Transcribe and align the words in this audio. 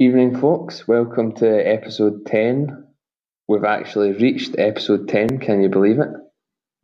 Evening, 0.00 0.40
folks. 0.40 0.88
Welcome 0.88 1.36
to 1.36 1.46
episode 1.48 2.26
10. 2.26 2.84
We've 3.46 3.62
actually 3.62 4.10
reached 4.10 4.56
episode 4.58 5.06
10. 5.06 5.38
Can 5.38 5.62
you 5.62 5.68
believe 5.68 6.00
it? 6.00 6.08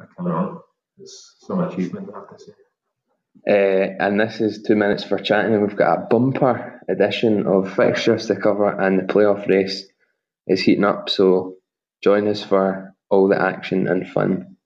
I 0.00 0.04
cannot. 0.16 0.60
It's 0.96 1.34
some 1.40 1.58
achievement, 1.58 2.08
I 2.14 2.20
have 2.20 2.38
to 2.38 2.44
say. 2.44 2.52
Uh, 3.48 3.96
and 3.98 4.20
this 4.20 4.40
is 4.40 4.62
two 4.62 4.76
minutes 4.76 5.02
for 5.02 5.18
chatting, 5.18 5.54
and 5.54 5.66
we've 5.66 5.76
got 5.76 5.98
a 5.98 6.06
bumper 6.08 6.82
edition 6.88 7.48
of 7.48 7.74
fixtures 7.74 8.28
to 8.28 8.36
cover, 8.36 8.68
and 8.80 9.00
the 9.00 9.12
playoff 9.12 9.48
race 9.48 9.88
is 10.46 10.60
heating 10.60 10.84
up. 10.84 11.10
So 11.10 11.56
join 12.04 12.28
us 12.28 12.44
for 12.44 12.94
all 13.10 13.26
the 13.26 13.42
action 13.42 13.88
and 13.88 14.08
fun. 14.08 14.56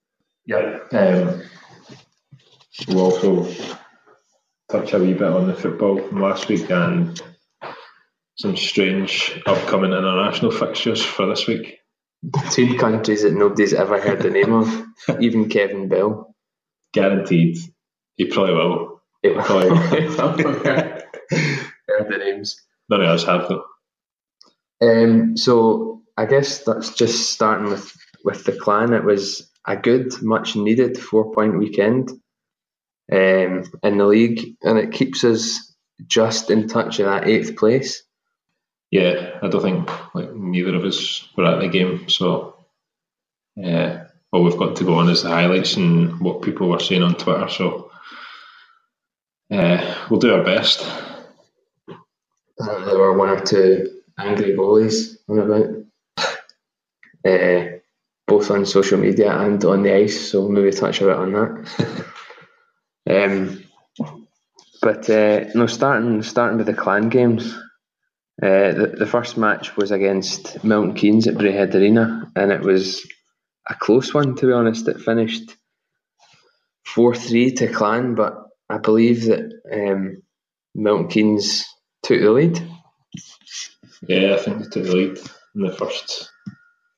Yeah. 0.45 0.81
Um, 0.91 1.41
we'll 2.89 3.05
also 3.05 3.51
touch 4.69 4.93
a 4.93 4.99
wee 4.99 5.13
bit 5.13 5.23
on 5.23 5.47
the 5.47 5.55
football 5.55 5.99
from 5.99 6.21
last 6.21 6.47
week 6.47 6.69
and 6.69 7.19
some 8.37 8.57
strange 8.57 9.41
upcoming 9.45 9.91
international 9.91 10.51
fixtures 10.51 11.03
for 11.03 11.27
this 11.27 11.47
week. 11.47 11.79
Two 12.51 12.77
countries 12.77 13.23
that 13.23 13.33
nobody's 13.33 13.73
ever 13.73 14.01
heard 14.01 14.21
the 14.21 14.29
name 14.29 14.53
of, 14.53 14.85
even 15.21 15.49
Kevin 15.49 15.87
Bell. 15.89 16.35
Guaranteed, 16.93 17.57
he 18.15 18.25
probably 18.25 18.53
will. 18.55 19.01
It 19.23 19.35
Probably 19.35 19.69
will. 19.69 19.81
heard 21.87 22.09
the 22.09 22.17
names. 22.17 22.61
None 22.89 23.01
of 23.01 23.07
us 23.09 23.25
have 23.25 23.49
though. 23.49 23.63
Um, 24.81 25.37
so 25.37 26.03
I 26.17 26.25
guess 26.25 26.63
that's 26.63 26.93
just 26.93 27.31
starting 27.31 27.69
with 27.69 27.91
with 28.23 28.43
the 28.45 28.53
clan. 28.53 28.93
It 28.93 29.03
was 29.03 29.49
a 29.67 29.75
good, 29.75 30.21
much 30.21 30.55
needed 30.55 30.97
four 30.97 31.33
point 31.33 31.57
weekend 31.57 32.11
um, 33.11 33.63
in 33.83 33.97
the 33.97 34.05
league, 34.05 34.55
and 34.63 34.77
it 34.77 34.91
keeps 34.91 35.23
us 35.23 35.73
just 36.07 36.51
in 36.51 36.67
touch 36.67 36.99
of 36.99 37.05
that 37.07 37.27
eighth 37.27 37.55
place. 37.55 38.03
Yeah, 38.91 39.39
I 39.41 39.47
don't 39.49 39.61
think 39.61 40.15
like 40.15 40.33
neither 40.33 40.75
of 40.75 40.85
us 40.85 41.27
were 41.35 41.45
at 41.45 41.59
the 41.59 41.67
game, 41.67 42.07
so 42.09 42.55
yeah. 43.55 44.07
All 44.31 44.43
we've 44.43 44.57
got 44.57 44.75
to 44.77 44.83
go 44.83 44.95
on 44.95 45.09
is 45.09 45.23
the 45.23 45.29
highlights 45.29 45.77
and 45.77 46.19
what 46.19 46.41
people 46.41 46.67
were 46.67 46.79
saying 46.79 47.03
on 47.03 47.15
Twitter. 47.15 47.47
So 47.47 47.89
uh, 49.51 49.95
we'll 50.09 50.19
do 50.19 50.33
our 50.33 50.43
best. 50.43 50.85
Uh, 52.59 52.85
there 52.85 52.97
were 52.97 53.17
one 53.17 53.29
or 53.29 53.39
two 53.39 54.01
angry 54.19 54.55
goalies 54.55 55.17
on 55.29 55.39
about, 55.39 55.69
uh, 57.25 57.77
both 58.27 58.51
on 58.51 58.65
social 58.65 58.97
media 58.97 59.31
and 59.37 59.63
on 59.63 59.83
the 59.83 59.93
ice. 59.95 60.31
So 60.31 60.49
maybe 60.49 60.71
touch 60.71 60.99
a 61.01 61.05
bit 61.05 61.15
on 61.15 61.31
that. 61.33 62.05
um, 63.09 63.63
but 64.81 65.09
uh, 65.09 65.45
no, 65.55 65.67
starting 65.67 66.21
starting 66.23 66.57
with 66.57 66.67
the 66.67 66.73
clan 66.73 67.07
games. 67.09 67.57
Uh, 68.41 68.73
the, 68.73 68.95
the 68.99 69.05
first 69.05 69.37
match 69.37 69.77
was 69.77 69.91
against 69.91 70.63
Milton 70.63 70.93
Keynes 70.93 71.27
at 71.27 71.35
Braehead 71.35 71.73
Arena, 71.73 72.31
and 72.35 72.51
it 72.51 72.61
was 72.61 73.07
a 73.69 73.75
close 73.75 74.13
one. 74.13 74.35
To 74.35 74.47
be 74.47 74.51
honest, 74.51 74.87
it 74.87 74.99
finished 74.99 75.55
four 76.83 77.15
three 77.15 77.51
to 77.51 77.67
Clan, 77.67 78.15
but 78.15 78.37
I 78.69 78.77
believe 78.77 79.25
that 79.25 79.51
um, 79.71 80.21
Milton 80.73 81.07
Keynes 81.07 81.65
took 82.03 82.19
the 82.19 82.31
lead. 82.31 82.61
Yeah, 84.07 84.35
I 84.35 84.37
think 84.37 84.57
they 84.59 84.63
took 84.65 84.83
the 84.83 84.95
lead 84.95 85.17
in 85.55 85.61
the 85.61 85.71
first 85.71 86.29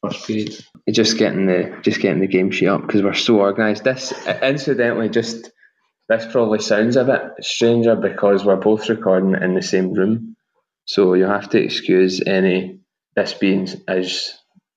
first 0.03 0.25
period. 0.25 0.57
just 0.89 1.17
getting 1.17 1.45
the 1.45 1.77
just 1.83 2.01
getting 2.01 2.19
the 2.19 2.27
game 2.27 2.51
sheet 2.51 2.67
up 2.67 2.81
because 2.81 3.03
we're 3.03 3.13
so 3.13 3.39
organised. 3.41 3.83
This 3.83 4.13
incidentally, 4.41 5.09
just 5.09 5.51
this 6.09 6.25
probably 6.31 6.59
sounds 6.59 6.95
a 6.95 7.03
bit 7.03 7.21
stranger 7.41 7.95
because 7.95 8.45
we're 8.45 8.55
both 8.55 8.89
recording 8.89 9.35
in 9.41 9.55
the 9.55 9.61
same 9.61 9.93
room, 9.93 10.36
so 10.87 11.13
you 11.13 11.25
have 11.25 11.49
to 11.49 11.61
excuse 11.61 12.21
any 12.25 12.79
this 13.15 13.33
being 13.33 13.67
as 13.87 14.33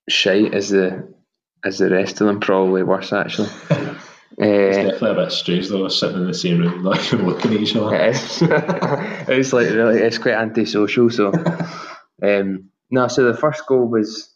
shite 0.09 0.53
as 0.53 0.69
the 0.69 1.11
as 1.63 1.77
the 1.79 1.89
rest 1.89 2.21
of 2.21 2.27
them. 2.27 2.39
Probably 2.39 2.83
worse 2.83 3.11
actually. 3.13 3.49
It's 4.37 4.77
Uh, 4.77 4.83
definitely 4.83 5.11
a 5.11 5.25
bit 5.25 5.31
strange 5.33 5.67
though, 5.67 5.87
sitting 5.89 6.17
in 6.21 6.25
the 6.27 6.33
same 6.33 6.59
room, 6.59 6.83
not 6.83 6.97
even 7.13 7.27
looking 7.27 7.53
at 7.53 7.59
each 7.59 7.75
other. 7.75 7.93
it 7.95 8.15
is. 8.15 8.41
it's 9.27 9.53
like 9.53 9.69
really, 9.69 9.99
it's 9.99 10.17
quite 10.17 10.35
antisocial. 10.35 11.09
So, 11.09 11.33
um, 12.23 12.69
no. 12.89 13.07
So 13.09 13.25
the 13.25 13.37
first 13.37 13.67
goal 13.67 13.85
was 13.87 14.33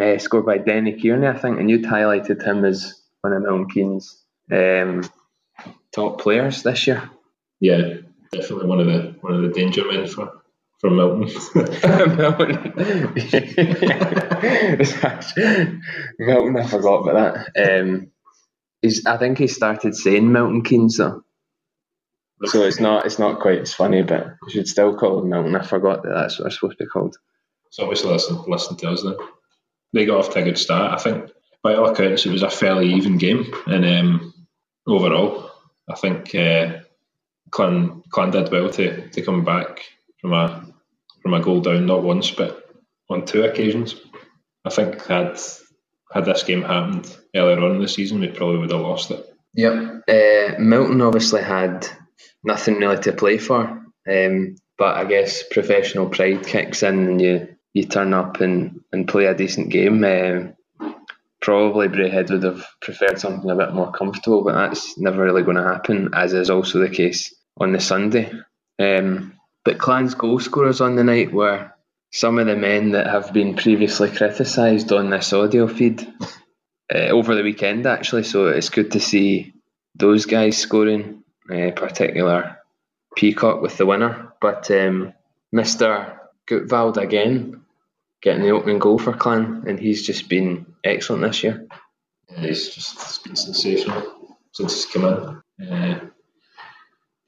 uh, 0.00 0.16
scored 0.18 0.46
by 0.46 0.58
Denny 0.58 0.92
Kearney, 1.02 1.26
I 1.26 1.36
think, 1.36 1.58
and 1.58 1.68
you'd 1.68 1.82
highlighted 1.84 2.42
him 2.42 2.64
as 2.64 2.94
one 3.20 3.32
of 3.34 3.42
Milton 3.42 3.68
Keynes' 3.68 4.24
um, 4.52 5.02
top 5.92 6.20
players 6.20 6.62
this 6.62 6.86
year. 6.86 7.10
Yeah, 7.60 7.96
definitely 8.32 8.68
one 8.68 8.80
of 8.80 8.86
the 8.86 9.16
one 9.20 9.34
of 9.34 9.42
the 9.42 9.48
danger 9.50 9.82
men 9.90 10.06
for 10.06 10.40
Milton. 10.90 11.28
It's 13.16 15.04
actually- 15.04 15.80
Milton, 16.18 16.56
I 16.56 16.66
forgot 16.66 17.08
about 17.08 17.34
that. 17.54 17.80
Um, 17.80 18.10
he's, 18.82 19.04
I 19.06 19.16
think 19.16 19.38
he 19.38 19.46
started 19.46 19.94
saying 19.94 20.30
Milton 20.30 20.62
Keynes 20.62 20.98
though. 20.98 21.22
So 22.46 22.62
it's 22.64 22.80
not 22.80 23.06
it's 23.06 23.18
not 23.18 23.40
quite 23.40 23.60
as 23.60 23.72
funny, 23.72 24.02
but 24.02 24.26
we 24.44 24.52
should 24.52 24.68
still 24.68 24.96
call 24.96 25.20
him 25.22 25.30
Milton. 25.30 25.56
I 25.56 25.62
forgot 25.64 26.02
that 26.02 26.10
that's 26.14 26.38
what 26.38 26.46
it's 26.46 26.56
supposed 26.56 26.76
to 26.78 26.84
be 26.84 26.88
called. 26.90 27.16
so 27.70 27.84
obviously 27.84 28.10
listen 28.12 28.42
listen 28.46 28.76
to 28.78 28.90
us 28.90 29.02
then. 29.02 29.16
They 29.92 30.04
got 30.04 30.18
off 30.18 30.30
to 30.34 30.40
a 30.40 30.44
good 30.44 30.58
start. 30.58 30.92
I 30.92 31.02
think 31.02 31.30
by 31.62 31.74
all 31.74 31.88
accounts 31.88 32.26
it 32.26 32.32
was 32.32 32.42
a 32.42 32.50
fairly 32.50 32.92
even 32.94 33.16
game 33.16 33.46
and 33.66 33.84
um, 33.86 34.34
overall 34.86 35.50
I 35.88 35.94
think 35.94 36.34
uh, 36.34 36.80
Clan 37.50 38.02
Clan 38.10 38.30
did 38.32 38.50
well 38.50 38.68
to, 38.70 39.08
to 39.08 39.22
come 39.22 39.44
back 39.44 39.80
from 40.20 40.32
a 40.34 40.66
from 41.24 41.34
a 41.34 41.40
goal 41.40 41.60
down 41.60 41.86
not 41.86 42.04
once 42.04 42.30
but 42.30 42.68
on 43.08 43.24
two 43.24 43.42
occasions. 43.42 43.96
I 44.64 44.70
think 44.70 45.04
had 45.06 45.40
had 46.12 46.26
this 46.26 46.44
game 46.44 46.62
happened 46.62 47.16
earlier 47.34 47.58
on 47.58 47.76
in 47.76 47.82
the 47.82 47.88
season 47.88 48.20
we 48.20 48.28
probably 48.28 48.58
would 48.58 48.70
have 48.70 48.80
lost 48.82 49.10
it. 49.10 49.26
Yep. 49.54 50.04
Uh, 50.08 50.60
Milton 50.60 51.00
obviously 51.00 51.42
had 51.42 51.88
nothing 52.44 52.76
really 52.76 52.98
to 53.02 53.12
play 53.12 53.38
for, 53.38 53.82
um, 54.08 54.56
but 54.78 54.96
I 54.96 55.04
guess 55.06 55.42
professional 55.50 56.08
pride 56.08 56.46
kicks 56.46 56.82
in 56.82 57.08
and 57.08 57.20
you, 57.20 57.56
you 57.72 57.84
turn 57.84 58.12
up 58.12 58.40
and, 58.40 58.80
and 58.92 59.08
play 59.08 59.26
a 59.26 59.34
decent 59.34 59.70
game. 59.70 60.04
Um, 60.04 60.54
probably 61.40 61.88
Braehead 61.88 62.30
would 62.30 62.42
have 62.42 62.64
preferred 62.80 63.18
something 63.18 63.50
a 63.50 63.56
bit 63.56 63.72
more 63.72 63.92
comfortable, 63.92 64.44
but 64.44 64.54
that's 64.54 64.98
never 64.98 65.24
really 65.24 65.42
going 65.42 65.56
to 65.56 65.62
happen, 65.62 66.10
as 66.14 66.32
is 66.32 66.50
also 66.50 66.78
the 66.78 66.90
case 66.90 67.34
on 67.58 67.72
the 67.72 67.80
Sunday. 67.80 68.30
Um, 68.78 69.34
but 69.64 69.78
Clan's 69.78 70.14
goal 70.14 70.38
scorers 70.40 70.80
on 70.80 70.96
the 70.96 71.04
night 71.04 71.32
were 71.32 71.72
some 72.12 72.38
of 72.38 72.46
the 72.46 72.56
men 72.56 72.92
that 72.92 73.08
have 73.08 73.32
been 73.32 73.56
previously 73.56 74.10
criticised 74.10 74.92
on 74.92 75.10
this 75.10 75.32
audio 75.32 75.66
feed 75.66 76.06
uh, 76.94 77.08
over 77.08 77.34
the 77.34 77.42
weekend, 77.42 77.86
actually. 77.86 78.22
So 78.22 78.48
it's 78.48 78.68
good 78.68 78.92
to 78.92 79.00
see 79.00 79.54
those 79.96 80.26
guys 80.26 80.56
scoring, 80.56 81.24
uh, 81.50 81.70
particular 81.72 82.58
Peacock 83.16 83.62
with 83.62 83.76
the 83.76 83.86
winner. 83.86 84.32
But 84.40 84.70
um, 84.70 85.12
Mr. 85.54 86.18
Gutvald 86.48 86.98
again 86.98 87.62
getting 88.22 88.42
the 88.42 88.50
opening 88.50 88.78
goal 88.78 88.98
for 88.98 89.12
Clan, 89.12 89.64
and 89.66 89.78
he's 89.78 90.06
just 90.06 90.28
been 90.28 90.66
excellent 90.82 91.22
this 91.22 91.42
year. 91.42 91.66
Yeah, 92.30 92.40
he's 92.40 92.68
just 92.68 92.94
he's 92.94 93.18
been 93.18 93.36
sensational 93.36 94.38
since 94.52 94.84
he's 94.84 94.92
come 94.92 95.42
in. 95.58 95.72
Uh, 95.72 96.00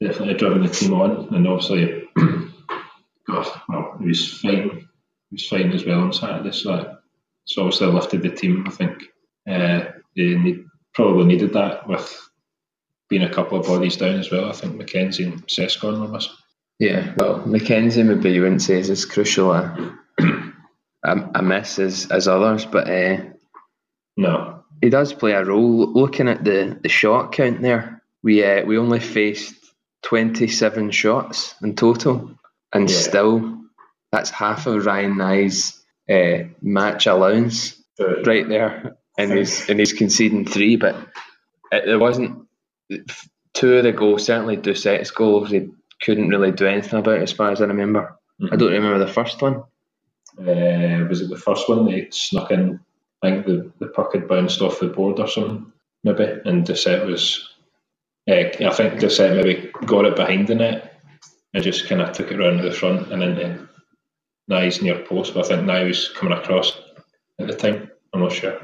definitely 0.01 0.35
driven 0.35 0.63
the 0.63 0.69
team 0.69 0.93
on, 0.93 1.33
and 1.35 1.47
obviously, 1.47 2.06
God, 3.27 3.47
well, 3.69 3.97
he 3.99 4.07
was 4.07 4.39
fine. 4.39 4.69
he 5.29 5.33
was 5.33 5.47
fighting 5.47 5.73
as 5.73 5.85
well 5.85 6.01
on 6.01 6.13
Saturday, 6.13 6.51
so 6.51 6.97
so 7.45 7.63
obviously 7.63 7.87
lifted 7.87 8.21
the 8.23 8.29
team. 8.29 8.65
I 8.67 8.71
think 8.71 9.03
uh, 9.49 9.85
they 10.15 10.35
need, 10.35 10.65
probably 10.93 11.25
needed 11.25 11.53
that 11.53 11.87
with 11.87 12.29
being 13.09 13.23
a 13.23 13.33
couple 13.33 13.59
of 13.59 13.65
bodies 13.65 13.97
down 13.97 14.15
as 14.19 14.31
well. 14.31 14.49
I 14.49 14.51
think 14.53 14.75
Mackenzie 14.75 15.23
and 15.25 15.45
Sescon 15.47 16.01
were 16.01 16.07
missing. 16.07 16.33
Yeah, 16.79 17.13
well, 17.17 17.45
Mackenzie 17.45 18.03
maybe 18.03 18.31
you 18.31 18.41
wouldn't 18.43 18.61
say 18.61 18.79
is 18.79 18.89
as 18.89 19.05
crucial 19.05 19.51
a, 19.51 19.97
a, 21.03 21.29
a 21.35 21.41
miss 21.41 21.79
as, 21.79 22.11
as 22.11 22.27
others, 22.27 22.65
but 22.65 22.89
uh, 22.89 23.17
No, 24.17 24.63
he 24.81 24.89
does 24.89 25.13
play 25.13 25.31
a 25.31 25.43
role. 25.43 25.91
Looking 25.91 26.27
at 26.27 26.43
the, 26.43 26.77
the 26.81 26.89
shot 26.89 27.31
count 27.31 27.61
there, 27.61 28.03
we 28.23 28.43
uh, 28.43 28.65
we 28.65 28.77
only 28.77 28.99
faced 28.99 29.55
27 30.03 30.91
shots 30.91 31.55
in 31.61 31.75
total, 31.75 32.31
and 32.73 32.89
Yeah. 32.89 32.95
still 32.95 33.57
that's 34.11 34.29
half 34.29 34.67
of 34.67 34.85
Ryan 34.85 35.17
Nye's 35.17 35.83
uh, 36.09 36.43
match 36.61 37.07
allowance 37.07 37.81
right 38.25 38.47
there, 38.47 38.97
and 39.17 39.31
he's 39.33 39.69
and 39.69 39.79
he's 39.79 39.93
conceding 39.93 40.45
three. 40.45 40.75
But 40.77 40.95
it, 41.71 41.85
there 41.85 41.99
wasn't 41.99 42.47
two 43.53 43.73
of 43.77 43.83
the 43.83 43.91
goals. 43.91 44.25
Certainly, 44.25 44.57
Doucette's 44.57 45.11
goals 45.11 45.49
he 45.51 45.69
couldn't 46.03 46.29
really 46.29 46.51
do 46.51 46.67
anything 46.67 46.99
about, 46.99 47.21
as 47.21 47.31
far 47.33 47.51
as 47.51 47.61
I 47.61 47.65
remember. 47.65 48.17
I 48.51 48.55
don't 48.55 48.71
remember 48.71 48.99
the 49.03 49.11
first 49.11 49.41
one. 49.41 49.63
uh, 50.39 51.05
was 51.09 51.21
it 51.21 51.29
the 51.29 51.41
first 51.43 51.67
one 51.67 51.85
they 51.85 52.07
snuck 52.11 52.51
in? 52.51 52.79
I 53.23 53.31
think 53.31 53.45
the, 53.47 53.71
the 53.79 53.87
puck 53.87 54.13
had 54.13 54.27
bounced 54.27 54.61
off 54.61 54.79
the 54.79 54.87
board 54.87 55.19
or 55.19 55.27
something, 55.27 55.71
maybe, 56.03 56.23
and 56.45 56.65
Doucette 56.65 57.05
was. 57.07 57.49
Uh, 58.29 58.33
I 58.33 58.73
think 58.73 58.95
Doucette 58.95 59.35
maybe 59.35 59.71
got 59.85 60.05
it 60.05 60.15
behind 60.15 60.47
the 60.47 60.55
net 60.55 60.99
and 61.53 61.63
just 61.63 61.87
kind 61.87 62.01
of 62.01 62.11
took 62.11 62.31
it 62.31 62.37
round 62.37 62.61
to 62.61 62.69
the 62.69 62.75
front 62.75 63.11
and 63.11 63.23
into 63.23 63.67
Nye's 64.49 64.81
near 64.81 64.99
post, 65.03 65.33
but 65.33 65.45
I 65.45 65.47
think 65.49 65.63
Nye 65.65 65.83
was 65.83 66.09
coming 66.09 66.37
across 66.37 66.79
at 67.39 67.47
the 67.47 67.55
time. 67.55 67.89
I'm 68.13 68.21
not 68.21 68.31
sure. 68.33 68.59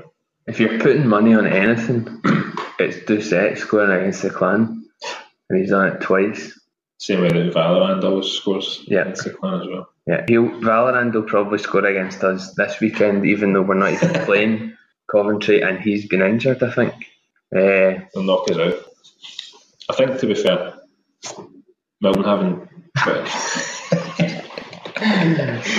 If 0.48 0.60
you're 0.60 0.80
putting 0.80 1.08
money 1.08 1.34
on 1.34 1.48
anything, 1.48 2.22
it's 2.80 2.98
Doucette 3.10 3.58
scoring 3.58 3.92
against 3.98 4.22
the 4.22 4.30
clan, 4.30 4.86
and 5.50 5.60
he's 5.60 5.70
done 5.70 5.88
it 5.88 6.02
twice. 6.02 6.60
Same 6.98 7.22
way 7.22 7.30
that 7.30 7.54
Valorant 7.54 8.04
always 8.04 8.28
scores 8.32 8.84
Yeah. 8.88 9.02
against 9.02 9.24
the 9.26 9.30
clan 9.32 9.62
as 9.62 9.68
well. 9.68 9.90
Yeah, 10.08 10.26
he'll 10.28 10.50
Valorant 10.50 11.14
will 11.14 11.24
probably 11.24 11.60
score 11.60 11.86
against 11.86 12.24
us 12.24 12.54
this 12.56 12.80
weekend, 12.82 13.26
even 13.26 13.54
though 13.54 13.62
we're 13.62 13.76
not 13.76 13.94
even 13.94 14.14
playing 14.26 14.78
Coventry, 15.10 15.62
and 15.62 15.80
he's 15.80 16.06
been 16.08 16.22
injured. 16.22 16.62
I 16.64 16.72
think. 16.72 16.94
Uh, 17.56 18.04
They'll 18.14 18.24
knock 18.24 18.50
us 18.52 18.58
out. 18.58 18.86
I 19.90 19.96
think, 19.96 20.20
to 20.20 20.28
be 20.28 20.36
fair, 20.36 20.74
Milton 22.02 22.24
having 22.24 22.68
20 23.00 23.30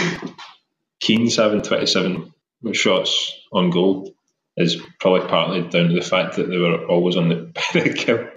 Keynes 1.01 1.37
having 1.37 1.63
27 1.63 2.33
shots 2.73 3.33
on 3.53 3.71
goal 3.71 4.15
is 4.57 4.81
probably 5.01 5.29
partly 5.29 5.63
down 5.63 5.89
to 5.89 5.95
the 5.95 6.01
fact 6.01 6.37
that 6.37 6.49
they 6.49 6.57
were 6.57 6.87
always 6.87 7.17
on 7.17 7.29
the 7.29 7.95
kill 7.97 8.29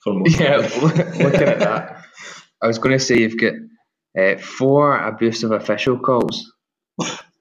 for 0.00 0.14
most 0.14 0.38
yeah, 0.40 0.56
of 0.56 0.64
it. 0.64 0.82
look- 0.82 1.16
looking 1.16 1.48
at 1.48 1.58
that, 1.60 2.04
I 2.62 2.66
was 2.66 2.78
going 2.78 2.98
to 2.98 3.04
say 3.04 3.18
you've 3.18 3.38
got 3.38 3.54
uh, 4.18 4.38
four 4.38 4.96
abusive 4.98 5.52
official 5.52 5.98
calls. 5.98 6.52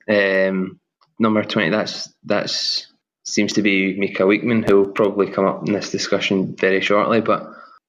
Um, 0.09 0.79
number 1.19 1.43
twenty. 1.43 1.71
That's 1.71 2.13
that's 2.23 2.91
seems 3.23 3.53
to 3.53 3.61
be 3.61 3.97
Mika 3.99 4.25
Weekman, 4.25 4.63
who 4.63 4.77
will 4.77 4.91
probably 4.91 5.31
come 5.31 5.45
up 5.45 5.67
in 5.67 5.73
this 5.73 5.89
discussion 5.91 6.55
very 6.55 6.81
shortly. 6.81 7.21
But 7.21 7.47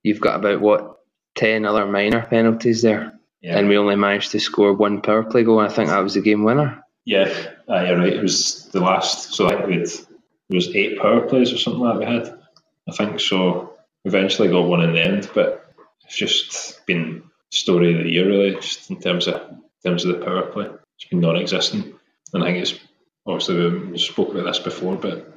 you've 0.08 0.20
got 0.20 0.36
about 0.36 0.60
what 0.60 0.96
ten 1.34 1.64
other 1.64 1.86
minor 1.86 2.26
penalties 2.28 2.82
there, 2.82 3.12
Yeah. 3.42 3.58
and 3.58 3.68
we 3.68 3.76
only 3.78 3.96
managed 3.96 4.32
to 4.32 4.40
score 4.40 4.72
one 4.72 5.00
power 5.02 5.22
play 5.22 5.44
goal. 5.44 5.60
And 5.60 5.70
I 5.70 5.74
think 5.74 5.90
that 5.90 6.02
was 6.02 6.14
the 6.14 6.20
game 6.20 6.42
winner. 6.44 6.82
Yeah, 7.04 7.32
uh, 7.68 7.84
you're 7.84 7.98
right. 7.98 8.12
It 8.12 8.22
was 8.22 8.68
the 8.72 8.80
last. 8.80 9.34
So 9.34 9.46
I 9.46 9.54
think 9.54 9.66
we'd, 9.66 9.86
there 9.86 10.56
was 10.56 10.74
eight 10.74 10.98
power 10.98 11.20
plays 11.20 11.52
or 11.52 11.58
something 11.58 11.80
like 11.80 11.94
that 11.94 12.00
we 12.00 12.14
had. 12.14 12.38
I 12.88 12.92
think 12.92 13.20
so. 13.20 13.74
Eventually 14.04 14.48
got 14.48 14.68
one 14.68 14.82
in 14.82 14.92
the 14.92 15.00
end, 15.00 15.30
but 15.34 15.72
it's 16.04 16.16
just 16.16 16.84
been 16.86 17.22
story 17.50 17.96
of 17.96 18.04
the 18.04 18.10
year 18.10 18.26
really, 18.26 18.54
just 18.56 18.90
in 18.90 19.00
terms 19.00 19.26
of 19.26 19.34
in 19.50 19.62
terms 19.90 20.04
of 20.04 20.18
the 20.18 20.24
power 20.24 20.42
play. 20.46 20.66
It's 20.98 21.08
been 21.08 21.20
non-existent, 21.20 21.94
and 22.34 22.42
I 22.42 22.46
think 22.48 22.58
it's 22.62 22.78
obviously 23.26 23.68
we 23.90 23.98
spoke 23.98 24.30
about 24.30 24.44
this 24.44 24.58
before, 24.58 24.96
but 24.96 25.32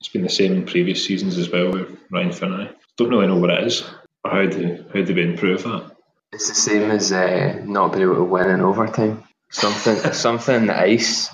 it's 0.00 0.08
been 0.08 0.22
the 0.22 0.28
same 0.28 0.52
in 0.52 0.66
previous 0.66 1.04
seasons 1.04 1.38
as 1.38 1.50
well 1.50 1.72
with 1.72 1.98
Ryan 2.10 2.32
Finlay. 2.32 2.70
Don't 2.96 3.10
really 3.10 3.26
know 3.26 3.38
what 3.38 3.50
it 3.50 3.64
is 3.64 3.84
how 4.24 4.46
do 4.46 4.84
how 4.92 5.02
do 5.02 5.14
we 5.14 5.22
improve 5.22 5.62
that. 5.64 5.90
It's 6.32 6.48
the 6.48 6.54
same 6.54 6.90
as 6.90 7.10
uh, 7.12 7.62
not 7.64 7.92
being 7.92 8.02
able 8.04 8.16
to 8.16 8.24
win 8.24 8.50
in 8.50 8.60
overtime. 8.60 9.24
Something, 9.50 9.96
something 10.12 10.54
in 10.54 10.66
the 10.66 10.78
ice, 10.78 11.30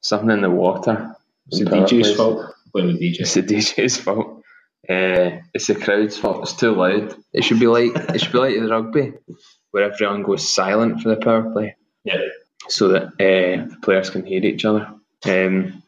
something 0.00 0.30
in 0.30 0.42
the 0.42 0.50
water. 0.50 1.14
It's 1.46 1.58
the 1.60 1.64
DJ's 1.64 2.14
fault. 2.16 2.54
The 2.74 2.80
DJ. 2.82 3.20
It's 3.20 3.34
the 3.34 3.42
DJ's 3.42 3.96
fault. 3.96 4.42
Uh, 4.88 5.40
it's 5.54 5.66
the 5.66 5.74
crowd's 5.74 6.18
fault. 6.18 6.42
It's 6.42 6.52
too 6.54 6.72
loud. 6.74 7.16
It 7.32 7.44
should 7.44 7.60
be 7.60 7.66
like 7.66 7.92
it 7.96 8.20
should 8.20 8.32
be 8.32 8.38
like 8.38 8.54
the 8.54 8.68
rugby, 8.68 9.14
where 9.70 9.90
everyone 9.90 10.22
goes 10.22 10.48
silent 10.52 11.00
for 11.00 11.08
the 11.08 11.16
power 11.16 11.50
play, 11.50 11.76
Yeah. 12.04 12.20
so 12.68 12.88
that 12.88 13.02
uh, 13.04 13.66
the 13.68 13.76
players 13.82 14.10
can 14.10 14.24
hear 14.24 14.44
each 14.44 14.64
other. 14.64 14.92
Um, 15.26 15.82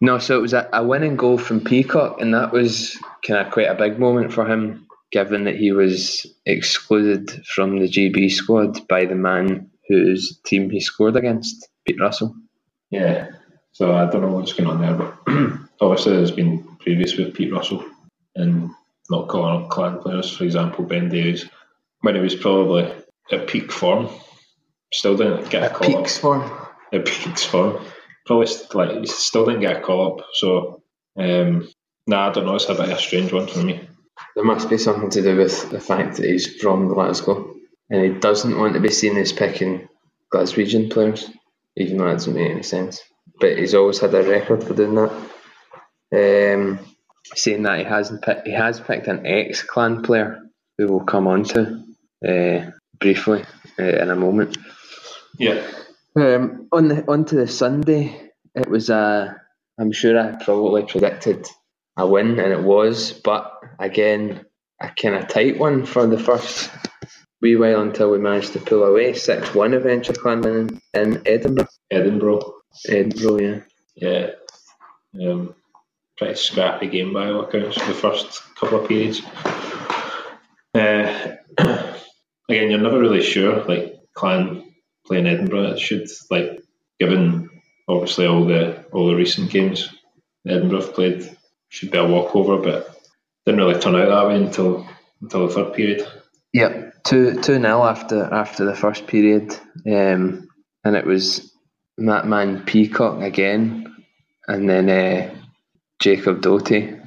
no, 0.00 0.18
so 0.18 0.38
it 0.38 0.42
was 0.42 0.52
a, 0.52 0.68
a 0.72 0.84
winning 0.84 1.16
goal 1.16 1.38
from 1.38 1.60
Peacock, 1.64 2.20
and 2.20 2.34
that 2.34 2.52
was 2.52 2.98
kind 3.26 3.46
of 3.46 3.52
quite 3.52 3.68
a 3.68 3.74
big 3.74 3.98
moment 3.98 4.32
for 4.32 4.46
him, 4.46 4.85
given 5.12 5.44
that 5.44 5.56
he 5.56 5.72
was 5.72 6.26
excluded 6.44 7.30
from 7.46 7.78
the 7.78 7.88
GB 7.88 8.30
squad 8.30 8.86
by 8.88 9.04
the 9.04 9.14
man 9.14 9.70
whose 9.88 10.40
team 10.44 10.70
he 10.70 10.80
scored 10.80 11.16
against, 11.16 11.68
Pete 11.86 12.00
Russell. 12.00 12.34
Yeah. 12.90 13.28
So 13.72 13.94
I 13.94 14.10
don't 14.10 14.22
know 14.22 14.32
what's 14.32 14.52
going 14.52 14.68
on 14.68 14.80
there, 14.80 14.94
but 14.94 15.18
obviously 15.80 16.16
there's 16.16 16.30
been 16.30 16.76
previous 16.80 17.16
with 17.16 17.34
Pete 17.34 17.52
Russell 17.52 17.84
and 18.34 18.70
not 19.10 19.28
calling 19.28 19.64
up 19.64 19.70
clan 19.70 19.98
players, 19.98 20.34
for 20.34 20.44
example, 20.44 20.84
Ben 20.84 21.08
Davies, 21.08 21.48
when 22.00 22.14
he 22.14 22.20
was 22.20 22.34
probably 22.34 22.92
at 23.30 23.46
peak 23.48 23.72
form, 23.72 24.08
still 24.92 25.16
didn't 25.16 25.50
get 25.50 25.70
a 25.70 25.74
call 25.74 25.98
up. 25.98 26.08
form. 26.08 26.50
At 26.92 27.06
peak 27.06 27.38
form, 27.38 27.84
probably 28.26 28.46
like 28.74 29.06
still 29.08 29.46
didn't 29.46 29.60
get 29.60 29.76
a 29.76 29.80
call 29.80 30.18
up. 30.20 30.26
So, 30.34 30.82
um, 31.18 31.68
nah, 32.06 32.28
I 32.28 32.32
don't 32.32 32.46
know. 32.46 32.54
It's 32.54 32.68
a 32.68 32.74
bit 32.74 32.90
of 32.90 32.90
a 32.90 32.98
strange 32.98 33.32
one 33.32 33.46
for 33.46 33.58
me. 33.58 33.88
There 34.34 34.44
must 34.44 34.68
be 34.68 34.78
something 34.78 35.10
to 35.10 35.22
do 35.22 35.36
with 35.36 35.70
the 35.70 35.80
fact 35.80 36.16
that 36.16 36.26
he's 36.26 36.60
from 36.60 36.88
Glasgow 36.88 37.54
and 37.90 38.02
he 38.02 38.20
doesn't 38.20 38.58
want 38.58 38.74
to 38.74 38.80
be 38.80 38.90
seen 38.90 39.16
as 39.16 39.32
picking 39.32 39.88
Glaswegian 40.32 40.90
players, 40.90 41.30
even 41.76 41.98
though 41.98 42.04
that 42.04 42.12
doesn't 42.12 42.34
make 42.34 42.50
any 42.50 42.62
sense. 42.62 43.02
But 43.40 43.58
he's 43.58 43.74
always 43.74 44.00
had 44.00 44.14
a 44.14 44.22
record 44.22 44.64
for 44.64 44.74
doing 44.74 44.94
that. 44.94 45.12
Um, 46.12 46.78
saying 47.34 47.62
that 47.62 47.78
he 47.78 47.84
hasn't 47.84 48.22
picked, 48.22 48.46
he 48.46 48.52
has 48.52 48.80
picked 48.80 49.08
an 49.08 49.26
ex 49.26 49.62
clan 49.62 50.02
player 50.02 50.42
who 50.78 50.88
we'll 50.88 51.00
come 51.00 51.26
on 51.26 51.44
to 51.44 51.84
uh, 52.26 52.70
briefly 52.98 53.44
uh, 53.78 53.82
in 53.82 54.10
a 54.10 54.16
moment. 54.16 54.56
Yeah. 55.38 55.66
Um, 56.14 56.68
on 56.72 56.88
the 56.88 57.04
onto 57.10 57.36
the 57.36 57.48
Sunday, 57.48 58.30
it 58.54 58.68
was 58.68 58.90
a. 58.90 59.40
I'm 59.78 59.92
sure 59.92 60.18
I 60.18 60.42
probably 60.42 60.84
predicted 60.84 61.46
a 61.96 62.06
win, 62.06 62.38
and 62.38 62.52
it 62.52 62.62
was, 62.62 63.12
but 63.12 63.52
again, 63.78 64.44
a 64.80 64.90
kind 65.00 65.14
of 65.14 65.28
tight 65.28 65.58
one 65.58 65.86
for 65.86 66.06
the 66.06 66.18
first 66.18 66.70
wee 67.40 67.56
while 67.56 67.80
until 67.80 68.10
we 68.10 68.18
managed 68.18 68.52
to 68.52 68.60
pull 68.60 68.82
away 68.82 69.14
six 69.14 69.54
one 69.54 69.74
eventually, 69.74 70.18
Clanman 70.18 70.80
in, 70.94 71.00
in 71.14 71.22
Edinburgh. 71.26 71.68
Edinburgh. 71.90 72.54
Edinburgh, 72.88 73.64
yeah. 73.96 74.30
Yeah. 75.14 75.30
Um, 75.30 75.54
pretty 76.18 76.34
scrappy 76.34 76.88
game 76.88 77.12
by 77.12 77.30
all 77.30 77.44
accounts 77.44 77.78
for 77.78 77.86
the 77.86 77.94
first 77.94 78.42
couple 78.56 78.80
of 78.80 78.88
periods. 78.88 79.22
Uh, 80.74 81.36
again, 82.48 82.70
you're 82.70 82.80
never 82.80 82.98
really 82.98 83.22
sure. 83.22 83.64
Like 83.64 84.00
Clan 84.14 84.74
playing 85.06 85.26
Edinburgh, 85.26 85.72
it 85.72 85.78
should 85.78 86.08
like 86.30 86.62
given 86.98 87.50
obviously 87.88 88.26
all 88.26 88.44
the 88.44 88.84
all 88.92 89.06
the 89.08 89.14
recent 89.14 89.50
games 89.50 89.88
Edinburgh 90.46 90.80
have 90.80 90.94
played 90.94 91.35
should 91.76 91.90
be 91.90 91.98
a 91.98 92.06
walkover, 92.06 92.56
but 92.56 92.98
didn't 93.44 93.60
really 93.60 93.78
turn 93.78 93.96
out 93.96 94.08
that 94.08 94.28
way 94.28 94.36
until 94.36 94.88
until 95.20 95.46
the 95.46 95.54
third 95.54 95.74
period. 95.74 96.08
Yep, 96.54 97.04
two 97.04 97.40
two 97.42 97.58
nil 97.58 97.84
after 97.84 98.24
after 98.32 98.64
the 98.64 98.74
first 98.74 99.06
period, 99.06 99.52
um, 99.86 100.48
and 100.84 100.96
it 100.96 101.04
was 101.04 101.52
that 101.98 102.26
man 102.26 102.64
Peacock 102.64 103.20
again, 103.20 103.94
and 104.48 104.68
then 104.68 104.88
uh, 104.88 105.34
Jacob 106.00 106.40
Doty 106.40 106.98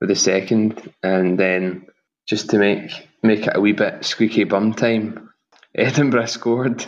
with 0.00 0.08
the 0.08 0.14
second, 0.14 0.92
and 1.02 1.36
then 1.36 1.86
just 2.28 2.50
to 2.50 2.58
make 2.58 2.92
make 3.24 3.48
it 3.48 3.56
a 3.56 3.60
wee 3.60 3.72
bit 3.72 4.04
squeaky 4.04 4.44
bum 4.44 4.72
time, 4.72 5.30
Edinburgh 5.74 6.26
scored, 6.26 6.84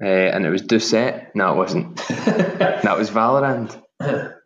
uh, 0.00 0.06
and 0.06 0.46
it 0.46 0.50
was 0.50 0.62
Doucette. 0.62 1.34
No, 1.34 1.52
it 1.52 1.56
wasn't. 1.56 1.96
that 2.08 2.96
was 2.96 3.10
Valorant. 3.10 3.78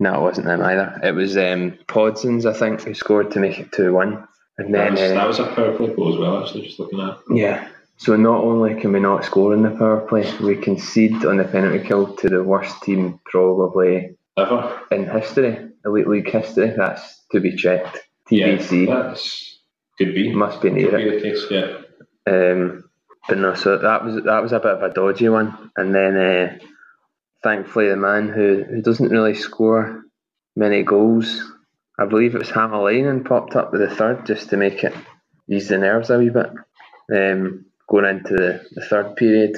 No, 0.00 0.14
it 0.14 0.22
wasn't 0.22 0.46
them 0.46 0.62
either. 0.62 1.00
It 1.02 1.12
was 1.12 1.36
um, 1.36 1.72
Podsons, 1.88 2.46
I 2.46 2.52
think, 2.56 2.82
who 2.82 2.94
scored 2.94 3.32
to 3.32 3.40
make 3.40 3.58
it 3.58 3.72
two 3.72 3.92
one, 3.92 4.26
and 4.58 4.72
That 4.74 4.84
then 4.84 4.92
was, 4.92 5.00
uh, 5.02 5.14
that 5.14 5.26
was 5.28 5.38
a 5.40 5.46
power 5.54 5.76
play 5.76 5.94
goal 5.94 6.14
as 6.14 6.18
well. 6.20 6.42
Actually, 6.42 6.66
just 6.66 6.78
looking 6.78 7.00
at. 7.00 7.18
yeah. 7.30 7.68
So 8.00 8.14
not 8.14 8.44
only 8.44 8.80
can 8.80 8.92
we 8.92 9.00
not 9.00 9.24
score 9.24 9.52
in 9.54 9.62
the 9.62 9.70
power 9.70 10.00
play, 10.08 10.32
we 10.40 10.54
concede 10.54 11.24
on 11.24 11.36
the 11.38 11.44
penalty 11.44 11.84
kill 11.84 12.14
to 12.16 12.28
the 12.28 12.44
worst 12.44 12.80
team 12.82 13.18
probably 13.24 14.16
Ever. 14.36 14.80
in 14.92 15.08
history, 15.10 15.68
elite 15.84 16.06
league 16.06 16.30
history. 16.30 16.72
That's 16.76 17.24
to 17.32 17.40
be 17.40 17.56
checked. 17.56 17.98
TBC 18.30 18.86
Yeah, 18.86 19.02
that's 19.02 19.58
could 19.98 20.14
be. 20.14 20.32
must 20.32 20.62
be 20.62 20.70
near 20.70 20.90
Could 20.90 21.00
it. 21.00 21.10
be 21.22 21.28
the 21.30 21.34
case. 21.34 21.46
Yeah. 21.50 22.32
Um, 22.32 22.84
but 23.28 23.38
no, 23.38 23.54
so 23.54 23.78
that 23.78 24.04
was 24.04 24.22
that 24.22 24.42
was 24.44 24.52
a 24.52 24.60
bit 24.60 24.70
of 24.74 24.82
a 24.82 24.94
dodgy 24.94 25.28
one. 25.28 25.72
And 25.76 25.92
then 25.92 26.16
uh, 26.16 26.58
thankfully 27.42 27.88
the 27.88 27.96
man 27.96 28.28
who, 28.28 28.64
who 28.64 28.82
doesn't 28.82 29.10
really 29.10 29.34
score 29.34 30.02
many 30.56 30.82
goals, 30.82 31.42
I 31.98 32.06
believe 32.06 32.34
it 32.34 32.38
was 32.38 32.50
Hamalainen 32.50 33.24
popped 33.24 33.56
up 33.56 33.72
with 33.72 33.80
the 33.80 33.94
third 33.94 34.26
just 34.26 34.50
to 34.50 34.56
make 34.56 34.84
it 34.84 34.94
ease 35.50 35.68
the 35.68 35.78
nerves 35.78 36.10
a 36.10 36.18
wee 36.18 36.30
bit. 36.30 36.50
Um, 37.14 37.64
going 37.88 38.04
into 38.04 38.34
the, 38.34 38.66
the 38.72 38.84
third 38.84 39.16
period. 39.16 39.56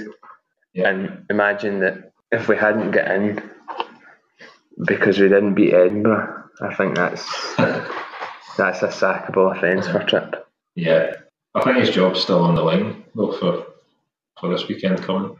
Yeah. 0.72 0.88
And 0.88 1.26
imagine 1.28 1.80
that 1.80 2.12
if 2.30 2.48
we 2.48 2.56
hadn't 2.56 2.92
got 2.92 3.10
in 3.10 3.42
because 4.86 5.18
we 5.18 5.28
didn't 5.28 5.54
beat 5.54 5.74
Edinburgh, 5.74 6.44
I 6.60 6.74
think 6.74 6.96
that's 6.96 7.26
that's 7.56 8.82
a 8.82 8.88
sackable 8.88 9.56
offence 9.56 9.88
for 9.88 10.04
Trip. 10.04 10.46
Yeah, 10.76 11.14
I 11.54 11.62
think 11.62 11.78
his 11.78 11.90
job's 11.90 12.20
still 12.20 12.44
on 12.44 12.54
the 12.54 12.62
line 12.62 13.04
though 13.14 13.32
for 13.32 13.66
for 14.38 14.48
this 14.50 14.68
weekend 14.68 15.02
coming. 15.02 15.36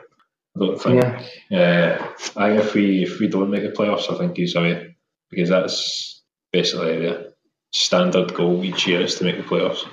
I 0.57 0.61
don't 0.61 0.81
think. 0.81 1.05
Uh, 1.53 2.07
I 2.37 2.49
think 2.51 2.61
if 2.65 2.75
we 2.75 3.03
if 3.05 3.21
we 3.21 3.29
don't 3.29 3.51
make 3.51 3.63
the 3.63 3.71
playoffs, 3.71 4.13
I 4.13 4.19
think 4.19 4.37
he's 4.37 4.55
away 4.57 4.97
because 5.31 5.49
that's 5.49 6.23
basically 6.53 6.99
the 7.07 7.35
standard 7.73 8.35
goal 8.35 8.65
each 8.65 8.87
year 8.87 9.01
is 9.03 9.15
to 9.17 9.25
make 9.25 9.37
the 9.37 9.43
playoffs. 9.45 9.85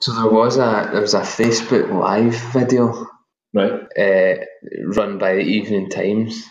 So 0.00 0.12
there 0.14 0.30
was 0.30 0.56
a 0.56 0.88
there 0.92 1.00
was 1.00 1.14
a 1.14 1.20
Facebook 1.20 1.92
live 1.92 2.34
video 2.52 3.06
Right. 3.54 3.72
uh, 3.98 4.44
run 4.96 5.18
by 5.18 5.34
the 5.34 5.42
Evening 5.42 5.90
Times 5.90 6.42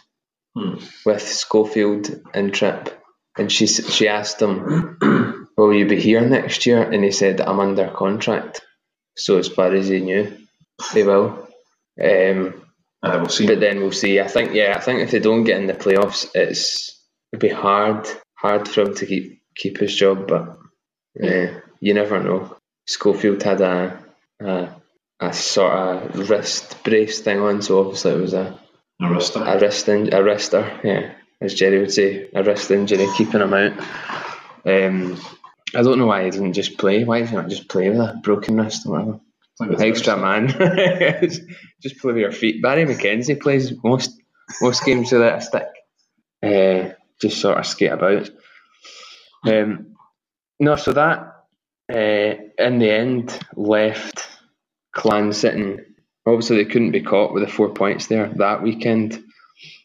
Hmm. 0.56 0.76
with 1.06 1.22
Schofield 1.22 2.10
and 2.34 2.54
Tripp, 2.54 2.90
and 3.38 3.50
she 3.52 3.68
she 3.68 4.08
asked 4.10 4.42
him, 4.42 4.98
"Will 5.58 5.74
you 5.74 5.88
be 5.88 6.00
here 6.00 6.20
next 6.22 6.66
year?" 6.66 6.82
And 6.82 7.04
he 7.04 7.12
said, 7.12 7.40
"I'm 7.42 7.60
under 7.62 7.88
contract." 7.90 8.62
So 9.16 9.38
as 9.38 9.48
far 9.48 9.74
as 9.74 9.88
he 9.88 10.02
knew, 10.02 10.38
they 10.94 11.04
will. 11.04 11.48
Um, 12.04 12.66
I 13.04 13.18
will 13.18 13.30
see. 13.30 13.48
but 13.48 13.60
then 13.60 13.80
we'll 13.80 13.92
see. 13.92 14.20
I 14.20 14.28
think 14.28 14.54
yeah, 14.54 14.74
I 14.76 14.80
think 14.80 15.00
if 15.00 15.12
they 15.12 15.20
don't 15.20 15.44
get 15.44 15.60
in 15.60 15.68
the 15.68 15.74
playoffs, 15.74 16.30
it's 16.36 17.00
it'd 17.32 17.42
be 17.42 17.50
hard 17.50 18.08
hard 18.36 18.68
for 18.68 18.82
him 18.82 18.96
to 18.96 19.06
keep 19.06 19.42
keep 19.56 19.80
his 19.80 19.96
job. 19.96 20.28
But 20.28 20.58
uh, 21.24 21.60
you 21.80 21.94
never 21.94 22.22
know. 22.22 22.56
Schofield 22.88 23.42
had 23.44 23.62
a, 23.62 24.00
a 24.40 24.70
a 25.20 25.34
sort 25.34 25.74
of 25.74 26.30
wrist 26.30 26.84
brace 26.84 27.20
thing 27.22 27.40
on, 27.40 27.62
so 27.62 27.80
obviously 27.80 28.12
it 28.14 28.22
was 28.22 28.34
a 28.34 28.60
a 29.00 29.06
wrister. 29.06 29.56
a 29.56 29.60
wrist 29.60 29.90
in, 29.90 30.14
a 30.14 30.18
wrister, 30.22 30.84
yeah, 30.84 31.14
as 31.42 31.56
Jerry 31.56 31.80
would 31.80 31.92
say, 31.92 32.30
a 32.36 32.44
wrist 32.44 32.70
injury 32.70 33.08
keeping 33.18 33.42
him 33.42 33.54
out. 33.54 33.80
Um, 34.66 35.20
I 35.74 35.82
don't 35.82 35.98
know 35.98 36.06
why 36.06 36.26
he 36.26 36.30
didn't 36.30 36.54
just 36.54 36.78
play. 36.78 37.04
Why 37.04 37.20
did 37.20 37.30
he 37.30 37.36
not 37.36 37.50
just 37.50 37.68
play 37.68 37.90
with 37.90 38.00
a 38.00 38.20
broken 38.22 38.58
wrist 38.58 38.86
or 38.86 38.92
whatever? 38.92 39.20
Extra 39.80 40.18
man, 40.18 40.48
just 41.82 42.00
play 42.00 42.14
with 42.14 42.18
your 42.18 42.32
feet. 42.32 42.62
Barry 42.62 42.86
McKenzie 42.86 43.40
plays 43.40 43.74
most 43.84 44.20
most 44.62 44.84
games 44.84 45.12
without 45.12 45.38
a 45.38 45.42
stick. 45.42 45.68
Uh, 46.42 46.94
just 47.22 47.40
sort 47.40 47.60
of 47.60 47.68
skate 47.68 47.92
about. 47.92 48.30
Um, 49.46 49.96
no, 50.60 50.76
so 50.76 50.94
that 50.94 51.46
uh, 51.92 52.34
in 52.58 52.80
the 52.80 52.92
end 52.92 53.40
left 53.56 54.28
Clan 54.94 55.34
sitting. 55.34 55.80
Obviously, 56.26 56.58
they 56.58 56.70
couldn't 56.70 56.92
be 56.92 57.02
caught 57.02 57.34
with 57.34 57.44
the 57.44 57.52
four 57.52 57.74
points 57.74 58.08
there 58.08 58.32
that 58.38 58.62
weekend, 58.62 59.24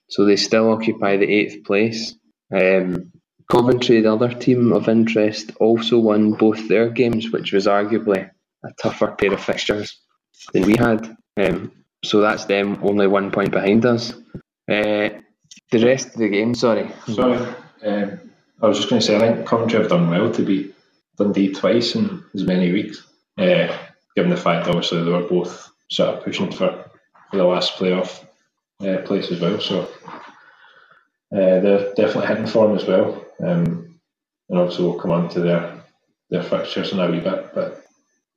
so 0.09 0.25
they 0.25 0.37
still 0.37 0.71
occupy 0.71 1.17
the 1.17 1.33
eighth 1.33 1.65
place. 1.65 2.15
Um, 2.55 3.13
Coventry, 3.51 4.01
the 4.01 4.13
other 4.13 4.33
team 4.33 4.73
of 4.73 4.89
interest, 4.89 5.53
also 5.61 5.99
won 5.99 6.33
both 6.33 6.69
their 6.69 6.91
games, 6.91 7.31
which 7.31 7.53
was 7.53 7.67
arguably 7.67 8.31
a 8.67 8.73
tougher 8.83 9.15
pair 9.19 9.33
of 9.33 9.43
fixtures 9.43 9.99
than 10.53 10.63
we 10.63 10.77
had. 10.77 11.17
Um, 11.37 11.73
so 12.05 12.21
that's 12.21 12.45
them 12.45 12.79
only 12.83 13.07
one 13.07 13.31
point 13.31 13.51
behind 13.51 13.85
us. 13.87 14.13
Uh, 14.71 15.11
the 15.71 15.85
rest 15.85 16.09
of 16.09 16.19
the 16.19 16.29
game, 16.29 16.55
sorry. 16.55 16.91
Sorry. 17.07 17.39
Um, 17.85 18.21
I 18.63 18.69
was 18.69 18.79
just 18.79 18.89
going 18.89 19.01
to 19.01 19.07
say, 19.07 19.17
I 19.17 19.21
think 19.21 19.47
Coventry 19.47 19.81
have 19.81 19.91
done 19.91 20.11
well 20.11 20.31
to 20.33 20.43
beat 20.43 20.75
Dundee 21.19 21.53
twice 21.53 21.95
in 21.95 22.23
as 22.35 22.45
many 22.45 22.73
weeks, 22.73 23.03
uh, 23.39 23.77
given 24.15 24.31
the 24.31 24.37
fact 24.37 24.69
obviously 24.69 25.03
they 25.03 25.11
were 25.11 25.29
both 25.29 25.71
sort 25.91 26.17
of 26.17 26.25
pushing 26.25 26.51
for, 26.51 26.91
for 27.31 27.37
the 27.37 27.45
last 27.45 27.77
playoff 27.77 28.25
uh, 28.81 29.03
place 29.03 29.31
as 29.31 29.41
well. 29.41 29.61
So 29.61 29.83
uh, 31.33 31.61
they're 31.61 31.93
definitely 31.95 32.27
hitting 32.27 32.47
form 32.47 32.77
as 32.77 32.87
well. 32.87 33.25
Um, 33.41 33.99
and 34.49 34.59
also 34.59 34.85
we'll 34.85 35.01
come 35.01 35.11
on 35.11 35.29
to 35.31 35.41
their, 35.41 35.85
their 36.31 36.43
fixtures 36.43 36.93
in 36.93 37.01
a 37.01 37.11
wee 37.11 37.21
bit, 37.21 37.55
but 37.55 37.86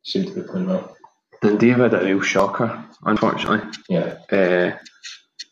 seem 0.03 0.25
to 0.25 0.33
be 0.33 0.41
playing 0.41 0.67
well. 0.67 0.95
Dundee 1.41 1.69
had 1.69 1.93
a 1.93 2.03
real 2.03 2.21
shocker, 2.21 2.85
unfortunately. 3.03 3.61
Yeah. 3.87 4.17
Uh, 4.31 4.77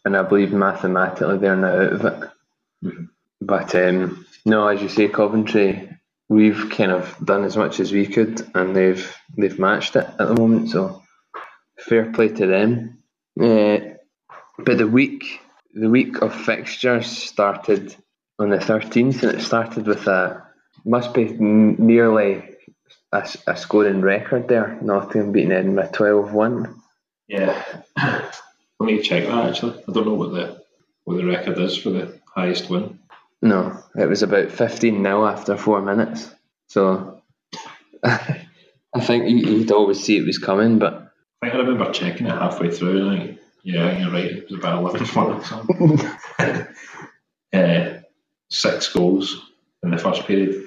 and 0.03 0.17
I 0.17 0.23
believe 0.23 0.51
mathematically 0.53 1.37
they're 1.37 1.55
now 1.55 1.81
out 1.81 1.93
of 1.93 2.05
it. 2.05 2.29
Mhm. 2.83 3.09
But 3.41 3.75
um, 3.75 4.25
no, 4.45 4.67
as 4.67 4.81
you 4.81 4.89
say, 4.89 5.07
Coventry, 5.07 5.89
we've 6.29 6.69
kind 6.69 6.91
of 6.91 7.15
done 7.23 7.43
as 7.43 7.55
much 7.55 7.79
as 7.79 7.91
we 7.91 8.05
could, 8.05 8.41
and 8.55 8.75
they've 8.75 9.15
they've 9.37 9.59
matched 9.59 9.95
it 9.95 10.07
at 10.07 10.17
the 10.27 10.33
moment. 10.33 10.69
So 10.69 11.03
fair 11.77 12.11
play 12.11 12.29
to 12.29 12.47
them. 12.47 13.03
Uh, 13.39 13.77
but 14.57 14.77
the 14.77 14.87
week 14.87 15.41
the 15.73 15.89
week 15.89 16.21
of 16.21 16.33
fixtures 16.33 17.07
started 17.07 17.95
on 18.39 18.49
the 18.49 18.59
thirteenth, 18.59 19.23
and 19.23 19.37
it 19.37 19.41
started 19.41 19.85
with 19.87 20.07
a 20.07 20.43
must 20.85 21.13
be 21.13 21.25
nearly 21.25 22.56
a, 23.11 23.27
a 23.47 23.57
scoring 23.57 24.01
record 24.01 24.47
there. 24.47 24.77
Nottingham 24.81 25.31
beating 25.31 25.51
Edinburgh 25.51 25.89
12-1. 25.93 26.75
Yeah. 27.27 27.63
I 27.97 28.85
need 28.85 28.97
to 28.97 29.03
check 29.03 29.25
that 29.25 29.49
actually. 29.49 29.81
I 29.87 29.91
don't 29.91 30.05
know 30.05 30.13
what 30.13 30.31
the 30.31 30.63
what 31.05 31.17
the 31.17 31.25
record 31.25 31.57
is 31.57 31.77
for 31.77 31.89
the 31.89 32.19
highest 32.35 32.69
win. 32.69 32.99
No, 33.41 33.81
it 33.95 34.07
was 34.07 34.23
about 34.23 34.51
15 34.51 35.01
nil 35.01 35.25
after 35.25 35.57
four 35.57 35.81
minutes. 35.81 36.29
So 36.67 37.21
I 38.03 38.45
think 38.99 39.29
you, 39.29 39.37
you'd 39.37 39.71
always 39.71 40.03
see 40.03 40.17
it 40.17 40.25
was 40.25 40.37
coming, 40.37 40.79
but 40.79 41.13
I 41.41 41.49
think 41.49 41.55
I 41.55 41.57
remember 41.59 41.91
checking 41.91 42.27
it 42.27 42.31
halfway 42.31 42.71
through. 42.71 43.07
And 43.07 43.09
I 43.09 43.25
think, 43.25 43.39
yeah, 43.63 43.99
you're 43.99 44.11
right. 44.11 44.25
It 44.25 44.49
was 44.49 44.59
about 44.59 44.79
eleven 44.79 45.07
one 45.07 45.33
or 45.33 45.43
something. 45.43 45.99
uh, 47.53 47.99
six 48.49 48.93
goals 48.93 49.51
in 49.83 49.91
the 49.91 49.97
first 49.97 50.25
period. 50.25 50.65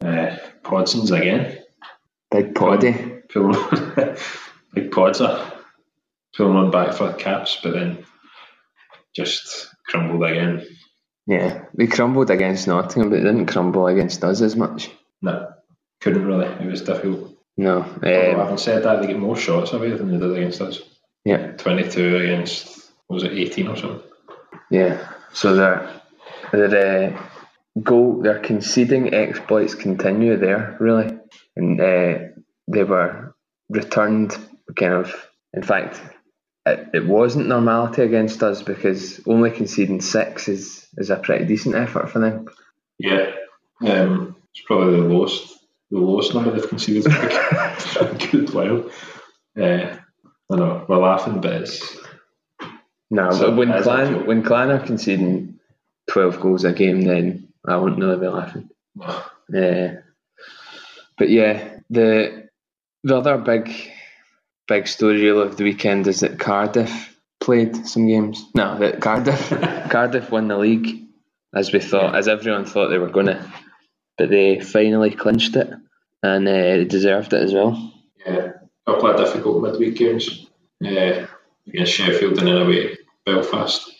Uh, 0.00 0.36
Podson's 0.62 1.10
again. 1.10 1.58
Big 2.30 2.54
poddy. 2.54 2.92
Pulling 3.30 3.52
big 4.74 4.90
Podser 4.90 5.52
pulling 6.38 6.54
one 6.54 6.70
back 6.70 6.94
for 6.94 7.08
the 7.08 7.14
caps, 7.14 7.58
but 7.62 7.74
then 7.74 8.04
just 9.14 9.68
crumbled 9.86 10.22
again. 10.22 10.66
Yeah, 11.26 11.64
they 11.74 11.86
crumbled 11.88 12.30
against 12.30 12.66
Nottingham, 12.68 13.10
but 13.10 13.16
they 13.16 13.24
didn't 13.24 13.46
crumble 13.46 13.86
against 13.86 14.24
us 14.24 14.40
as 14.40 14.56
much. 14.56 14.88
No, 15.20 15.50
couldn't 16.00 16.24
really. 16.24 16.46
It 16.46 16.70
was 16.70 16.82
difficult. 16.82 17.36
No, 17.56 17.82
Although 17.82 18.32
um, 18.32 18.38
having 18.38 18.56
said 18.58 18.84
that, 18.84 19.00
they 19.00 19.08
get 19.08 19.18
more 19.18 19.36
shots 19.36 19.72
away 19.72 19.90
than 19.90 20.12
they 20.12 20.18
did 20.18 20.36
against 20.36 20.60
us. 20.60 20.80
yeah, 21.24 21.52
22 21.56 22.16
against, 22.18 22.92
what 23.08 23.14
was 23.14 23.24
it, 23.24 23.32
18 23.32 23.66
or 23.68 23.76
something? 23.76 24.02
yeah. 24.70 25.08
So 25.32 25.54
their 25.54 26.00
their 26.52 27.12
uh, 27.14 27.22
goal, 27.82 28.22
their 28.22 28.38
conceding 28.38 29.12
exploits 29.12 29.74
continue 29.74 30.36
there 30.36 30.76
really, 30.80 31.18
and 31.58 31.80
uh, 31.80 32.18
they 32.68 32.84
were 32.84 33.34
returned 33.68 34.36
kind 34.76 34.94
of. 34.94 35.14
In 35.52 35.62
fact, 35.62 36.00
it, 36.64 36.88
it 36.94 37.06
wasn't 37.06 37.48
normality 37.48 38.02
against 38.02 38.42
us 38.42 38.62
because 38.62 39.20
only 39.26 39.50
conceding 39.50 40.00
six 40.00 40.48
is 40.48 40.86
is 40.96 41.10
a 41.10 41.16
pretty 41.16 41.44
decent 41.44 41.74
effort 41.74 42.10
for 42.10 42.20
them. 42.20 42.46
Yeah. 42.98 43.32
Um, 43.84 44.36
it's 44.54 44.64
probably 44.64 45.00
the 45.00 45.06
lowest 45.06 45.58
the 45.90 45.98
lowest 45.98 46.34
number 46.34 46.50
they've 46.50 46.68
conceded 46.68 47.06
a 47.12 48.28
good 48.30 48.54
while. 48.54 48.90
Uh, 49.58 49.96
I 50.50 50.56
know, 50.56 50.86
we're 50.88 50.98
laughing, 50.98 51.40
but 51.40 51.62
it's 51.62 51.96
No, 53.10 53.30
So, 53.30 53.50
but 53.50 53.56
when 53.56 53.82
Clan 53.82 54.26
when 54.26 54.42
Clan 54.42 54.70
are 54.70 54.84
conceding 54.84 55.58
twelve 56.08 56.40
goals 56.40 56.64
a 56.64 56.72
game, 56.72 57.02
then 57.02 57.48
I 57.66 57.76
won't 57.76 57.98
really 57.98 58.20
be 58.20 58.28
laughing. 58.28 58.70
Uh, 59.00 59.94
but 61.18 61.28
yeah, 61.30 61.78
the 61.90 62.48
the 63.04 63.16
other 63.16 63.38
big 63.38 63.72
big 64.66 64.86
story 64.86 65.28
of 65.28 65.56
the 65.56 65.64
weekend 65.64 66.06
is 66.06 66.20
that 66.20 66.38
Cardiff 66.38 67.16
played 67.40 67.86
some 67.86 68.06
games. 68.06 68.44
No, 68.54 68.78
that 68.78 69.00
Cardiff 69.00 69.48
Cardiff 69.90 70.30
won 70.30 70.48
the 70.48 70.58
league 70.58 71.04
as 71.54 71.72
we 71.72 71.80
thought, 71.80 72.14
as 72.14 72.28
everyone 72.28 72.64
thought 72.64 72.88
they 72.88 72.98
were 72.98 73.10
gonna, 73.10 73.50
but 74.16 74.30
they 74.30 74.60
finally 74.60 75.10
clinched 75.10 75.56
it 75.56 75.70
and 76.22 76.46
uh, 76.46 76.52
they 76.52 76.84
deserved 76.84 77.32
it 77.32 77.42
as 77.42 77.52
well. 77.54 77.92
yeah, 78.26 78.52
a 78.86 78.92
couple 78.92 79.10
of 79.10 79.16
difficult 79.16 79.62
midweek 79.62 79.96
games 79.96 80.46
uh, 80.84 81.26
against 81.66 81.92
Sheffield 81.92 82.38
and 82.38 82.48
then 82.48 82.56
away 82.58 82.96
Belfast. 83.24 83.90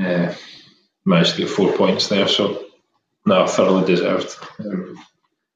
Uh, 0.00 0.32
managed 1.04 1.34
to 1.34 1.42
get 1.42 1.50
four 1.50 1.72
points 1.72 2.08
there, 2.08 2.28
so 2.28 2.64
no, 3.26 3.46
thoroughly 3.46 3.84
deserved 3.84 4.36
um, 4.60 4.96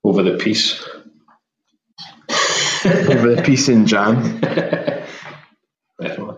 over 0.02 0.22
the 0.22 0.36
piece. 0.36 0.84
Over 2.84 3.34
the 3.36 3.42
piece 3.42 3.68
in 3.68 3.86
jam. 3.86 4.40
Definitely. 6.00 6.36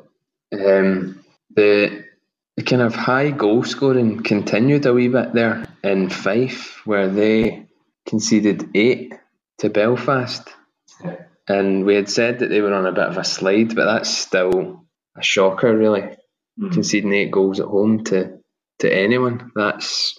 Um, 0.52 1.24
the, 1.54 2.04
the 2.56 2.62
kind 2.62 2.82
of 2.82 2.94
high 2.94 3.30
goal 3.30 3.64
scoring 3.64 4.22
continued 4.22 4.86
a 4.86 4.92
wee 4.92 5.08
bit 5.08 5.32
there 5.32 5.66
in 5.82 6.10
Fife, 6.10 6.86
where 6.86 7.08
they 7.08 7.66
conceded 8.06 8.70
eight 8.74 9.14
to 9.58 9.70
Belfast. 9.70 10.48
Yeah. 11.02 11.16
And 11.48 11.84
we 11.84 11.94
had 11.94 12.08
said 12.08 12.38
that 12.38 12.48
they 12.48 12.60
were 12.60 12.72
on 12.72 12.86
a 12.86 12.92
bit 12.92 13.04
of 13.04 13.18
a 13.18 13.24
slide, 13.24 13.74
but 13.74 13.84
that's 13.84 14.10
still 14.10 14.84
a 15.16 15.22
shocker, 15.22 15.76
really. 15.76 16.16
Conceding 16.56 17.12
eight 17.12 17.32
goals 17.32 17.58
at 17.58 17.66
home 17.66 18.04
to, 18.04 18.38
to 18.78 18.94
anyone, 18.94 19.50
that's 19.56 20.16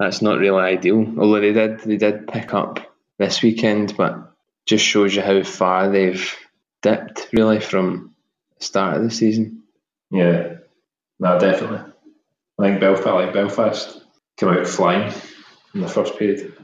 that's 0.00 0.20
not 0.20 0.40
really 0.40 0.60
ideal. 0.60 1.14
Although 1.16 1.40
they 1.40 1.52
did 1.52 1.78
they 1.80 1.96
did 1.96 2.26
pick 2.26 2.52
up 2.52 2.80
this 3.20 3.40
weekend, 3.40 3.96
but 3.96 4.29
just 4.70 4.84
shows 4.84 5.12
you 5.16 5.20
how 5.20 5.42
far 5.42 5.90
they've 5.90 6.36
dipped 6.80 7.28
really 7.32 7.58
from 7.58 8.14
the 8.56 8.64
start 8.64 8.96
of 8.96 9.02
the 9.02 9.10
season. 9.10 9.64
Yeah, 10.12 10.58
no, 11.18 11.40
definitely. 11.40 11.92
I 12.56 12.62
think 12.62 12.80
Belfast, 12.80 13.06
like 13.06 13.32
Belfast, 13.34 14.00
came 14.36 14.50
out 14.50 14.68
flying 14.68 15.12
in 15.74 15.80
the 15.80 15.88
first 15.88 16.16
period. 16.16 16.54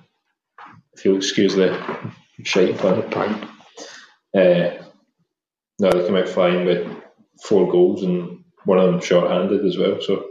If 0.92 1.04
you'll 1.04 1.16
excuse 1.16 1.56
the 1.56 1.84
shite 2.44 2.78
pun. 2.78 3.10
Pun. 3.10 3.48
Uh, 4.32 4.84
no, 5.80 5.90
they 5.90 6.06
came 6.06 6.16
out 6.16 6.28
flying 6.28 6.64
with 6.64 6.86
four 7.42 7.68
goals 7.72 8.04
and 8.04 8.44
one 8.66 8.78
of 8.78 8.86
them 8.92 9.00
short-handed 9.00 9.66
as 9.66 9.76
well. 9.76 10.00
So, 10.00 10.28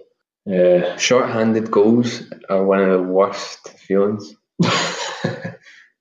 uh, 0.50 0.96
Short-handed 0.96 1.70
goals 1.70 2.24
are 2.50 2.64
one 2.64 2.80
of 2.80 2.90
the 2.90 3.04
worst 3.04 3.68
feelings. 3.80 4.34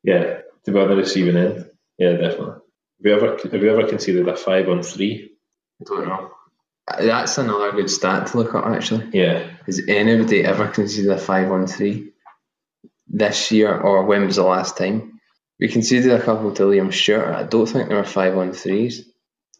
yeah, 0.04 0.38
to 0.64 0.73
be 0.73 0.78
on 0.78 0.88
the 0.88 0.97
receiving 0.97 1.37
end, 1.37 1.71
yeah, 1.99 2.12
definitely. 2.12 2.54
Have 2.56 3.04
you 3.04 3.14
ever 3.14 3.37
have 3.52 3.62
you 3.62 3.71
ever 3.71 3.88
considered 3.88 4.28
a 4.28 4.37
five 4.37 4.68
on 4.68 4.83
three? 4.83 5.33
I 5.80 5.85
don't 5.85 6.09
know. 6.09 6.30
That's 6.99 7.38
another 7.38 7.73
good 7.73 7.90
stat 7.90 8.28
to 8.28 8.37
look 8.38 8.54
at 8.54 8.64
actually. 8.64 9.09
Yeah, 9.12 9.49
Has 9.66 9.80
anybody 9.88 10.44
ever 10.44 10.68
conceded 10.68 11.11
a 11.11 11.18
five 11.18 11.50
on 11.50 11.66
three 11.66 12.12
this 13.09 13.50
year 13.52 13.75
or 13.78 14.04
when 14.04 14.26
was 14.26 14.37
the 14.37 14.42
last 14.44 14.76
time? 14.76 15.21
We 15.61 15.68
conceded 15.68 16.12
a 16.12 16.21
couple 16.23 16.52
to 16.54 16.64
Liam 16.64 16.92
Stewart. 16.92 17.28
I 17.35 17.44
don't 17.44 17.66
think 17.66 17.88
there 17.88 17.99
were 17.99 18.04
five 18.04 18.37
on 18.37 18.52
threes. 18.52 19.00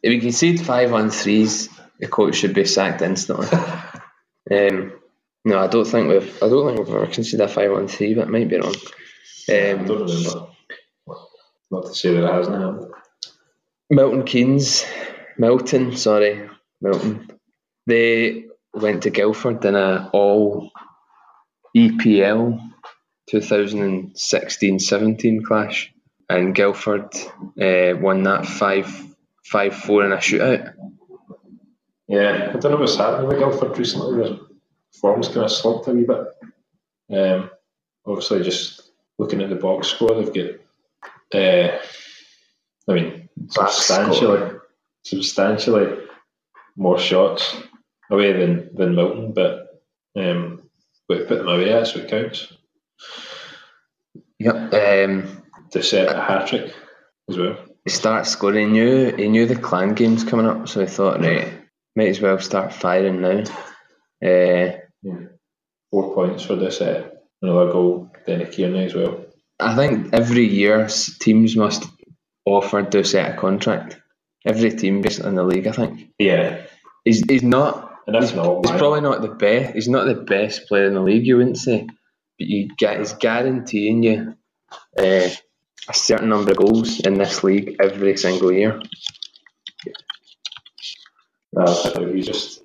If 0.03 0.11
we 0.11 0.21
concede 0.21 0.61
five 0.61 0.93
on 0.93 1.11
threes, 1.11 1.69
the 1.99 2.09
coach 2.09 2.37
should 2.37 2.53
be 2.55 2.65
sacked 2.65 3.01
instantly. 3.01 3.47
um, 4.51 4.93
no, 5.45 5.59
I 5.59 5.67
don't 5.69 5.87
think 5.87 6.09
we've. 6.09 6.43
I 6.43 6.49
don't 6.49 6.67
think 6.75 6.87
we've 6.87 6.97
ever 6.97 7.07
conceded 7.07 7.41
a 7.41 7.49
five 7.49 7.73
on 7.73 7.89
three, 7.89 8.15
but 8.15 8.27
I 8.27 8.31
might 8.31 8.49
be 8.49 8.59
wrong. 8.59 8.75
I 9.49 9.73
Um, 9.73 9.85
don't 9.87 10.01
remember. 10.09 10.49
Not 11.71 11.87
to 11.87 11.95
say 11.95 12.13
that 12.15 12.25
it 12.25 12.33
hasn't 12.33 12.61
happened. 12.61 12.93
Milton 13.91 14.25
Keynes, 14.25 14.85
Milton, 15.39 15.97
sorry, 15.97 16.49
Milton. 16.81 17.29
They 17.87 18.47
went 18.73 19.03
to 19.03 19.11
Guildford 19.11 19.63
in 19.65 19.75
a 19.75 20.09
all 20.13 20.71
EPL 21.77 22.61
2016-17 23.33 25.45
clash, 25.45 25.93
and 26.29 26.55
Guildford 26.55 27.15
uh, 27.61 27.95
won 28.01 28.23
that 28.25 28.47
5 28.47 29.15
5 29.45 29.77
4 29.77 30.05
in 30.07 30.13
a 30.13 30.17
shootout. 30.17 30.75
Yeah, 32.09 32.53
I 32.55 32.59
don't 32.59 32.73
know 32.73 32.79
what's 32.79 32.97
happening 32.97 33.29
with 33.29 33.39
Guildford 33.39 33.79
recently. 33.79 34.23
Their 34.23 34.37
form's 35.01 35.29
kind 35.29 35.45
of 35.45 35.51
slumped 35.51 35.89
a 35.89 35.93
wee 35.93 36.05
bit. 36.05 36.27
Um, 37.19 37.51
obviously, 38.07 38.43
just 38.43 38.91
looking 39.19 39.43
at 39.43 39.51
the 39.51 39.57
box 39.57 39.89
score, 39.89 40.15
they've 40.15 40.33
got, 40.33 40.61
uh, 41.35 41.79
I 42.89 42.93
mean, 42.95 43.29
substantially, 43.49 44.59
substantially 45.05 45.99
more 46.77 46.99
shots 46.99 47.57
away 48.11 48.33
than, 48.33 48.75
than 48.75 48.95
Milton, 48.95 49.33
but 49.33 49.83
um, 50.17 50.63
we 51.09 51.25
put 51.25 51.39
them 51.39 51.49
away. 51.49 51.69
That's 51.71 51.95
what 51.95 52.09
counts. 52.09 52.53
Yep. 54.39 54.75
Um, 54.75 55.43
To 55.73 55.83
set 55.83 56.15
a 56.15 56.21
hat 56.21 56.47
trick 56.49 56.73
as 57.29 57.39
well. 57.39 57.57
he 57.85 57.91
starts 57.91 58.31
scoring. 58.31 58.67
He 58.69 58.73
knew 58.73 59.15
he 59.17 59.29
knew 59.29 59.47
the 59.47 59.57
clan 59.57 59.95
games 59.95 60.25
coming 60.25 60.47
up, 60.47 60.69
so 60.69 60.81
he 60.81 60.87
thought, 60.87 61.21
right, 61.21 61.53
might 61.97 62.09
as 62.09 62.21
well 62.21 62.39
start 62.39 62.73
firing 62.73 63.21
now. 63.21 63.43
Uh, 64.23 64.79
Yeah. 65.03 65.27
Four 65.91 66.15
points 66.15 66.43
for 66.45 66.57
this. 66.57 66.81
Uh, 66.81 67.09
another 67.43 67.71
goal, 67.73 68.11
then 68.27 68.41
a 68.41 68.47
Kearney 68.47 68.85
as 68.87 68.95
well. 68.95 69.25
I 69.61 69.75
think 69.77 70.13
every 70.13 70.47
year 70.47 70.89
teams 71.21 71.57
must 71.57 71.85
offer 72.45 72.83
to 72.83 73.05
set 73.05 73.35
a 73.35 73.41
contract. 73.41 74.01
Every 74.47 74.71
team 74.71 75.01
basically 75.01 75.31
in 75.31 75.35
the 75.37 75.45
league, 75.45 75.67
I 75.67 75.73
think. 75.73 76.11
Yeah, 76.19 76.67
He's, 77.05 77.23
he's 77.29 77.43
not. 77.43 78.01
and 78.07 78.15
that's 78.15 78.31
he's, 78.31 78.37
not. 78.37 78.67
he's 78.67 78.79
probably 78.79 79.03
not 79.03 79.21
the 79.21 79.29
best. 79.29 79.75
He's 79.75 79.89
not 79.89 80.07
the 80.07 80.15
best 80.15 80.67
player 80.67 80.87
in 80.87 80.95
the 80.95 81.01
league, 81.01 81.27
you 81.27 81.37
wouldn't 81.37 81.59
say. 81.59 81.87
But 82.39 82.49
you 82.49 82.69
get 82.77 82.99
he's 82.99 83.13
guaranteeing 83.13 84.03
you 84.03 84.37
uh, 84.99 85.29
a 85.89 85.95
certain 85.95 86.31
number 86.31 86.51
of 86.51 86.57
goals 86.57 87.01
in 87.01 87.15
this 87.15 87.45
league 87.45 87.77
every 87.81 88.17
single 88.17 88.53
year. 88.53 88.81
Uh, 91.57 92.01
he's 92.13 92.27
just, 92.27 92.63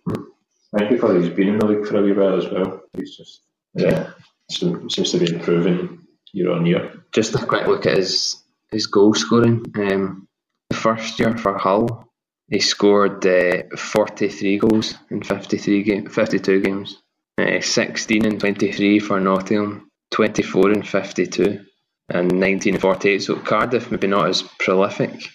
I 0.74 0.80
think 0.80 0.90
because 0.90 1.24
he's 1.24 1.36
been 1.36 1.50
in 1.50 1.60
the 1.60 1.66
league 1.68 1.86
for 1.86 1.98
a 1.98 2.02
wee 2.02 2.14
while 2.14 2.38
as 2.38 2.50
well. 2.50 2.82
He's 2.98 3.16
just, 3.16 3.42
yeah, 3.76 4.12
seems, 4.50 4.96
seems 4.96 5.12
to 5.12 5.20
be 5.20 5.32
improving 5.32 5.99
year 6.34 6.52
on 6.52 6.66
year. 6.66 7.04
Just 7.12 7.36
a 7.36 7.46
quick 7.46 7.68
look 7.68 7.86
at 7.86 7.98
his 7.98 8.44
his 8.72 8.88
goal 8.88 9.14
scoring. 9.14 9.66
Um, 9.76 10.28
the 10.70 10.76
first 10.76 11.20
year 11.20 11.36
for 11.38 11.58
Hull, 11.58 12.10
he 12.50 12.60
scored 12.60 13.26
uh, 13.26 13.64
43 13.76 14.58
goals 14.60 14.96
in 15.10 15.24
53 15.24 15.84
game, 15.84 16.10
52 16.10 16.62
games. 16.62 17.02
Uh, 17.38 17.62
16 17.62 18.26
and 18.26 18.40
23 18.40 19.00
for 19.00 19.20
Nottingham, 19.20 19.90
24 20.12 20.72
and 20.72 20.88
52, 20.88 21.64
and 22.10 22.40
19 22.40 22.74
and 22.74 22.82
48. 22.82 23.24
So 23.24 23.36
Cardiff 23.38 23.92
maybe 23.92 24.08
not 24.08 24.28
as 24.28 24.42
prolific. 24.60 25.30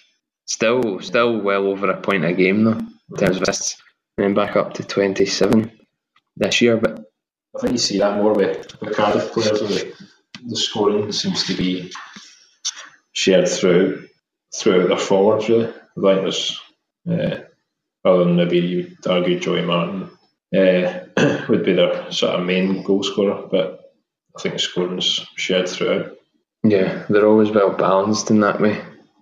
Still, 0.45 0.99
still 1.01 1.41
well 1.41 1.65
over 1.65 1.89
a 1.89 1.99
point 1.99 2.25
a 2.25 2.33
game 2.33 2.63
though 2.63 2.79
in 2.79 3.17
terms 3.17 3.37
of 3.37 3.43
assists. 3.43 3.81
And 4.17 4.25
then 4.25 4.33
back 4.33 4.55
up 4.55 4.75
to 4.75 4.83
27 4.83 5.71
this 6.37 6.61
year. 6.61 6.77
But 6.77 7.05
I 7.55 7.59
think 7.59 7.73
you 7.73 7.79
see 7.79 7.99
that 7.99 8.17
more 8.17 8.33
with, 8.33 8.79
with 8.79 8.95
Cardiff 8.95 9.31
players. 9.31 9.83
The, 10.45 10.55
scoring 10.55 11.11
seems 11.11 11.43
to 11.45 11.55
be 11.55 11.91
shared 13.13 13.47
through 13.47 14.07
throughout 14.55 14.89
their 14.89 14.97
forwards. 14.97 15.49
Really, 15.49 15.67
I 15.67 15.71
think 15.71 16.21
there's 16.21 16.61
uh, 17.09 17.39
other 18.07 18.25
than 18.25 18.35
maybe 18.35 18.59
you 18.59 18.97
argue 19.07 19.39
Joey 19.39 19.63
Martin 19.63 20.09
uh, 20.55 21.45
would 21.49 21.65
be 21.65 21.73
their 21.73 22.11
sort 22.11 22.39
of 22.39 22.45
main 22.45 22.83
goal 22.83 23.03
scorer, 23.03 23.47
but 23.49 23.93
I 24.37 24.41
think 24.41 24.55
the 24.55 24.59
scoring's 24.59 25.25
shared 25.35 25.67
throughout. 25.67 26.17
yeah, 26.63 27.05
they're 27.09 27.27
always 27.27 27.51
well 27.51 27.71
balanced 27.71 28.29
in 28.29 28.41
that 28.41 28.61
way. 28.61 28.81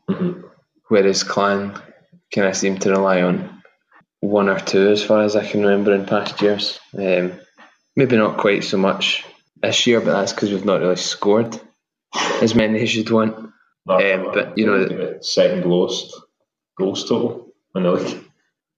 Mm-hmm. 0.10 0.42
whereas 0.90 1.24
Clan 1.24 1.82
kind 2.36 2.48
of 2.48 2.58
seem 2.58 2.78
to 2.80 2.92
rely 2.92 3.22
on 3.22 3.64
one 4.20 4.50
or 4.50 4.60
two 4.60 4.90
as 4.90 5.02
far 5.02 5.22
as 5.24 5.38
I 5.38 5.46
can 5.50 5.62
remember 5.62 5.94
in 5.94 6.06
past 6.06 6.42
years. 6.42 6.80
Um, 6.98 7.40
maybe 7.96 8.18
not 8.18 8.38
quite 8.38 8.66
so 8.66 8.78
much 8.78 9.24
this 9.64 9.88
year, 9.88 10.00
but 10.00 10.14
that's 10.14 10.34
because 10.34 10.52
we've 10.52 10.66
not 10.66 10.82
really 10.82 10.96
scored 10.98 11.60
as 12.42 12.54
many 12.54 12.82
as 12.82 12.96
you'd 12.96 13.10
want. 13.10 13.36
Um, 13.36 14.32
but, 14.34 14.58
you 14.58 14.66
know, 14.66 14.86
the 14.86 15.18
second 15.22 15.66
lowest 15.66 16.14
goals 16.78 17.08
total 17.08 17.54
in 17.76 17.84
the 17.84 17.92
league. 17.92 18.24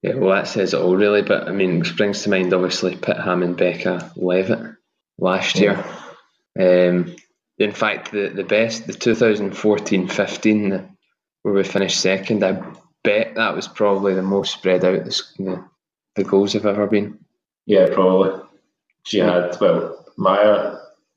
Yeah, 0.02 0.14
well, 0.14 0.34
that 0.34 0.48
says 0.48 0.74
it 0.74 0.80
all 0.80 0.96
really, 0.96 1.22
but 1.22 1.48
I 1.48 1.52
mean, 1.52 1.80
it 1.80 1.86
springs 1.86 2.22
to 2.22 2.30
mind 2.30 2.52
obviously 2.52 2.96
Pitham 2.96 3.42
and 3.42 3.56
Becca 3.56 4.12
Levitt 4.16 4.76
last 5.18 5.58
year. 5.58 5.84
Um, 6.58 7.16
in 7.58 7.72
fact, 7.72 8.12
the, 8.12 8.28
the 8.28 8.44
best, 8.44 8.86
the 8.86 8.92
2014 8.92 10.08
15, 10.08 10.96
where 11.42 11.54
we 11.54 11.64
finished 11.64 12.00
second, 12.00 12.44
I 12.44 12.62
bet 13.02 13.34
that 13.36 13.54
was 13.54 13.68
probably 13.68 14.14
the 14.14 14.22
most 14.22 14.52
spread 14.52 14.84
out 14.84 15.04
the, 15.04 15.22
the, 15.38 15.64
the 16.16 16.24
goals 16.24 16.52
have 16.52 16.66
ever 16.66 16.86
been. 16.86 17.18
Yeah, 17.64 17.88
probably. 17.92 18.42
She 19.04 19.18
had 19.18 19.56
well, 19.60 20.04
Maya 20.16 20.75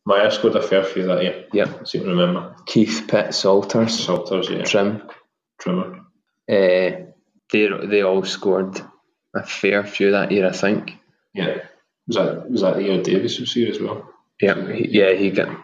Maya 0.09 0.31
scored 0.31 0.55
a 0.55 0.61
fair 0.61 0.83
few 0.83 1.05
that 1.05 1.21
year. 1.21 1.45
Yeah. 1.53 1.71
I 1.79 1.83
seem 1.83 2.01
to 2.03 2.09
remember. 2.09 2.55
Keith 2.65 3.05
Pitt, 3.07 3.31
Salters, 3.35 4.03
Salters, 4.05 4.49
yeah. 4.49 4.63
Trim, 4.63 5.03
Trimmer. 5.61 5.99
uh, 6.51 7.05
they, 7.51 7.69
they 7.85 8.01
all 8.01 8.23
scored 8.25 8.81
a 9.35 9.45
fair 9.45 9.83
few 9.85 10.11
that 10.11 10.31
year, 10.31 10.47
I 10.47 10.51
think. 10.51 10.97
Yeah. 11.35 11.57
Was 12.07 12.15
that 12.15 12.49
was 12.49 12.61
that 12.61 12.75
the 12.77 12.83
year 12.83 13.03
Davis 13.03 13.39
was 13.39 13.53
here 13.53 13.69
as 13.69 13.79
well? 13.79 14.09
Yeah, 14.41 14.71
he, 14.73 14.87
yeah, 14.89 15.13
he 15.13 15.29
got 15.29 15.55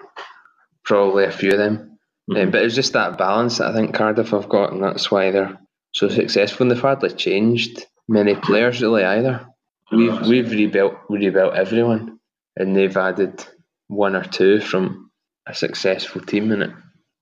probably 0.83 1.23
a 1.23 1.31
few 1.31 1.51
of 1.53 1.57
them. 1.57 1.97
Mhm. 2.29 2.43
Um, 2.43 2.51
but 2.51 2.61
it's 2.63 2.75
just 2.75 2.93
that 2.93 3.17
balance 3.17 3.57
that 3.57 3.71
I 3.71 3.73
think 3.73 3.95
Cardiff 3.95 4.29
have 4.29 4.47
got, 4.49 4.71
and 4.73 4.83
that's 4.83 5.09
why 5.09 5.31
they're 5.31 5.57
so 5.93 6.07
successful. 6.07 6.63
And 6.63 6.71
they've 6.71 6.79
hardly 6.81 7.09
changed 7.09 7.85
many 8.07 8.35
players 8.35 8.79
really 8.81 9.03
either. 9.03 9.47
We've 9.91 10.21
we've 10.27 10.51
rebuilt 10.51 10.93
rebuilt 11.09 11.55
everyone, 11.55 12.19
and 12.55 12.75
they've 12.75 12.95
added 12.97 13.43
one 13.87 14.15
or 14.15 14.23
two 14.23 14.59
from 14.59 15.11
a 15.47 15.53
successful 15.53 16.21
team, 16.21 16.51
and 16.51 16.63
it 16.63 16.71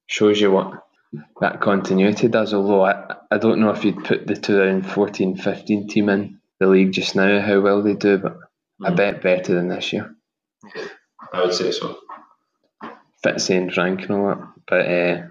shows 0.07 0.39
you 0.39 0.51
what 0.51 0.83
that 1.41 1.61
continuity 1.61 2.27
does. 2.27 2.53
Although 2.53 2.85
I, 2.85 3.15
I 3.31 3.37
don't 3.37 3.59
know 3.59 3.69
if 3.71 3.83
you'd 3.85 4.03
put 4.03 4.25
the 4.27 4.33
2014-15 4.33 5.89
team 5.89 6.09
in 6.09 6.39
the 6.59 6.67
league 6.67 6.91
just 6.93 7.15
now, 7.15 7.41
how 7.41 7.59
well 7.61 7.81
they 7.81 7.93
do, 7.93 8.17
but 8.17 8.37
I 8.83 8.91
Mhm. 8.91 8.95
bet 8.95 9.21
better 9.21 9.53
than 9.53 9.67
this 9.67 9.93
year. 9.93 10.15
I 11.33 11.41
would 11.43 11.53
say 11.53 11.71
so. 11.71 11.97
Fitzy 13.23 13.57
and 13.57 13.73
Frank 13.73 14.01
and 14.01 14.11
all 14.11 14.27
that. 14.29 14.47
But 14.67 14.85
uh, 14.87 15.27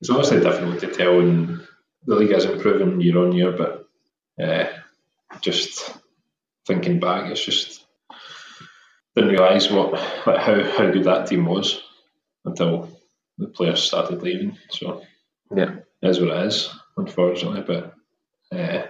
It's 0.00 0.10
obviously 0.10 0.40
difficult 0.40 0.80
to 0.80 0.88
tell, 0.88 1.20
and 1.20 1.60
the 2.06 2.16
league 2.16 2.30
is 2.32 2.44
improving 2.44 3.00
year 3.00 3.18
on 3.18 3.32
year. 3.32 3.52
But 3.52 3.86
uh, 4.42 4.66
just 5.40 5.96
thinking 6.66 7.00
back, 7.00 7.30
it's 7.30 7.44
just 7.44 7.81
didn't 9.16 9.30
realise 9.32 9.70
what 9.70 9.92
like 10.26 10.38
how 10.40 10.62
how 10.64 10.90
good 10.90 11.04
that 11.04 11.26
team 11.26 11.46
was 11.46 11.82
until 12.44 12.88
the 13.38 13.48
players 13.48 13.82
started 13.82 14.22
leaving. 14.22 14.58
So 14.70 15.02
yeah, 15.54 15.76
it 16.02 16.08
is 16.08 16.20
what 16.20 16.30
it 16.36 16.46
is, 16.46 16.70
unfortunately. 16.96 17.62
But 17.62 17.94
uh, 18.56 18.86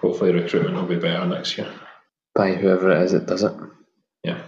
hopefully, 0.00 0.32
recruitment 0.32 0.76
will 0.76 0.86
be 0.86 0.96
better 0.96 1.26
next 1.26 1.58
year. 1.58 1.72
by 2.34 2.52
whoever 2.54 2.92
it 2.92 3.02
is 3.04 3.12
that 3.12 3.26
does 3.26 3.44
it. 3.44 3.52
Yeah. 4.24 4.42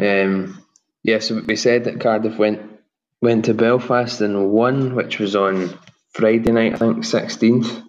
Um, 0.00 0.64
yeah, 1.04 1.20
so 1.20 1.42
we 1.46 1.56
said 1.56 1.84
that 1.84 2.00
Cardiff 2.00 2.38
went 2.38 2.62
went 3.22 3.46
to 3.46 3.54
Belfast 3.54 4.20
and 4.20 4.50
won, 4.50 4.94
which 4.94 5.18
was 5.18 5.36
on 5.36 5.78
Friday 6.12 6.52
night, 6.52 6.74
I 6.74 6.78
think, 6.78 7.04
sixteenth, 7.04 7.82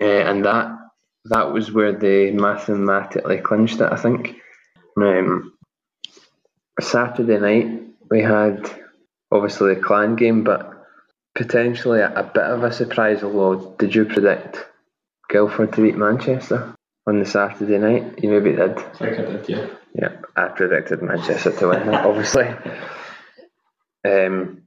uh, 0.00 0.04
and 0.04 0.44
that 0.44 0.76
that 1.26 1.52
was 1.52 1.72
where 1.72 1.92
they 1.92 2.30
mathematically 2.32 3.38
clinched 3.38 3.80
it. 3.80 3.92
I 3.92 3.96
think. 3.96 4.36
Um, 5.00 5.52
Saturday 6.80 7.38
night 7.38 7.82
we 8.10 8.22
had 8.22 8.70
obviously 9.30 9.74
the 9.74 9.80
clan 9.80 10.16
game, 10.16 10.44
but 10.44 10.72
potentially 11.34 12.00
a, 12.00 12.12
a 12.12 12.22
bit 12.22 12.44
of 12.44 12.62
a 12.62 12.72
surprise. 12.72 13.22
Although, 13.22 13.74
did 13.78 13.94
you 13.94 14.04
predict 14.04 14.64
Guildford 15.28 15.72
to 15.74 15.82
beat 15.82 15.96
Manchester 15.96 16.74
on 17.06 17.18
the 17.18 17.26
Saturday 17.26 17.78
night? 17.78 18.22
You 18.22 18.30
maybe 18.30 18.52
did. 18.52 18.78
I 18.78 18.82
think 18.82 19.18
I 19.18 19.22
did, 19.22 19.48
yeah. 19.48 19.66
Yeah, 19.94 20.16
I 20.36 20.48
predicted 20.48 21.02
Manchester 21.02 21.52
to 21.52 21.68
win 21.68 21.88
it, 21.88 21.94
obviously. 21.94 22.48
Um, 24.04 24.62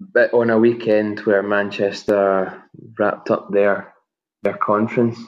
but 0.00 0.34
on 0.34 0.50
a 0.50 0.58
weekend 0.58 1.20
where 1.20 1.42
Manchester 1.42 2.62
wrapped 2.98 3.30
up 3.30 3.50
their 3.50 3.94
their 4.42 4.56
conference, 4.56 5.18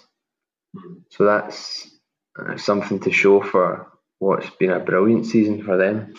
so 1.11 1.25
that's 1.25 1.89
uh, 2.37 2.57
something 2.57 2.99
to 3.01 3.13
show 3.13 3.41
for 3.41 3.94
what's 4.19 4.51
been 4.51 4.71
a 4.71 4.81
brilliant 4.81 5.27
season 5.27 5.63
for 5.65 5.77
them. 5.77 6.15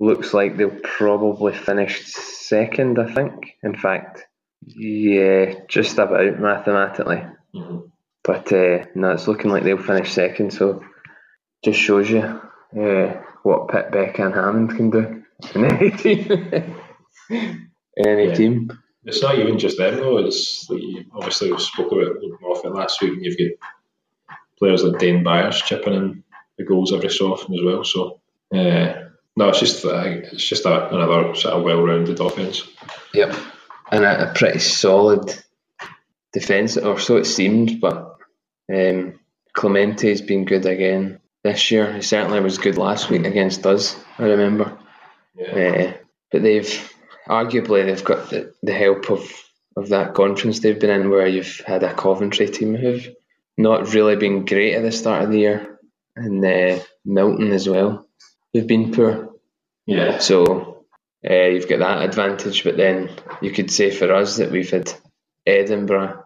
Looks 0.00 0.34
like 0.34 0.56
they'll 0.56 0.78
probably 0.82 1.54
finish 1.54 2.04
second, 2.06 2.98
I 2.98 3.12
think. 3.12 3.54
In 3.62 3.76
fact, 3.76 4.24
yeah, 4.66 5.54
just 5.68 5.98
about 5.98 6.38
mathematically. 6.40 7.22
Mm-hmm. 7.54 7.78
But 8.24 8.52
uh, 8.52 8.86
no, 8.94 9.12
it's 9.12 9.28
looking 9.28 9.50
like 9.50 9.62
they'll 9.62 9.78
finish 9.78 10.12
second, 10.12 10.52
so 10.52 10.82
just 11.64 11.78
shows 11.78 12.10
you 12.10 12.20
uh, 12.20 13.22
what 13.42 13.68
Pitt, 13.68 13.92
Beck, 13.92 14.18
and 14.18 14.34
Hammond 14.34 14.76
can 14.76 14.90
do 14.90 15.22
in 15.54 15.64
any 15.70 15.90
team. 15.90 16.32
in 17.30 17.68
any 18.08 18.28
Yeah. 18.28 18.34
team. 18.34 18.70
It's 19.04 19.20
not 19.22 19.38
even 19.38 19.58
just 19.58 19.76
them 19.76 19.96
though. 19.96 20.16
It's 20.18 20.68
like 20.70 20.80
you, 20.82 21.04
obviously 21.14 21.52
we 21.52 21.58
spoke 21.58 21.92
about 21.92 22.16
Luke 22.22 22.40
Moffat 22.40 22.74
last 22.74 23.02
week, 23.02 23.12
and 23.12 23.24
you've 23.24 23.36
got 23.36 23.68
players 24.58 24.82
like 24.82 24.98
Dane 24.98 25.22
Byers 25.22 25.60
chipping 25.60 25.92
in 25.94 26.23
the 26.58 26.64
goals 26.64 26.92
every 26.92 27.10
so 27.10 27.32
often 27.32 27.54
as 27.54 27.64
well. 27.64 27.84
So 27.84 28.20
uh, 28.54 29.04
no, 29.36 29.48
it's 29.48 29.60
just 29.60 29.84
it's 29.84 30.46
just 30.46 30.64
a, 30.64 30.94
another 30.94 31.34
sort 31.34 31.54
of 31.54 31.64
well-rounded 31.64 32.20
offense. 32.20 32.62
Yep. 33.12 33.34
And 33.90 34.04
a, 34.04 34.30
a 34.30 34.34
pretty 34.34 34.60
solid 34.60 35.34
defence, 36.32 36.76
or 36.76 36.98
so 36.98 37.16
it 37.16 37.26
seemed, 37.26 37.80
but 37.80 38.16
um, 38.72 39.18
Clemente's 39.54 40.22
been 40.22 40.44
good 40.44 40.66
again 40.66 41.20
this 41.42 41.70
year. 41.70 41.92
He 41.92 42.02
certainly 42.02 42.40
was 42.40 42.58
good 42.58 42.78
last 42.78 43.10
week 43.10 43.24
against 43.24 43.66
us, 43.66 43.96
I 44.18 44.24
remember. 44.24 44.78
Yeah, 45.36 45.52
Uh, 45.52 45.92
but 46.30 46.42
they've 46.42 46.92
arguably 47.28 47.84
they've 47.84 48.04
got 48.04 48.30
the, 48.30 48.54
the 48.62 48.72
help 48.72 49.10
of, 49.10 49.22
of 49.76 49.88
that 49.88 50.14
conference 50.14 50.60
they've 50.60 50.78
been 50.78 50.90
in 50.90 51.10
where 51.10 51.26
you've 51.26 51.60
had 51.66 51.82
a 51.82 51.94
Coventry 51.94 52.48
team 52.48 52.74
who've 52.74 53.08
not 53.56 53.92
really 53.94 54.16
been 54.16 54.44
great 54.44 54.74
at 54.74 54.82
the 54.82 54.92
start 54.92 55.24
of 55.24 55.30
the 55.30 55.38
year 55.38 55.73
and 56.16 56.44
uh, 56.44 56.82
Milton 57.04 57.52
as 57.52 57.68
well 57.68 58.06
who've 58.52 58.66
been 58.66 58.92
poor 58.92 59.30
yeah, 59.86 60.18
so 60.18 60.84
uh, 61.28 61.44
you've 61.46 61.68
got 61.68 61.80
that 61.80 62.02
advantage 62.02 62.64
but 62.64 62.76
then 62.76 63.10
you 63.42 63.50
could 63.50 63.70
say 63.70 63.90
for 63.90 64.12
us 64.12 64.36
that 64.36 64.50
we've 64.50 64.70
had 64.70 64.92
Edinburgh 65.46 66.24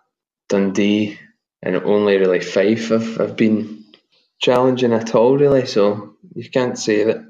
Dundee 0.49 1.19
and 1.63 1.77
only 1.77 2.19
really 2.19 2.41
Fife 2.41 2.89
have, 2.89 3.17
have 3.17 3.37
been 3.37 3.85
challenging 4.41 4.93
at 4.93 5.15
all 5.15 5.37
really 5.37 5.67
so 5.67 6.17
you 6.35 6.49
can't 6.49 6.79
say 6.79 7.05
that 7.05 7.25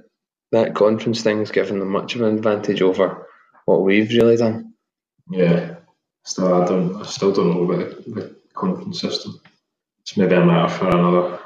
that 0.52 0.74
conference 0.74 1.22
thing's 1.22 1.50
given 1.50 1.78
them 1.78 1.90
much 1.90 2.14
of 2.14 2.22
an 2.22 2.36
advantage 2.36 2.82
over 2.82 3.26
what 3.66 3.82
we've 3.82 4.10
really 4.10 4.36
done. 4.36 4.72
yeah. 5.30 5.74
Still, 6.24 6.62
I 6.62 6.66
don't, 6.66 7.00
I 7.00 7.06
still 7.06 7.32
don't 7.32 7.54
know 7.54 7.62
about 7.62 8.04
the, 8.04 8.10
the 8.10 8.36
conference 8.52 9.00
system. 9.00 9.40
It's 10.02 10.16
maybe 10.16 10.34
a 10.34 10.44
matter 10.44 10.68
for 10.68 10.88
another 10.88 11.38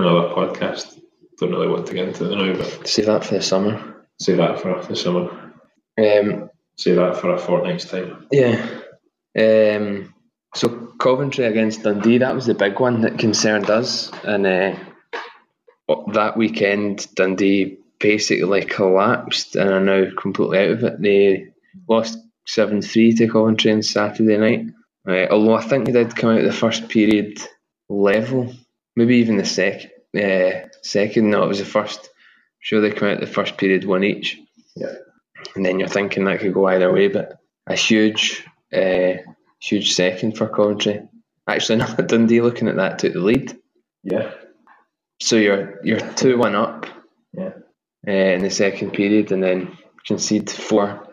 another 0.00 0.28
podcast. 0.34 0.98
Don't 1.38 1.50
really 1.50 1.68
want 1.68 1.86
to 1.86 1.94
get 1.94 2.08
into 2.08 2.30
it 2.30 2.36
now, 2.36 2.54
but 2.58 2.86
Save 2.86 3.06
that 3.06 3.24
for 3.24 3.34
the 3.34 3.42
summer. 3.42 4.04
say 4.20 4.34
that 4.34 4.60
for 4.60 4.82
the 4.82 4.96
summer. 4.96 5.52
Um, 5.98 6.50
Say 6.76 6.94
that 6.94 7.16
for 7.18 7.34
a 7.34 7.38
fortnight's 7.38 7.84
time. 7.84 8.26
yeah. 8.32 8.66
Um, 9.38 10.14
so 10.54 10.68
Coventry 10.98 11.44
against 11.44 11.82
Dundee, 11.82 12.18
that 12.18 12.34
was 12.34 12.46
the 12.46 12.54
big 12.54 12.80
one 12.80 13.02
that 13.02 13.18
concerned 13.18 13.70
us. 13.70 14.10
And 14.24 14.46
uh, 14.46 14.76
that 16.14 16.36
weekend, 16.36 17.06
Dundee 17.14 17.78
basically 17.98 18.64
collapsed 18.64 19.56
and 19.56 19.70
are 19.70 19.80
now 19.80 20.04
completely 20.18 20.58
out 20.58 20.70
of 20.70 20.84
it. 20.84 21.02
They 21.02 21.48
lost 21.88 22.18
7 22.46 22.80
3 22.82 23.12
to 23.14 23.28
Coventry 23.28 23.72
on 23.72 23.82
Saturday 23.82 24.36
night. 24.38 24.66
Uh, 25.08 25.26
although 25.30 25.54
I 25.54 25.62
think 25.62 25.86
they 25.86 25.92
did 25.92 26.16
come 26.16 26.30
out 26.36 26.42
the 26.42 26.52
first 26.52 26.88
period 26.88 27.38
level, 27.88 28.52
maybe 28.96 29.16
even 29.16 29.36
the 29.36 29.44
second. 29.44 29.90
Uh, 30.16 30.68
second, 30.82 31.30
no, 31.30 31.44
it 31.44 31.48
was 31.48 31.58
the 31.58 31.64
first. 31.64 32.10
Sure, 32.58 32.80
they 32.80 32.90
come 32.90 33.08
out 33.08 33.20
the 33.20 33.26
first 33.26 33.56
period 33.56 33.84
one 33.84 34.04
each. 34.04 34.38
Yeah. 34.76 34.94
And 35.54 35.64
then 35.64 35.78
you're 35.78 35.88
thinking 35.88 36.24
that 36.24 36.40
could 36.40 36.54
go 36.54 36.66
either 36.66 36.92
way, 36.92 37.08
but 37.08 37.38
a 37.66 37.74
huge, 37.74 38.44
uh, 38.72 39.12
huge 39.60 39.92
second 39.94 40.36
for 40.36 40.48
Coventry. 40.48 41.08
Actually, 41.46 41.76
no, 41.78 41.86
Dundee 41.86 42.40
looking 42.40 42.68
at 42.68 42.76
that 42.76 42.98
took 42.98 43.12
the 43.14 43.20
lead. 43.20 43.56
Yeah, 44.02 44.32
So 45.20 45.36
you're 45.36 45.78
you're 45.84 46.00
two 46.00 46.38
one 46.38 46.54
up 46.54 46.86
yeah, 47.32 47.52
uh, 48.06 48.10
in 48.10 48.42
the 48.42 48.50
second 48.50 48.92
period, 48.92 49.30
and 49.32 49.42
then 49.42 49.76
concede 50.06 50.50
four 50.50 51.06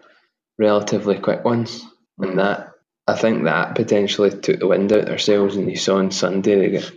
relatively 0.57 1.19
quick 1.19 1.43
ones, 1.43 1.85
and 2.17 2.39
that 2.39 2.71
I 3.07 3.15
think 3.15 3.43
that 3.43 3.75
potentially 3.75 4.29
took 4.29 4.59
the 4.59 4.67
wind 4.67 4.93
out 4.93 5.09
of 5.09 5.21
sails. 5.21 5.57
And 5.57 5.69
you 5.69 5.75
saw 5.75 5.97
on 5.97 6.11
Sunday 6.11 6.55
they 6.55 6.79
got 6.79 6.91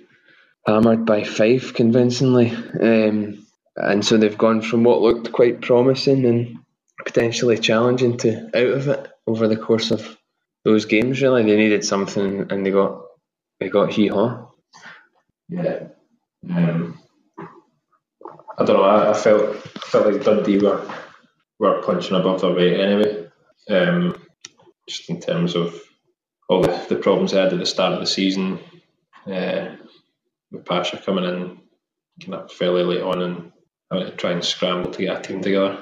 hammered 0.66 1.06
by 1.06 1.24
five 1.24 1.72
convincingly, 1.74 2.50
um, 2.80 3.46
and 3.76 4.04
so 4.04 4.16
they've 4.16 4.38
gone 4.38 4.62
from 4.62 4.84
what 4.84 5.00
looked 5.00 5.32
quite 5.32 5.60
promising 5.62 6.24
and 6.26 6.58
potentially 7.04 7.58
challenging 7.58 8.16
to 8.18 8.46
out 8.54 8.76
of 8.76 8.88
it 8.88 9.08
over 9.26 9.48
the 9.48 9.56
course 9.56 9.90
of 9.90 10.16
those 10.64 10.84
games. 10.84 11.20
Really, 11.22 11.42
they 11.44 11.56
needed 11.56 11.84
something, 11.84 12.50
and 12.50 12.64
they 12.64 12.70
got 12.70 13.02
they 13.58 13.68
got 13.68 13.92
hee 13.92 14.08
haw. 14.08 14.48
yeah. 15.48 15.88
Um, 16.48 16.98
I 18.58 18.64
don't 18.64 18.76
know. 18.76 18.82
I, 18.82 19.10
I 19.10 19.14
felt 19.14 19.56
felt 19.56 20.12
like 20.12 20.24
Dundee 20.24 20.58
were 20.58 20.86
were 21.58 21.82
punching 21.82 22.16
above 22.16 22.40
their 22.40 22.52
weight 22.52 22.80
anyway. 22.80 23.28
Um, 23.68 24.16
just 24.88 25.08
in 25.08 25.20
terms 25.20 25.54
of 25.54 25.80
all 26.48 26.62
the, 26.62 26.86
the 26.88 26.96
problems 26.96 27.32
they 27.32 27.40
had 27.40 27.52
at 27.52 27.58
the 27.58 27.66
start 27.66 27.92
of 27.92 28.00
the 28.00 28.06
season, 28.06 28.58
uh, 29.26 29.76
with 30.50 30.64
Pacha 30.64 30.98
coming 30.98 31.24
in 31.24 31.60
kind 32.24 32.34
of 32.34 32.52
fairly 32.52 32.82
late 32.82 33.02
on 33.02 33.22
and 33.22 33.52
having 33.90 34.06
to 34.06 34.16
try 34.16 34.32
and 34.32 34.44
scramble 34.44 34.90
to 34.92 35.02
get 35.02 35.18
a 35.18 35.22
team 35.22 35.42
together. 35.42 35.78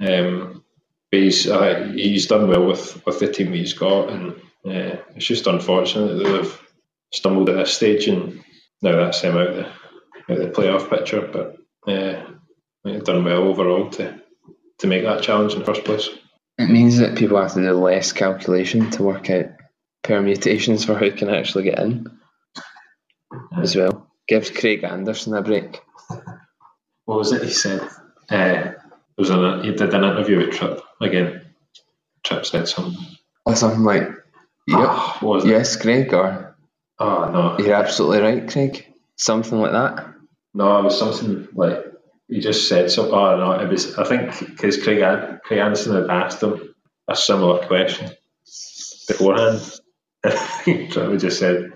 Um, 0.00 0.64
but 1.10 1.20
he's 1.20 1.46
uh, 1.46 1.92
he's 1.94 2.26
done 2.26 2.48
well 2.48 2.66
with, 2.66 3.04
with 3.04 3.20
the 3.20 3.30
team 3.30 3.50
that 3.50 3.58
he's 3.58 3.74
got, 3.74 4.10
and 4.10 4.32
uh, 4.66 4.96
it's 5.14 5.26
just 5.26 5.46
unfortunate 5.46 6.14
that 6.14 6.24
they've 6.24 6.68
stumbled 7.12 7.50
at 7.50 7.56
this 7.56 7.74
stage, 7.74 8.08
and 8.08 8.42
now 8.80 8.96
that's 8.96 9.20
them 9.20 9.36
out 9.36 9.54
the 9.54 9.66
out 9.66 10.38
the 10.38 10.50
playoff 10.50 10.88
picture. 10.88 11.20
But 11.20 11.58
uh, 11.86 12.24
they've 12.82 13.04
done 13.04 13.24
well 13.24 13.42
overall 13.42 13.90
to 13.90 14.20
to 14.78 14.86
make 14.86 15.04
that 15.04 15.22
challenge 15.22 15.52
in 15.52 15.58
the 15.60 15.66
first 15.66 15.84
place. 15.84 16.08
It 16.58 16.70
means 16.70 16.98
that 16.98 17.16
people 17.16 17.40
have 17.40 17.54
to 17.54 17.60
do 17.60 17.72
less 17.72 18.12
calculation 18.12 18.90
to 18.92 19.02
work 19.02 19.30
out 19.30 19.46
permutations 20.02 20.84
for 20.84 20.94
who 20.94 21.12
can 21.12 21.28
actually 21.28 21.64
get 21.64 21.78
in 21.78 22.06
as 23.56 23.76
well. 23.76 24.11
Gives 24.28 24.50
Craig 24.50 24.84
Anderson 24.84 25.34
a 25.34 25.42
break. 25.42 25.80
What 27.04 27.18
was 27.18 27.32
it 27.32 27.42
he 27.42 27.50
said? 27.50 27.80
Uh, 28.30 28.72
it 28.72 28.76
was 29.18 29.30
an, 29.30 29.64
he 29.64 29.72
did 29.72 29.92
an 29.94 30.04
interview 30.04 30.38
with 30.38 30.54
Trip 30.54 30.80
again. 31.00 31.42
Trip 32.24 32.46
said 32.46 32.68
something. 32.68 33.04
Or 33.44 33.56
something 33.56 33.82
like, 33.82 34.08
yep, 34.68 34.78
What 35.20 35.22
was 35.22 35.44
it? 35.44 35.48
yes, 35.48 35.76
Craig, 35.76 36.12
or 36.14 36.56
Oh 36.98 37.30
no, 37.32 37.64
you're 37.64 37.74
absolutely 37.74 38.20
right, 38.20 38.48
Craig. 38.48 38.86
Something 39.16 39.58
like 39.60 39.72
that. 39.72 40.14
no, 40.54 40.78
it 40.78 40.84
was 40.84 40.98
something 40.98 41.48
like 41.54 41.84
he 42.28 42.38
just 42.40 42.68
said 42.68 42.90
something. 42.90 43.12
Oh 43.12 43.36
no, 43.36 43.52
it 43.60 43.68
was. 43.68 43.98
I 43.98 44.04
think 44.04 44.38
because 44.38 44.80
Craig 44.82 45.00
Craig 45.42 45.58
Anderson 45.58 45.96
had 45.96 46.08
asked 46.10 46.42
him 46.42 46.74
a 47.08 47.16
similar 47.16 47.66
question 47.66 48.10
beforehand. 49.08 49.60
Trevor 50.90 51.16
just 51.18 51.40
said, 51.40 51.72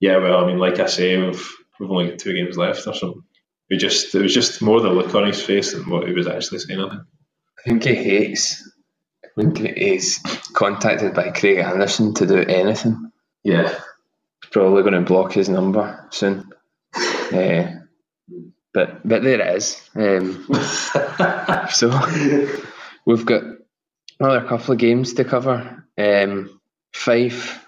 "Yeah, 0.00 0.18
well, 0.18 0.44
I 0.44 0.46
mean, 0.46 0.58
like 0.58 0.78
I 0.78 0.86
say, 0.86 1.16
we've 1.16 1.50
we've 1.80 1.90
only 1.90 2.10
got 2.10 2.18
two 2.18 2.34
games 2.34 2.56
left 2.56 2.86
or 2.86 2.94
something." 2.94 3.24
It 3.68 3.78
just 3.78 4.14
it 4.14 4.22
was 4.22 4.34
just 4.34 4.62
more 4.62 4.80
the 4.80 4.90
look 4.90 5.14
on 5.14 5.26
his 5.26 5.42
face 5.42 5.72
than 5.72 5.88
what 5.88 6.06
he 6.06 6.12
was 6.12 6.26
actually 6.26 6.58
saying. 6.58 6.80
I 6.80 6.88
think. 6.90 7.02
I 7.58 7.62
think 7.68 7.84
he 7.84 7.94
hates 7.94 8.68
when 9.34 9.54
he's 9.54 10.18
contacted 10.54 11.14
by 11.14 11.30
Craig 11.30 11.58
Anderson 11.58 12.14
to 12.14 12.26
do 12.26 12.38
anything. 12.38 13.10
Yeah, 13.44 13.68
He's 13.68 14.50
probably 14.50 14.82
going 14.82 14.94
to 14.94 15.00
block 15.00 15.32
his 15.32 15.48
number 15.48 16.06
soon. 16.10 16.50
Uh, 16.94 17.66
but 18.74 19.06
but 19.06 19.22
there 19.22 19.40
it 19.40 19.56
is. 19.56 19.80
Um, 19.94 20.46
So 21.72 21.88
we've 23.06 23.24
got 23.26 23.42
another 24.18 24.46
couple 24.46 24.72
of 24.72 24.78
games 24.78 25.14
to 25.14 25.24
cover. 25.24 25.84
Um, 25.96 26.60
Fife 26.92 27.64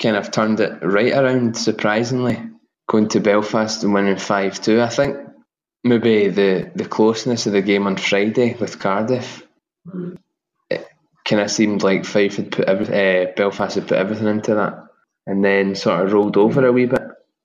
kind 0.00 0.16
of 0.16 0.30
turned 0.30 0.60
it 0.60 0.78
right 0.82 1.12
around 1.12 1.56
surprisingly. 1.56 2.40
Going 2.88 3.08
to 3.08 3.20
Belfast 3.20 3.82
and 3.84 3.94
winning 3.94 4.18
five 4.18 4.60
two. 4.60 4.80
I 4.80 4.88
think 4.88 5.16
maybe 5.84 6.28
the 6.28 6.70
the 6.74 6.84
closeness 6.84 7.46
of 7.46 7.52
the 7.52 7.62
game 7.62 7.86
on 7.86 7.96
Friday 7.96 8.54
with 8.54 8.78
Cardiff. 8.78 9.46
Kind 11.24 11.40
of 11.40 11.52
seemed 11.52 11.84
like 11.84 12.04
Fife 12.04 12.36
had 12.36 12.50
put 12.50 12.68
every, 12.68 12.86
uh, 12.86 13.26
Belfast 13.36 13.76
had 13.76 13.86
put 13.86 13.96
everything 13.96 14.26
into 14.26 14.56
that, 14.56 14.86
and 15.24 15.44
then 15.44 15.76
sort 15.76 16.04
of 16.04 16.12
rolled 16.12 16.36
over 16.36 16.66
a 16.66 16.72
wee 16.72 16.86
bit. 16.86 17.00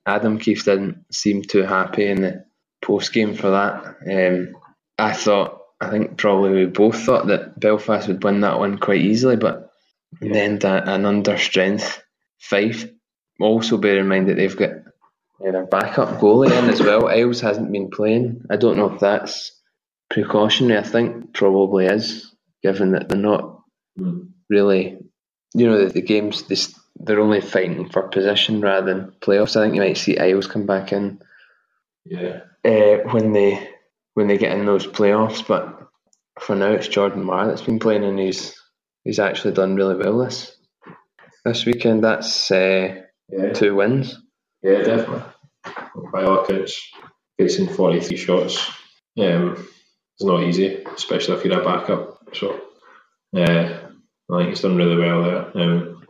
Adam 0.06 0.40
Keefe 0.40 0.66
didn't 0.66 1.06
seem 1.12 1.44
too 1.44 1.62
happy 1.62 2.08
in 2.08 2.22
the 2.22 2.46
post 2.82 3.14
game 3.14 3.36
for 3.36 3.52
that. 3.52 3.98
Um, 4.10 4.56
I 4.98 5.14
thought, 5.14 5.62
I 5.80 5.92
think 5.92 6.18
probably 6.18 6.52
we 6.52 6.66
both 6.66 7.04
thought 7.04 7.28
that 7.28 7.60
Belfast 7.60 8.08
would 8.08 8.24
win 8.24 8.42
that 8.42 8.58
one 8.58 8.80
quite 8.80 9.02
easily, 9.02 9.36
but 9.36 9.70
yeah. 10.22 10.34
then 10.34 10.60
an 10.64 11.06
under 11.06 11.38
strength 11.38 12.02
Fife. 12.40 12.90
Also, 13.40 13.78
bear 13.78 14.00
in 14.00 14.08
mind 14.08 14.30
that 14.30 14.38
they've 14.38 14.58
got 14.58 14.72
their 15.40 15.66
backup 15.66 16.20
goalie 16.20 16.52
in 16.52 16.70
as 16.70 16.82
well. 16.82 17.08
Iles 17.08 17.42
hasn't 17.42 17.72
been 17.72 17.90
playing. 17.90 18.46
I 18.50 18.58
don't 18.58 18.78
know 18.78 18.94
if 18.94 19.00
that's 19.00 19.52
precautionary. 20.10 20.80
I 20.80 20.84
think 20.84 21.34
probably 21.34 21.86
is, 21.86 22.34
given 22.64 22.92
that 22.92 23.10
they're 23.10 23.18
not 23.18 23.62
mm. 24.00 24.30
really, 24.50 24.98
you 25.54 25.68
know, 25.68 25.86
the, 25.86 25.94
the 25.94 26.02
games 26.02 26.44
this 26.44 26.74
they're 27.00 27.20
only 27.20 27.42
fighting 27.42 27.90
for 27.90 28.08
position 28.08 28.62
rather 28.62 28.92
than 28.92 29.12
playoffs. 29.22 29.56
I 29.56 29.64
think 29.64 29.76
you 29.76 29.82
might 29.82 29.98
see 29.98 30.18
Iles 30.18 30.48
come 30.48 30.66
back 30.66 30.92
in. 30.92 31.22
Yeah. 32.06 32.42
Uh, 32.66 33.10
when 33.12 33.34
they 33.34 33.70
when 34.16 34.28
they 34.28 34.38
get 34.38 34.58
in 34.58 34.66
those 34.66 34.88
playoffs, 34.88 35.46
but 35.48 35.88
for 36.40 36.56
now 36.56 36.72
it's 36.72 36.88
Jordan 36.88 37.24
Marr 37.24 37.48
that's 37.48 37.62
been 37.62 37.80
playing 37.80 38.04
and 38.04 38.20
he's 38.20 38.60
he's 39.04 39.20
actually 39.20 39.54
done 39.54 39.76
really 39.76 39.96
well 39.96 40.18
this 40.18 40.56
this 41.46 41.66
weekend. 41.66 42.04
That's 42.04 42.50
uh, 42.50 43.02
yeah. 43.30 43.54
two 43.54 43.76
wins. 43.76 44.18
Yeah, 44.64 44.82
definitely. 44.82 45.24
By 46.12 46.24
all 46.24 46.44
accounts, 46.44 46.92
facing 47.38 47.68
forty 47.70 48.00
three 48.00 48.18
shots. 48.18 48.58
Um, 49.18 49.68
it's 50.16 50.26
not 50.26 50.44
easy, 50.44 50.84
especially 50.96 51.36
if 51.36 51.46
you're 51.46 51.62
a 51.62 51.64
backup. 51.64 52.36
So, 52.36 52.60
uh, 53.36 53.80
I 54.32 54.38
think 54.38 54.50
he's 54.50 54.62
done 54.62 54.78
really 54.78 54.98
well 54.98 55.24
there. 55.24 55.58
Um, 55.58 56.06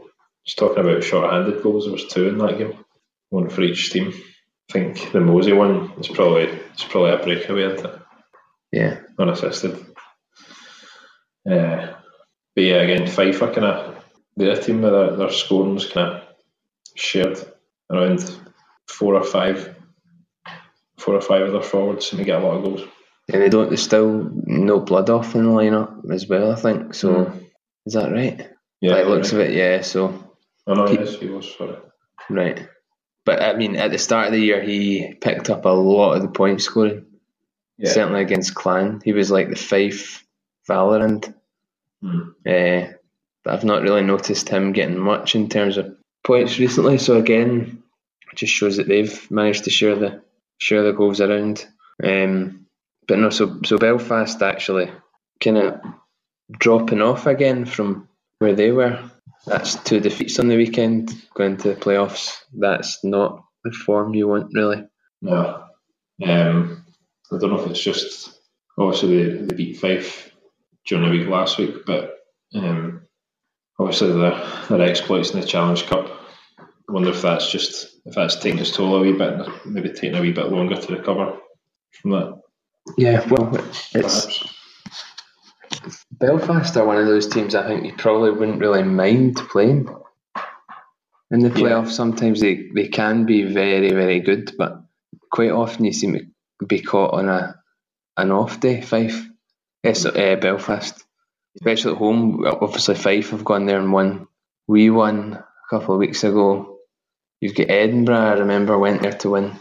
just 0.46 0.58
talking 0.58 0.80
about 0.80 1.04
short-handed 1.04 1.62
goals, 1.62 1.86
there 1.86 1.94
was 1.94 2.08
two 2.08 2.30
in 2.30 2.38
that 2.38 2.58
game, 2.58 2.74
one 3.30 3.50
for 3.50 3.62
each 3.62 3.92
team. 3.92 4.14
I 4.70 4.74
think 4.74 5.12
the 5.12 5.20
Mosey 5.20 5.54
one 5.54 5.92
is 6.00 6.08
probably 6.08 6.44
it's 6.44 6.84
probably 6.84 7.12
a 7.12 7.18
breakaway, 7.18 7.74
isn't 7.74 7.86
it? 7.86 8.00
Yeah, 8.72 9.00
unassisted. 9.18 9.74
Uh, 11.50 11.94
but 12.56 12.64
yeah, 12.64 12.82
again, 12.82 13.08
Fife 13.08 13.40
kind 13.40 13.66
of 13.66 14.04
they're 14.36 14.58
a 14.58 14.62
team 14.62 14.82
that 14.82 15.16
their 15.18 15.32
scoring's 15.32 15.86
kind 15.86 16.16
of 16.16 16.24
shared 16.96 17.38
around 17.92 18.38
four 18.88 19.16
or 19.16 19.24
five, 19.24 19.76
four 20.98 21.16
or 21.16 21.22
five 21.22 21.44
of 21.44 21.54
their 21.54 21.62
forwards, 21.62 22.12
and 22.12 22.20
they 22.20 22.26
get 22.26 22.42
a 22.42 22.46
lot 22.46 22.58
of 22.58 22.64
goals. 22.64 22.82
And 23.32 23.42
they 23.42 23.50
don't. 23.50 23.68
There's 23.68 23.84
still 23.84 24.30
no 24.46 24.80
blood 24.80 25.10
off 25.10 25.36
in 25.36 25.44
the 25.44 25.50
lineup 25.50 26.12
as 26.12 26.28
well. 26.28 26.52
I 26.52 26.56
think 26.56 26.94
so. 26.94 27.14
Mm. 27.14 27.46
Is 27.86 27.94
that 27.94 28.12
right? 28.12 28.50
Yeah, 28.82 28.94
by 28.94 29.04
looks 29.04 29.34
right. 29.34 29.42
of 29.42 29.50
it, 29.50 29.56
yeah. 29.56 29.82
So 29.82 30.28
Oh 30.68 30.74
no, 30.74 30.86
he, 30.86 30.98
was. 30.98 31.56
Sorry. 31.58 31.78
Right, 32.30 32.68
but 33.26 33.42
I 33.42 33.56
mean, 33.56 33.78
at 33.78 33.92
the 33.92 33.98
start 33.98 34.28
of 34.28 34.34
the 34.34 34.40
year, 34.40 34.62
he 34.62 35.14
picked 35.14 35.50
up 35.50 35.64
a 35.64 35.70
lot 35.70 36.14
of 36.14 36.22
the 36.22 36.28
point 36.28 36.62
scoring. 36.62 37.06
Yeah. 37.78 37.92
Certainly 37.92 38.22
against 38.22 38.54
Clan, 38.54 39.02
he 39.04 39.14
was 39.14 39.32
like 39.32 39.50
the 39.50 39.56
Fife 39.56 40.26
Valorant. 40.70 41.34
Hmm. 42.02 42.30
Uh, 42.46 42.92
but 43.44 43.54
I've 43.54 43.64
not 43.64 43.82
really 43.82 44.02
noticed 44.02 44.50
him 44.50 44.74
getting 44.74 45.00
much 45.00 45.36
in 45.36 45.48
terms 45.48 45.78
of 45.78 45.97
points 46.28 46.60
recently. 46.60 47.00
So 47.00 47.18
again, 47.18 47.82
it 48.32 48.38
just 48.38 48.54
shows 48.54 48.78
that 48.78 48.88
they've 48.88 49.32
managed 49.32 49.64
to 49.64 49.72
share 49.72 49.96
the 49.96 50.22
share 50.60 50.84
the 50.84 50.92
goals 50.92 51.22
around. 51.22 51.66
Um, 52.04 52.68
but 53.08 53.18
no, 53.18 53.30
so 53.32 53.62
so 53.66 53.78
Belfast 53.78 54.42
actually 54.42 54.92
kind 55.44 55.58
of 55.58 55.82
dropping 56.52 57.02
off 57.02 57.26
again 57.26 57.66
from 57.66 58.08
where 58.40 58.54
they 58.54 58.72
were 58.72 59.10
that's 59.48 59.76
two 59.84 60.02
defeats 60.02 60.40
on 60.40 60.50
the 60.50 60.58
weekend 60.58 61.10
going 61.34 61.56
to 61.58 61.70
the 61.70 61.80
playoffs. 61.80 62.34
That's 62.54 63.04
not 63.04 63.44
the 63.64 63.72
form 63.72 64.14
you 64.14 64.28
want, 64.28 64.52
really. 64.54 64.84
No. 65.22 65.64
Um, 66.26 66.86
I 67.32 67.38
don't 67.38 67.52
know 67.52 67.60
if 67.60 67.72
it's 67.72 67.82
just 67.82 68.38
obviously 68.78 69.24
they, 69.24 69.38
they 69.46 69.56
beat 69.56 69.80
Fife 69.80 70.32
during 70.86 71.06
the 71.06 71.12
week 71.12 71.30
last 71.30 71.58
week, 71.58 71.86
but 71.86 72.18
um, 72.54 73.04
obviously 73.80 74.12
their, 74.12 74.44
their 74.70 74.82
exploits 74.82 75.32
in 75.32 75.40
the 75.40 75.48
Challenge 75.48 75.86
Cup. 75.86 76.17
I 76.90 76.94
wonder 76.94 77.10
if 77.10 77.22
that's 77.22 77.52
just 77.52 77.98
if 78.06 78.16
that's 78.16 78.38
taking 78.38 78.60
its 78.60 78.76
toll 78.76 78.96
a 78.96 79.02
wee 79.02 79.14
bit, 79.14 79.48
maybe 79.66 79.90
taking 79.90 80.16
a 80.16 80.22
wee 80.22 80.32
bit 80.32 80.50
longer 80.50 80.80
to 80.80 80.96
recover 80.96 81.38
from 81.92 82.12
that. 82.12 82.42
Yeah, 82.98 83.28
well, 83.28 83.54
it's. 83.94 83.94
Perhaps 83.94 84.48
Belfast 86.12 86.76
are 86.78 86.86
one 86.86 86.98
of 86.98 87.06
those 87.06 87.28
teams 87.28 87.56
I 87.56 87.68
think 87.68 87.86
you 87.86 87.94
probably 87.94 88.32
wouldn't 88.32 88.60
really 88.60 88.84
mind 88.84 89.36
playing 89.36 89.88
in 91.32 91.40
the 91.40 91.50
playoffs. 91.50 91.88
Yeah. 91.88 91.92
Sometimes 91.92 92.42
they, 92.42 92.70
they 92.74 92.88
can 92.88 93.26
be 93.26 93.44
very, 93.44 93.90
very 93.92 94.20
good, 94.20 94.54
but 94.58 94.82
quite 95.32 95.52
often 95.52 95.86
you 95.86 95.94
seem 95.94 96.14
to 96.60 96.66
be 96.66 96.82
caught 96.82 97.14
on 97.14 97.30
a 97.30 97.56
an 98.18 98.32
off 98.32 98.60
day, 98.60 98.82
Fife. 98.82 99.28
Yes, 99.84 100.06
uh, 100.06 100.38
Belfast. 100.42 101.04
Especially 101.56 101.92
at 101.92 101.98
home. 101.98 102.44
Obviously, 102.46 102.96
Fife 102.96 103.30
have 103.30 103.46
gone 103.46 103.66
there 103.66 103.80
and 103.80 103.94
won. 103.94 104.28
We 104.68 104.90
won 104.90 105.34
a 105.34 105.46
couple 105.70 105.94
of 105.94 106.00
weeks 106.00 106.24
ago. 106.24 106.77
You've 107.42 107.56
got 107.56 107.70
Edinburgh, 107.70 108.16
I 108.18 108.34
remember, 108.40 108.78
went 108.78 109.02
there 109.04 109.14
to 109.14 109.30
win. 109.32 109.54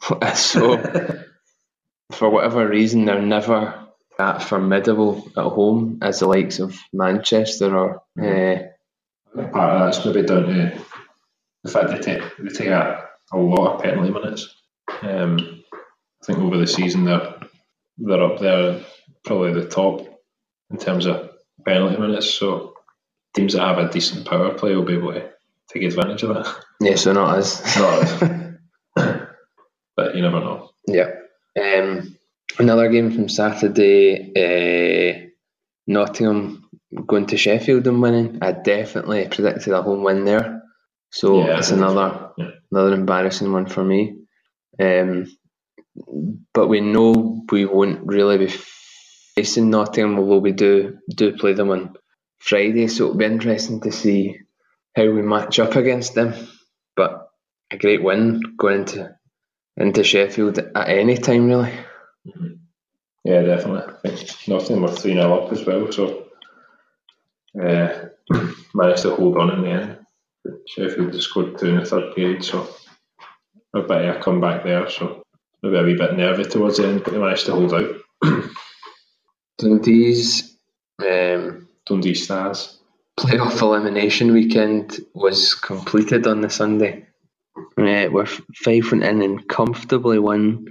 so, 0.34 0.78
for 2.12 2.30
whatever 2.30 2.68
reason, 2.68 3.04
they're 3.06 3.22
never 3.22 3.88
that 4.18 4.42
formidable 4.42 5.30
at 5.36 5.44
home 5.44 5.98
as 6.02 6.20
the 6.20 6.26
likes 6.28 6.58
of 6.60 6.78
Manchester 6.92 7.76
or. 7.76 8.02
Uh, 8.20 8.64
Part 9.34 9.54
of 9.54 9.80
that's 9.94 10.04
maybe 10.04 10.26
down 10.26 10.44
to 10.44 10.80
the 11.64 11.70
fact 11.70 11.90
they 11.90 12.00
take 12.00 12.22
they 12.38 12.48
take 12.48 12.68
a, 12.68 13.08
a 13.32 13.38
lot 13.38 13.76
of 13.76 13.82
penalty 13.82 14.10
minutes. 14.10 14.54
Um, 15.02 15.62
I 16.22 16.26
think 16.26 16.40
over 16.40 16.58
the 16.58 16.66
season 16.66 17.04
they're 17.04 17.34
they're 17.98 18.22
up 18.24 18.40
there, 18.40 18.80
probably 19.24 19.54
the 19.54 19.68
top 19.68 20.00
in 20.70 20.78
terms 20.78 21.06
of 21.06 21.30
penalty 21.64 21.96
minutes. 21.96 22.34
So 22.34 22.74
teams 23.34 23.54
that 23.54 23.62
have 23.62 23.78
a 23.78 23.90
decent 23.90 24.26
power 24.26 24.54
play 24.54 24.74
will 24.74 24.84
be 24.84 24.94
able 24.94 25.12
to 25.12 25.30
take 25.72 25.82
advantage 25.82 26.22
of 26.22 26.34
that. 26.34 26.54
Yeah, 26.80 26.96
so 26.96 27.12
not 27.12 27.38
us. 27.38 27.76
Not 27.78 28.02
us. 28.02 28.48
but 29.96 30.14
you 30.14 30.22
never 30.22 30.40
know. 30.40 30.70
Yeah. 30.86 31.10
Um, 31.58 32.16
another 32.58 32.88
game 32.88 33.12
from 33.12 33.28
Saturday, 33.28 34.32
uh, 34.36 35.28
Nottingham 35.86 36.68
going 37.06 37.26
to 37.26 37.36
Sheffield 37.36 37.86
and 37.86 38.02
winning. 38.02 38.38
I 38.42 38.52
definitely 38.52 39.28
predicted 39.28 39.72
a 39.72 39.82
home 39.82 40.02
win 40.02 40.24
there, 40.24 40.62
so 41.10 41.46
yeah, 41.46 41.58
it's 41.58 41.70
another 41.70 42.30
yeah. 42.38 42.50
another 42.70 42.94
embarrassing 42.94 43.52
one 43.52 43.66
for 43.66 43.84
me. 43.84 44.16
Um, 44.80 45.26
but 46.54 46.68
we 46.68 46.80
know 46.80 47.44
we 47.50 47.64
won't 47.66 48.06
really 48.06 48.38
be 48.38 48.52
facing 49.34 49.70
Nottingham, 49.70 50.18
although 50.18 50.38
we 50.38 50.52
do 50.52 50.98
do 51.14 51.36
play 51.36 51.52
them 51.52 51.70
on 51.70 51.94
Friday, 52.38 52.88
so 52.88 53.04
it'll 53.04 53.16
be 53.16 53.24
interesting 53.24 53.80
to 53.82 53.92
see 53.92 54.38
how 54.94 55.04
we 55.04 55.22
match 55.22 55.58
up 55.58 55.76
against 55.76 56.14
them. 56.14 56.34
But 56.96 57.28
a 57.70 57.76
great 57.76 58.02
win 58.02 58.42
going 58.58 58.80
into 58.80 59.16
into 59.76 60.04
Sheffield 60.04 60.58
at 60.58 60.88
any 60.88 61.16
time, 61.16 61.46
really. 61.46 61.72
Mm-hmm. 62.26 62.54
Yeah, 63.24 63.42
definitely. 63.42 63.94
I 64.04 64.16
think 64.16 64.48
Nottingham 64.48 64.82
were 64.82 64.88
3 64.88 65.12
0 65.12 65.44
up 65.44 65.52
as 65.52 65.64
well, 65.64 65.92
so 65.92 66.26
uh, 67.62 68.08
managed 68.74 69.02
to 69.02 69.14
hold 69.14 69.36
on 69.38 69.52
in 69.52 69.62
the 69.62 69.70
end. 69.70 69.98
Sheffield 70.66 71.12
just 71.12 71.28
scored 71.28 71.58
two 71.58 71.66
in 71.66 71.76
the 71.76 71.84
third 71.84 72.14
period, 72.14 72.44
so 72.44 72.68
a 73.74 73.82
bit 73.82 74.04
of 74.04 74.16
a 74.16 74.20
comeback 74.20 74.64
there, 74.64 74.88
so 74.90 75.22
maybe 75.62 75.76
a 75.76 75.82
wee 75.82 75.96
bit 75.96 76.16
nervy 76.16 76.44
towards 76.44 76.78
the 76.78 76.86
end, 76.86 77.04
but 77.04 77.12
they 77.12 77.18
managed 77.18 77.46
to 77.46 77.52
hold 77.52 77.74
out. 77.74 77.94
Dundee's 79.58 80.56
um, 81.00 81.68
Dundee 81.86 82.14
Stars 82.14 82.79
playoff 83.20 83.60
elimination 83.60 84.32
weekend 84.32 84.98
was 85.12 85.54
completed 85.54 86.26
on 86.26 86.40
the 86.40 86.48
Sunday. 86.48 87.06
Uh, 87.76 88.08
we're 88.10 88.24
five 88.24 88.90
went 88.90 89.04
in 89.04 89.20
and 89.20 89.46
comfortably 89.46 90.18
won 90.18 90.66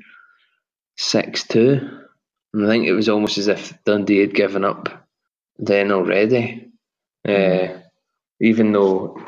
six 0.98 1.44
two. 1.44 1.80
I 2.56 2.66
think 2.66 2.88
it 2.88 2.94
was 2.94 3.08
almost 3.08 3.38
as 3.38 3.48
if 3.48 3.78
Dundee 3.84 4.22
had 4.22 4.34
given 4.34 4.66
up 4.66 5.08
then 5.60 5.92
already. 5.92 6.72
Uh, 7.28 7.68
even 8.42 8.72
though 8.72 9.22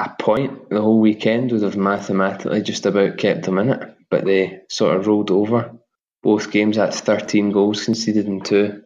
a 0.00 0.08
point 0.18 0.70
the 0.70 0.80
whole 0.80 1.00
weekend 1.00 1.52
would 1.52 1.62
have 1.62 1.76
mathematically 1.76 2.62
just 2.62 2.86
about 2.86 3.18
kept 3.18 3.44
them 3.44 3.58
in 3.58 3.68
it, 3.68 3.96
but 4.08 4.24
they 4.24 4.62
sort 4.70 4.96
of 4.96 5.06
rolled 5.06 5.30
over 5.30 5.78
both 6.22 6.50
games. 6.50 6.76
That's 6.76 7.00
thirteen 7.00 7.50
goals 7.50 7.84
conceded 7.84 8.26
in 8.26 8.40
two 8.40 8.82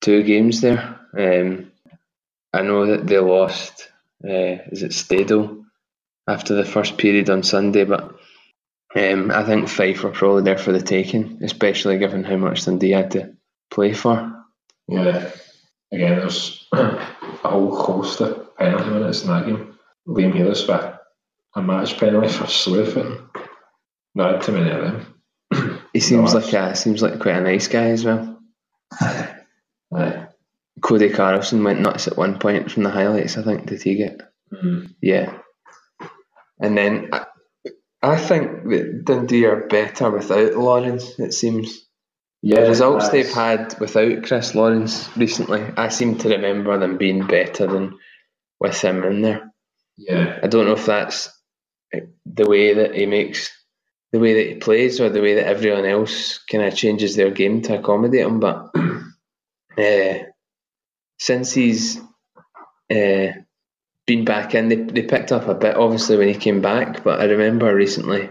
two 0.00 0.22
games 0.22 0.62
there. 0.62 0.98
Um, 1.18 1.71
I 2.52 2.62
know 2.62 2.86
that 2.86 3.06
they 3.06 3.18
lost. 3.18 3.88
Uh, 4.24 4.62
is 4.70 4.82
it 4.82 4.92
Stadel? 4.92 5.62
after 6.26 6.54
the 6.54 6.64
first 6.64 6.98
period 6.98 7.30
on 7.30 7.42
Sunday, 7.42 7.84
but 7.84 8.14
um, 8.94 9.30
I 9.30 9.44
think 9.44 9.68
Fife 9.68 10.02
were 10.02 10.10
probably 10.10 10.42
there 10.42 10.58
for 10.58 10.72
the 10.72 10.82
taking, 10.82 11.40
especially 11.42 11.98
given 11.98 12.24
how 12.24 12.36
much 12.36 12.64
Dundee 12.64 12.90
had 12.90 13.12
to 13.12 13.34
play 13.70 13.92
for. 13.92 14.44
Yeah. 14.88 15.30
Again, 15.92 16.18
there's 16.18 16.66
a 16.72 16.98
whole 17.42 17.74
host 17.74 18.20
of 18.20 18.56
penalty 18.56 18.90
minutes 18.90 19.22
in 19.22 19.28
that 19.28 19.46
game. 19.46 19.78
Liam 20.06 20.38
Ellis 20.38 20.66
with 20.66 20.94
a 21.54 21.62
match 21.62 21.98
penalty 21.98 22.28
for 22.28 22.46
sleuthing. 22.46 23.28
Not 24.14 24.42
too 24.42 24.52
many 24.52 24.70
of 24.70 24.80
them. 24.80 25.06
He 25.92 26.00
seems 26.00 26.34
like 26.34 26.52
a 26.52 26.74
seems 26.74 27.02
like 27.02 27.20
quite 27.20 27.36
a 27.36 27.40
nice 27.42 27.68
guy 27.68 27.90
as 27.90 28.04
well. 28.04 28.38
Aye. 29.00 30.21
Cody 30.80 31.10
Carlson 31.10 31.62
went 31.64 31.80
nuts 31.80 32.08
at 32.08 32.16
one 32.16 32.38
point 32.38 32.70
from 32.70 32.82
the 32.82 32.90
highlights. 32.90 33.36
I 33.36 33.42
think 33.42 33.66
did 33.66 33.82
he 33.82 33.96
get? 33.96 34.20
Mm. 34.52 34.94
Yeah. 35.00 35.38
And 36.60 36.76
then 36.76 37.10
I, 37.12 37.26
I 38.02 38.16
think 38.16 38.64
that 38.68 39.02
Dundee 39.04 39.44
are 39.46 39.66
better 39.68 40.10
without 40.10 40.54
Lawrence. 40.56 41.18
It 41.18 41.32
seems 41.34 41.86
Yeah, 42.42 42.62
the 42.62 42.68
results 42.70 43.08
that's- 43.08 43.26
they've 43.26 43.34
had 43.34 43.78
without 43.80 44.24
Chris 44.24 44.54
Lawrence 44.54 45.08
recently. 45.16 45.62
I 45.76 45.88
seem 45.88 46.18
to 46.18 46.28
remember 46.30 46.78
them 46.78 46.98
being 46.98 47.26
better 47.26 47.66
than 47.66 47.98
with 48.60 48.80
him 48.80 49.02
in 49.04 49.22
there. 49.22 49.52
Yeah, 49.96 50.38
I 50.42 50.46
don't 50.46 50.66
know 50.66 50.72
if 50.72 50.86
that's 50.86 51.28
the 51.92 52.48
way 52.48 52.74
that 52.74 52.94
he 52.94 53.06
makes 53.06 53.50
the 54.12 54.18
way 54.18 54.34
that 54.34 54.52
he 54.52 54.54
plays 54.58 55.00
or 55.00 55.08
the 55.10 55.20
way 55.20 55.34
that 55.34 55.46
everyone 55.46 55.84
else 55.86 56.38
kind 56.50 56.64
of 56.64 56.74
changes 56.74 57.14
their 57.16 57.30
game 57.30 57.62
to 57.62 57.78
accommodate 57.78 58.20
him. 58.26 58.40
But 58.40 58.70
uh, 59.78 60.18
since 61.22 61.52
he's 61.52 61.98
uh, 62.90 63.28
been 64.08 64.24
back 64.24 64.56
in, 64.56 64.68
they, 64.68 64.74
they 64.74 65.02
picked 65.02 65.30
up 65.30 65.46
a 65.46 65.54
bit 65.54 65.76
obviously 65.76 66.16
when 66.16 66.26
he 66.26 66.34
came 66.34 66.60
back. 66.60 67.04
But 67.04 67.20
I 67.20 67.26
remember 67.26 67.72
recently, 67.72 68.30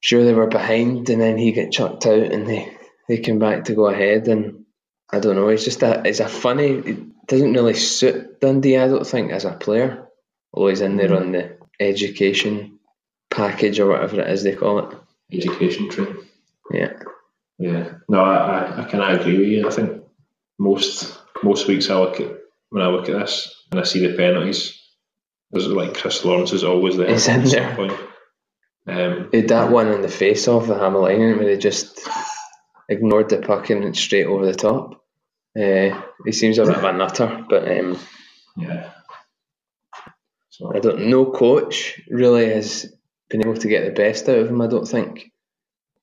sure 0.00 0.24
they 0.24 0.32
were 0.32 0.46
behind 0.46 1.10
and 1.10 1.20
then 1.20 1.36
he 1.36 1.50
got 1.50 1.72
chucked 1.72 2.06
out 2.06 2.30
and 2.32 2.46
they, 2.46 2.72
they 3.08 3.18
came 3.18 3.40
back 3.40 3.64
to 3.64 3.74
go 3.74 3.88
ahead. 3.88 4.28
And 4.28 4.66
I 5.10 5.18
don't 5.18 5.34
know, 5.34 5.48
it's 5.48 5.64
just 5.64 5.82
a 5.82 6.02
it's 6.06 6.20
a 6.20 6.28
funny. 6.28 6.68
It 6.68 7.26
doesn't 7.26 7.54
really 7.54 7.74
suit 7.74 8.40
Dundee, 8.40 8.78
I 8.78 8.86
don't 8.86 9.04
think, 9.04 9.32
as 9.32 9.44
a 9.44 9.52
player. 9.52 10.06
Although 10.52 10.68
he's 10.68 10.82
in 10.82 10.96
there 10.96 11.16
on 11.16 11.32
the 11.32 11.58
education 11.80 12.78
package 13.28 13.80
or 13.80 13.88
whatever 13.88 14.20
it 14.20 14.30
is 14.30 14.44
they 14.44 14.54
call 14.54 14.78
it. 14.78 14.96
education 15.32 15.90
train. 15.90 16.16
Yeah. 16.70 16.92
Yeah, 17.58 17.94
no, 18.08 18.20
I, 18.20 18.36
I, 18.36 18.82
I 18.82 18.84
can 18.84 19.00
agree 19.00 19.38
with 19.38 19.48
you. 19.48 19.66
I 19.66 19.70
think 19.70 20.02
most 20.58 21.25
most 21.42 21.66
weeks 21.68 21.90
I 21.90 21.98
look 21.98 22.20
at 22.20 22.32
when 22.70 22.82
I 22.82 22.88
look 22.88 23.08
at 23.08 23.18
this 23.18 23.54
and 23.70 23.80
I 23.80 23.84
see 23.84 24.06
the 24.06 24.16
penalties, 24.16 24.80
there's 25.50 25.66
like 25.68 25.94
Chris 25.94 26.24
Lawrence 26.24 26.52
is 26.52 26.64
always 26.64 26.96
there. 26.96 27.10
He's 27.10 27.28
in 27.28 27.44
there. 27.44 27.74
Point. 27.76 27.92
Um, 28.88 29.30
had 29.32 29.48
that 29.48 29.70
one 29.70 29.88
in 29.88 30.02
the 30.02 30.08
face 30.08 30.46
off 30.46 30.66
the 30.66 30.78
Hamilton 30.78 31.36
where 31.38 31.46
they 31.46 31.56
just 31.56 32.08
ignored 32.88 33.28
the 33.28 33.38
puck 33.38 33.70
and 33.70 33.82
went 33.82 33.96
straight 33.96 34.26
over 34.26 34.46
the 34.46 34.54
top. 34.54 35.02
Uh, 35.58 36.00
he 36.24 36.32
seems 36.32 36.58
a 36.58 36.64
bit 36.64 36.76
of 36.76 36.84
a 36.84 36.92
nutter, 36.92 37.44
but 37.48 37.66
um, 37.68 37.98
yeah. 38.56 38.90
So 40.50 40.72
I 40.74 40.80
don't. 40.80 41.08
No 41.08 41.30
coach 41.30 42.00
really 42.08 42.48
has 42.50 42.92
been 43.28 43.42
able 43.42 43.56
to 43.56 43.68
get 43.68 43.84
the 43.84 43.90
best 43.90 44.28
out 44.28 44.38
of 44.38 44.48
him. 44.48 44.60
I 44.60 44.66
don't 44.66 44.86
think. 44.86 45.32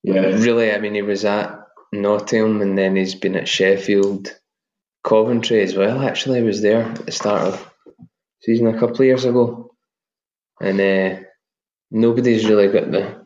yeah, 0.04 0.22
Really, 0.22 0.72
I 0.72 0.80
mean, 0.80 0.96
he 0.96 1.02
was 1.02 1.24
at 1.26 1.60
Nottingham 1.92 2.62
and 2.62 2.78
then 2.78 2.96
he's 2.96 3.16
been 3.16 3.36
at 3.36 3.48
Sheffield, 3.48 4.36
Coventry 5.04 5.62
as 5.62 5.76
well. 5.76 6.02
Actually, 6.02 6.42
was 6.44 6.62
there 6.62 6.84
at 6.84 7.06
the 7.06 7.12
start 7.12 7.42
of 7.44 7.72
season 8.42 8.68
a 8.68 8.80
couple 8.80 8.98
of 8.98 9.06
years 9.06 9.26
ago, 9.26 9.72
and 10.62 10.80
uh, 10.80 11.20
nobody's 11.92 12.48
really 12.48 12.68
got 12.70 12.92
the 12.92 13.26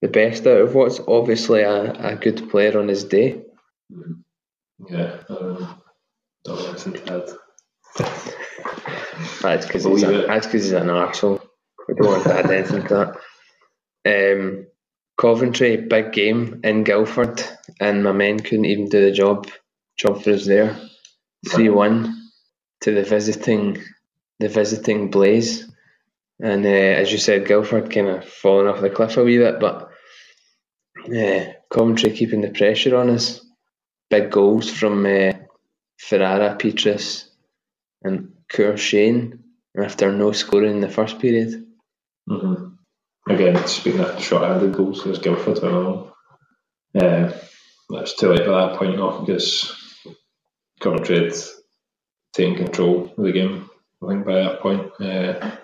the 0.00 0.08
best 0.08 0.46
out 0.46 0.60
of 0.60 0.74
what's 0.74 1.00
obviously 1.08 1.62
a, 1.62 1.92
a 1.92 2.14
good 2.16 2.48
player 2.50 2.78
on 2.78 2.88
his 2.88 3.04
day. 3.04 3.42
yeah. 4.88 5.18
Um, 5.28 5.82
don't 6.44 6.68
anything 6.68 6.92
to 6.94 7.12
add. 7.12 7.28
That's 9.42 9.66
because 9.66 9.84
he's, 9.84 10.02
a- 10.02 10.06
Believe 10.06 10.20
it. 10.24 10.26
that's 10.28 10.46
'cause 10.46 10.52
he's 10.62 10.72
an 10.72 10.86
arsehole. 10.88 11.40
We 11.88 11.94
don't 11.94 12.06
want 12.12 12.24
to 12.24 12.34
add 12.34 12.50
anything 12.50 12.86
to 12.88 13.16
that. 14.04 14.36
Um, 14.36 14.66
Coventry, 15.20 15.76
big 15.78 16.12
game 16.12 16.60
in 16.62 16.84
Guildford, 16.84 17.42
and 17.80 18.04
my 18.04 18.12
men 18.12 18.38
couldn't 18.38 18.66
even 18.66 18.88
do 18.88 19.04
the 19.04 19.10
job. 19.10 19.48
Us 20.04 20.46
there. 20.46 20.78
3 21.48 21.70
1 21.70 22.28
to 22.82 22.92
the 22.94 23.02
visiting 23.02 23.82
the 24.40 24.48
visiting 24.48 25.10
Blaze. 25.10 25.70
And 26.40 26.64
uh, 26.64 26.68
as 26.68 27.10
you 27.10 27.18
said, 27.18 27.46
Guildford 27.46 27.92
kind 27.92 28.08
of 28.08 28.24
falling 28.24 28.68
off 28.68 28.80
the 28.80 28.90
cliff 28.90 29.16
a 29.16 29.24
wee 29.24 29.38
bit, 29.38 29.58
but 29.60 29.90
uh, 31.14 31.52
Coventry 31.70 32.10
keeping 32.12 32.42
the 32.42 32.50
pressure 32.50 32.96
on 32.96 33.10
us. 33.10 33.44
Big 34.10 34.30
goals 34.30 34.70
from 34.70 35.04
uh, 35.04 35.32
Ferrara, 35.98 36.56
Petrus, 36.56 37.30
and 38.02 38.32
Kur 38.48 38.76
Shane 38.76 39.44
after 39.76 40.12
no 40.12 40.32
scoring 40.32 40.76
in 40.76 40.80
the 40.80 40.88
first 40.88 41.18
period. 41.18 41.66
hmm 42.28 42.68
Again, 43.28 43.66
speaking 43.66 44.00
of 44.00 44.22
short-handed 44.22 44.74
goals, 44.74 45.04
there's 45.04 45.18
Guildford. 45.18 45.56
Don't 45.60 45.72
know. 45.72 46.12
Uh, 46.98 47.30
it's 47.90 48.16
too 48.16 48.30
late 48.32 48.46
by 48.46 48.68
that 48.68 48.78
point 48.78 48.96
now 48.96 49.20
because 49.20 49.77
Coventry 50.80 51.24
had 51.24 51.34
taken 52.34 52.56
control 52.66 53.06
of 53.16 53.24
the 53.24 53.32
game. 53.32 53.70
I 54.04 54.08
think 54.08 54.26
by 54.26 54.34
that 54.34 54.60
point, 54.60 54.92
uh, 55.00 55.38
I 55.42 55.58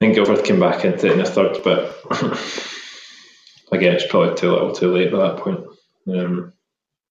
think 0.00 0.16
Guildford 0.16 0.44
came 0.44 0.60
back 0.60 0.84
into 0.84 1.06
it 1.08 1.12
in 1.12 1.18
the 1.18 1.24
third, 1.24 1.58
but 1.64 1.96
again, 3.72 3.96
it's 3.96 4.06
probably 4.08 4.36
too 4.36 4.50
little, 4.52 4.72
too 4.74 4.92
late 4.92 5.12
by 5.12 5.18
that 5.28 5.38
point. 5.38 5.60
Um, 6.08 6.54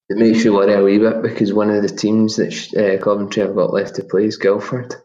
It 0.10 0.17
makes 0.17 0.46
you 0.46 0.54
worry 0.54 0.74
a 0.74 0.84
wee 0.84 1.00
bit 1.00 1.22
because 1.24 1.54
one 1.54 1.72
of 1.72 1.84
the 1.84 1.89
teams 1.89 2.38
that 2.38 2.54
sh- 2.54 2.76
uh, 2.76 2.98
Coventry 3.04 3.43
have 3.43 3.56
got 3.56 3.74
left 3.74 3.96
to 3.96 4.06
play 4.06 4.26
is 4.26 4.38
Guildford, 4.38 4.96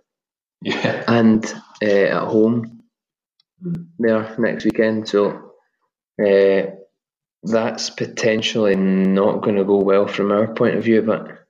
yeah, 0.62 1.04
and 1.08 1.44
uh, 1.82 1.86
at 1.86 2.28
home 2.28 2.82
there 3.98 4.34
next 4.38 4.64
weekend. 4.64 5.08
So 5.08 5.52
uh, 6.24 6.62
that's 7.44 7.90
potentially 7.90 8.76
not 8.76 9.42
going 9.42 9.56
to 9.56 9.64
go 9.64 9.78
well 9.78 10.08
from 10.08 10.32
our 10.32 10.54
point 10.54 10.76
of 10.76 10.84
view, 10.84 11.02
but 11.02 11.41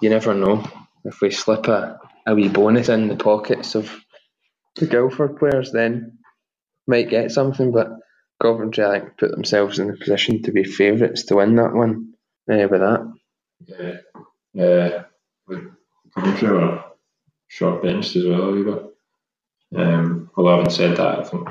you 0.00 0.10
never 0.10 0.34
know. 0.34 0.68
If 1.04 1.20
we 1.20 1.30
slip 1.30 1.68
a, 1.68 2.00
a 2.26 2.34
wee 2.34 2.48
bonus 2.48 2.88
in 2.88 3.08
the 3.08 3.16
pockets 3.16 3.74
of 3.74 3.90
the 4.76 4.86
Guildford 4.86 5.38
players, 5.38 5.72
then 5.72 6.18
might 6.86 7.10
get 7.10 7.30
something. 7.30 7.72
But 7.72 7.90
Coventry, 8.42 8.84
I 8.84 9.00
put 9.00 9.30
themselves 9.30 9.78
in 9.78 9.88
the 9.88 9.96
position 9.96 10.42
to 10.42 10.52
be 10.52 10.64
favourites 10.64 11.24
to 11.26 11.36
win 11.36 11.56
that 11.56 11.74
one. 11.74 12.14
Uh, 12.50 12.68
with 12.70 12.80
that, 12.80 13.12
yeah, 13.66 13.96
yeah. 14.54 15.02
Coventry 16.14 16.50
were 16.50 16.84
short 17.48 17.82
benched 17.82 18.16
as 18.16 18.24
well 18.24 18.50
a 18.50 18.64
bit. 18.64 18.82
Um, 19.74 20.30
although 20.36 20.56
having 20.58 20.70
said 20.70 20.96
that, 20.96 21.18
I 21.18 21.24
think 21.24 21.48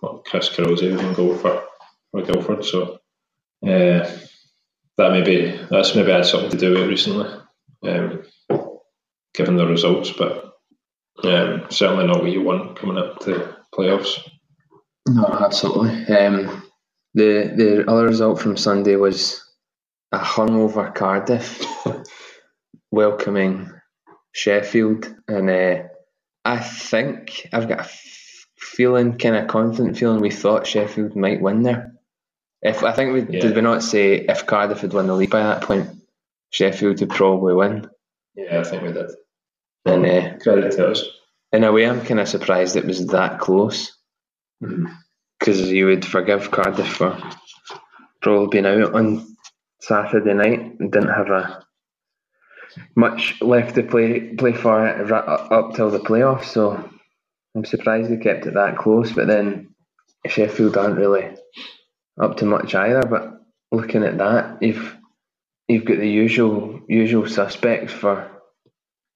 well, 0.00 0.22
Chris 0.26 0.48
Carozzi 0.48 0.92
was 0.92 1.02
in 1.02 1.12
goal 1.12 1.36
for, 1.36 1.62
for 2.10 2.22
Guildford, 2.22 2.64
so 2.64 3.00
uh, 3.66 4.08
that 4.96 5.12
maybe 5.12 5.60
that's 5.70 5.94
maybe 5.94 6.10
had 6.10 6.24
something 6.24 6.50
to 6.50 6.56
do 6.56 6.70
with 6.72 6.84
it 6.84 6.86
recently, 6.88 7.28
um, 7.82 8.22
given 9.34 9.56
the 9.56 9.66
results. 9.66 10.10
But 10.12 10.52
um, 11.24 11.66
certainly 11.70 12.06
not 12.06 12.22
what 12.22 12.32
you 12.32 12.42
want 12.42 12.78
coming 12.78 12.98
up 12.98 13.20
to 13.20 13.56
playoffs. 13.74 14.20
no, 15.08 15.24
absolutely. 15.26 16.14
Um, 16.16 16.62
the 17.14 17.52
the 17.56 17.90
other 17.90 18.06
result 18.06 18.40
from 18.40 18.56
Sunday 18.56 18.96
was 18.96 19.44
a 20.12 20.18
hungover 20.18 20.94
Cardiff 20.94 21.64
welcoming 22.90 23.70
Sheffield, 24.32 25.12
and 25.28 25.50
uh, 25.50 25.82
I 26.44 26.58
think 26.58 27.48
I've 27.52 27.68
got 27.68 27.78
a 27.80 27.82
f- 27.82 28.46
feeling, 28.58 29.18
kind 29.18 29.36
of 29.36 29.48
confident 29.48 29.98
feeling, 29.98 30.20
we 30.20 30.30
thought 30.30 30.66
Sheffield 30.66 31.16
might 31.16 31.40
win 31.40 31.62
there. 31.62 31.92
If 32.62 32.84
I 32.84 32.92
think 32.92 33.12
we 33.12 33.20
Yeah. 33.36 33.40
did 33.42 33.56
we 33.56 33.60
not 33.62 33.82
say 33.82 34.14
if 34.16 34.46
Cardiff 34.46 34.80
had 34.80 34.92
won 34.92 35.06
the 35.06 35.14
league 35.14 35.30
by 35.30 35.42
that 35.42 35.62
point, 35.62 35.88
Sheffield 36.50 37.00
would 37.00 37.10
probably 37.10 37.54
win. 37.54 37.88
Yeah, 38.34 38.60
I 38.60 38.64
think 38.64 38.82
we 38.82 38.92
did. 38.92 39.10
And 39.84 40.04
uh, 40.06 40.38
Credit 40.38 40.72
to 40.72 40.90
us. 40.90 41.04
in 41.52 41.64
a 41.64 41.72
way, 41.72 41.86
I'm 41.86 42.04
kind 42.04 42.20
of 42.20 42.28
surprised 42.28 42.76
it 42.76 42.84
was 42.84 43.06
that 43.08 43.38
close. 43.40 43.96
Because 44.60 45.70
you 45.70 45.86
would 45.86 46.04
forgive 46.04 46.50
Cardiff 46.50 46.86
for 46.86 47.18
probably 48.20 48.48
being 48.48 48.66
out 48.66 48.94
on 48.94 49.26
Saturday 49.80 50.34
night 50.34 50.60
and 50.78 50.92
didn't 50.92 51.08
have 51.08 51.30
a 51.30 51.64
much 52.94 53.40
left 53.40 53.74
to 53.74 53.82
play 53.82 54.34
play 54.34 54.52
for 54.52 54.86
it 54.86 55.10
up 55.10 55.74
till 55.74 55.90
the 55.90 55.98
playoffs. 55.98 56.44
So 56.44 56.88
I'm 57.56 57.64
surprised 57.64 58.10
they 58.10 58.18
kept 58.18 58.46
it 58.46 58.54
that 58.54 58.76
close. 58.76 59.12
But 59.12 59.26
then 59.28 59.74
Sheffield 60.26 60.76
aren't 60.76 60.98
really 60.98 61.34
up 62.20 62.36
to 62.38 62.44
much 62.44 62.74
either. 62.74 63.02
But 63.02 63.40
looking 63.72 64.04
at 64.04 64.18
that, 64.18 64.62
you've 64.62 64.96
you've 65.70 65.84
got 65.84 65.98
the 65.98 66.08
usual 66.08 66.80
usual 66.88 67.28
suspects 67.28 67.92
for 67.92 68.30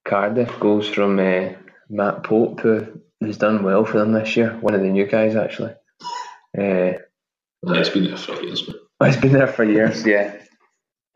Cardiff. 0.07 0.59
Goals 0.59 0.87
from 0.87 1.19
uh, 1.19 1.49
Matt 1.89 2.23
Pope, 2.23 2.61
who 2.61 3.01
who's 3.19 3.37
done 3.37 3.63
well 3.63 3.85
for 3.85 3.99
them 3.99 4.13
this 4.13 4.35
year. 4.37 4.57
One 4.61 4.73
of 4.73 4.81
the 4.81 4.87
new 4.87 5.05
guys 5.05 5.35
actually. 5.35 5.73
Uh, 6.57 6.99
well, 7.61 7.75
it's 7.75 7.89
been 7.89 8.05
there 8.05 8.17
for 8.17 8.41
years, 8.41 8.61
but 8.61 8.77
it's 9.01 9.17
been 9.17 9.33
there 9.33 9.47
for 9.47 9.63
years. 9.63 10.05
Yeah, 10.05 10.37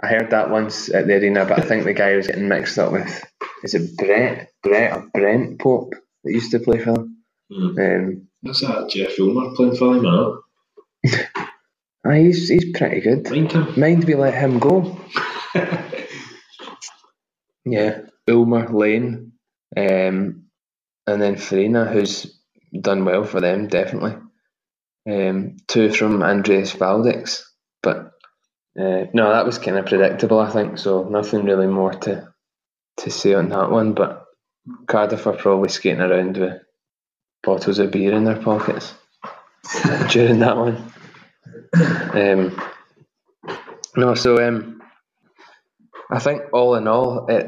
I 0.01 0.07
heard 0.07 0.31
that 0.31 0.49
once 0.49 0.89
at 0.93 1.07
the 1.07 1.13
arena, 1.13 1.45
but 1.45 1.59
I 1.59 1.61
think 1.61 1.85
the 1.85 1.93
guy 1.93 2.15
was 2.15 2.27
getting 2.27 2.47
mixed 2.49 2.77
up 2.77 2.91
with 2.91 3.23
is 3.63 3.73
it 3.73 3.95
Brett 3.97 4.51
Brett 4.63 4.93
or 4.93 5.09
Brent 5.13 5.59
Pope 5.59 5.93
that 6.23 6.31
used 6.31 6.51
to 6.51 6.59
play 6.59 6.79
for 6.79 6.93
them. 6.93 7.17
Mm. 7.51 8.07
Um, 8.09 8.27
That's 8.43 8.61
that 8.61 8.89
Jeff 8.89 9.19
Ulmer 9.19 9.55
playing 9.55 9.75
for 9.75 9.95
them, 9.95 10.05
or 10.05 10.39
uh, 12.05 12.11
he's 12.13 12.49
he's 12.49 12.77
pretty 12.77 13.01
good. 13.01 13.29
Mind 13.29 13.51
him. 13.51 13.79
Mind 13.79 14.03
we 14.03 14.15
let 14.15 14.33
him 14.33 14.59
go. 14.59 14.99
yeah, 17.65 18.01
Ulmer 18.29 18.67
Lane, 18.69 19.33
um, 19.75 20.45
and 21.07 21.21
then 21.21 21.37
Farina, 21.37 21.85
who's 21.85 22.39
done 22.79 23.05
well 23.05 23.23
for 23.23 23.41
them, 23.41 23.67
definitely. 23.67 24.15
Um, 25.09 25.57
two 25.67 25.91
from 25.91 26.21
Andreas 26.21 26.73
Valdex, 26.73 27.41
but 27.81 28.11
uh, 28.79 29.05
no, 29.13 29.31
that 29.31 29.45
was 29.45 29.57
kind 29.57 29.77
of 29.77 29.87
predictable, 29.87 30.39
I 30.39 30.51
think. 30.51 30.77
So 30.77 31.03
nothing 31.03 31.45
really 31.45 31.67
more 31.67 31.93
to 31.93 32.31
to 32.97 33.09
say 33.09 33.33
on 33.33 33.49
that 33.49 33.71
one. 33.71 33.93
But 33.93 34.25
Cardiff 34.87 35.25
are 35.25 35.33
probably 35.33 35.69
skating 35.69 36.01
around 36.01 36.37
with 36.37 36.61
bottles 37.43 37.79
of 37.79 37.91
beer 37.91 38.13
in 38.13 38.25
their 38.25 38.41
pockets 38.41 38.93
during 40.09 40.39
that 40.39 40.57
one. 40.57 40.93
Um, 42.13 42.61
no, 43.95 44.13
so 44.13 44.45
um, 44.45 44.78
I 46.11 46.19
think 46.19 46.41
all 46.53 46.75
in 46.75 46.87
all, 46.87 47.27
it 47.27 47.47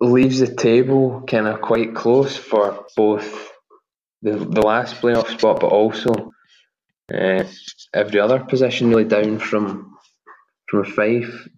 leaves 0.00 0.40
the 0.40 0.54
table 0.54 1.22
kind 1.26 1.46
of 1.46 1.60
quite 1.60 1.94
close 1.94 2.36
for 2.36 2.84
both 2.96 3.52
the, 4.22 4.32
the 4.32 4.60
last 4.60 4.96
playoff 4.96 5.28
spot, 5.38 5.60
but 5.60 5.68
also 5.68 6.32
uh, 7.12 7.44
every 7.94 8.20
other 8.20 8.40
position 8.40 8.90
really 8.90 9.04
down 9.04 9.38
from 9.38 9.96
from 10.68 10.84
Fife 10.84 11.48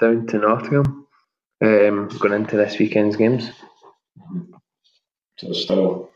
down 0.00 0.26
to 0.26 0.38
Nottingham 0.38 1.06
um, 1.62 2.08
going 2.18 2.32
into 2.32 2.56
this 2.56 2.78
weekend's 2.78 3.16
games. 3.16 3.50
So 5.38 5.52
still 5.52 6.10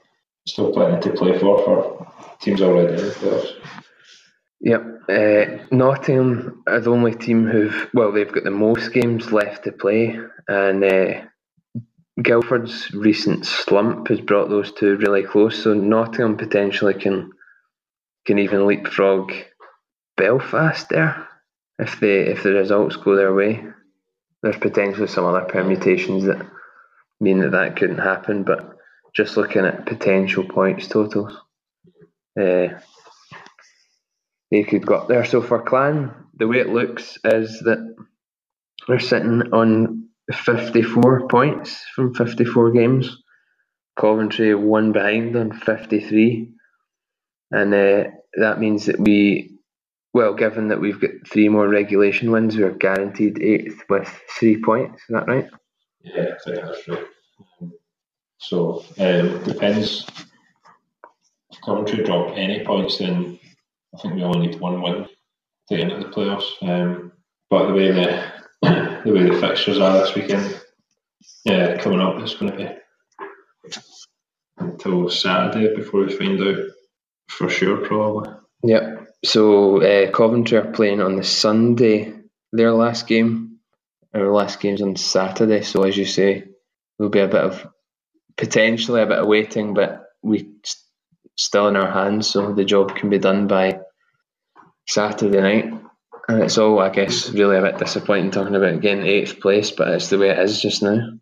still 0.46 0.72
plenty 0.72 1.08
to 1.08 1.16
play 1.16 1.38
for 1.38 1.62
for 1.64 2.12
teams 2.40 2.62
already 2.62 2.94
in 2.94 3.08
the 3.08 3.14
playoffs. 3.14 3.52
Yep, 4.60 4.99
uh, 5.10 5.58
Nottingham 5.70 6.62
are 6.66 6.80
the 6.80 6.90
only 6.90 7.14
team 7.14 7.46
who've 7.46 7.88
well 7.92 8.12
they've 8.12 8.32
got 8.32 8.44
the 8.44 8.50
most 8.50 8.92
games 8.92 9.32
left 9.32 9.64
to 9.64 9.72
play, 9.72 10.18
and 10.48 10.84
uh, 10.84 11.22
Guildford's 12.22 12.92
recent 12.92 13.46
slump 13.46 14.08
has 14.08 14.20
brought 14.20 14.50
those 14.50 14.72
two 14.72 14.96
really 14.96 15.22
close. 15.22 15.62
So 15.62 15.74
Nottingham 15.74 16.36
potentially 16.36 16.94
can 16.94 17.32
can 18.26 18.38
even 18.38 18.66
leapfrog 18.66 19.32
Belfast 20.16 20.88
there 20.88 21.26
if 21.78 21.98
they 22.00 22.26
if 22.26 22.42
the 22.42 22.52
results 22.52 22.96
go 22.96 23.16
their 23.16 23.34
way. 23.34 23.64
There's 24.42 24.58
potentially 24.58 25.08
some 25.08 25.24
other 25.24 25.44
permutations 25.46 26.24
that 26.24 26.46
mean 27.20 27.40
that 27.40 27.52
that 27.52 27.76
couldn't 27.76 27.98
happen, 27.98 28.44
but 28.44 28.76
just 29.14 29.36
looking 29.36 29.66
at 29.66 29.86
potential 29.86 30.44
points 30.44 30.86
totals, 30.88 31.36
uh, 32.40 32.68
they 34.50 34.64
could 34.64 34.86
go 34.86 34.96
up 34.96 35.08
there. 35.08 35.24
So 35.24 35.42
for 35.42 35.62
Clan, 35.62 36.12
the 36.34 36.48
way 36.48 36.58
it 36.58 36.68
looks 36.68 37.18
is 37.24 37.60
that 37.60 37.96
they're 38.88 38.98
sitting 38.98 39.42
on 39.52 40.08
54 40.32 41.28
points 41.28 41.84
from 41.94 42.14
54 42.14 42.72
games. 42.72 43.16
Coventry 43.98 44.54
one 44.54 44.92
behind 44.92 45.36
on 45.36 45.52
53, 45.52 46.52
and 47.50 47.74
uh, 47.74 48.04
that 48.38 48.58
means 48.58 48.86
that 48.86 48.98
we 48.98 49.58
well, 50.12 50.34
given 50.34 50.68
that 50.68 50.80
we've 50.80 51.00
got 51.00 51.10
three 51.28 51.48
more 51.48 51.68
regulation 51.68 52.30
wins, 52.30 52.56
we're 52.56 52.70
guaranteed 52.70 53.40
eighth 53.42 53.82
with 53.88 54.08
three 54.38 54.60
points. 54.60 55.02
Is 55.02 55.08
that 55.10 55.28
right? 55.28 55.48
Yeah, 56.02 56.34
I 56.34 56.50
think 56.50 56.64
that's 56.64 56.88
right. 56.88 57.06
So 58.38 58.84
um, 58.98 59.42
depends. 59.44 60.06
If 61.52 61.60
Coventry 61.60 62.04
drop 62.04 62.36
any 62.36 62.64
points, 62.64 62.98
then 62.98 63.38
I 63.94 63.98
think 63.98 64.14
we 64.14 64.22
only 64.22 64.46
need 64.46 64.60
one 64.60 64.82
win 64.82 65.06
to 65.68 65.76
enter 65.76 65.98
the 65.98 66.10
playoffs. 66.10 66.50
Um, 66.62 67.12
but 67.48 67.66
the 67.66 67.74
way 67.74 67.90
the 67.90 68.24
the 69.04 69.12
way 69.12 69.28
the 69.28 69.40
fixtures 69.40 69.78
are 69.78 69.98
this 69.98 70.14
weekend, 70.14 70.60
yeah, 71.44 71.76
coming 71.78 72.00
up, 72.00 72.20
it's 72.20 72.34
going 72.34 72.52
to 72.52 72.58
be 72.58 72.68
until 74.58 75.08
Saturday 75.08 75.74
before 75.74 76.04
we 76.04 76.16
find 76.16 76.40
out 76.40 76.66
for 77.28 77.48
sure, 77.48 77.78
probably. 77.78 78.30
Yep. 78.62 79.08
So 79.24 79.82
uh, 79.82 80.10
Coventry 80.10 80.58
are 80.58 80.72
playing 80.72 81.00
on 81.00 81.16
the 81.16 81.24
Sunday. 81.24 82.14
Their 82.52 82.72
last 82.72 83.06
game, 83.06 83.58
our 84.12 84.30
last 84.32 84.60
game's 84.60 84.82
on 84.82 84.96
Saturday. 84.96 85.62
So 85.62 85.84
as 85.84 85.96
you 85.96 86.04
say, 86.04 86.44
there'll 86.98 87.10
be 87.10 87.20
a 87.20 87.28
bit 87.28 87.42
of 87.42 87.66
potentially 88.36 89.02
a 89.02 89.06
bit 89.06 89.18
of 89.18 89.26
waiting, 89.26 89.74
but 89.74 90.06
we 90.22 90.50
still 91.40 91.68
in 91.68 91.76
our 91.76 91.90
hands, 91.90 92.28
so 92.28 92.52
the 92.52 92.64
job 92.64 92.94
can 92.94 93.10
be 93.10 93.18
done 93.18 93.46
by 93.46 93.80
Saturday 94.86 95.40
night. 95.40 95.72
And 96.28 96.42
it's 96.42 96.58
all, 96.58 96.78
I 96.78 96.90
guess, 96.90 97.30
really 97.30 97.56
a 97.56 97.62
bit 97.62 97.78
disappointing 97.78 98.30
talking 98.30 98.54
about 98.54 98.80
getting 98.80 99.06
eighth 99.06 99.40
place, 99.40 99.70
but 99.70 99.88
it's 99.88 100.08
the 100.08 100.18
way 100.18 100.30
it 100.30 100.38
is 100.38 100.60
just 100.60 100.82
now. 100.82 101.18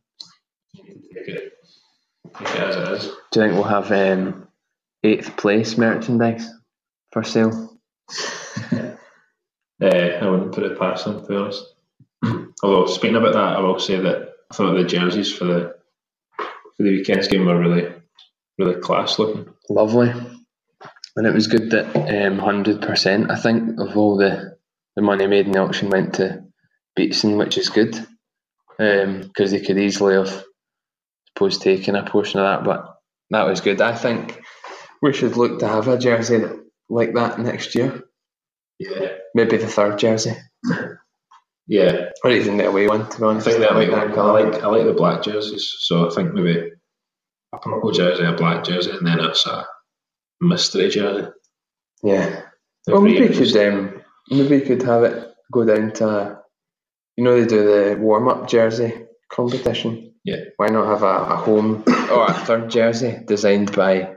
Do 3.30 3.40
you 3.40 3.46
think 3.46 3.54
we'll 3.54 3.62
have 3.64 3.90
um, 3.92 4.48
eighth 5.02 5.36
place 5.36 5.78
merchandise 5.78 6.48
for 7.12 7.22
sale? 7.22 7.78
uh, 8.72 8.92
I 9.82 10.28
wouldn't 10.28 10.52
put 10.52 10.64
it 10.64 10.78
past 10.78 11.04
them, 11.04 11.22
to 11.22 11.26
be 11.26 11.36
honest. 11.36 11.64
Although, 12.62 12.86
speaking 12.86 13.16
about 13.16 13.34
that, 13.34 13.56
I 13.56 13.60
will 13.60 13.78
say 13.78 14.00
that 14.00 14.32
I 14.50 14.54
thought 14.54 14.74
the 14.74 14.84
jerseys 14.84 15.32
for 15.32 15.44
the 15.44 15.78
for 16.36 16.84
the 16.84 16.90
weekend's 16.90 17.28
game 17.28 17.46
were 17.46 17.58
really, 17.58 17.92
really 18.58 18.80
class 18.80 19.18
looking. 19.18 19.52
Lovely. 19.70 20.12
And 21.16 21.26
it 21.26 21.34
was 21.34 21.46
good 21.46 21.70
that 21.70 21.96
um, 21.96 22.38
100%, 22.38 23.30
I 23.30 23.36
think, 23.36 23.80
of 23.80 23.96
all 23.96 24.16
the, 24.16 24.56
the 24.94 25.02
money 25.02 25.26
made 25.26 25.46
in 25.46 25.52
the 25.52 25.60
auction 25.60 25.90
went 25.90 26.14
to 26.14 26.44
Beatson, 26.98 27.38
which 27.38 27.58
is 27.58 27.70
good. 27.70 27.92
Because 28.78 29.04
um, 29.04 29.50
they 29.50 29.60
could 29.60 29.78
easily 29.78 30.14
have, 30.14 30.44
suppose, 31.28 31.58
taken 31.58 31.96
a 31.96 32.04
portion 32.04 32.38
of 32.38 32.44
that, 32.44 32.64
but 32.64 32.98
that 33.30 33.46
was 33.46 33.60
good. 33.60 33.80
I 33.80 33.94
think 33.94 34.40
we 35.02 35.12
should 35.12 35.36
look 35.36 35.58
to 35.58 35.68
have 35.68 35.88
a 35.88 35.98
jersey 35.98 36.44
like 36.88 37.14
that 37.14 37.40
next 37.40 37.74
year. 37.74 38.04
Yeah. 38.78 39.14
Maybe 39.34 39.56
the 39.56 39.66
third 39.66 39.98
jersey. 39.98 40.34
Yeah. 41.66 42.10
Or 42.24 42.30
even 42.30 42.56
the 42.56 42.68
away 42.68 42.88
one, 42.88 43.08
to 43.10 43.18
be 43.18 43.24
honest. 43.24 43.46
I 43.46 43.50
think 43.50 43.62
that 43.62 43.72
I 43.72 43.84
that 43.86 44.18
I 44.18 44.30
like, 44.30 44.62
I 44.62 44.66
like 44.68 44.86
the 44.86 44.94
black 44.94 45.22
jerseys, 45.22 45.76
so 45.80 46.08
I 46.08 46.14
think 46.14 46.32
maybe 46.32 46.70
a 47.52 47.58
purple 47.58 47.92
jersey, 47.92 48.24
a 48.24 48.32
black 48.32 48.64
jersey, 48.64 48.90
and 48.90 49.06
then 49.06 49.20
it's 49.20 49.46
a 49.46 49.66
mystery 50.40 50.88
jersey. 50.88 51.28
Yeah. 52.02 52.42
Well, 52.86 53.00
maybe 53.00 53.28
we 53.28 53.34
could, 53.34 53.56
um, 53.56 54.02
maybe 54.30 54.60
we 54.60 54.66
could 54.66 54.82
have 54.82 55.04
it 55.04 55.34
go 55.52 55.64
down 55.64 55.92
to, 55.92 56.38
you 57.16 57.24
know, 57.24 57.38
they 57.38 57.46
do 57.46 57.64
the 57.64 57.96
warm 57.98 58.28
up 58.28 58.48
jersey 58.48 59.06
competition. 59.30 60.14
Yeah. 60.24 60.44
Why 60.56 60.68
not 60.68 60.86
have 60.86 61.02
a, 61.02 61.32
a 61.32 61.36
home 61.36 61.84
or 62.10 62.26
a 62.26 62.32
third 62.32 62.70
jersey 62.70 63.18
designed 63.26 63.74
by 63.74 64.14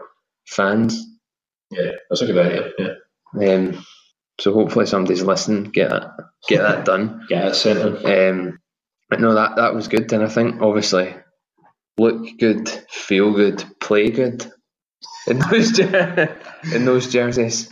fans? 0.48 1.06
Yeah, 1.70 1.92
that's 2.10 2.22
a 2.22 2.26
good 2.26 2.38
idea. 2.38 2.72
Yeah. 2.78 3.54
Um, 3.54 3.86
so 4.40 4.54
hopefully 4.54 4.86
somebody's 4.86 5.22
listening, 5.22 5.66
get 5.66 5.90
that, 5.90 6.12
get 6.48 6.62
that 6.62 6.86
done. 6.86 7.26
get 7.30 7.48
it 7.48 7.56
sent 7.56 8.04
in. 8.04 8.30
Um, 8.30 8.60
but 9.10 9.20
no, 9.20 9.36
that 9.36 9.58
that 9.58 9.76
was 9.76 9.88
good, 9.88 10.12
and 10.14 10.24
I 10.24 10.28
think 10.28 10.62
obviously 10.62 11.14
look 12.02 12.38
good, 12.40 12.68
feel 12.90 13.32
good, 13.34 13.64
play 13.80 14.10
good 14.10 14.52
in 15.28 15.40
those 15.52 15.80
in 15.80 16.86
those 16.86 17.12
jerseys, 17.12 17.70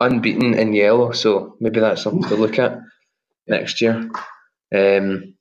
unbeaten 0.00 0.54
in 0.54 0.72
yellow. 0.72 1.12
So 1.12 1.56
maybe 1.60 1.80
that's 1.80 2.02
something 2.02 2.28
to 2.28 2.36
look 2.36 2.58
at 2.58 2.78
next 3.46 3.80
year. 3.80 4.08
Um, 4.74 5.34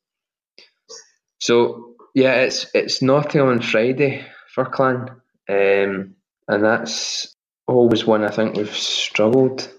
so 1.40 1.96
yeah, 2.14 2.36
it's 2.42 2.66
it's 2.74 3.02
Nottingham 3.02 3.50
on 3.50 3.62
Friday 3.62 4.26
for 4.54 4.66
Clan, 4.66 5.10
um, 5.50 6.16
and 6.48 6.64
that's 6.64 7.36
always 7.68 8.06
one 8.06 8.24
I 8.24 8.32
think 8.32 8.56
we've 8.56 8.76
struggled 8.76 9.70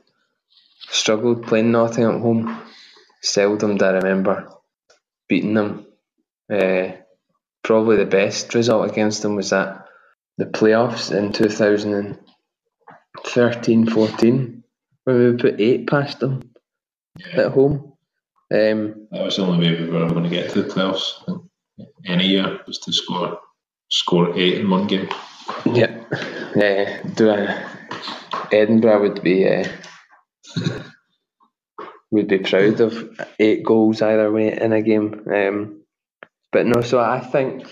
struggled 0.91 1.47
playing 1.47 1.73
Nottingham 1.73 2.17
at 2.17 2.21
home. 2.21 2.61
Seldom 3.23 3.77
do 3.79 3.85
I 3.87 3.91
remember 3.91 4.51
beating 5.29 5.55
them. 5.55 5.87
Uh, 6.53 6.93
probably 7.65 7.97
the 7.97 8.07
best 8.07 8.55
result 8.55 8.89
against 8.89 9.23
them 9.23 9.35
was 9.35 9.51
that 9.51 9.89
the 10.39 10.47
playoffs 10.47 11.11
in 11.11 11.33
2013 11.33 13.87
14 13.87 14.62
when 15.05 15.19
we 15.19 15.37
put 15.37 15.61
eight 15.61 15.89
past 15.89 16.21
them 16.21 16.43
yeah. 17.19 17.41
at 17.41 17.51
home. 17.53 17.93
Um, 18.53 19.09
that 19.11 19.25
was 19.25 19.37
the 19.37 19.43
only 19.43 19.67
way 19.67 19.81
we 19.81 19.91
were 19.91 20.09
going 20.09 20.25
to 20.25 20.31
get 20.31 20.51
to 20.51 20.62
the 20.62 20.69
playoffs 20.69 21.25
any 22.07 22.29
year 22.29 22.61
was 22.67 22.79
to 22.81 22.93
score 22.93 23.41
score 23.91 24.39
eight 24.39 24.59
in 24.59 24.69
one 24.71 24.87
game. 24.87 25.09
Yeah, 25.65 26.05
yeah. 26.55 27.03
Do 27.15 27.31
I, 27.31 27.65
Edinburgh 28.53 29.01
would 29.01 29.23
be 29.23 29.49
uh, 29.49 29.67
would 32.11 32.29
be 32.29 32.39
proud 32.39 32.81
of 32.81 33.19
eight 33.39 33.65
goals 33.65 34.03
either 34.03 34.31
way 34.31 34.53
in 34.57 34.73
a 34.73 34.83
game. 34.83 35.25
Um, 35.33 35.84
but 36.55 36.67
no, 36.67 36.83
so 36.83 37.01
I 37.01 37.21
think 37.21 37.67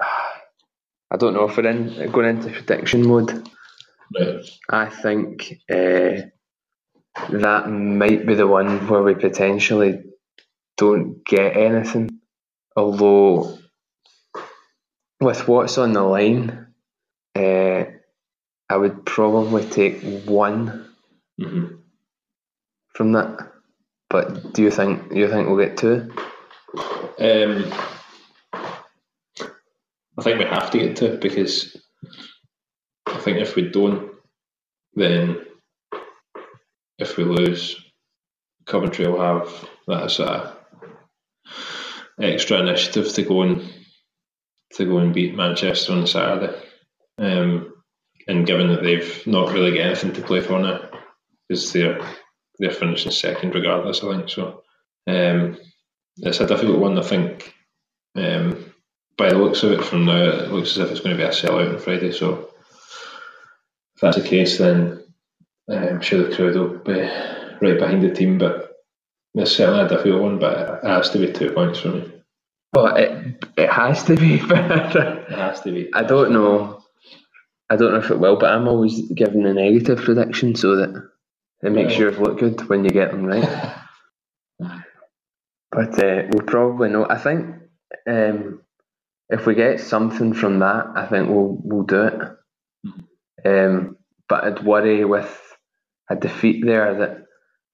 I 1.10 1.16
don't 1.18 1.34
know 1.34 1.48
if 1.48 1.56
we're 1.56 1.68
in 1.68 2.12
going 2.12 2.36
into 2.36 2.50
prediction 2.52 3.06
mode. 3.08 3.50
Right. 4.18 4.44
I 4.70 4.86
think 4.86 5.60
uh, 5.70 6.22
that 7.30 7.68
might 7.68 8.26
be 8.26 8.34
the 8.34 8.46
one 8.46 8.88
where 8.88 9.02
we 9.02 9.14
potentially 9.16 10.04
don't 10.76 11.24
get 11.26 11.56
anything. 11.56 12.20
Although, 12.76 13.58
with 15.20 15.48
what's 15.48 15.78
on 15.78 15.92
the 15.92 16.02
line, 16.02 16.68
uh, 17.36 17.84
I 18.70 18.76
would 18.76 19.04
probably 19.06 19.64
take 19.64 20.02
one 20.24 20.88
hmm 21.38 21.66
from 22.94 23.12
that. 23.12 23.52
But 24.10 24.52
do 24.54 24.62
you 24.62 24.70
think 24.70 25.12
you 25.12 25.28
think 25.28 25.48
we'll 25.48 25.64
get 25.66 25.78
two? 25.78 26.12
Um, 27.18 27.72
I 30.18 30.22
think 30.22 30.38
we 30.38 30.44
have 30.44 30.70
to 30.70 30.78
get 30.78 30.96
to 30.96 31.16
because 31.16 31.76
I 33.06 33.18
think 33.18 33.38
if 33.38 33.56
we 33.56 33.70
don't, 33.70 34.12
then 34.94 35.38
if 36.98 37.16
we 37.16 37.24
lose, 37.24 37.76
Coventry 38.66 39.06
will 39.06 39.20
have 39.20 39.68
that 39.86 40.10
sort 40.10 40.28
of 40.28 40.56
extra 42.20 42.58
initiative 42.60 43.12
to 43.14 43.22
go 43.22 43.42
and 43.42 43.72
to 44.74 44.84
go 44.84 44.98
and 44.98 45.14
beat 45.14 45.34
Manchester 45.34 45.92
on 45.92 46.06
Saturday. 46.06 46.56
Um, 47.18 47.74
and 48.28 48.46
given 48.46 48.68
that 48.68 48.82
they've 48.82 49.26
not 49.26 49.52
really 49.52 49.72
got 49.72 49.86
anything 49.86 50.12
to 50.12 50.22
play 50.22 50.40
for 50.40 50.58
now, 50.58 50.88
because 51.48 51.72
they're 51.72 52.00
they're 52.58 52.70
finishing 52.70 53.10
second 53.12 53.54
regardless, 53.54 54.04
I 54.04 54.16
think 54.16 54.28
so. 54.28 54.62
Um, 55.06 55.58
it's 56.18 56.40
a 56.40 56.46
difficult 56.46 56.78
one. 56.78 56.98
I 56.98 57.02
think 57.02 57.54
um, 58.14 58.59
by 59.20 59.28
the 59.28 59.38
looks 59.38 59.62
of 59.62 59.72
it 59.72 59.84
from 59.84 60.06
now, 60.06 60.16
it 60.22 60.50
looks 60.50 60.70
as 60.70 60.78
if 60.78 60.90
it's 60.90 61.00
going 61.00 61.14
to 61.14 61.22
be 61.22 61.28
a 61.28 61.28
sellout 61.28 61.74
on 61.74 61.78
Friday. 61.78 62.10
So 62.10 62.48
if 63.94 64.00
that's 64.00 64.16
the 64.16 64.26
case, 64.26 64.56
then 64.56 65.04
uh, 65.70 65.74
I'm 65.74 66.00
sure 66.00 66.24
the 66.24 66.34
crowd 66.34 66.54
will 66.56 66.78
be 66.78 67.00
right 67.60 67.78
behind 67.78 68.02
the 68.02 68.14
team. 68.14 68.38
But 68.38 68.72
it's 69.34 69.52
certainly 69.52 69.84
a 69.84 69.88
difficult 69.88 70.22
one, 70.22 70.38
but 70.38 70.82
it 70.82 70.86
has 70.88 71.10
to 71.10 71.18
be 71.18 71.30
two 71.30 71.52
points 71.52 71.80
for 71.80 71.88
me. 71.88 72.10
But 72.72 72.98
it 72.98 73.44
it 73.58 73.70
has 73.70 74.02
to 74.04 74.16
be. 74.16 74.36
It 75.30 75.38
has 75.38 75.60
to 75.60 75.70
be. 75.70 75.92
I 75.92 76.02
don't 76.02 76.32
know. 76.32 76.82
I 77.68 77.76
don't 77.76 77.92
know 77.92 77.98
if 77.98 78.10
it 78.10 78.18
will, 78.18 78.36
but 78.36 78.52
I'm 78.52 78.66
always 78.68 79.02
giving 79.12 79.44
a 79.44 79.52
negative 79.52 79.98
prediction 79.98 80.54
so 80.54 80.76
that 80.76 81.08
it 81.62 81.70
makes 81.72 81.92
Yeah. 81.92 82.00
yours 82.00 82.18
look 82.18 82.38
good 82.38 82.68
when 82.70 82.84
you 82.84 82.90
get 82.90 83.10
them 83.10 83.26
right. 83.26 83.76
But 85.72 86.02
uh, 86.02 86.22
we'll 86.30 86.46
probably 86.46 86.88
know. 86.88 87.06
I 87.08 87.16
think 87.16 87.46
um, 88.08 88.60
if 89.30 89.46
we 89.46 89.54
get 89.54 89.80
something 89.80 90.32
from 90.34 90.58
that, 90.58 90.86
I 90.94 91.06
think 91.06 91.28
we'll 91.28 91.56
we'll 91.62 91.84
do 91.84 92.02
it. 92.02 93.46
Um, 93.46 93.96
but 94.28 94.44
I'd 94.44 94.64
worry 94.64 95.04
with 95.04 95.56
a 96.10 96.16
defeat 96.16 96.64
there 96.64 96.98
that 96.98 97.24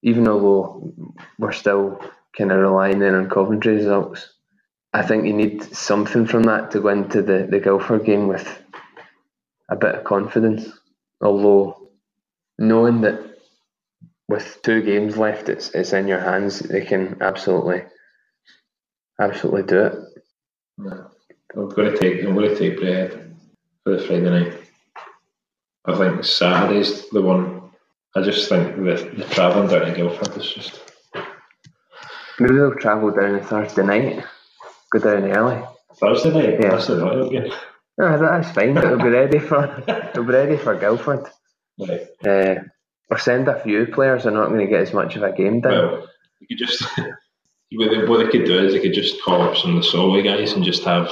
even 0.03 0.29
although 0.29 0.93
we're 1.39 1.53
still 1.53 1.99
kind 2.37 2.53
of 2.53 2.59
relying 2.59 3.03
in 3.03 3.15
on 3.15 3.31
Coventry 3.31 3.77
results, 3.77 4.33
I 4.93 5.03
think 5.03 5.25
you 5.25 5.33
need 5.33 5.63
something 5.75 6.27
from 6.27 6.45
that 6.45 6.71
to 6.73 6.81
go 6.81 6.89
into 6.89 7.23
the, 7.23 7.49
the 7.51 7.61
Guildford 7.61 8.05
game 8.05 8.29
with 8.29 8.63
a 9.71 9.77
bit 9.77 9.95
of 9.95 10.05
confidence. 10.05 10.69
Although 11.23 11.91
knowing 12.59 13.01
that 13.01 13.39
with 14.29 14.59
two 14.63 14.83
games 14.83 15.17
left, 15.17 15.49
it's 15.49 15.71
it's 15.71 15.93
in 15.93 16.07
your 16.07 16.21
hands. 16.21 16.59
They 16.59 16.85
can 16.85 17.17
absolutely, 17.23 17.85
absolutely 19.19 19.63
do 19.63 19.85
it. 19.85 19.95
No. 20.79 21.11
I'm 21.55 21.69
going 21.69 21.93
to 21.93 21.99
take. 21.99 22.23
I'm 22.25 22.35
going 22.35 22.49
to 22.49 22.59
take 22.59 22.79
bread 22.79 23.37
for 23.85 23.97
the 23.97 24.03
Friday 24.03 24.31
night. 24.31 24.53
I 25.85 25.97
think 25.97 26.25
Saturday's 26.25 27.09
the 27.11 27.23
one. 27.23 27.71
I 28.15 28.23
just 28.23 28.49
think 28.49 28.77
the 28.77 29.13
the 29.17 29.25
travelling 29.31 29.69
down 29.69 29.87
to 29.87 29.93
Guildford 29.93 30.37
is 30.37 30.53
just. 30.53 30.81
Maybe 32.39 32.55
they'll 32.55 32.75
travel 32.75 33.11
down 33.13 33.37
on 33.37 33.45
Thursday 33.45 33.83
night, 33.85 34.25
go 34.91 34.99
down 34.99 35.31
early. 35.31 35.63
Thursday 35.99 36.33
night. 36.33 36.61
Yeah. 36.61 36.71
That's 36.71 36.91
Royal 36.91 37.31
game. 37.31 37.53
No, 37.99 38.19
that's 38.19 38.51
fine. 38.51 38.75
They'll 38.75 38.99
be 38.99 39.09
ready 39.09 39.39
for 39.39 39.83
they'll 39.87 40.25
be 40.25 40.33
ready 40.33 40.57
for 40.57 40.75
Guildford. 40.75 41.27
Right. 41.79 42.07
Uh, 42.27 42.63
or 43.11 43.19
send 43.19 43.49
a 43.49 43.61
few 43.63 43.87
players. 43.87 44.25
They're 44.25 44.33
not 44.33 44.49
going 44.49 44.61
to 44.61 44.67
get 44.67 44.83
as 44.83 44.93
much 44.93 45.17
of 45.17 45.23
a 45.23 45.33
game 45.33 45.61
down. 45.61 45.73
Well, 45.73 46.09
you 46.41 46.47
could 46.49 46.67
just. 46.67 46.83
what, 47.73 47.91
they, 47.91 48.05
what 48.07 48.19
they 48.19 48.31
could 48.31 48.45
do 48.45 48.59
is 48.59 48.73
they 48.73 48.81
could 48.81 48.93
just 48.93 49.23
call 49.23 49.43
up 49.43 49.57
some 49.57 49.77
of 49.77 49.83
the 49.83 49.89
Solway 49.89 50.23
guys 50.23 50.53
and 50.53 50.65
just 50.65 50.85
have 50.85 51.11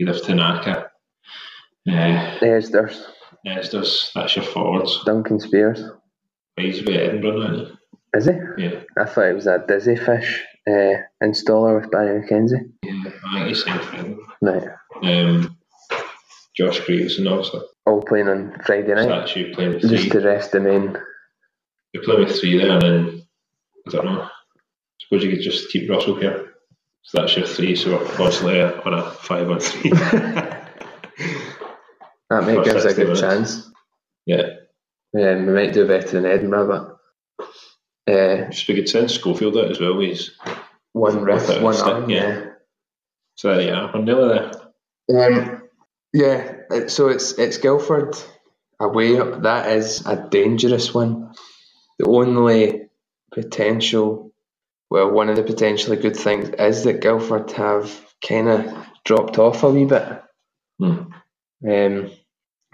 either 0.00 0.18
Tanaka. 0.18 0.90
Uh, 1.88 2.38
There's 2.40 2.70
there's 2.70 3.04
Esdras, 3.46 4.10
that's 4.14 4.36
your 4.36 4.44
forwards. 4.44 5.00
Duncan 5.06 5.40
Spears. 5.40 5.82
He's 6.56 6.80
with 6.80 6.90
Edinburgh 6.96 7.38
now. 7.38 7.66
Is 8.14 8.26
he? 8.26 8.32
Yeah. 8.58 8.80
I 8.98 9.04
thought 9.06 9.28
it 9.28 9.34
was 9.34 9.44
that 9.46 9.66
Dizzy 9.68 9.96
Fish 9.96 10.42
uh, 10.68 10.94
installer 11.22 11.80
with 11.80 11.90
Barry 11.90 12.20
McKenzie. 12.22 12.70
Yeah. 12.82 13.02
I 13.26 13.34
think 13.38 13.48
he's 13.48 13.62
for 13.62 13.70
Edinburgh. 13.70 14.24
Right. 14.42 14.68
Um, 15.02 15.56
Josh 16.56 16.80
Greaves 16.80 17.18
obviously. 17.24 17.60
All 17.86 18.02
playing 18.02 18.28
on 18.28 18.54
Friday 18.66 18.88
So 18.88 18.94
night. 18.94 19.08
that's 19.08 19.36
you 19.36 19.54
playing 19.54 19.74
with 19.74 19.88
Just 19.88 20.10
three. 20.10 20.20
to 20.20 20.26
rest 20.28 20.52
the 20.52 20.60
main. 20.60 20.96
You're 21.92 22.02
playing 22.04 22.24
with 22.24 22.38
three 22.38 22.58
there, 22.58 22.72
and 22.72 22.82
then 22.82 23.22
I 23.86 23.90
don't 23.90 24.04
know. 24.04 24.22
I 24.22 24.28
Suppose 25.00 25.24
you 25.24 25.30
could 25.30 25.40
just 25.42 25.70
keep 25.70 25.88
Russell 25.88 26.16
here. 26.16 26.49
So 27.02 27.20
that's 27.20 27.36
your 27.36 27.46
three. 27.46 27.76
So 27.76 27.96
we're 27.98 28.04
constantly 28.12 28.60
on 28.60 28.94
a 28.94 29.10
five 29.10 29.50
on 29.50 29.60
three. 29.60 29.90
That 32.30 32.44
might 32.44 32.64
give 32.64 32.76
us 32.76 32.84
a 32.84 32.94
good 32.94 33.08
minutes. 33.08 33.20
chance. 33.20 33.70
yeah. 34.24 34.42
Um, 35.18 35.46
we 35.46 35.52
might 35.52 35.72
do 35.72 35.86
better 35.88 36.06
than 36.20 36.24
Edinburgh, 36.26 36.96
but 38.06 38.12
uh, 38.12 38.50
Just 38.50 38.68
we 38.68 38.76
could 38.76 38.88
send 38.88 39.10
Schofield 39.10 39.56
out 39.56 39.70
as 39.72 39.80
well. 39.80 39.98
He's 39.98 40.30
one 40.92 41.22
wrist, 41.22 41.60
one 41.60 41.74
stick, 41.74 41.86
arm. 41.88 42.08
yeah. 42.08 42.28
Yeah. 42.28 42.46
so 43.34 43.58
yeah, 43.58 43.90
we're 43.92 44.02
nearly 44.02 44.38
there. 45.08 45.32
Um, 45.32 45.62
yeah. 46.12 46.86
So 46.86 47.08
it's 47.08 47.32
it's 47.32 47.58
Guildford 47.58 48.14
away. 48.78 49.16
That 49.16 49.72
is 49.72 50.06
a 50.06 50.28
dangerous 50.30 50.94
one. 50.94 51.32
The 51.98 52.06
only 52.06 52.82
potential, 53.32 54.29
well, 54.90 55.10
one 55.10 55.28
of 55.28 55.36
the 55.36 55.44
potentially 55.44 55.96
good 55.96 56.16
things 56.16 56.48
is 56.50 56.84
that 56.84 57.00
Guildford 57.00 57.52
have 57.52 57.90
kind 58.26 58.48
of 58.48 58.86
dropped 59.04 59.38
off 59.38 59.62
a 59.62 59.70
wee 59.70 59.84
bit. 59.84 60.22
Hmm. 60.78 61.12
Um, 61.68 62.10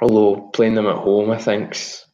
although 0.00 0.50
playing 0.52 0.74
them 0.74 0.86
at 0.86 0.96
home, 0.96 1.30
I 1.30 1.38
think's 1.38 2.06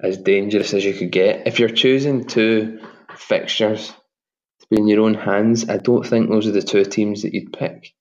as 0.00 0.18
dangerous 0.18 0.72
as 0.72 0.84
you 0.84 0.94
could 0.94 1.10
get. 1.10 1.46
If 1.46 1.58
you're 1.58 1.68
choosing 1.68 2.26
two 2.26 2.80
fixtures 3.16 3.88
to 3.88 4.66
be 4.70 4.76
in 4.76 4.86
your 4.88 5.04
own 5.04 5.14
hands, 5.14 5.68
I 5.68 5.78
don't 5.78 6.06
think 6.06 6.30
those 6.30 6.46
are 6.46 6.52
the 6.52 6.62
two 6.62 6.84
teams 6.84 7.22
that 7.22 7.34
you'd 7.34 7.52
pick. 7.52 7.92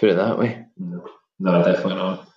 Put 0.00 0.10
it 0.10 0.16
that 0.16 0.38
way. 0.38 0.66
No, 0.76 1.06
no, 1.38 1.64
definitely 1.64 1.94
not. 1.94 2.28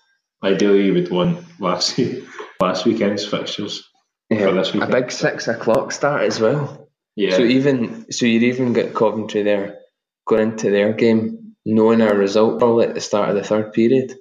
Ideally, 0.43 0.85
you 0.85 0.93
would 0.93 1.09
want 1.09 1.43
last 1.59 1.99
last 2.61 2.85
weekend's 2.85 3.25
fixtures. 3.25 3.89
Yeah, 4.29 4.49
For 4.49 4.51
this 4.51 4.73
a 4.75 4.85
big 4.85 5.11
six 5.11 5.47
o'clock 5.47 5.91
start 5.91 6.23
as 6.23 6.39
well. 6.39 6.86
Yeah, 7.17 7.35
So 7.35 7.41
even 7.43 8.11
so, 8.11 8.25
you'd 8.27 8.43
even 8.43 8.73
get 8.73 8.93
Coventry 8.93 9.41
there 9.43 9.79
going 10.27 10.51
into 10.51 10.69
their 10.69 10.93
game, 10.93 11.55
knowing 11.65 12.01
our 12.01 12.15
result 12.15 12.59
probably 12.59 12.85
at 12.85 12.93
the 12.95 13.01
start 13.01 13.29
of 13.29 13.35
the 13.35 13.43
third 13.43 13.73
period 13.73 14.13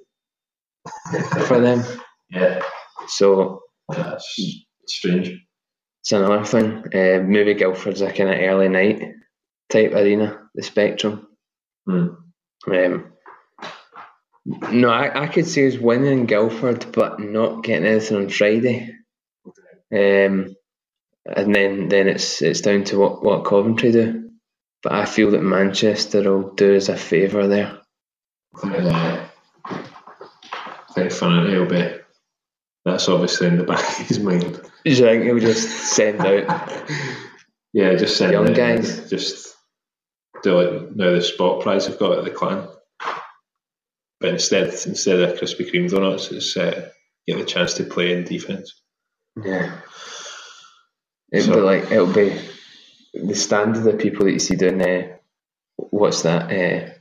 for 1.47 1.59
them. 1.61 1.83
yeah, 2.31 2.61
So 3.07 3.61
that's 3.87 4.39
strange. 4.87 5.29
it's 6.01 6.11
another 6.11 6.43
thing. 6.43 6.83
Uh, 6.93 7.23
maybe 7.23 7.53
Guildford's 7.53 8.01
a 8.01 8.11
kind 8.11 8.31
of 8.31 8.37
early 8.39 8.67
night 8.69 9.03
type 9.69 9.91
arena, 9.93 10.49
the 10.55 10.63
Spectrum. 10.63 11.27
Hmm. 11.87 12.07
Um, 12.71 13.13
no, 14.71 14.89
I, 14.89 15.25
I 15.25 15.27
could 15.27 15.45
see 15.45 15.67
us 15.67 15.77
winning 15.77 16.25
Guildford, 16.25 16.91
but 16.93 17.19
not 17.19 17.63
getting 17.63 17.85
anything 17.85 18.17
on 18.17 18.29
Friday. 18.29 18.91
Um, 19.93 20.55
and 21.35 21.53
then, 21.53 21.89
then 21.89 22.07
it's 22.07 22.41
it's 22.41 22.61
down 22.61 22.83
to 22.85 22.97
what, 22.97 23.23
what 23.23 23.45
Coventry 23.45 23.91
do. 23.91 24.29
But 24.83 24.93
I 24.93 25.05
feel 25.05 25.31
that 25.31 25.41
Manchester 25.41 26.21
will 26.21 26.53
do 26.53 26.75
us 26.75 26.89
a 26.89 26.95
favour 26.97 27.47
there. 27.47 27.79
I 28.63 29.19
think 30.93 31.11
Finnerty 31.11 31.57
will 31.57 31.65
be. 31.65 31.97
That's 32.85 33.09
obviously 33.09 33.47
in 33.47 33.57
the 33.57 33.63
back 33.63 33.79
of 33.99 34.07
his 34.07 34.19
mind. 34.19 34.41
Do 34.41 34.61
you 34.85 34.95
think 34.95 35.23
he'll 35.23 35.39
just 35.39 35.69
send 35.93 36.21
out? 36.21 36.83
Yeah, 37.73 37.93
just 37.95 38.17
send 38.17 38.31
Young 38.31 38.53
guys. 38.53 39.07
Just 39.07 39.55
do 40.41 40.59
it 40.61 40.95
now. 40.95 41.11
The 41.11 41.21
spot 41.21 41.61
prize 41.61 41.87
I've 41.87 41.99
got 41.99 42.17
at 42.17 42.23
the 42.23 42.31
clan. 42.31 42.67
but 44.19 44.29
instead 44.29 44.69
instead 44.69 45.19
of 45.19 45.37
Krispy 45.37 45.69
Kreme 45.69 45.87
donuts, 45.87 46.31
it's 46.31 46.57
uh, 46.57 46.89
get 47.27 47.37
the 47.37 47.45
chance 47.45 47.75
to 47.75 47.83
play 47.83 48.13
in 48.13 48.23
defence. 48.23 48.81
Yeah. 49.43 49.79
It'll 51.31 51.45
So- 51.47 51.55
be 51.55 51.61
like 51.61 51.91
it'll 51.91 52.13
be 52.13 52.39
the 53.13 53.35
standard 53.35 53.85
of 53.91 53.99
people 53.99 54.25
that 54.25 54.31
you 54.33 54.39
see 54.39 54.55
doing 54.55 54.81
uh, 54.81 55.17
what's 55.77 56.21
that? 56.23 56.43
Uh, 56.45 56.91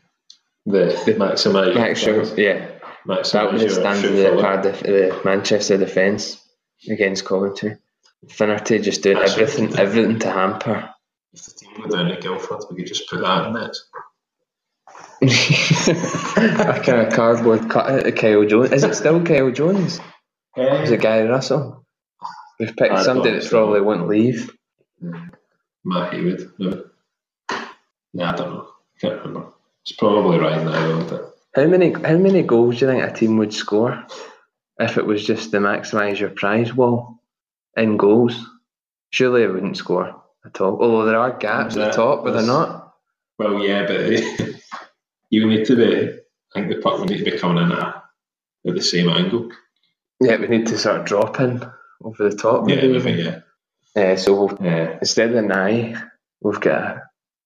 The, 0.66 1.00
the 1.06 1.14
maximise 1.14 1.74
your- 1.74 1.84
extra 1.84 2.26
yeah. 2.36 2.70
maximise 3.06 3.32
That 3.32 3.52
was 3.52 3.62
the 3.62 3.70
standard 3.70 4.10
of 4.12 4.36
the. 4.36 4.40
Cardiff 4.42 4.80
the 4.80 5.20
Manchester 5.24 5.76
defence 5.78 6.42
against 6.88 7.24
Coventry. 7.24 7.76
Finnerty 8.28 8.78
just 8.80 9.02
doing 9.02 9.18
That's 9.18 9.32
everything 9.34 9.70
right. 9.70 9.78
everything 9.78 10.18
to 10.20 10.30
hamper. 10.30 10.90
If 11.32 11.44
the 11.44 11.50
team 11.52 11.70
were 11.82 11.88
down 11.88 12.08
at 12.10 12.20
Guildford, 12.22 12.62
we 12.70 12.76
could 12.76 12.86
just 12.86 13.08
put 13.10 13.20
that 13.20 13.46
in 13.46 13.56
it. 13.56 13.76
a 15.22 16.80
kind 16.82 17.06
of 17.06 17.12
cardboard 17.12 17.68
cut 17.70 17.90
out 17.90 18.06
of 18.06 18.14
Kyle 18.14 18.44
Jones. 18.44 18.72
Is 18.72 18.84
it 18.84 18.94
still 18.94 19.22
Kyle 19.24 19.50
Jones? 19.50 20.00
Is 20.56 20.90
it 20.90 21.00
Gary 21.00 21.28
Russell? 21.28 21.85
We've 22.58 22.74
picked 22.76 22.94
I 22.94 23.02
somebody 23.02 23.46
probably 23.48 23.80
won't 23.80 24.08
leave. 24.08 24.50
Mm. 25.02 25.30
Matt 25.84 26.12
Haywood. 26.12 26.52
No. 26.58 26.84
Nah, 28.14 28.32
I 28.32 28.36
don't 28.36 28.50
know. 28.50 28.68
Can't 29.00 29.18
remember. 29.18 29.52
It's 29.82 29.92
probably 29.92 30.38
right 30.38 30.64
now, 30.64 30.72
though, 30.72 31.04
but 31.04 31.36
How 31.54 31.68
many 31.68 31.92
how 31.92 32.16
many 32.16 32.42
goals 32.42 32.78
do 32.78 32.86
you 32.86 32.90
think 32.90 33.04
a 33.04 33.12
team 33.14 33.36
would 33.36 33.52
score 33.52 34.04
if 34.80 34.96
it 34.96 35.06
was 35.06 35.24
just 35.24 35.50
to 35.50 35.58
maximise 35.58 36.18
your 36.18 36.30
prize 36.30 36.74
wall 36.74 37.20
in 37.76 37.96
goals? 37.96 38.44
Surely 39.10 39.42
it 39.42 39.52
wouldn't 39.52 39.76
score 39.76 40.22
at 40.44 40.60
all. 40.60 40.80
Although 40.80 41.04
there 41.04 41.18
are 41.18 41.36
gaps 41.38 41.76
at 41.76 41.90
the 41.90 41.96
top, 41.96 42.24
but 42.24 42.32
they're 42.32 42.42
not. 42.42 42.94
well, 43.38 43.62
yeah, 43.62 43.86
but 43.86 44.10
you 45.30 45.46
need 45.46 45.66
to 45.66 45.76
be. 45.76 46.18
I 46.54 46.60
think 46.60 46.74
the 46.74 46.80
puck 46.80 46.98
would 46.98 47.10
need 47.10 47.18
to 47.18 47.30
be 47.30 47.38
coming 47.38 47.62
in 47.64 47.72
at, 47.72 48.02
at 48.66 48.74
the 48.74 48.82
same 48.82 49.10
angle. 49.10 49.50
Yeah, 50.20 50.36
we 50.38 50.48
need 50.48 50.66
to 50.68 50.78
sort 50.78 51.00
of 51.00 51.06
drop 51.06 51.38
in 51.38 51.70
over 52.04 52.28
the 52.28 52.36
top. 52.36 52.68
Yeah, 52.68 52.76
Maybe 52.76 53.22
yeah. 53.22 53.40
Uh, 53.94 54.16
so 54.16 54.34
we'll, 54.46 54.58
Yeah. 54.62 54.98
instead 55.00 55.30
of 55.30 55.36
an 55.36 55.52
eye, 55.52 55.94
we've 56.40 56.60
got 56.60 56.82
a 56.82 57.02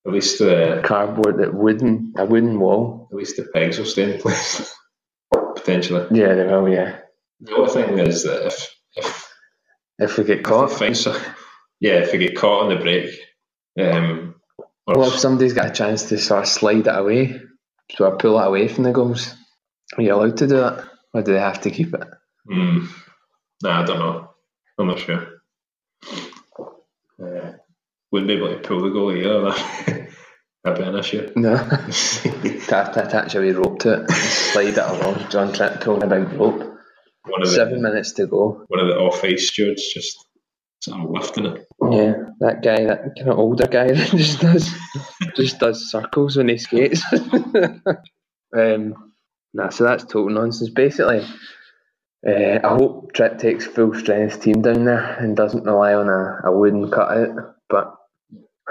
At 0.06 0.12
least 0.12 0.38
the 0.38 0.80
cardboard 0.84 1.38
that 1.38 1.54
wooden 1.54 2.14
a 2.16 2.24
wooden 2.24 2.58
wall. 2.58 3.08
at 3.12 3.16
least 3.16 3.36
the 3.36 3.44
pegs 3.54 3.78
will 3.78 3.84
stay 3.86 4.14
in 4.14 4.20
place. 4.20 4.74
Potentially. 5.54 6.06
Yeah, 6.18 6.34
they 6.34 6.46
will. 6.46 6.68
Yeah, 6.68 6.98
The 7.40 7.54
other 7.56 7.68
thing 7.72 7.98
is 7.98 8.24
that 8.24 8.46
if 8.46 8.74
if 8.96 9.28
if 9.98 10.18
we 10.18 10.24
get 10.24 10.42
caught. 10.42 10.72
find 10.72 10.96
so, 10.96 11.12
yeah, 11.80 11.98
if 12.02 12.12
we 12.12 12.18
get 12.18 12.36
caught 12.36 12.62
on 12.64 12.68
the 12.70 12.76
break, 12.82 13.10
um, 13.78 14.34
or 14.86 14.96
Well, 14.96 15.08
if 15.12 15.18
somebody's 15.18 15.52
got 15.52 15.70
a 15.70 15.72
chance 15.74 16.04
to 16.08 16.18
sort 16.18 16.42
of 16.44 16.48
slide 16.48 16.86
it 16.86 16.96
away, 16.98 17.40
so 17.94 18.06
I 18.10 18.16
pull 18.16 18.40
it 18.40 18.46
away 18.46 18.68
from 18.68 18.84
the 18.84 18.92
goals, 18.92 19.34
are 19.96 20.02
you 20.02 20.14
allowed 20.14 20.38
to 20.38 20.46
do 20.46 20.56
that? 20.56 20.88
Or 21.12 21.22
do 21.22 21.32
they 21.32 21.40
have 21.40 21.60
to 21.62 21.70
keep 21.70 21.92
it? 21.94 22.04
Hmm. 22.48 22.86
Nah, 23.62 23.82
I 23.82 23.84
don't 23.84 23.98
know. 23.98 24.29
I'm 24.80 24.86
not 24.86 24.98
sure. 24.98 25.26
Uh, 27.22 27.52
wouldn't 28.10 28.28
be 28.28 28.34
able 28.34 28.48
to 28.48 28.60
pull 28.60 28.80
the 28.80 28.88
goal 28.88 29.12
either. 29.14 30.08
That'd 30.64 30.78
be 30.78 30.88
an 30.88 30.96
issue. 30.96 31.30
No. 31.36 31.56
to 31.56 32.74
have 32.74 32.92
to 32.94 33.06
attach 33.06 33.34
a 33.34 33.40
wee 33.40 33.52
rope 33.52 33.80
to 33.80 34.04
it 34.04 34.10
slide 34.10 34.68
it 34.68 34.78
along. 34.78 35.28
John 35.30 35.52
Trent 35.52 35.80
pulling 35.80 36.02
a 36.02 36.06
big 36.06 36.32
rope. 36.32 36.60
One 37.26 37.42
of 37.42 37.48
the 37.48 37.54
Seven 37.54 37.82
minutes 37.82 38.12
to 38.12 38.26
go. 38.26 38.64
one 38.68 38.80
of 38.80 38.88
the 38.88 38.96
off 38.96 39.22
ice 39.22 39.48
stewards 39.48 39.92
just 39.92 40.24
sort 40.80 41.00
of 41.00 41.10
lifting 41.10 41.46
it. 41.46 41.66
Yeah, 41.90 42.14
that 42.40 42.62
guy, 42.62 42.84
that 42.84 43.14
kind 43.16 43.28
of 43.28 43.38
older 43.38 43.66
guy 43.66 43.88
that 43.92 44.10
just 44.10 44.40
does 44.40 44.70
just 45.36 45.58
does 45.58 45.90
circles 45.90 46.36
when 46.38 46.48
he 46.48 46.56
skates. 46.56 47.02
um, 48.56 49.12
nah, 49.52 49.68
so 49.68 49.84
that's 49.84 50.04
total 50.04 50.30
nonsense. 50.30 50.70
Basically, 50.70 51.22
uh, 52.26 52.58
I 52.62 52.68
hope 52.68 53.12
Trick 53.14 53.38
takes 53.38 53.66
full 53.66 53.94
strength 53.94 54.42
team 54.42 54.60
down 54.62 54.84
there 54.84 55.14
and 55.18 55.36
doesn't 55.36 55.64
rely 55.64 55.94
on 55.94 56.08
a, 56.08 56.48
a 56.48 56.56
wooden 56.56 56.90
cutout. 56.90 57.56
But 57.68 57.94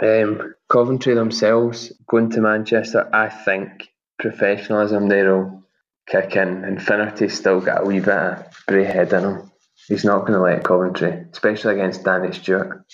um, 0.03 0.53
Coventry 0.69 1.15
themselves 1.15 1.91
going 2.07 2.29
to 2.31 2.41
Manchester, 2.41 3.09
I 3.11 3.29
think 3.29 3.89
professionalism 4.19 5.07
there 5.07 5.35
will 5.35 5.63
kick 6.07 6.35
in, 6.35 6.63
and 6.63 6.81
Finnerty's 6.81 7.37
still 7.37 7.59
got 7.59 7.81
a 7.81 7.85
wee 7.85 7.99
bit 7.99 8.09
of 8.09 8.45
Braehead 8.67 9.13
in 9.13 9.23
him. 9.23 9.51
He's 9.87 10.05
not 10.05 10.21
going 10.21 10.33
to 10.33 10.41
let 10.41 10.63
Coventry, 10.63 11.25
especially 11.31 11.73
against 11.73 12.03
Danny 12.03 12.31
Stewart. 12.33 12.85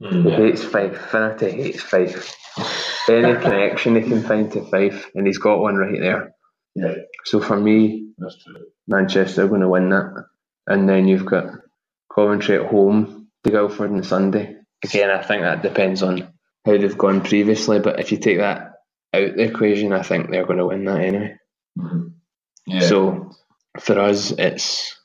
He 0.00 0.30
hates 0.30 0.62
Fife. 0.62 0.98
Finnerty 1.10 1.50
hates 1.50 1.80
Fife. 1.80 2.36
Any 3.08 3.34
connection 3.40 3.96
he 3.96 4.02
can 4.02 4.22
find 4.22 4.52
to 4.52 4.64
Fife, 4.66 5.10
and 5.14 5.26
he's 5.26 5.38
got 5.38 5.60
one 5.60 5.76
right 5.76 5.98
there. 5.98 6.34
Yeah, 6.74 6.94
So 7.24 7.40
for 7.40 7.58
me, 7.58 8.10
that's 8.18 8.42
true. 8.44 8.66
Manchester 8.86 9.44
are 9.44 9.48
going 9.48 9.60
to 9.62 9.68
win 9.68 9.88
that. 9.90 10.26
And 10.66 10.88
then 10.88 11.08
you've 11.08 11.26
got 11.26 11.46
Coventry 12.14 12.56
at 12.56 12.70
home 12.70 13.28
to 13.44 13.50
Guildford 13.50 13.90
on 13.92 14.02
Sunday. 14.02 14.56
Again, 14.82 15.10
I 15.10 15.22
think 15.22 15.42
that 15.42 15.62
depends 15.62 16.02
on 16.02 16.32
how 16.64 16.72
they've 16.72 16.98
gone 16.98 17.22
previously, 17.22 17.80
but 17.80 18.00
if 18.00 18.12
you 18.12 18.18
take 18.18 18.38
that 18.38 18.72
out 19.14 19.36
the 19.36 19.42
equation, 19.42 19.92
I 19.92 20.02
think 20.02 20.30
they're 20.30 20.46
going 20.46 20.58
to 20.58 20.66
win 20.66 20.84
that 20.84 21.00
anyway. 21.00 21.36
Mhm. 21.78 22.12
Yeah. 22.66 22.80
So 22.80 23.30
for 23.80 23.98
us, 24.00 24.30
it's 24.32 24.98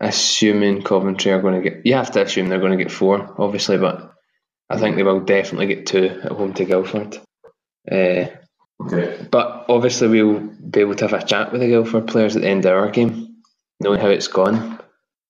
assuming 0.00 0.82
Coventry 0.82 1.32
are 1.32 1.40
going 1.42 1.62
to 1.62 1.70
get. 1.70 1.86
You 1.86 1.94
have 1.94 2.10
to 2.12 2.22
assume 2.22 2.48
they're 2.48 2.60
going 2.60 2.76
to 2.76 2.82
get 2.82 2.92
four, 2.92 3.34
obviously, 3.38 3.78
but 3.78 4.12
I 4.68 4.78
think 4.78 4.96
they 4.96 5.02
will 5.02 5.20
definitely 5.20 5.66
get 5.66 5.86
two 5.86 6.06
at 6.06 6.32
home 6.32 6.54
to 6.54 6.64
Guildford. 6.64 7.18
Uh, 7.90 8.26
okay. 8.80 9.26
but 9.30 9.66
obviously, 9.68 10.08
we'll 10.08 10.40
be 10.40 10.80
able 10.80 10.94
to 10.96 11.06
have 11.08 11.22
a 11.22 11.24
chat 11.24 11.52
with 11.52 11.60
the 11.60 11.68
Guildford 11.68 12.08
players 12.08 12.34
at 12.34 12.42
the 12.42 12.48
end 12.48 12.64
of 12.66 12.72
our 12.72 12.90
game, 12.90 13.23
knowing 13.84 14.00
how 14.00 14.08
it's 14.08 14.28
gone. 14.28 14.80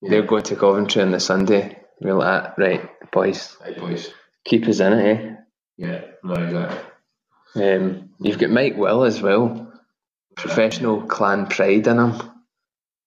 They're 0.01 0.23
going 0.23 0.45
to 0.45 0.57
Coventry 0.57 1.03
on 1.03 1.11
the 1.11 1.21
Sunday. 1.21 1.79
We're 2.01 2.15
like, 2.15 2.45
"Ah, 2.45 2.55
right, 2.59 3.11
boys, 3.11 3.57
Hey 3.65 3.75
boys. 3.79 4.11
keep 4.45 4.67
us 4.69 4.81
in 4.81 4.93
it, 4.93 5.05
eh? 5.17 5.35
Yeah. 5.77 6.01
No, 6.23 6.35
exactly. 6.35 7.65
Um, 7.65 8.11
you've 8.21 8.39
got 8.39 8.51
Mike 8.51 8.77
Will 8.77 9.05
as 9.05 9.21
well, 9.23 9.73
professional 10.37 11.03
clan 11.03 11.47
pride 11.47 11.87
in 11.87 11.99
him. 11.99 12.13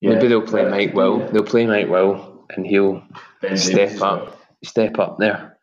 Maybe 0.01 0.27
they'll 0.27 0.41
play 0.41 0.65
Mike 0.69 0.93
Will. 0.93 1.27
They'll 1.31 1.43
play 1.43 1.65
Mike 1.65 1.87
Will, 1.89 2.45
and 2.49 2.65
he'll 2.65 3.03
Ben 3.41 3.57
step 3.57 4.01
up, 4.01 4.01
well. 4.01 4.39
step 4.63 4.99
up 4.99 5.17
there. 5.17 5.57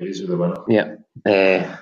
Are 0.00 0.06
the 0.06 0.36
winner. 0.36 0.64
Yeah. 0.68 0.96
Uh, 1.26 1.76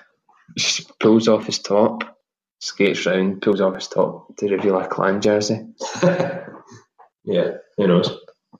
pulls 1.00 1.28
off 1.28 1.46
his 1.46 1.58
top, 1.58 2.16
skates 2.60 3.04
round, 3.06 3.42
pulls 3.42 3.60
off 3.60 3.74
his 3.74 3.88
top 3.88 4.36
to 4.38 4.48
reveal 4.48 4.78
a 4.78 4.86
clan 4.88 5.20
jersey, 5.20 5.66
yeah. 7.26 7.58
Who 7.76 7.86
knows? 7.86 8.10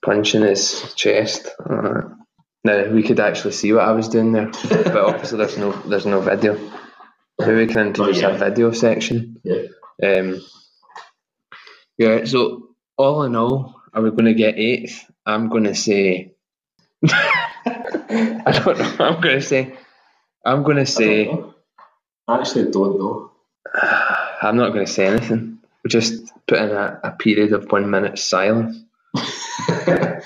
punching 0.02 0.42
his 0.42 0.94
chest. 0.94 1.48
Uh, 1.58 2.02
now 2.64 2.88
we 2.90 3.02
could 3.02 3.20
actually 3.20 3.52
see 3.52 3.72
what 3.72 3.84
I 3.84 3.92
was 3.92 4.08
doing 4.08 4.32
there, 4.32 4.46
but 4.68 4.96
obviously 4.96 5.38
there's 5.38 5.58
no 5.58 5.72
there's 5.72 6.06
no 6.06 6.20
video. 6.20 6.58
Maybe 7.38 7.54
we 7.54 7.66
can 7.66 7.88
introduce 7.88 8.20
yeah. 8.20 8.30
a 8.30 8.38
video 8.38 8.72
section. 8.72 9.40
Yeah. 9.44 9.66
Um, 10.02 10.40
yeah. 11.98 12.24
So 12.24 12.70
all 12.96 13.22
in 13.24 13.36
all, 13.36 13.80
are 13.92 14.02
we 14.02 14.10
going 14.10 14.24
to 14.24 14.34
get 14.34 14.56
eighth? 14.56 15.04
I'm 15.24 15.48
going 15.48 15.64
to 15.64 15.74
say. 15.74 16.32
I 17.08 18.62
don't 18.64 18.78
know. 18.78 18.96
I'm 19.04 19.20
going 19.20 19.36
to 19.36 19.42
say. 19.42 19.76
I'm 20.44 20.62
going 20.62 20.76
to 20.76 20.82
I 20.82 20.84
say. 20.84 21.24
don't 21.26 21.40
know. 21.40 21.54
I 22.28 22.38
actually 22.38 22.70
don't 22.70 22.98
know. 22.98 23.32
I'm 24.42 24.56
not 24.56 24.72
going 24.72 24.86
to 24.86 24.92
say 24.92 25.06
anything. 25.06 25.55
We'll 25.86 26.00
just 26.00 26.32
put 26.48 26.58
in 26.58 26.70
a, 26.70 26.98
a 27.04 27.10
period 27.12 27.52
of 27.52 27.70
one 27.70 27.88
minute 27.88 28.18
silence. 28.18 28.76
uh, 29.86 30.20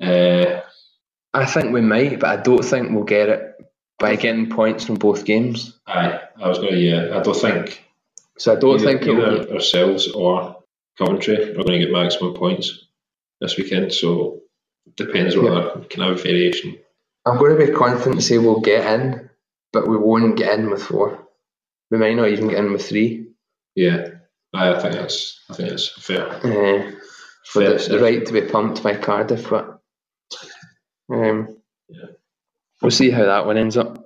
I 0.00 1.44
think 1.44 1.74
we 1.74 1.82
might, 1.82 2.18
but 2.18 2.30
I 2.30 2.42
don't 2.42 2.64
think 2.64 2.90
we'll 2.90 3.04
get 3.04 3.28
it 3.28 3.62
by 3.98 4.16
getting 4.16 4.48
points 4.48 4.86
from 4.86 4.94
both 4.94 5.26
games. 5.26 5.78
aye, 5.86 6.18
I 6.40 6.48
was 6.48 6.60
going 6.60 6.72
to. 6.72 6.78
Yeah, 6.78 7.14
I 7.14 7.22
don't 7.22 7.36
think. 7.36 7.84
So 8.38 8.56
I 8.56 8.58
don't 8.58 8.80
either, 8.80 8.98
think 8.98 9.02
either 9.02 9.44
be, 9.44 9.52
ourselves 9.52 10.08
or 10.12 10.56
Coventry 10.96 11.50
are 11.50 11.62
going 11.62 11.78
to 11.78 11.78
get 11.80 11.92
maximum 11.92 12.32
points 12.32 12.86
this 13.38 13.58
weekend. 13.58 13.92
So 13.92 14.40
it 14.86 14.96
depends 14.96 15.36
whether 15.36 15.78
we 15.78 15.84
can 15.88 16.04
have 16.04 16.22
variation. 16.22 16.78
I'm 17.26 17.36
going 17.36 17.54
to 17.58 17.66
be 17.66 17.72
confident 17.72 18.16
to 18.16 18.22
say 18.22 18.38
we'll 18.38 18.60
get 18.60 18.98
in, 18.98 19.28
but 19.74 19.86
we 19.86 19.98
won't 19.98 20.38
get 20.38 20.58
in 20.58 20.70
with 20.70 20.82
four. 20.82 21.28
We 21.90 21.98
might 21.98 22.16
not 22.16 22.28
even 22.28 22.48
get 22.48 22.60
in 22.60 22.72
with 22.72 22.88
three. 22.88 23.26
Yeah, 23.74 24.19
I 24.54 24.78
think 24.80 24.94
that's. 24.94 25.40
I 25.50 25.54
think 25.54 25.70
that's 25.70 25.88
fair. 25.88 26.26
Uh, 26.28 26.90
for 27.44 27.60
Fair 27.62 27.78
the, 27.78 27.88
the 27.88 27.98
right 28.00 28.24
to 28.26 28.32
be 28.32 28.42
pumped 28.42 28.82
by 28.82 28.96
Cardiff, 28.96 29.48
but 29.48 29.80
um, 31.12 31.56
Yeah. 31.88 32.06
we'll 32.82 32.90
see 32.90 33.10
how 33.10 33.24
that 33.24 33.46
one 33.46 33.56
ends 33.56 33.76
up. 33.76 34.04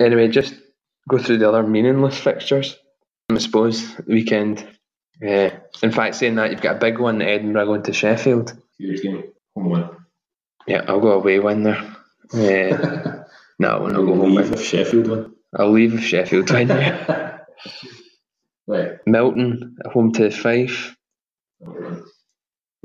Anyway, 0.00 0.28
just 0.28 0.54
go 1.08 1.18
through 1.18 1.38
the 1.38 1.48
other 1.48 1.62
meaningless 1.62 2.18
fixtures. 2.18 2.76
I 3.30 3.38
suppose 3.38 3.94
the 3.96 4.02
weekend. 4.12 4.66
Uh, 5.24 5.50
in 5.82 5.92
fact, 5.92 6.16
saying 6.16 6.34
that 6.34 6.50
you've 6.50 6.60
got 6.60 6.76
a 6.76 6.80
big 6.80 6.98
one, 6.98 7.22
Edinburgh 7.22 7.66
going 7.66 7.82
to 7.84 7.92
Sheffield. 7.92 8.52
Huge 8.78 9.02
game, 9.02 9.24
home 9.54 9.70
win. 9.70 9.88
Yeah, 10.66 10.84
I'll 10.88 11.00
go 11.00 11.12
away 11.12 11.38
win 11.38 11.62
there. 11.62 11.76
Uh, 12.34 13.22
no, 13.58 13.68
I 13.68 13.78
won't. 13.78 13.94
Go 13.94 14.06
home 14.14 14.34
leave 14.34 14.50
win. 14.50 14.58
Sheffield 14.58 15.08
win. 15.08 15.32
I'll 15.58 15.70
leave 15.70 15.94
if 15.94 16.02
Sheffield 16.04 16.50
win. 16.50 16.68
Right. 18.66 18.98
Milton 19.06 19.76
at 19.84 19.92
home 19.92 20.12
to 20.12 20.30
Fife. 20.30 20.96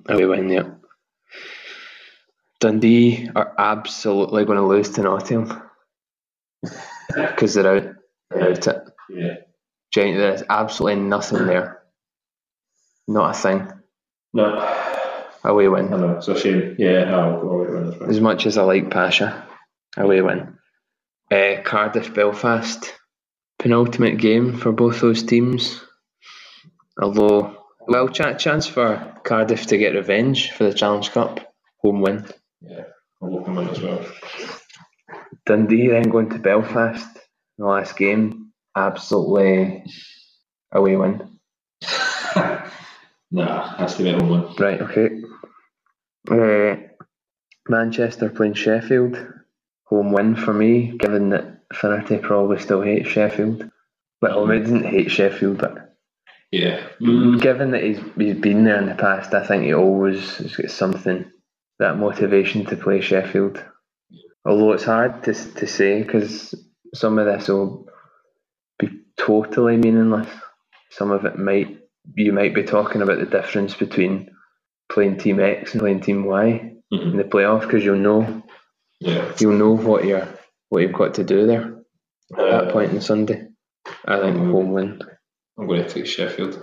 Away 0.07 0.25
win, 0.25 0.49
yeah. 0.49 0.69
Dundee 2.59 3.29
are 3.35 3.53
absolutely 3.57 4.45
going 4.45 4.57
to 4.57 4.65
lose 4.65 4.89
to 4.91 5.03
Nottingham 5.03 5.61
because 7.15 7.53
they're 7.53 7.67
out. 7.67 7.95
They're 8.31 8.51
out 8.51 8.67
it. 8.67 8.83
Yeah. 9.09 9.35
Giant, 9.91 10.17
there's 10.17 10.43
absolutely 10.49 11.01
nothing 11.03 11.45
there. 11.45 11.83
Not 13.07 13.35
a 13.35 13.39
thing. 13.39 13.71
No. 14.33 14.55
Away 15.43 15.67
win. 15.67 15.93
I 15.93 15.97
know, 15.97 16.17
it's 16.17 16.27
a 16.27 16.37
shame. 16.37 16.75
Yeah, 16.77 17.15
I'll 17.15 17.39
go 17.39 17.49
away 17.49 17.69
with 17.69 18.01
it. 18.01 18.09
As 18.09 18.19
much 18.19 18.45
as 18.45 18.57
I 18.57 18.63
like 18.63 18.89
Pacha, 18.89 19.47
away 19.95 20.21
win. 20.21 20.57
Uh, 21.31 21.61
Cardiff 21.63 22.13
Belfast, 22.13 22.93
penultimate 23.59 24.17
game 24.17 24.57
for 24.57 24.71
both 24.71 25.01
those 25.01 25.23
teams. 25.23 25.81
Although, 27.01 27.57
well, 27.87 28.09
ch- 28.09 28.39
chance 28.39 28.67
for 28.67 29.15
Cardiff 29.23 29.67
to 29.67 29.77
get 29.77 29.95
revenge 29.95 30.51
for 30.51 30.65
the 30.65 30.73
Challenge 30.73 31.11
Cup, 31.11 31.53
home 31.81 32.01
win. 32.01 32.25
Yeah, 32.61 32.83
I'll 33.21 33.31
look 33.31 33.45
them 33.45 33.57
in 33.59 33.69
as 33.69 33.81
well. 33.81 34.05
Dundee 35.45 35.87
then 35.87 36.09
going 36.09 36.29
to 36.31 36.39
Belfast 36.39 37.15
in 37.15 37.63
the 37.63 37.65
last 37.65 37.95
game, 37.95 38.51
absolutely 38.75 39.83
away 40.71 40.95
win. 40.95 41.39
nah, 43.31 43.77
has 43.77 43.95
to 43.95 44.03
be 44.03 44.09
a 44.09 44.13
home 44.13 44.29
win. 44.29 44.55
Right, 44.59 44.81
okay. 44.81 45.21
Uh, 46.29 46.75
Manchester 47.69 48.29
playing 48.29 48.55
Sheffield, 48.55 49.17
home 49.85 50.11
win 50.11 50.35
for 50.35 50.53
me, 50.53 50.97
given 50.97 51.29
that 51.29 51.56
Finnerty 51.73 52.17
probably 52.17 52.59
still 52.59 52.81
hates 52.81 53.09
Sheffield. 53.09 53.69
Well, 54.21 54.47
he 54.47 54.59
didn't 54.59 54.85
hate 54.85 55.11
Sheffield, 55.11 55.59
but 55.59 55.95
Yeah. 56.51 56.81
given 56.99 57.71
that 57.71 57.83
he's 57.83 57.99
he's 58.17 58.35
been 58.37 58.63
there 58.63 58.77
in 58.79 58.87
the 58.87 58.95
past, 58.95 59.33
I 59.33 59.45
think 59.45 59.63
he 59.65 59.73
always 59.73 60.37
has 60.37 60.55
got 60.55 60.71
something 60.71 61.31
that 61.79 61.97
motivation 61.97 62.65
to 62.65 62.77
play 62.77 63.01
Sheffield. 63.01 63.63
Although 64.45 64.73
it's 64.73 64.85
hard 64.85 65.23
to 65.23 65.33
to 65.33 65.67
say 65.67 66.03
because 66.03 66.55
some 66.95 67.19
of 67.19 67.25
this 67.25 67.47
will 67.49 67.87
be 68.79 68.89
totally 69.17 69.77
meaningless. 69.77 70.29
Some 70.91 71.11
of 71.11 71.25
it 71.25 71.37
might 71.37 71.79
you 72.15 72.31
might 72.33 72.55
be 72.55 72.63
talking 72.63 73.01
about 73.01 73.19
the 73.19 73.25
difference 73.25 73.75
between 73.75 74.31
playing 74.89 75.17
Team 75.17 75.39
X 75.39 75.73
and 75.73 75.81
playing 75.81 76.01
Team 76.01 76.25
Y 76.25 76.73
in 76.91 76.99
Mhm. 76.99 77.17
the 77.17 77.23
playoff 77.25 77.61
because 77.61 77.83
you'll 77.83 77.97
know 77.97 78.43
Yeah. 78.99 79.33
you'll 79.39 79.57
know 79.57 79.75
what 79.75 80.05
you're 80.05 80.27
what 80.69 80.81
you've 80.81 80.93
got 80.93 81.13
to 81.15 81.23
do 81.23 81.45
there 81.47 81.77
at 82.33 82.39
Uh, 82.39 82.63
that 82.65 82.73
point 82.73 82.91
on 82.93 83.01
Sunday. 83.01 83.47
I 84.05 84.19
think 84.19 84.37
Mm. 84.37 84.51
home 84.51 84.71
win. 84.73 85.01
I'm 85.57 85.67
going 85.67 85.83
to 85.83 85.89
take 85.89 86.05
Sheffield 86.05 86.53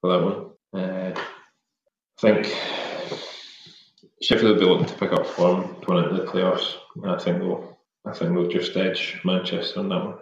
for 0.00 0.12
that 0.12 0.24
one. 0.24 0.50
Uh, 0.74 1.12
I 1.14 2.20
think 2.20 2.46
Sheffield 4.22 4.52
will 4.54 4.60
be 4.60 4.66
looking 4.66 4.86
to 4.86 4.94
pick 4.98 5.12
up 5.12 5.26
form 5.26 5.76
going 5.86 6.04
into 6.04 6.22
the 6.22 6.26
playoffs. 6.30 6.74
And 6.96 7.10
I 7.10 7.18
think 7.18 7.38
they'll, 7.38 7.78
I 8.04 8.12
think 8.12 8.32
they'll 8.34 8.48
just 8.48 8.76
edge 8.76 9.20
Manchester 9.24 9.80
on 9.80 9.88
that 9.90 10.04
one. 10.04 10.18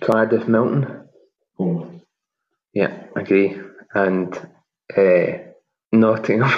Cardiff 0.00 0.46
Milton. 0.48 1.08
Home 1.58 1.76
win. 1.80 2.00
Yeah, 2.72 3.04
agree. 3.16 3.60
And 3.94 4.34
uh, 4.96 5.38
Nottingham. 5.92 6.50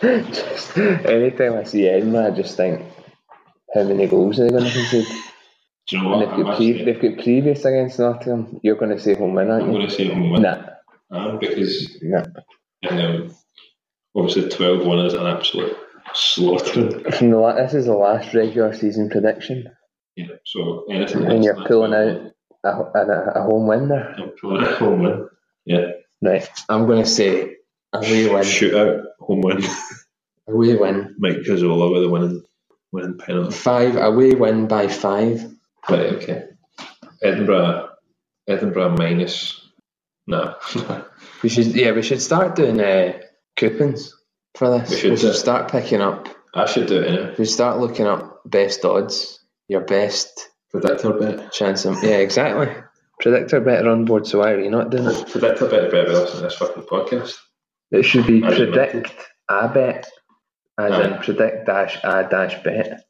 just 0.00 0.76
anytime 0.78 1.54
I 1.54 1.64
see 1.64 1.86
Edinburgh, 1.88 2.26
I 2.28 2.30
just 2.30 2.56
think, 2.56 2.82
how 3.76 3.84
many 3.84 4.08
goals 4.08 4.40
are 4.40 4.44
they 4.46 4.50
going 4.50 4.64
to 4.64 4.72
concede? 4.72 5.08
Do 5.88 5.96
you 5.98 6.02
know 6.04 6.10
And 6.12 6.20
what? 6.20 6.20
they've 6.20 6.34
I'm, 6.34 6.36
got, 6.36 6.56
pre- 6.56 6.74
actually, 6.74 6.84
they've 6.84 7.00
got 7.02 7.24
previous 7.24 7.64
against 7.64 7.98
Nottingham. 8.00 8.60
You're 8.62 8.76
going 8.76 8.96
to 8.96 9.00
say 9.02 9.14
home 9.14 9.34
win, 9.34 9.50
I'm 9.60 9.66
aren't 9.66 9.72
you? 9.72 9.74
going 9.74 9.88
to 9.88 9.92
say 9.92 10.08
home 10.08 10.30
win. 10.30 10.42
Nah, 10.42 10.66
Um, 11.10 11.38
because 11.40 11.98
nah. 12.02 12.24
um, 12.90 13.34
obviously 14.16 14.48
12 14.50 14.86
1 14.86 15.06
is 15.06 15.14
an 15.14 15.26
absolute 15.26 15.76
slaughtering. 16.14 17.04
From 17.12 17.30
the 17.30 17.38
this 17.56 17.74
is 17.74 17.86
the 17.86 17.94
last 17.94 18.34
regular 18.34 18.74
season 18.74 19.10
prediction, 19.10 19.64
Yeah, 20.16 20.26
so 20.44 20.86
anything 20.90 21.24
and 21.30 21.44
you're 21.44 21.56
than 21.56 21.66
pulling 21.66 21.94
out 21.94 22.32
a, 22.64 22.68
a, 22.68 23.32
a 23.36 23.42
home 23.44 23.66
win 23.68 23.88
there. 23.88 24.16
I'm 24.18 24.30
pulling 24.40 24.64
out 24.66 24.78
home 24.78 25.02
win. 25.02 25.28
Yeah, 25.66 25.92
Right, 26.22 26.48
I'm 26.68 26.86
going 26.86 27.02
to 27.04 27.08
say 27.08 27.56
a 27.92 27.98
away 27.98 28.28
win. 28.28 28.42
shootout, 28.42 29.04
home 29.20 29.42
win. 29.42 29.62
Away 30.48 30.76
win. 30.76 31.16
Mike 31.18 31.38
Cazzola 31.38 31.92
with 31.92 32.04
a 32.04 32.10
winning, 32.10 32.44
winning 32.92 33.18
penalty. 33.18 33.54
Five 33.54 33.96
away 33.96 34.32
win 34.34 34.66
by 34.68 34.88
five. 34.88 35.40
Right, 35.88 36.12
okay. 36.14 36.44
Edinburgh, 37.22 37.90
Edinburgh 38.48 38.96
minus. 38.96 39.60
No. 40.26 40.54
We 41.42 41.48
should 41.50 41.66
yeah 41.76 41.92
we 41.92 42.02
should 42.02 42.22
start 42.22 42.56
doing 42.56 42.80
uh, 42.80 43.18
coupons 43.56 44.14
for 44.56 44.78
this. 44.78 44.90
We 44.90 45.10
We 45.10 45.16
should 45.16 45.18
should, 45.20 45.34
start 45.36 45.70
picking 45.70 46.00
up. 46.00 46.28
I 46.54 46.64
should 46.66 46.86
do 46.86 47.00
it 47.02 47.08
anyway. 47.08 47.30
We 47.38 47.44
should 47.44 47.52
start 47.54 47.78
looking 47.78 48.06
up 48.06 48.40
best 48.44 48.84
odds. 48.84 49.38
Your 49.68 49.82
best 49.82 50.48
Predictor 50.72 51.12
bet. 51.12 51.52
chance 51.52 51.84
of 51.84 52.02
yeah 52.02 52.16
exactly. 52.18 52.74
Predictor 53.20 53.60
better 53.60 53.90
on 53.90 54.04
board. 54.06 54.26
So 54.26 54.38
why 54.40 54.52
are 54.52 54.60
you 54.60 54.70
not 54.70 54.90
doing 54.90 55.06
it? 55.06 55.28
Predictor 55.28 55.68
better 55.68 55.90
better 55.90 56.12
listen 56.12 56.36
to 56.38 56.42
this 56.42 56.54
fucking 56.56 56.84
podcast. 56.84 57.34
It 57.90 58.04
should 58.04 58.26
be 58.26 58.42
I 58.44 58.54
predict 58.54 59.12
a 59.48 59.68
bet, 59.68 60.08
as 60.78 60.92
Aye. 60.92 61.04
in 61.08 61.18
predict 61.22 61.66
dash 61.66 61.98
a 62.04 62.26
dash 62.30 62.62
bet. 62.62 63.04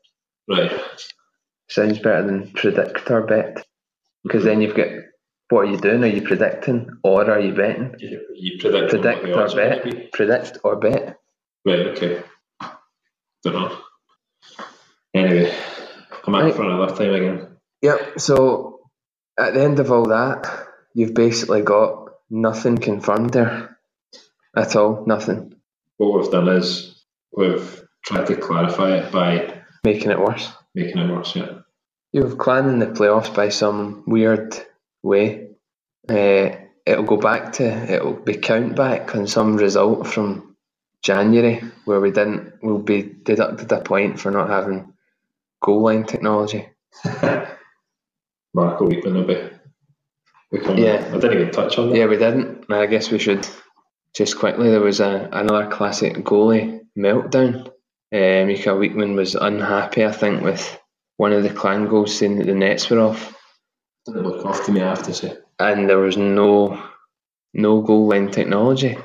Right. 0.49 0.73
Sounds 1.69 1.99
better 1.99 2.25
than 2.27 2.51
predictor 2.53 3.23
bet 3.23 3.67
because 4.23 4.45
then 4.45 4.61
you've 4.61 4.77
got 4.77 4.89
what 5.49 5.61
are 5.61 5.71
you 5.71 5.79
doing? 5.79 6.03
Are 6.03 6.09
you 6.09 6.23
predicting 6.23 6.91
or 7.05 7.31
are 7.31 7.41
you 7.41 7.55
betting? 7.55 7.95
You, 7.99 8.21
you 8.35 8.59
predict 8.59 8.91
Predict 8.91 9.25
or 9.29 9.43
odds 9.43 9.55
are 9.55 9.57
going 9.57 9.71
to 9.79 9.83
bet. 9.83 9.85
be. 9.85 10.09
Predict 10.13 10.59
or 10.65 10.77
bet. 10.77 11.19
Right, 11.65 11.87
okay. 11.89 12.23
Don't 13.45 13.55
know. 13.55 13.79
Anyway, 15.15 15.55
come 16.23 16.35
out 16.35 16.45
Right. 16.45 16.55
for 16.55 16.65
another 16.65 16.95
time 16.95 17.15
again. 17.15 17.57
Yep. 17.83 18.19
So 18.21 18.81
at 19.39 19.55
the 19.55 19.63
end 19.63 19.79
of 19.81 19.91
all 19.93 20.07
that, 20.09 20.67
you've 20.95 21.15
basically 21.15 21.63
got 21.63 22.09
nothing 22.31 22.77
confirmed 22.79 23.31
there 23.33 23.79
at 24.57 24.75
all. 24.77 25.05
Nothing. 25.07 25.55
What 25.97 26.21
we've 26.21 26.31
done 26.31 26.49
is 26.49 26.96
we've 27.33 27.83
tried 28.05 28.27
to 28.27 28.37
clarify 28.37 28.97
it 28.97 29.13
by 29.13 29.63
Making 29.85 30.11
it 30.11 30.19
worse. 30.19 30.53
making 30.75 30.99
it 30.99 31.11
worse. 31.11 31.35
Yeah. 31.37 31.59
You've 32.13 32.39
planned 32.39 32.81
the 32.83 32.87
playoffs 32.87 33.35
by 33.35 33.49
some 33.51 34.05
weird 34.07 34.55
way. 35.03 35.49
Uh, 36.09 36.51
it'll 36.85 37.05
go 37.05 37.17
back 37.17 37.53
to 37.55 37.65
it'll 37.93 38.15
be 38.15 38.35
count 38.37 38.75
back 38.77 39.15
on 39.15 39.27
some 39.27 39.57
result 39.57 40.07
from 40.07 40.57
January 41.03 41.63
where 41.85 42.01
we 42.01 42.11
didn't. 42.11 42.55
We'll 42.63 42.79
be 42.79 43.03
deducted 43.03 43.71
a 43.73 43.81
point 43.81 44.19
for 44.21 44.31
not 44.31 44.49
having 44.49 44.93
goal 45.63 45.83
line 45.83 46.05
technology. 46.05 46.69
Marco 48.55 48.89
Wiikman 48.89 49.13
will 49.15 49.25
be. 49.25 49.51
becoming- 50.51 50.83
Yeah. 50.85 51.05
I 51.13 51.19
didn't 51.19 51.33
even 51.41 51.51
touch 51.53 51.79
on 51.79 51.91
that. 51.91 51.97
Yeah, 51.97 52.07
we 52.07 52.17
didn't. 52.17 52.71
I 52.73 52.87
guess 52.87 53.11
we 53.11 53.19
should 53.19 53.47
just 54.15 54.39
quickly. 54.39 54.71
There 54.71 54.81
was 54.81 55.01
a 55.01 55.29
another 55.33 55.69
classic 55.71 56.15
goalie 56.25 56.81
meltdown. 56.97 57.67
Uh, 58.13 58.47
Miika 58.47 58.73
Wiikman 58.77 59.15
was 59.17 59.35
unhappy, 59.35 60.05
I 60.05 60.13
think, 60.13 60.43
with 60.43 60.79
one 61.17 61.33
of 61.33 61.43
the 61.43 61.51
clan 61.51 61.89
goals, 61.89 62.17
saying 62.17 62.39
that 62.39 62.47
the 62.47 62.55
nets 62.55 62.89
were 62.91 63.01
off, 63.01 63.35
Didn't 64.07 64.23
look 64.23 64.45
off 64.47 64.65
to 64.67 64.73
me, 64.73 64.83
I 64.83 64.89
have 64.91 65.03
to 65.05 65.15
say. 65.15 65.37
and 65.59 65.89
there 65.89 65.99
was 65.99 66.17
no 66.17 66.83
no 67.55 67.81
goal 67.81 68.09
line 68.09 68.31
technology. 68.31 68.99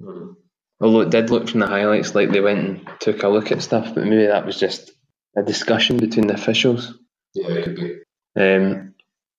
Mm. 0.00 0.36
Although 0.80 1.00
it 1.00 1.10
did 1.10 1.30
look 1.30 1.48
from 1.48 1.60
the 1.60 1.66
highlights 1.66 2.14
like 2.14 2.30
they 2.30 2.40
went 2.40 2.58
and 2.60 2.88
took 3.00 3.22
a 3.24 3.28
look 3.28 3.50
at 3.50 3.62
stuff, 3.62 3.94
but 3.94 4.04
maybe 4.04 4.26
that 4.26 4.46
was 4.46 4.58
just 4.60 4.92
a 5.36 5.42
discussion 5.42 5.96
between 5.96 6.28
the 6.28 6.34
officials. 6.34 6.94
Yeah, 7.34 7.48
it 7.48 7.64
could 7.64 7.76
be. 7.76 7.98
Um, 8.36 8.94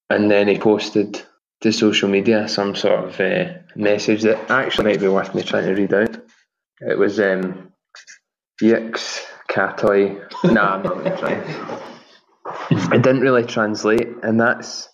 and 0.10 0.30
then 0.30 0.50
he 0.50 0.58
posted 0.58 1.22
to 1.62 1.72
social 1.72 2.10
media 2.10 2.48
some 2.50 2.76
sort 2.76 3.06
of 3.06 3.20
uh, 3.22 3.54
message 3.76 4.24
that 4.24 4.52
actually 4.52 4.86
might 4.92 5.00
be 5.00 5.08
worth 5.08 5.34
me 5.34 5.42
trying 5.44 5.66
to 5.66 5.74
read 5.74 5.94
out. 5.94 6.18
It 6.82 6.98
was 6.98 7.20
um, 7.22 7.69
Yix, 8.62 9.22
Catoy. 9.50 10.20
Nah, 10.44 10.76
I'm 10.76 10.84
not 10.84 10.94
going 10.96 11.12
to 11.12 11.18
try. 11.18 11.86
It 12.72 13.04
didn't 13.04 13.22
really 13.22 13.46
translate, 13.46 14.08
and 14.24 14.40
that's 14.40 14.90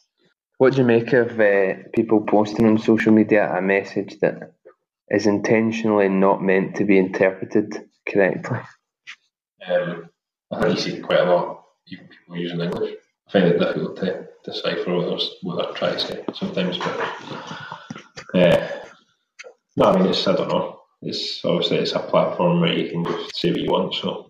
what 0.57 0.73
do 0.73 0.79
you 0.79 0.85
make 0.85 1.13
of 1.13 1.39
uh, 1.39 1.73
people 1.93 2.21
posting 2.21 2.65
on 2.67 2.77
social 2.77 3.11
media 3.11 3.51
a 3.53 3.61
message 3.61 4.17
that 4.21 4.53
is 5.09 5.25
intentionally 5.25 6.09
not 6.09 6.41
meant 6.41 6.75
to 6.75 6.85
be 6.85 6.97
interpreted 6.97 7.73
correctly? 8.07 8.59
Um, 9.67 10.09
I 10.51 10.61
think 10.61 10.75
you 10.75 10.81
see 10.81 11.01
quite 11.01 11.19
a 11.19 11.23
lot 11.23 11.45
of 11.45 11.57
people 11.87 12.37
using 12.37 12.61
English. 12.61 12.95
I 13.27 13.31
find 13.31 13.45
it 13.45 13.59
difficult 13.59 13.97
to 13.97 14.27
decipher 14.43 14.95
what 14.95 15.07
they're, 15.07 15.27
what 15.41 15.55
they're 15.57 15.73
trying 15.73 15.97
to 15.97 15.99
say 15.99 16.23
sometimes. 16.33 16.77
But 16.77 16.99
uh, 18.35 18.67
no, 19.75 19.85
I 19.85 19.97
mean, 19.97 20.07
it's, 20.07 20.27
I 20.27 20.35
don't 20.35 20.49
know. 20.49 20.74
It's 21.05 21.43
obviously 21.45 21.77
it's 21.77 21.93
a 21.93 21.99
platform 21.99 22.61
where 22.61 22.73
you 22.73 22.89
can 22.89 23.05
just 23.05 23.37
say 23.37 23.51
what 23.51 23.61
you 23.61 23.71
want. 23.71 23.93
So 23.95 24.29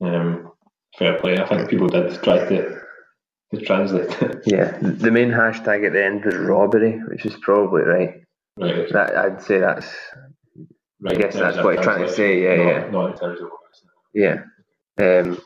um, 0.00 0.52
fair 0.96 1.18
play. 1.20 1.38
I 1.38 1.46
think 1.46 1.68
people 1.68 1.88
did 1.88 2.22
try 2.22 2.38
to 2.48 2.80
to 3.52 3.60
translate 3.60 4.10
it. 4.22 4.42
Yeah, 4.46 4.78
the 4.80 5.10
main 5.10 5.30
hashtag 5.30 5.86
at 5.86 5.92
the 5.92 6.04
end 6.04 6.24
was 6.24 6.36
robbery, 6.36 7.00
which 7.08 7.26
is 7.26 7.34
probably 7.40 7.82
right. 7.82 8.14
right. 8.58 8.92
That 8.92 9.16
I'd 9.16 9.42
say 9.42 9.58
that's 9.58 9.88
Right, 11.00 11.16
I 11.16 11.20
guess 11.20 11.34
that's 11.34 11.56
what 11.58 11.74
you're 11.74 11.82
trying 11.82 12.02
to 12.02 12.12
say, 12.12 12.42
yeah, 12.42 12.56
not, 12.56 12.66
yeah. 12.66 12.90
Not 12.90 13.12
in 13.12 13.18
terms 13.18 13.40
of 13.40 13.48
Yeah. 14.14 14.42
Um, 15.00 15.40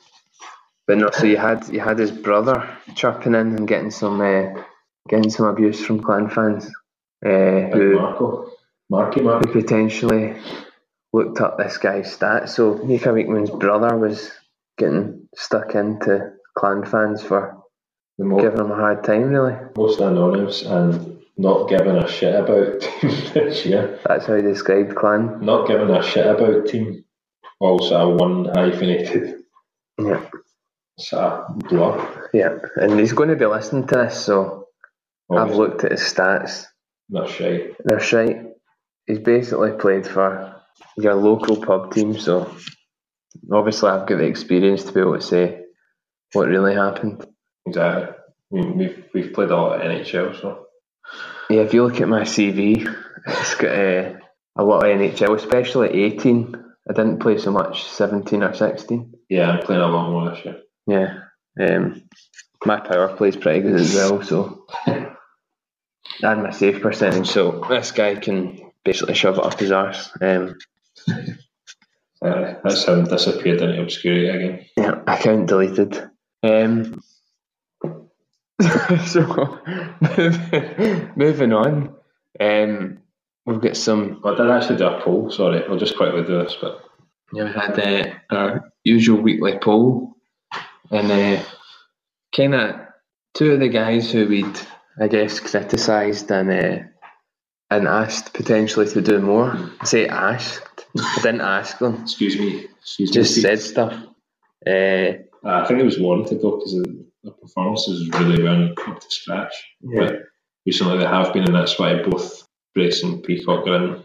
but 0.87 0.99
no, 0.99 1.11
so 1.11 1.27
you 1.27 1.37
had 1.37 1.69
you 1.69 1.81
had 1.81 1.99
his 1.99 2.11
brother 2.11 2.69
chirping 2.95 3.35
in 3.35 3.55
and 3.57 3.69
getting 3.69 3.91
some 3.91 4.21
uh, 4.21 4.63
getting 5.09 5.31
some 5.31 5.47
abuse 5.47 5.85
from 5.85 6.03
clan 6.03 6.31
fans 6.31 6.67
uh, 7.25 7.69
who 7.71 7.97
Marco, 7.97 8.51
Marky 8.93 9.23
Mark. 9.23 9.47
who 9.47 9.53
potentially 9.63 10.37
looked 11.15 11.41
up 11.41 11.57
this 11.59 11.79
guy's 11.79 12.15
stats. 12.17 12.51
So 12.51 12.75
Miika 12.75 13.09
Wiikman's 13.17 13.51
brother 13.51 13.97
was 13.97 14.31
getting 14.79 15.29
stuck 15.35 15.75
into 15.75 16.33
clan 16.59 16.85
fans 16.85 17.23
for 17.23 17.57
The 18.19 18.25
mo- 18.27 18.41
giving 18.41 18.61
him 18.61 18.71
a 18.71 18.75
hard 18.77 19.03
time. 19.05 19.31
Really, 19.31 19.57
most 19.77 20.01
anonymous 20.01 20.63
and 20.63 21.19
not 21.39 21.69
giving 21.71 21.97
a 21.97 22.07
shit 22.07 22.35
about 22.35 22.81
team 22.85 23.11
this 23.35 23.65
year. 23.65 23.99
that's 24.07 24.27
how 24.27 24.37
he 24.37 24.43
described 24.43 24.95
clan. 24.95 25.41
Not 25.41 25.67
giving 25.67 25.91
a 25.91 26.03
shit 26.03 26.27
about 26.27 26.67
team. 26.67 27.05
Also 27.61 27.97
a 27.97 28.15
one 28.15 28.45
hyphenated. 28.55 29.37
Yeah, 29.99 30.27
It's 30.99 31.13
a 31.15 31.47
blur. 31.71 32.29
yeah, 32.35 32.59
and 32.77 32.99
he's 33.01 33.13
going 33.15 33.29
to 33.31 33.37
be 33.37 33.47
listening 33.47 33.87
to 33.89 33.95
this. 33.97 34.23
So 34.25 34.67
I've 35.31 35.55
looked 35.55 35.85
at 35.85 35.93
his 35.93 36.01
stats. 36.03 36.67
Not 37.09 37.29
shy. 37.31 37.69
They're 37.85 38.01
shite. 38.01 38.52
He's 39.07 39.19
basically 39.19 39.73
played 39.73 40.07
for 40.07 40.61
your 40.97 41.15
local 41.15 41.57
pub 41.57 41.93
team, 41.93 42.19
so 42.19 42.55
obviously 43.51 43.91
I've 43.91 44.07
got 44.07 44.19
the 44.19 44.25
experience 44.25 44.85
to 44.85 44.93
be 44.93 45.01
able 45.01 45.15
to 45.19 45.23
say 45.23 45.63
what 46.33 46.49
really 46.49 46.75
happened. 46.75 47.27
Exactly. 47.67 48.15
I 48.53 48.55
mean, 48.55 48.79
we've 48.79 49.05
we've 49.15 49.33
played 49.33 49.51
a 49.51 49.57
lot 49.57 49.81
of 49.81 49.83
NHL, 49.83 50.41
so 50.41 50.67
Yeah, 51.51 51.63
if 51.63 51.75
you 51.75 51.85
look 51.85 52.01
at 52.01 52.09
my 52.09 52.23
CV, 52.23 52.87
it's 53.27 53.55
got 53.55 53.71
uh, 53.75 54.19
a 54.57 54.65
lot 54.65 54.85
of 54.85 54.99
NHL, 54.99 55.37
especially 55.37 56.05
18. 56.05 56.55
I 56.89 56.93
didn't 56.93 57.21
play 57.21 57.39
so 57.39 57.53
much 57.53 57.85
17 57.85 58.43
or 58.43 58.55
16. 58.55 59.15
yeah, 59.29 59.51
I'm 59.51 59.63
playing 59.65 59.83
a 59.83 59.87
lot 59.89 60.11
more 60.11 60.31
this 60.31 60.45
year. 60.45 60.63
Yeah. 60.87 61.19
Um, 61.61 62.03
my 62.65 62.81
power 62.81 63.17
play 63.17 63.29
is 63.29 63.37
pretty 63.37 63.61
good 63.61 63.75
as 63.81 63.95
well, 63.95 64.23
so. 64.23 64.67
And 66.23 66.43
my 66.43 66.51
save 66.51 66.83
percentage, 66.83 67.29
so 67.29 67.65
this 67.69 67.91
guy 67.93 68.17
can 68.17 68.72
basically 68.85 69.15
shove 69.15 69.39
it 69.39 69.45
up 69.45 69.59
his 69.59 69.73
arse. 69.73 70.11
Um, 70.21 70.57
Uh, 72.25 72.55
that's 72.63 72.85
him 72.85 73.05
disappeared 73.05 73.61
into 73.63 73.83
obscurity 73.83 74.29
again. 74.29 74.67
Yeah, 74.77 75.03
account 75.09 75.49
deleted. 75.49 76.09
Um, 76.45 77.03
so, 79.07 79.59
moving 81.17 81.53
on, 81.53 81.95
um, 82.39 82.99
we've 83.45 83.61
got 83.61 83.77
some. 83.77 84.21
I 84.25 84.37
did 84.37 84.51
actually 84.51 84.77
do 84.77 84.87
a 84.87 85.01
poll. 85.03 85.31
Sorry, 85.33 85.65
I'll 85.67 85.77
just 85.79 85.97
quickly 85.97 86.23
do 86.23 86.45
this, 86.45 86.57
but 86.61 86.81
Yeah, 87.33 87.45
we 87.45 87.53
had 87.53 87.79
uh, 87.81 88.15
our 88.31 88.73
usual 88.85 89.21
weekly 89.21 89.59
poll, 89.61 90.15
and 90.93 91.11
uh, 91.11 91.43
kind 92.37 92.55
of 92.55 92.77
two 93.35 93.51
of 93.53 93.61
the 93.61 93.69
guys 93.69 94.13
who 94.13 94.29
we'd, 94.29 94.61
I 95.01 95.09
guess, 95.09 95.41
criticised 95.41 96.31
and 96.31 96.51
uh, 96.53 96.85
and 97.77 97.89
asked 97.89 98.35
potentially 98.35 98.87
to 98.89 99.01
do 99.03 99.21
more. 99.21 99.53
I 99.81 99.85
say 99.85 100.07
asked. 100.09 100.87
I 100.99 101.17
didn't 101.23 101.41
ask 101.43 101.79
them. 101.79 102.03
excuse 102.03 102.39
me, 102.39 102.67
excuse 102.81 103.11
Just 103.11 103.37
me. 103.37 103.43
said 103.43 103.61
stuff. 103.61 103.95
Uh, 104.67 104.71
Uh, 105.45 105.61
I 105.63 105.67
think 105.67 105.81
it 105.81 105.85
was 105.85 105.99
warranted 106.01 106.41
though 106.43 106.57
because 106.59 106.73
the, 106.75 107.07
the 107.25 107.33
performances 107.33 108.09
really 108.11 108.43
weren't 108.43 108.79
up 108.89 109.01
to 109.01 109.11
scratch. 109.11 109.55
yeah. 109.83 110.01
But 110.01 110.13
recently 110.67 110.99
they 110.99 111.07
have 111.07 111.33
been, 111.33 111.45
and 111.45 111.55
that's 111.55 111.79
why 111.79 112.03
both 112.03 112.47
Brace 112.75 113.03
and 113.05 113.23
Peacock 113.25 113.67
are 113.67 113.77
in, 113.77 114.03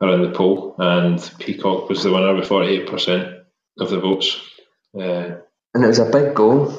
are 0.00 0.14
in 0.14 0.22
the 0.22 0.30
poll. 0.32 0.74
And 0.78 1.18
Peacock 1.40 1.88
was 1.88 2.02
the 2.04 2.12
winner 2.12 2.34
with 2.34 2.48
48% 2.48 3.42
of 3.80 3.90
the 3.90 4.00
votes. 4.00 4.40
Uh, 4.98 5.40
And 5.74 5.84
it 5.84 5.88
was 5.88 5.98
a 6.00 6.10
big 6.10 6.34
goal. 6.34 6.72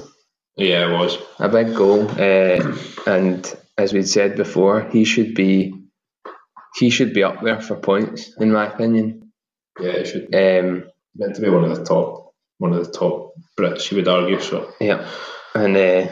yeah, 0.57 0.89
it 0.89 0.93
was. 0.99 1.17
a 1.39 1.49
big 1.49 1.75
goal, 1.75 2.09
uh, 2.11 2.77
and 3.07 3.55
as 3.77 3.93
we'd 3.93 4.07
said 4.09 4.36
before, 4.36 4.82
he 4.91 5.05
should 5.05 5.34
be 5.36 5.73
he 6.76 6.89
should 6.89 7.13
be 7.13 7.24
up 7.24 7.41
there 7.43 7.61
for 7.61 7.76
points, 7.76 8.36
in 8.39 8.51
my 8.51 8.67
opinion. 8.67 9.32
Yeah, 9.80 9.91
it 9.91 10.05
should 10.07 10.36
Um, 10.36 10.89
meant 11.15 11.36
to 11.36 11.41
be 11.41 11.49
one 11.49 11.63
of 11.65 11.76
the 11.78 11.84
top, 11.84 12.34
one 12.57 12.74
of 12.74 12.86
the 12.86 12.91
top 12.91 13.34
Brits, 13.57 13.91
you 13.91 13.97
would 13.97 14.07
argue. 14.07 14.39
So 14.39 14.72
yeah, 14.80 15.09
and 15.55 15.76
uh, 15.76 16.07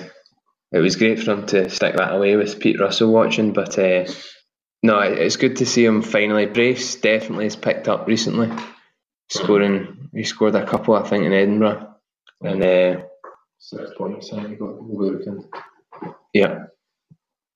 it 0.72 0.80
was 0.80 0.95
great 0.95 1.20
for 1.20 1.32
him 1.32 1.45
to 1.47 1.70
stick 1.70 1.95
that 1.95 2.14
away 2.14 2.36
with 2.36 2.60
Pete 2.60 2.80
Russell 2.80 3.12
watching. 3.12 3.53
But 3.53 3.78
uh, 3.78 4.05
no, 4.84 4.99
it's 4.99 5.38
good 5.38 5.58
to 5.58 5.66
see 5.66 5.86
him 5.86 6.01
finally. 6.01 6.45
Brace 6.45 6.95
definitely 6.95 7.45
has 7.45 7.55
picked 7.55 7.88
up 7.88 8.08
recently, 8.08 8.51
scoring. 9.30 10.10
He 10.14 10.24
scored 10.24 10.55
a 10.55 10.66
couple, 10.66 10.95
I 10.95 11.08
think, 11.08 11.26
in 11.26 11.34
Edinburgh, 11.34 11.95
and 12.41 12.64
uh, 12.64 13.01
six 13.60 13.91
points, 13.97 14.32
I 14.32 14.38
think 14.38 14.49
he 14.49 14.55
got 14.55 14.70
over 14.70 15.05
the 15.05 15.18
weekend. 15.18 15.45
Yeah. 16.34 16.66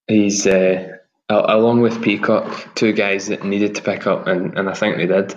He's 0.08 0.46
uh, 0.46 0.98
along 1.40 1.82
with 1.82 2.02
Peacock, 2.02 2.76
two 2.76 2.94
guys 2.94 3.28
that 3.28 3.44
needed 3.44 3.76
to 3.76 3.82
pick 3.82 4.08
up, 4.08 4.28
and, 4.28 4.58
and 4.58 4.70
I 4.70 4.74
think 4.74 4.98
they 4.98 5.08
did. 5.08 5.34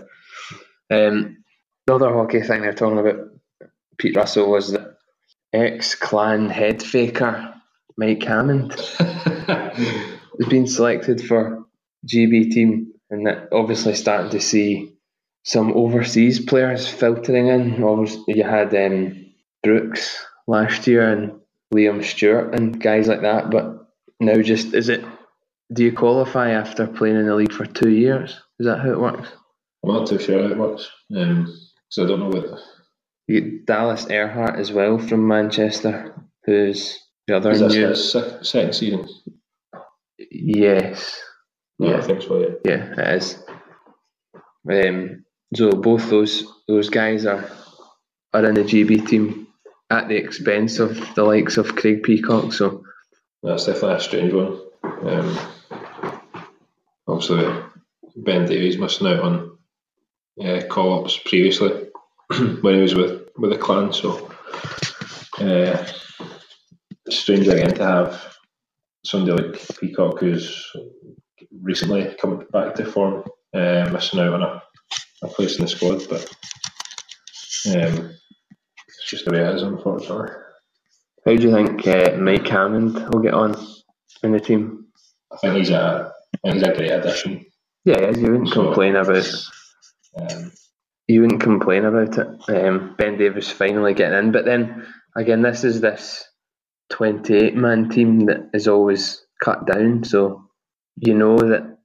Um, 0.90 1.44
the 1.86 1.94
other 1.94 2.12
hockey 2.12 2.40
thing 2.40 2.62
they're 2.62 2.72
talking 2.72 2.98
about, 2.98 3.28
Pete 3.98 4.16
Russell, 4.16 4.50
was 4.50 4.72
the 4.72 4.96
ex 5.52 5.94
clan 5.94 6.48
head 6.48 6.82
faker 6.82 7.54
Mike 7.96 8.22
Hammond 8.22 8.72
has 8.98 10.48
been 10.48 10.66
selected 10.66 11.22
for 11.22 11.64
GB 12.06 12.50
team, 12.50 12.92
and 13.10 13.26
that 13.26 13.48
obviously 13.52 13.94
starting 13.94 14.30
to 14.30 14.40
see 14.40 14.94
some 15.44 15.72
overseas 15.74 16.40
players 16.40 16.88
filtering 16.88 17.48
in. 17.48 17.84
Obviously, 17.84 18.34
you 18.38 18.44
had 18.44 18.74
um, 18.74 19.32
Brooks 19.62 20.24
last 20.46 20.86
year 20.86 21.08
and 21.10 21.40
Liam 21.72 22.02
Stewart 22.02 22.54
and 22.54 22.80
guys 22.80 23.06
like 23.08 23.22
that, 23.22 23.50
but 23.50 23.86
now 24.20 24.40
just 24.42 24.74
is 24.74 24.88
it? 24.88 25.04
Do 25.72 25.82
you 25.84 25.92
qualify 25.92 26.50
after 26.50 26.86
playing 26.86 27.16
in 27.16 27.26
the 27.26 27.34
league 27.34 27.52
for 27.52 27.66
two 27.66 27.90
years? 27.90 28.32
Is 28.58 28.66
that 28.66 28.80
how 28.80 28.90
it 28.90 29.00
works? 29.00 29.28
I'm 29.84 29.92
not 29.94 30.06
too 30.06 30.18
sure 30.18 30.42
how 30.42 30.48
it 30.50 30.58
works, 30.58 30.90
um, 31.16 31.46
so 31.88 32.04
I 32.04 32.06
don't 32.06 32.20
know 32.20 32.28
what. 32.28 32.60
You 33.26 33.40
get 33.40 33.66
Dallas 33.66 34.04
Ehrhardt 34.06 34.58
as 34.58 34.72
well 34.72 34.98
from 34.98 35.26
Manchester, 35.26 36.14
who's 36.44 36.98
the 37.26 37.36
other 37.36 37.52
new. 37.52 37.94
second 37.94 38.74
season? 38.74 39.08
Yes, 40.30 41.20
Yeah, 41.78 41.90
Yeah. 41.90 41.96
I 41.96 42.00
think 42.02 42.22
so. 42.22 42.40
Yeah. 42.40 42.54
yeah, 42.64 42.94
it 42.98 43.16
is. 43.16 43.42
Um, 44.70 45.24
so 45.54 45.70
both 45.72 46.08
those 46.10 46.44
those 46.68 46.88
guys 46.90 47.26
are 47.26 47.50
are 48.32 48.44
in 48.44 48.54
the 48.54 48.62
GB 48.64 49.06
team 49.08 49.46
at 49.90 50.08
the 50.08 50.16
expense 50.16 50.78
of 50.78 51.14
the 51.14 51.24
likes 51.24 51.56
of 51.56 51.76
Craig 51.76 52.02
Peacock. 52.02 52.52
So 52.52 52.82
That's 53.42 53.66
definitely 53.66 53.96
a 53.96 54.00
strange 54.00 54.32
one. 54.32 54.60
Um, 54.82 55.38
obviously, 57.06 57.62
Ben 58.16 58.46
Davies 58.46 58.78
missing 58.78 59.06
out 59.06 59.20
on 59.20 59.58
uh, 60.42 60.62
call 60.68 61.04
ups 61.04 61.18
previously 61.24 61.88
when 62.60 62.74
he 62.74 62.82
was 62.82 62.94
with, 62.94 63.28
with 63.36 63.50
the 63.50 63.58
clan. 63.58 63.92
So, 63.92 64.30
uh, 65.40 65.86
strange 67.08 67.48
again 67.48 67.74
to 67.74 67.84
have 67.84 68.36
somebody 69.04 69.42
like 69.42 69.78
Peacock 69.78 70.20
who's 70.20 70.70
recently 71.60 72.14
come 72.20 72.46
back 72.52 72.74
to 72.74 72.84
form 72.84 73.24
uh, 73.54 73.88
missing 73.92 74.20
out 74.20 74.34
on 74.34 74.42
a, 74.42 74.62
a 75.22 75.28
place 75.28 75.58
in 75.58 75.64
the 75.64 75.68
squad. 75.68 76.02
But 76.08 76.22
um, 77.66 78.10
it's 78.88 79.08
just 79.08 79.24
the 79.24 79.32
way 79.32 79.40
it 79.40 79.54
is, 79.54 79.62
unfortunately. 79.62 80.30
how 81.24 81.36
do 81.36 81.42
you 81.42 81.52
think 81.52 81.86
uh, 81.86 82.16
Mike 82.16 82.46
Hammond 82.46 82.94
will 83.10 83.20
get 83.20 83.34
on 83.34 83.54
in 84.22 84.32
the 84.32 84.40
team? 84.40 84.86
I 85.32 85.36
think 85.36 85.56
he's 85.56 85.70
a, 85.70 86.13
I 86.44 86.50
think 86.52 86.64
he's 86.64 86.68
a 86.72 86.76
great 86.76 86.90
addition. 86.90 87.46
Yeah, 87.84 88.10
you 88.10 88.30
wouldn't 88.32 88.48
So- 88.48 88.64
complain 88.64 88.96
about 88.96 89.26
Um, 90.16 90.52
you 91.08 91.20
wouldn't 91.22 91.40
complain 91.42 91.84
about 91.84 92.16
it. 92.18 92.48
Um, 92.48 92.94
ben 92.96 93.18
Davies 93.18 93.50
finally 93.50 93.94
getting 93.94 94.18
in, 94.18 94.32
but 94.32 94.44
then 94.44 94.86
again, 95.16 95.42
this 95.42 95.64
is 95.64 95.80
this 95.80 96.24
twenty-eight 96.90 97.56
man 97.56 97.88
team 97.88 98.26
that 98.26 98.50
is 98.54 98.68
always 98.68 99.26
cut 99.42 99.66
down. 99.66 100.04
So 100.04 100.48
you 100.96 101.14
know 101.14 101.36
that 101.38 101.78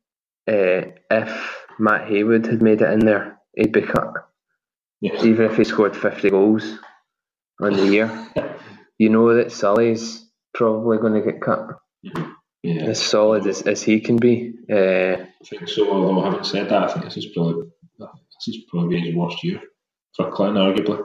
uh, 0.47 0.91
if 1.09 1.65
Matt 1.79 2.07
Haywood 2.07 2.45
had 2.45 2.61
made 2.61 2.81
it 2.81 2.91
in 2.91 2.99
there, 2.99 3.39
he'd 3.55 3.71
be 3.73 3.81
cut, 3.81 4.13
yeah. 5.01 5.23
even 5.23 5.45
if 5.49 5.57
he 5.57 5.63
scored 5.63 5.95
fifty 5.97 6.29
goals 6.29 6.77
on 7.61 7.73
the 7.73 7.87
year. 7.87 8.27
You 9.01 9.07
know 9.09 9.33
that 9.35 9.53
Sully's 9.53 10.29
probably 10.53 10.97
going 10.97 11.13
to 11.13 11.21
get 11.21 11.39
cut. 11.41 11.69
Yeah, 12.63 12.83
As 12.83 13.01
solid 13.01 13.47
as, 13.47 13.61
as 13.61 13.81
he 13.81 14.01
can 14.01 14.17
be. 14.17 14.53
Uh, 14.69 15.23
I 15.23 15.45
think 15.45 15.67
so. 15.69 15.89
Although 15.89 16.21
having 16.21 16.43
said 16.43 16.69
that, 16.69 16.83
I 16.83 16.87
think 16.91 17.05
this 17.05 17.17
is 17.17 17.27
probably 17.27 17.69
this 17.97 18.47
is 18.47 18.63
probably 18.69 18.99
his 18.99 19.15
worst 19.15 19.43
year 19.43 19.61
for 20.15 20.29
Clinton, 20.31 20.61
arguably. 20.61 21.01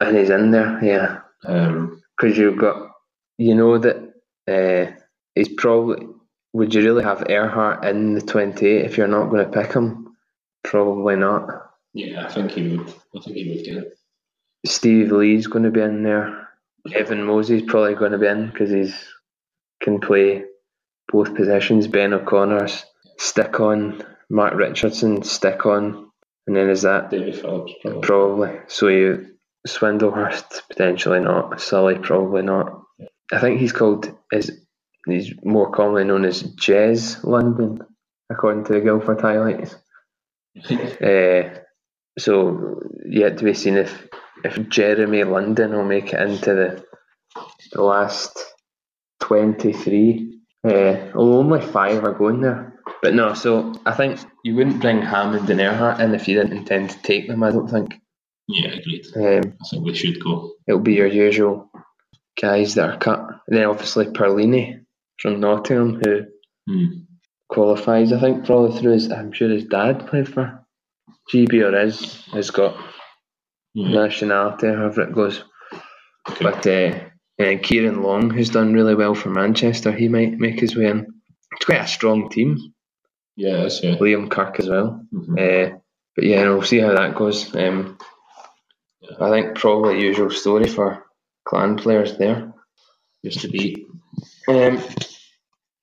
and 0.00 0.16
he's 0.16 0.30
in 0.30 0.50
there, 0.52 0.82
yeah. 0.84 1.18
Um, 1.44 2.02
because 2.16 2.38
you've 2.38 2.58
got 2.58 2.90
you 3.38 3.54
know 3.54 3.78
that 3.78 4.12
uh, 4.46 4.92
he's 5.34 5.48
probably 5.48 6.06
would 6.52 6.72
you 6.72 6.82
really 6.82 7.02
have 7.02 7.18
Ehrhardt 7.20 7.84
in 7.84 8.14
the 8.14 8.20
28 8.20 8.84
if 8.84 8.96
you're 8.96 9.08
not 9.08 9.30
going 9.30 9.44
to 9.44 9.50
pick 9.50 9.72
him 9.72 10.02
Probably 10.64 11.16
not. 11.16 11.48
Yeah, 11.92 12.24
I 12.24 12.32
think 12.32 12.52
he 12.52 12.68
would. 12.68 12.88
I 12.88 13.20
think 13.20 13.36
he 13.36 13.48
would 13.48 13.64
get 13.64 13.76
it. 13.78 13.98
Steve 14.64 15.10
Lee's 15.10 15.46
going 15.46 15.64
to 15.64 15.70
be 15.70 15.80
in 15.80 16.02
there. 16.02 16.48
Evan 16.94 17.24
Mosey's 17.24 17.62
probably 17.62 17.94
going 17.94 18.12
to 18.12 18.18
be 18.18 18.26
in 18.26 18.46
because 18.50 18.70
he's 18.70 18.94
can 19.82 20.00
play 20.00 20.44
both 21.12 21.34
positions. 21.34 21.86
Ben 21.86 22.12
O'Connor's 22.14 22.84
stick 23.18 23.60
on. 23.60 24.02
Mark 24.30 24.54
Richardson 24.54 25.22
stick 25.22 25.66
on. 25.66 26.10
And 26.46 26.56
then 26.56 26.70
is 26.70 26.82
that 26.82 27.10
Davy 27.10 27.32
Phillips 27.32 27.72
probably. 27.82 28.00
probably 28.02 28.60
so 28.66 28.88
you 28.88 29.32
Swindlehurst 29.66 30.62
potentially 30.68 31.20
not. 31.20 31.60
Sully 31.60 31.96
probably 31.98 32.42
not. 32.42 32.82
I 33.32 33.40
think 33.40 33.60
he's 33.60 33.72
called 33.72 34.12
is 34.32 34.50
he's 35.06 35.32
more 35.44 35.70
commonly 35.70 36.04
known 36.04 36.24
as 36.24 36.42
Jez 36.42 37.22
London, 37.22 37.80
according 38.28 38.64
to 38.64 38.72
the 38.72 38.80
Guildford 38.80 39.20
highlights. 39.20 39.76
Uh, 41.00 41.60
so 42.18 42.80
yet 43.08 43.38
to 43.38 43.44
be 43.44 43.54
seen 43.54 43.76
if 43.76 44.08
if 44.44 44.68
Jeremy 44.68 45.22
London 45.22 45.72
will 45.72 45.84
make 45.84 46.12
it 46.12 46.20
into 46.20 46.54
the 46.54 46.84
the 47.72 47.82
last 47.82 48.36
twenty 49.20 49.72
three. 49.72 50.31
Uh, 50.64 51.10
well, 51.14 51.34
only 51.34 51.60
five 51.60 52.04
are 52.04 52.12
going 52.12 52.40
there, 52.40 52.72
but 53.02 53.14
no. 53.14 53.34
So 53.34 53.74
I 53.84 53.92
think 53.94 54.20
you 54.44 54.54
wouldn't 54.54 54.80
bring 54.80 55.02
Hammond 55.02 55.50
and 55.50 55.60
Ehrhardt 55.60 55.98
in 56.00 56.14
if 56.14 56.28
you 56.28 56.36
didn't 56.36 56.56
intend 56.56 56.90
to 56.90 57.02
take 57.02 57.26
them. 57.28 57.42
I 57.42 57.50
don't 57.50 57.68
think. 57.68 57.94
yeah, 58.48 58.68
agreed. 58.70 59.06
Um, 59.16 59.54
I 59.60 59.64
think 59.68 59.84
we 59.84 59.94
should 59.94 60.22
go. 60.22 60.52
it'll 60.68 60.80
be 60.80 60.94
your 60.94 61.06
usual 61.08 61.68
guys 62.40 62.74
that 62.76 62.90
are 62.90 62.98
cut. 62.98 63.20
And 63.48 63.56
then 63.58 63.64
obviously 63.66 64.06
Perlini 64.06 64.84
from 65.20 65.40
Nottingham 65.40 66.00
who 66.02 66.26
Hmm. 66.68 66.86
qualifies. 67.48 68.12
I 68.12 68.20
think 68.20 68.46
probably 68.46 68.78
through 68.78 68.92
his. 68.92 69.10
I'm 69.10 69.32
sure 69.32 69.48
his 69.48 69.64
dad 69.64 70.06
played 70.06 70.28
for 70.28 70.64
GB 71.32 71.54
or 71.64 71.76
is 71.76 72.24
has 72.32 72.50
got 72.50 72.76
nationality, 73.74 74.68
however 74.68 75.02
it 75.02 75.12
goes. 75.14 75.42
Okay. 76.30 76.44
But 76.44 76.66
uh, 76.66 76.98
and 77.38 77.62
Kieran 77.62 78.02
Long, 78.02 78.30
who's 78.30 78.50
done 78.50 78.72
really 78.72 78.94
well 78.94 79.14
for 79.14 79.30
Manchester, 79.30 79.92
he 79.92 80.08
might 80.08 80.32
make 80.38 80.60
his 80.60 80.76
way 80.76 80.86
in. 80.86 81.06
It's 81.52 81.64
quite 81.64 81.80
a 81.80 81.86
strong 81.86 82.28
team. 82.30 82.58
yeah, 83.36 83.62
that's 83.62 83.82
yeah. 83.82 83.96
Liam 83.96 84.30
Kirk 84.30 84.58
as 84.60 84.68
well. 84.68 85.04
Mhm. 85.12 85.38
Uh, 85.38 85.78
but 86.14 86.24
yeah, 86.24 86.48
we'll 86.48 86.62
see 86.62 86.78
how 86.78 86.94
that 86.94 87.14
goes. 87.14 87.54
Um, 87.54 87.98
I 89.20 89.30
think 89.30 89.56
probably 89.56 90.00
usual 90.00 90.30
story 90.30 90.68
for 90.68 91.04
clan 91.44 91.76
players 91.76 92.16
there. 92.18 92.52
Just 93.24 93.40
to 93.40 93.48
be. 93.48 93.86
Um, 94.48 94.82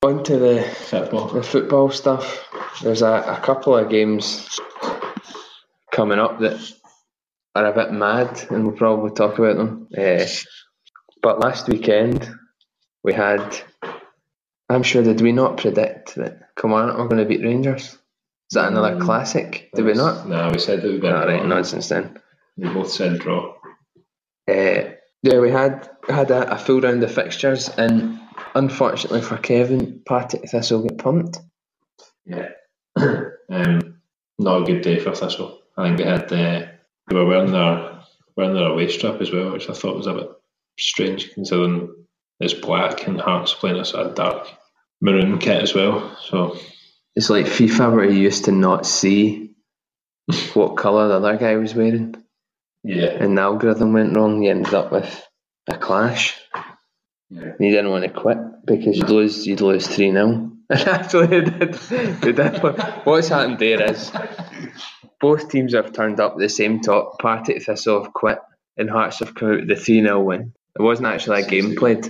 on 0.03 0.23
to 0.23 0.37
the, 0.37 0.61
football. 0.63 1.27
the 1.29 1.43
football 1.43 1.89
stuff. 1.89 2.47
There's 2.81 3.01
a, 3.01 3.07
a 3.37 3.41
couple 3.43 3.75
of 3.75 3.89
games 3.89 4.59
coming 5.91 6.19
up 6.19 6.39
that 6.39 6.59
are 7.55 7.65
a 7.65 7.73
bit 7.73 7.91
mad, 7.91 8.41
and 8.49 8.65
we'll 8.67 8.77
probably 8.77 9.11
talk 9.11 9.37
about 9.39 9.57
them. 9.57 9.87
Uh, 9.97 10.25
but 11.22 11.39
last 11.39 11.67
weekend 11.67 12.30
we 13.03 13.13
had. 13.13 13.57
I'm 14.72 14.84
sure 14.84 15.01
did 15.01 15.22
we 15.22 15.32
not 15.32 15.57
predict 15.57 16.15
that 16.15 16.55
Kilmarnock 16.55 16.97
were 16.97 17.07
going 17.07 17.17
to 17.17 17.26
beat 17.26 17.43
Rangers? 17.43 17.84
Is 18.51 18.53
that 18.53 18.72
another 18.72 18.95
Mm. 18.95 19.01
classic? 19.01 19.70
Did 19.74 19.86
we 19.86 19.93
not? 19.93 20.28
No, 20.28 20.49
we 20.51 20.59
said 20.59 20.82
that 20.82 20.91
we'd 20.91 21.01
be 21.01 21.07
All 21.07 21.26
right, 21.26 21.45
nonsense 21.45 21.89
then. 21.89 22.20
We 22.57 22.70
both 22.70 22.91
said 22.91 23.20
draw. 23.20 23.55
Uh, 24.47 24.93
yeah, 25.24 25.39
we 25.39 25.49
had 25.51 25.89
had 26.07 26.32
a, 26.32 26.53
a 26.53 26.57
full 26.57 26.82
round 26.82 27.03
of 27.03 27.11
fixtures, 27.11 27.70
and 27.70 28.20
unfortunately 28.55 29.22
for 29.22 29.38
Kevin, 29.38 30.01
Partick 30.05 30.49
Thistle 30.49 30.84
get 30.84 30.97
pumped. 30.97 31.39
Yeah. 32.26 32.49
um, 32.97 34.01
not 34.39 34.61
a 34.61 34.65
good 34.65 34.82
day 34.82 34.99
for 34.99 35.13
Thistle. 35.15 35.61
I 35.78 35.86
think 35.88 35.97
they 35.97 36.05
had 36.05 36.24
uh, 36.32 36.67
they 37.07 37.15
were 37.15 37.26
wearing 37.26 37.51
their 37.51 38.01
wearing 38.36 38.53
their 38.53 38.67
away 38.70 38.88
strip 38.89 39.22
as 39.22 39.32
well, 39.32 39.51
which 39.51 39.70
I 39.70 39.74
thought 39.74 39.97
was 39.97 40.07
a 40.07 40.13
bit 40.13 40.30
strange 40.80 41.32
considering 41.34 41.93
it's 42.39 42.53
black 42.53 43.05
and 43.07 43.19
Hearts 43.19 43.53
playing 43.53 43.77
a 43.77 43.86
sort 43.86 44.07
of 44.07 44.15
dark 44.15 44.47
maroon 45.01 45.38
kit 45.39 45.61
as 45.61 45.73
well. 45.73 46.17
So 46.21 46.57
It's 47.15 47.30
like 47.30 47.45
FIFA 47.45 47.95
where 47.95 48.05
you 48.09 48.19
used 48.19 48.45
to 48.45 48.51
not 48.51 48.86
see 48.86 49.51
what 50.53 50.77
colour 50.77 51.07
the 51.07 51.15
other 51.15 51.38
guy 51.38 51.55
was 51.57 51.73
wearing, 51.75 52.15
yeah, 52.84 53.07
and 53.07 53.38
the 53.38 53.41
algorithm 53.41 53.93
went 53.93 54.15
wrong. 54.15 54.41
You 54.43 54.51
ended 54.51 54.73
up 54.73 54.91
with 54.91 55.27
a 55.67 55.77
clash. 55.77 56.39
yeah. 57.30 57.53
You 57.59 57.71
didn't 57.71 57.89
want 57.91 58.03
to 58.05 58.09
quit 58.09 58.38
because 58.65 58.97
you'd 58.97 59.09
lose. 59.09 59.45
You'd 59.45 59.61
lose 59.61 59.88
three 59.88 60.11
0 60.11 60.51
And 60.69 60.88
actually, 60.88 61.27
they 61.27 61.41
did. 61.41 61.73
They 61.73 62.32
did. 62.32 62.57
What's 63.03 63.30
happened 63.30 63.59
there 63.59 63.82
is 63.91 64.11
both 65.19 65.49
teams 65.49 65.73
have 65.73 65.91
turned 65.91 66.19
up 66.19 66.38
the 66.38 66.47
same 66.47 66.80
top. 66.80 67.19
Partick 67.19 67.63
Thistle 67.63 68.03
have 68.03 68.13
quit, 68.13 68.38
and 68.77 68.89
Hearts 68.89 69.19
have 69.19 69.34
come 69.36 69.49
out 69.51 69.59
with 69.61 69.67
the 69.67 69.75
three 69.75 70.01
0 70.01 70.21
win. 70.21 70.53
It 70.78 70.82
wasn't 70.82 71.07
actually 71.07 71.41
a 71.41 71.47
game 71.47 71.76
played. 71.76 72.05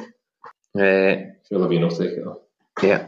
Uh, 0.75 1.33
Phil 1.47 1.59
Levine 1.59 1.81
will 1.81 1.89
take 1.89 2.11
it. 2.11 2.23
though. 2.23 2.41
yeah, 2.83 3.07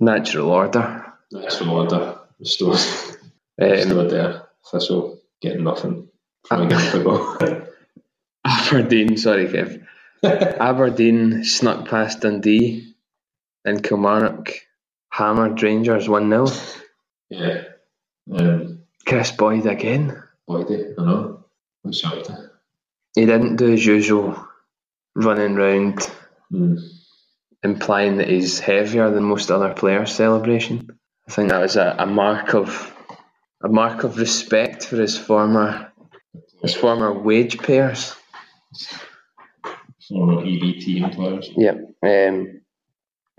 natural 0.00 0.50
order. 0.50 1.12
Natural 1.30 1.70
order. 1.70 2.18
Still, 2.42 2.74
still 2.74 4.00
Um, 4.00 4.08
there. 4.08 4.42
Thistle 4.70 5.18
getting 5.40 5.64
nothing 5.64 6.08
from 6.46 6.62
a 6.62 6.68
game 6.68 6.78
football. 6.78 7.36
Aberdeen, 8.44 9.16
sorry, 9.16 9.46
Kev. 9.46 9.84
Aberdeen 10.24 11.44
snuck 11.44 11.86
past 11.88 12.20
Dundee, 12.20 12.94
and 13.64 13.82
Kilmarnock 13.82 14.52
hammered 15.10 15.62
Rangers 15.62 16.08
one 16.08 16.28
0 16.30 16.46
yeah. 17.30 17.62
Um, 18.32 18.82
Kris 19.06 19.30
Boyd 19.32 19.66
again. 19.66 20.22
Boydie, 20.48 20.94
I 20.98 21.04
know. 21.04 21.44
What's 21.82 22.04
up 22.04 22.26
there? 22.26 22.52
He 23.14 23.26
didn't 23.26 23.56
do 23.56 23.66
his 23.66 23.84
usual 23.84 24.46
running 25.14 25.54
round 25.54 25.98
Mm. 26.52 26.78
implying 27.62 28.16
that 28.16 28.28
he's 28.28 28.58
heavier 28.58 29.10
than 29.10 29.22
most 29.22 29.50
other 29.52 29.72
players 29.72 30.12
celebration. 30.12 30.88
I 31.28 31.30
think 31.32 31.50
that 31.50 31.60
was 31.60 31.76
a, 31.76 31.94
a 31.98 32.06
mark 32.06 32.54
of 32.54 32.92
a 33.62 33.68
mark 33.68 34.02
of 34.02 34.16
respect 34.18 34.84
for 34.86 34.96
his 34.96 35.16
former 35.16 35.92
his 36.62 36.74
former 36.74 37.12
wage 37.12 37.58
payers. 37.60 38.16
Former 40.08 40.42
EBT 40.42 40.96
employers. 41.02 41.48
Yep. 41.56 41.76
Um, 42.02 42.60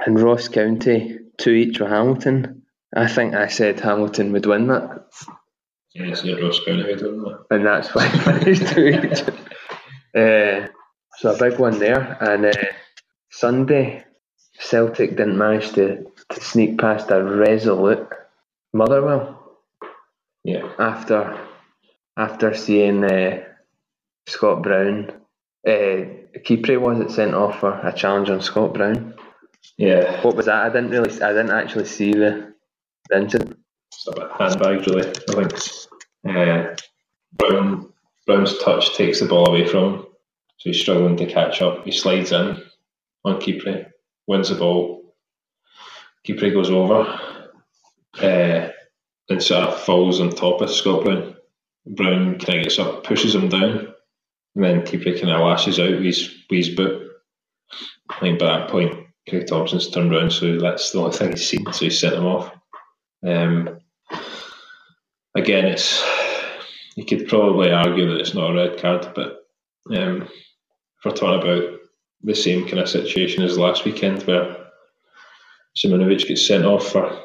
and 0.06 0.20
Ross 0.22 0.48
County 0.48 1.18
two 1.38 1.52
each 1.52 1.80
with 1.80 1.90
Hamilton. 1.90 2.62
I 2.96 3.08
think 3.08 3.34
I 3.34 3.48
said 3.48 3.80
Hamilton 3.82 4.32
would 4.32 4.46
win 4.46 4.68
that, 4.68 5.06
yeah, 5.94 6.06
Ross 6.42 6.64
County 6.66 6.84
we 6.86 6.96
don't 6.96 7.24
know. 7.24 7.40
and 7.50 7.66
that's 7.66 7.94
why 7.94 8.06
I 8.06 8.10
finished 8.40 8.68
two 8.68 8.86
each. 8.88 9.22
Uh, 10.16 10.68
so 11.22 11.36
a 11.36 11.38
big 11.38 11.60
one 11.60 11.78
there, 11.78 12.18
and 12.20 12.48
uh, 12.48 12.54
Sunday 13.30 14.04
Celtic 14.58 15.12
didn't 15.12 15.38
manage 15.38 15.72
to, 15.74 16.08
to 16.30 16.42
sneak 16.42 16.80
past 16.80 17.12
a 17.12 17.24
resolute 17.24 18.08
Motherwell. 18.74 19.38
Yeah. 20.44 20.68
after 20.80 21.40
after 22.18 22.56
seeing 22.56 23.04
uh, 23.04 23.44
Scott 24.26 24.64
Brown, 24.64 25.12
uh, 25.68 26.10
Kipre 26.44 26.82
was 26.82 27.00
it 27.00 27.12
sent 27.12 27.36
off 27.36 27.60
for 27.60 27.72
a 27.72 27.94
challenge 27.94 28.32
on 28.32 28.42
Scott 28.42 28.74
Brown? 28.74 29.14
Yeah. 29.78 30.24
What 30.24 30.36
was 30.36 30.48
that? 30.48 30.66
I 30.66 30.70
didn't 30.70 30.90
really, 30.90 31.12
I 31.22 31.34
didn't 31.34 31.52
actually 31.52 31.86
see 31.86 32.14
the, 32.14 32.52
the 33.10 33.18
incident. 33.18 33.60
It's 33.94 34.08
a 34.08 34.12
bit 34.14 34.32
handbag 34.40 34.88
really. 34.88 35.08
I 35.08 35.46
think 35.46 35.54
uh, 36.28 36.76
Brown 37.34 37.94
Brown's 38.26 38.58
touch 38.58 38.96
takes 38.96 39.20
the 39.20 39.28
ball 39.28 39.48
away 39.48 39.68
from 39.68 39.94
him. 39.94 40.06
So 40.62 40.70
he's 40.70 40.80
struggling 40.80 41.18
to 41.18 41.26
catch 41.26 41.60
up. 41.64 41.86
He 41.86 41.92
slides 41.92 42.32
in 42.32 42.62
on 43.26 43.42
Kipre, 43.42 43.90
wins 44.28 44.50
the 44.50 44.56
ball. 44.56 45.16
Kipre 46.24 46.54
goes 46.54 46.70
over. 46.70 47.20
Uh, 48.22 48.70
and 49.28 49.42
sort 49.42 49.70
of 49.70 49.82
falls 49.82 50.20
on 50.20 50.30
top 50.30 50.62
of 50.62 50.70
Scott 50.70 51.04
Brown. 51.04 51.36
Brown 51.88 52.38
kind 52.38 52.60
of 52.60 52.64
gets 52.66 52.78
up, 52.78 53.04
pushes 53.04 53.34
him 53.34 53.50
down, 53.50 53.92
and 54.54 54.64
then 54.64 54.82
Kipre 54.82 55.20
kind 55.20 55.32
of 55.32 55.40
lashes 55.40 55.80
out 55.80 55.90
with 55.90 56.04
his, 56.04 56.30
with 56.48 56.58
his 56.58 56.76
boot. 56.76 57.10
I 58.12 58.20
think 58.20 58.38
by 58.38 58.46
that 58.46 58.70
point, 58.70 59.08
Craig 59.28 59.48
Thomson's 59.48 59.90
turned 59.90 60.14
around, 60.14 60.32
so 60.32 60.60
that's 60.60 60.92
the 60.92 61.00
only 61.00 61.12
thing 61.18 61.32
he's 61.32 61.50
seen, 61.50 61.74
so 61.74 61.86
he 61.86 61.90
sent 61.90 62.16
him 62.16 62.26
off. 62.26 62.54
Um, 63.26 63.80
again, 65.34 65.66
it's 65.66 66.06
you 66.96 67.06
could 67.06 67.28
probably 67.28 67.72
argue 67.72 68.10
that 68.10 68.20
it's 68.20 68.36
not 68.36 68.52
a 68.52 68.54
red 68.54 68.80
card, 68.80 69.12
but 69.16 69.38
um, 69.90 70.28
we're 71.06 71.12
talking 71.12 71.42
about 71.42 71.80
the 72.24 72.36
same 72.36 72.68
kind 72.68 72.80
of 72.80 72.90
situation 72.90 73.44
as 73.44 73.58
last 73.58 73.86
weekend 73.86 74.24
where 74.24 74.58
Simunovic 75.78 76.28
gets 76.28 76.48
sent 76.48 76.66
off 76.66 76.88
for 76.90 77.20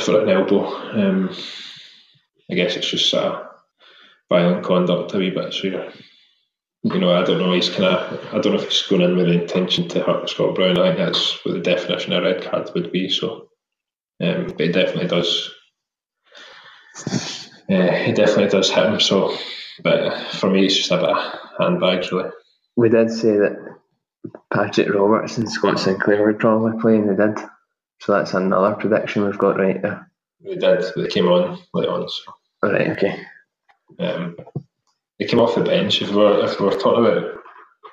for 0.00 0.22
an 0.22 0.28
elbow, 0.28 0.66
um, 0.92 1.34
I 2.50 2.54
guess 2.54 2.76
it's 2.76 2.90
just 2.90 3.12
of 3.14 3.46
violent 4.28 4.64
conduct 4.64 5.14
a 5.14 5.18
wee 5.18 5.30
bit. 5.30 5.52
So 5.52 5.68
you're, 5.68 5.92
you 6.84 7.00
know, 7.00 7.14
I 7.14 7.24
don't 7.24 7.38
know. 7.38 7.52
He's 7.52 7.70
kind 7.70 7.84
of 7.84 8.34
I 8.34 8.38
don't 8.38 8.54
know 8.54 8.60
if 8.60 8.68
he's 8.68 8.82
going 8.82 9.02
in 9.02 9.16
with 9.16 9.26
the 9.26 9.42
intention 9.42 9.88
to 9.88 10.02
hurt 10.02 10.28
Scott 10.30 10.54
Brown. 10.54 10.78
I 10.78 10.88
think 10.94 10.98
that's 10.98 11.44
what 11.44 11.54
the 11.54 11.60
definition 11.60 12.12
of 12.12 12.24
a 12.24 12.26
red 12.26 12.42
card 12.42 12.70
would 12.74 12.92
be. 12.92 13.08
So, 13.08 13.48
um, 14.22 14.46
but 14.46 14.60
it 14.60 14.72
definitely 14.72 15.08
does 15.08 15.50
Yeah, 17.68 17.96
he 18.04 18.12
definitely 18.12 18.48
does 18.48 18.70
hit 18.70 18.86
him. 18.86 19.00
So, 19.00 19.36
but 19.82 20.18
for 20.34 20.50
me, 20.50 20.66
it's 20.66 20.76
just 20.76 20.90
a 20.90 20.96
bit 20.96 21.10
of 21.10 21.34
handbags, 21.58 22.10
really. 22.12 22.30
We 22.78 22.90
did 22.90 23.10
say 23.10 23.32
that 23.38 23.58
Patrick 24.54 24.94
Roberts 24.94 25.36
and 25.36 25.50
Scott 25.50 25.80
Sinclair 25.80 26.24
would 26.24 26.38
probably 26.38 26.80
play, 26.80 26.94
and 26.94 27.10
they 27.10 27.26
did. 27.26 27.36
So 28.00 28.12
that's 28.12 28.34
another 28.34 28.76
prediction 28.76 29.24
we've 29.24 29.36
got 29.36 29.58
right 29.58 29.82
there. 29.82 30.08
We 30.40 30.54
did. 30.54 30.84
They 30.94 31.08
came 31.08 31.26
on 31.26 31.58
late 31.74 31.88
on. 31.88 32.08
So. 32.08 32.32
All 32.62 32.70
right, 32.70 32.90
okay. 32.90 33.20
Um, 33.98 34.36
they 35.18 35.26
came 35.26 35.40
off 35.40 35.56
the 35.56 35.62
bench. 35.62 36.00
If 36.02 36.10
we 36.10 36.18
were 36.18 36.44
if 36.44 36.60
we 36.60 36.66
were 36.66 36.78
talking 36.78 37.04
about 37.04 37.40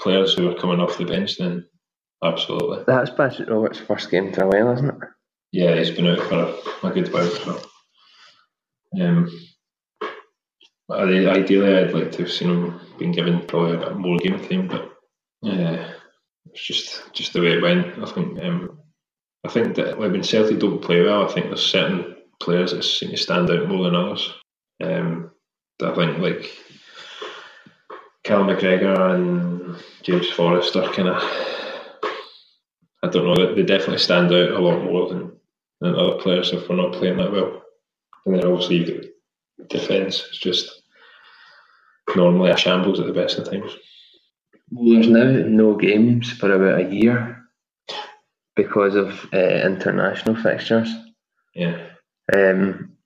players 0.02 0.36
who 0.36 0.50
were 0.50 0.60
coming 0.60 0.80
off 0.80 1.00
the 1.00 1.06
bench, 1.06 1.40
then 1.40 1.66
absolutely. 2.24 2.84
That's 2.86 3.10
Patrick 3.10 3.50
Roberts' 3.50 3.80
first 3.80 4.12
game 4.12 4.34
for 4.34 4.44
a 4.44 4.48
while, 4.50 4.72
isn't 4.72 4.90
it? 4.90 5.10
Yeah, 5.52 5.76
he's 5.76 5.90
been 5.90 6.06
out 6.06 6.20
for 6.20 6.36
a, 6.36 6.88
a 6.90 6.94
good 6.94 7.12
while. 7.12 7.28
So, 7.32 7.60
um, 9.02 9.30
ideally, 10.92 11.76
I'd 11.76 11.94
like 11.94 12.12
to 12.14 12.24
have 12.24 12.32
seen 12.32 12.50
him 12.50 12.80
being 12.98 13.12
given 13.12 13.46
probably 13.46 13.76
a 13.76 13.80
bit 13.80 13.96
more 13.96 14.18
game 14.18 14.40
time, 14.40 14.68
but 14.68 14.92
yeah, 15.42 15.92
it's 16.52 16.66
just 16.66 17.14
just 17.14 17.34
the 17.34 17.42
way 17.42 17.54
it 17.54 17.62
went. 17.62 17.98
I 17.98 18.06
think 18.12 18.40
um, 18.40 18.80
I 19.46 19.50
think 19.50 19.76
that 19.76 19.98
when 19.98 20.24
Celtic 20.24 20.60
don't 20.60 20.82
play 20.82 21.02
well, 21.02 21.28
I 21.28 21.32
think 21.32 21.48
there's 21.48 21.66
certain 21.66 22.16
players 22.40 22.72
that 22.72 22.84
seem 22.84 23.12
to 23.12 23.18
stand 23.18 23.50
out 23.50 23.68
more 23.68 23.84
than 23.84 23.96
others. 23.96 24.34
Um, 24.84 25.32
I 25.84 25.94
think 25.94 26.20
like 26.20 26.52
Callum 28.24 28.48
McGregor 28.48 29.16
and 29.16 29.78
James 30.04 30.30
Forrest 30.32 30.76
are 30.76 30.92
kind 30.94 31.10
of 31.10 31.22
I 33.04 33.10
don't 33.10 33.26
know 33.26 33.56
they 33.56 33.64
definitely 33.64 34.00
stand 34.00 34.34
out 34.34 34.52
a 34.52 34.60
lot 34.60 34.84
more 34.84 35.10
than, 35.10 35.32
than 35.82 35.96
other 35.96 36.18
players 36.18 36.52
if 36.52 36.68
we're 36.68 36.76
not 36.76 36.94
playing 36.94 37.18
that 37.18 37.32
well. 37.32 37.62
And 38.26 38.36
then 38.36 38.46
obviously 38.46 39.12
defence. 39.68 40.24
is 40.32 40.38
just 40.38 40.82
normally 42.16 42.52
a 42.52 42.58
shambles 42.58 43.00
at 43.00 43.08
the 43.08 43.14
best 43.14 43.38
of 43.38 43.50
times. 43.50 43.76
Well, 44.72 44.94
there's 44.94 45.08
now 45.08 45.48
no 45.48 45.76
games 45.76 46.32
for 46.32 46.52
about 46.52 46.82
a 46.82 46.94
year 46.94 47.44
because 48.56 48.96
of 48.96 49.28
uh, 49.34 49.38
international 49.38 50.36
fixtures. 50.36 50.94
Yeah. 51.54 51.90
Um, 52.34 52.98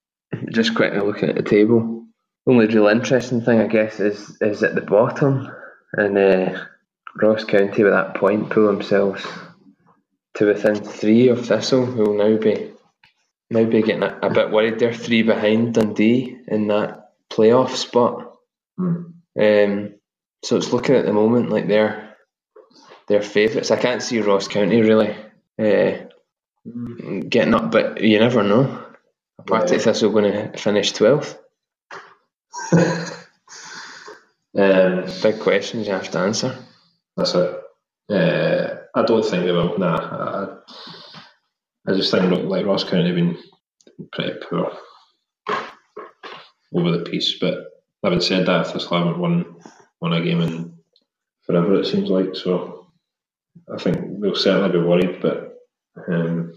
just 0.49 0.75
quickly 0.75 0.99
looking 0.99 1.29
at 1.29 1.35
the 1.35 1.43
table. 1.43 2.05
Only 2.47 2.67
real 2.67 2.87
interesting 2.87 3.41
thing, 3.41 3.59
I 3.59 3.67
guess, 3.67 3.99
is 3.99 4.37
is 4.41 4.63
at 4.63 4.75
the 4.75 4.81
bottom, 4.81 5.51
and 5.93 6.17
uh, 6.17 6.65
Ross 7.21 7.43
County 7.43 7.83
with 7.83 7.93
that 7.93 8.15
point 8.15 8.49
pull 8.49 8.67
themselves 8.67 9.25
to 10.35 10.45
within 10.45 10.75
three 10.75 11.27
of 11.27 11.45
Thistle, 11.45 11.85
who 11.85 12.03
will 12.03 12.17
now 12.17 12.37
be 12.37 12.68
now 13.49 13.63
be 13.65 13.81
getting 13.81 14.03
a, 14.03 14.19
a 14.21 14.29
bit 14.29 14.51
worried. 14.51 14.79
They're 14.79 14.93
three 14.93 15.23
behind 15.23 15.75
Dundee 15.75 16.37
in 16.47 16.67
that 16.67 17.11
playoff 17.29 17.75
spot. 17.75 18.35
Hmm. 18.77 19.03
Um, 19.39 19.95
so 20.43 20.57
it's 20.57 20.73
looking 20.73 20.95
at 20.95 21.05
the 21.05 21.13
moment 21.13 21.49
like 21.49 21.67
they're 21.67 22.15
they're 23.07 23.21
favourites. 23.21 23.71
I 23.71 23.77
can't 23.77 24.01
see 24.03 24.21
Ross 24.21 24.47
County 24.47 24.81
really 24.81 25.15
uh, 25.59 26.05
getting 27.27 27.53
up, 27.53 27.71
but 27.71 28.01
you 28.01 28.19
never 28.19 28.43
know. 28.43 28.85
Partick 29.45 29.77
Yeah. 29.77 29.83
Thistle 29.85 30.11
going 30.11 30.31
to 30.31 30.57
finish 30.57 30.91
twelfth. 30.91 31.37
Um, 34.57 35.05
Big 35.21 35.39
questions 35.39 35.87
you 35.87 35.93
have 35.93 36.09
to 36.11 36.19
answer. 36.19 36.57
That's 37.15 37.35
it. 37.35 37.61
Uh, 38.09 38.75
I 38.95 39.03
don't 39.03 39.23
think 39.23 39.45
they 39.45 39.51
will. 39.51 39.77
Nah, 39.77 39.97
I, 39.97 40.57
I 41.87 41.93
just 41.93 42.11
think 42.11 42.29
look, 42.29 42.45
like 42.45 42.65
Ross 42.65 42.83
County 42.83 43.07
have 43.07 43.15
been 43.15 43.37
pretty 44.11 44.39
poor 44.47 44.71
over 46.73 46.91
the 46.91 47.09
piece. 47.09 47.37
But 47.39 47.65
having 48.03 48.21
said 48.21 48.45
that, 48.45 48.67
Thistle 48.67 48.97
haven't 48.97 49.19
won 49.19 49.55
won 50.01 50.13
a 50.13 50.23
game 50.23 50.41
in 50.41 50.77
forever. 51.43 51.79
It 51.79 51.85
seems 51.85 52.09
like 52.09 52.35
so. 52.35 52.87
I 53.73 53.77
think 53.81 54.21
they'll 54.21 54.35
certainly 54.35 54.71
be 54.71 54.85
worried, 54.85 55.21
but 55.21 55.55
um, 56.07 56.53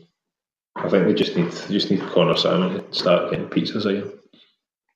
I 0.76 0.88
think 0.88 1.06
they 1.06 1.14
just 1.14 1.36
need 1.36 1.50
they 1.50 1.74
just 1.74 1.90
need 1.90 2.00
Conor 2.00 2.36
Sammon 2.36 2.84
to 2.84 2.94
start 2.94 3.30
getting 3.30 3.48
pizzas 3.48 3.86
again. 3.86 4.12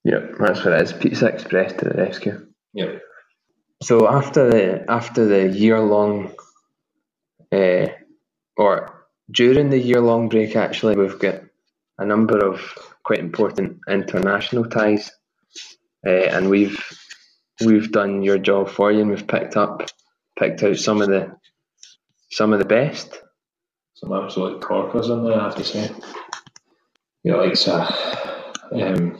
Yep, 0.05 0.35
that's 0.39 0.65
what 0.65 0.75
it 0.75 0.83
is. 0.83 0.93
Pizza 0.93 1.27
Express 1.27 1.73
to 1.75 1.87
the 1.87 1.95
rescue. 1.95 2.47
Yeah, 2.73 2.99
So 3.83 4.09
after 4.09 4.49
the 4.49 4.91
after 4.91 5.25
the 5.25 5.49
year 5.49 5.81
long, 5.81 6.33
uh, 7.51 7.89
or 8.57 8.96
during 9.31 9.71
the 9.71 9.79
year 9.79 10.01
long 10.01 10.29
break, 10.29 10.57
actually, 10.57 10.97
we've 10.97 11.19
got 11.19 11.43
a 11.99 12.07
number 12.07 12.45
of 12.45 12.61
quite 13.05 13.19
important 13.21 13.81
international 13.89 14.67
ties, 14.67 15.11
uh, 16.07 16.11
and 16.11 16.51
we've 16.51 16.79
we've 17.65 17.91
done 17.93 18.23
your 18.23 18.39
job 18.39 18.69
for 18.69 18.93
you, 18.93 19.01
and 19.01 19.11
we've 19.11 19.27
picked 19.27 19.57
up 19.57 19.83
picked 20.39 20.63
out 20.63 20.77
some 20.77 21.03
of 21.03 21.09
the 21.09 21.37
some 22.31 22.53
of 22.53 22.59
the 22.59 22.65
best. 22.67 23.19
some 23.95 24.13
absolute 24.13 24.63
corkers 24.63 25.09
in 25.09 25.25
there. 25.25 25.41
I 25.41 25.45
have 25.45 25.57
to 25.57 25.65
say. 25.65 25.91
You 27.25 27.33
know, 27.33 27.39
like 27.39 27.69
uh, 27.69 27.91
um, 28.73 29.19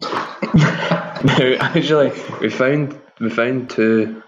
now, 0.54 1.56
actually, 1.60 2.12
we 2.40 2.50
found 2.50 3.00
we 3.20 3.30
found 3.30 3.70
two. 3.70 4.22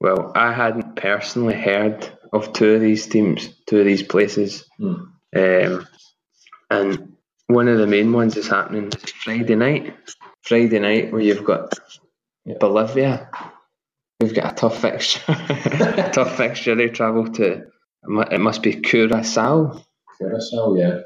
Well, 0.00 0.32
I 0.34 0.52
hadn't 0.52 0.96
personally 0.96 1.54
heard 1.54 2.10
of 2.34 2.52
two 2.52 2.74
of 2.74 2.82
these 2.82 3.06
teams, 3.06 3.48
two 3.66 3.80
of 3.80 3.86
these 3.86 4.02
places, 4.02 4.64
Hmm. 4.78 4.94
um, 5.36 5.88
and 6.70 7.16
one 7.46 7.68
of 7.68 7.78
the 7.78 7.86
main 7.86 8.12
ones 8.12 8.36
is 8.36 8.48
happening 8.48 8.90
Friday 8.90 9.54
night. 9.54 9.94
Friday 10.42 10.80
night, 10.80 11.12
where 11.12 11.22
you've 11.22 11.44
got. 11.44 11.78
Bolivia. 12.60 13.30
We've 14.20 14.34
got 14.34 14.52
a 14.52 14.56
tough 14.56 14.80
fixture. 14.80 15.20
tough 16.12 16.36
fixture. 16.36 16.74
They 16.74 16.88
travel 16.88 17.28
to. 17.32 17.66
it 18.30 18.40
must 18.40 18.62
be 18.62 18.74
Curacao. 18.80 19.82
Curacao, 20.18 20.74
yeah. 20.76 21.00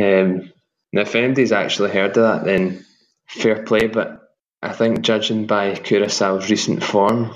Um, 0.00 0.52
now, 0.92 1.02
if 1.02 1.14
anybody's 1.14 1.52
actually 1.52 1.90
heard 1.90 2.16
of 2.16 2.22
that, 2.22 2.44
then 2.44 2.84
fair 3.28 3.62
play. 3.64 3.88
But 3.88 4.20
I 4.62 4.72
think 4.72 5.02
judging 5.02 5.46
by 5.46 5.72
Curaçao's 5.72 6.50
recent 6.50 6.84
form, 6.84 7.32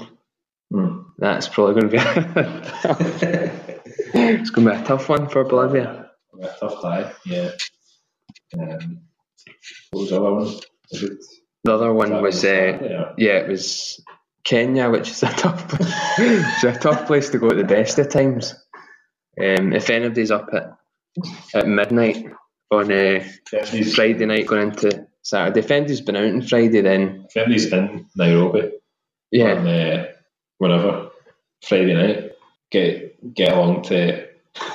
Hmm. 0.72 1.00
that's 1.18 1.48
probably 1.48 1.80
going 1.80 1.90
to 1.90 1.96
be 1.96 1.98
it's 4.14 4.50
going 4.50 4.68
to 4.68 4.72
be 4.72 4.80
a 4.80 4.84
tough 4.84 5.08
one 5.08 5.28
for 5.28 5.42
Bolivia. 5.42 6.10
A 6.40 6.48
tough 6.60 6.80
tie, 6.80 7.12
yeah. 7.26 7.50
Um, 8.58 9.00
what 9.90 10.00
was 10.00 10.10
the 10.10 10.16
other 10.16 10.32
one? 10.32 10.54
The 11.64 11.72
other 11.72 11.92
one 11.92 12.22
was, 12.22 12.44
uh, 12.44 12.78
yeah. 12.82 13.12
yeah, 13.18 13.38
it 13.38 13.48
was 13.48 14.02
Kenya, 14.44 14.90
which 14.90 15.10
is 15.10 15.22
a 15.22 15.26
tough, 15.28 15.68
place. 15.68 15.92
it's 16.18 16.64
a 16.64 16.78
tough 16.78 17.06
place 17.06 17.30
to 17.30 17.38
go 17.38 17.48
at 17.48 17.56
the 17.56 17.64
best 17.64 17.98
of 17.98 18.08
times. 18.08 18.54
Um, 19.38 19.72
if 19.72 19.90
anybody's 19.90 20.30
up 20.30 20.48
at 20.52 20.76
at 21.54 21.66
midnight 21.66 22.24
on 22.70 22.92
uh, 22.92 23.24
If 23.52 23.94
Friday 23.94 24.26
night 24.26 24.46
going 24.46 24.68
into 24.68 25.06
Saturday, 25.22 25.60
if 25.60 25.70
anybody's 25.70 26.00
been 26.00 26.16
out 26.16 26.24
on 26.24 26.42
Friday, 26.42 26.80
then 26.80 27.26
anybody's 27.34 27.72
in 27.72 28.06
Nairobi 28.14 28.72
yeah, 29.30 29.52
on 29.52 29.66
uh, 29.66 30.06
whenever 30.60 31.10
Friday 31.66 31.94
night, 31.94 32.32
get 32.70 33.34
get 33.34 33.52
along 33.52 33.82
to 33.82 34.28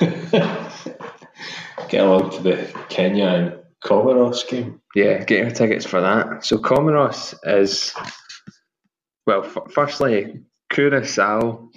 get 1.88 2.04
along 2.04 2.30
to 2.30 2.42
the 2.42 2.84
Kenya 2.88 3.26
and 3.26 3.58
Comoros 3.84 4.46
game. 4.48 4.80
Yeah, 4.94 5.24
get 5.24 5.38
your 5.40 5.50
tickets 5.50 5.86
for 5.86 6.00
that. 6.00 6.44
So 6.44 6.58
Comoros 6.58 7.34
is, 7.44 7.94
well, 9.26 9.44
f- 9.44 9.72
firstly, 9.72 10.42
Curacao 10.70 11.70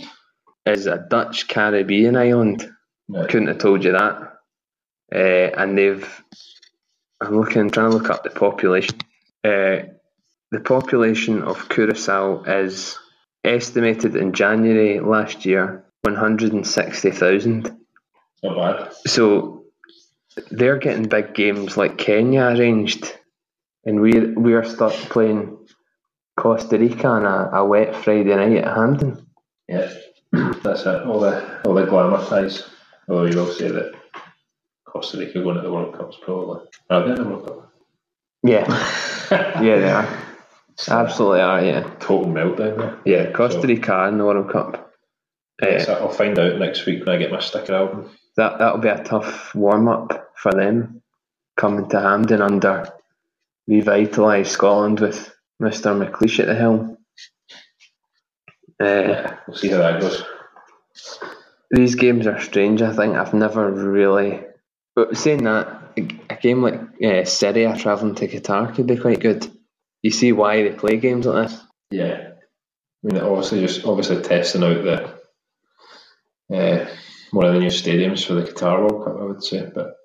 is 0.66 0.88
a 0.88 1.06
Dutch 1.10 1.48
Caribbean 1.48 2.16
island. 2.16 2.70
Right. 3.08 3.30
Couldn't 3.30 3.48
have 3.50 3.60
told 3.60 3.84
you 3.84 3.92
that. 3.92 4.38
Uh, 5.14 5.52
and 5.58 5.78
they've, 5.78 6.24
I'm 7.22 7.38
looking, 7.40 7.70
trying 7.70 7.92
to 7.92 7.98
look 7.98 8.10
up 8.10 8.24
the 8.24 8.30
population. 8.30 8.98
Uh, 9.44 9.90
the 10.52 10.62
population 10.64 11.44
of 11.44 11.70
Curacao 11.70 12.44
is 12.44 12.98
estimated 13.50 14.16
in 14.16 14.34
January 14.34 15.00
last 15.00 15.46
year 15.46 15.84
160,000. 16.04 17.78
Not 18.44 18.56
bad. 18.56 18.94
So 19.08 19.66
they're 20.52 20.78
getting 20.78 21.08
big 21.10 21.34
games 21.34 21.76
like 21.76 21.98
Kenya 21.98 22.44
arranged, 22.44 23.14
and 23.86 24.00
we're 24.00 24.34
we're 24.40 24.64
stuck 24.64 24.94
playing 24.94 25.58
Costa 26.38 26.78
Rica 26.78 27.08
on 27.08 27.26
a, 27.26 27.58
a 27.58 27.66
wet 27.66 27.96
Friday 27.96 28.36
night 28.36 28.64
at 28.64 28.76
Hampden. 28.76 29.26
Yeah, 29.68 29.92
that's 30.64 30.86
it. 30.86 31.06
All 31.06 31.20
the 31.20 31.68
all 31.68 31.74
the 31.74 31.86
glamour 31.86 32.26
ties. 32.26 32.64
Although 33.10 33.26
you 33.26 33.38
will 33.38 33.52
say 33.52 33.70
that 33.70 33.94
Costa 34.86 35.18
Rica 35.18 35.42
going 35.42 35.56
to 35.56 35.62
the 35.62 35.72
World 35.72 35.98
Cups 35.98 36.18
probably. 36.22 36.66
Are 36.90 37.04
they 37.04 37.12
in 37.12 37.16
the 37.16 37.24
World 37.24 37.46
Cup? 37.46 37.74
Yeah, 38.44 38.66
yeah, 39.62 39.80
they 39.80 39.92
are. 39.92 40.29
Absolutely 40.88 41.42
are. 41.42 41.62
Yeah, 41.64 41.82
Total 42.00 42.26
meltdown 42.32 42.78
there. 42.78 42.98
yeah. 43.06 43.32
Costa 43.32 43.62
So- 43.62 43.68
Rica 43.68 44.06
in 44.08 44.18
the 44.18 44.26
World 44.26 44.50
Cup. 44.52 44.92
Uh, 45.62 45.68
Yes, 45.68 45.90
I'll 45.90 46.10
find 46.10 46.40
out 46.40 46.58
next 46.58 46.86
week 46.86 47.06
when 47.06 47.16
I 47.16 47.20
get 47.20 47.32
my 47.32 47.40
sticker 47.40 47.74
album. 47.74 48.10
that 48.38 48.60
that'll 48.60 48.78
be 48.78 48.88
a 48.88 49.04
tough 49.04 49.54
warm 49.54 49.90
up 49.90 50.32
for 50.36 50.52
them 50.54 51.02
coming 51.58 51.90
to 51.90 52.00
Hampden 52.00 52.42
under 52.42 52.88
revitalise 53.70 54.48
Scotland 54.48 55.02
with 55.02 55.36
Mr. 55.62 55.94
McLeish 55.94 56.40
at 56.40 56.48
the 56.48 56.56
helm. 56.56 56.98
Uh, 58.82 58.86
Yeah, 58.86 59.38
we'll 59.48 59.58
see 59.58 59.68
how 59.68 59.80
that 59.80 60.00
goes. 60.00 60.24
these 61.72 61.96
games 61.96 62.26
are 62.28 62.40
strange. 62.40 62.82
I 62.82 62.94
think 62.94 63.16
I've 63.18 63.34
never 63.34 63.70
really. 63.70 64.42
But 64.96 65.18
saying 65.18 65.44
that, 65.44 65.68
a, 65.98 66.08
a 66.30 66.36
game 66.38 66.62
like 66.64 66.80
uh, 67.04 67.26
Syria 67.26 67.76
travelling 67.78 68.16
to 68.16 68.28
Qatar 68.30 68.74
could 68.74 68.88
be 68.88 68.96
quite 68.98 69.20
good. 69.20 69.46
You 70.02 70.12
see 70.12 70.32
why 70.32 70.64
they 70.64 70.72
play 70.72 70.98
games 70.98 71.26
like 71.26 71.50
this. 71.50 71.62
Yeah, 71.92 72.30
I 73.04 73.08
mean, 73.08 73.22
obviously, 73.22 73.62
just 73.62 73.86
obviously 73.86 74.22
testing 74.22 74.64
out 74.64 74.84
the 74.84 75.20
uh, 76.56 76.88
one 77.32 77.46
of 77.46 77.54
the 77.54 77.60
new 77.60 77.68
stadiums 77.68 78.26
for 78.26 78.34
the 78.34 78.44
Qatar 78.44 78.80
World 78.80 79.06
Cup, 79.06 79.18
I 79.20 79.24
would 79.24 79.44
say. 79.44 79.70
But 79.74 79.96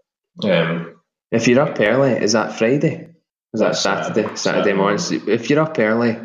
um, 0.49 1.01
If 1.31 1.49
you're 1.49 1.61
up 1.61 1.81
early, 1.81 2.13
is 2.13 2.33
that 2.33 2.59
Friday? 2.59 3.15
Is 3.53 3.61
that 3.61 3.77
Saturday? 3.77 4.23
Saturday. 4.23 4.37
Saturday 4.37 4.73
morning. 4.73 5.01
If 5.29 5.49
you're 5.49 5.61
up 5.61 5.79
early, 5.79 6.19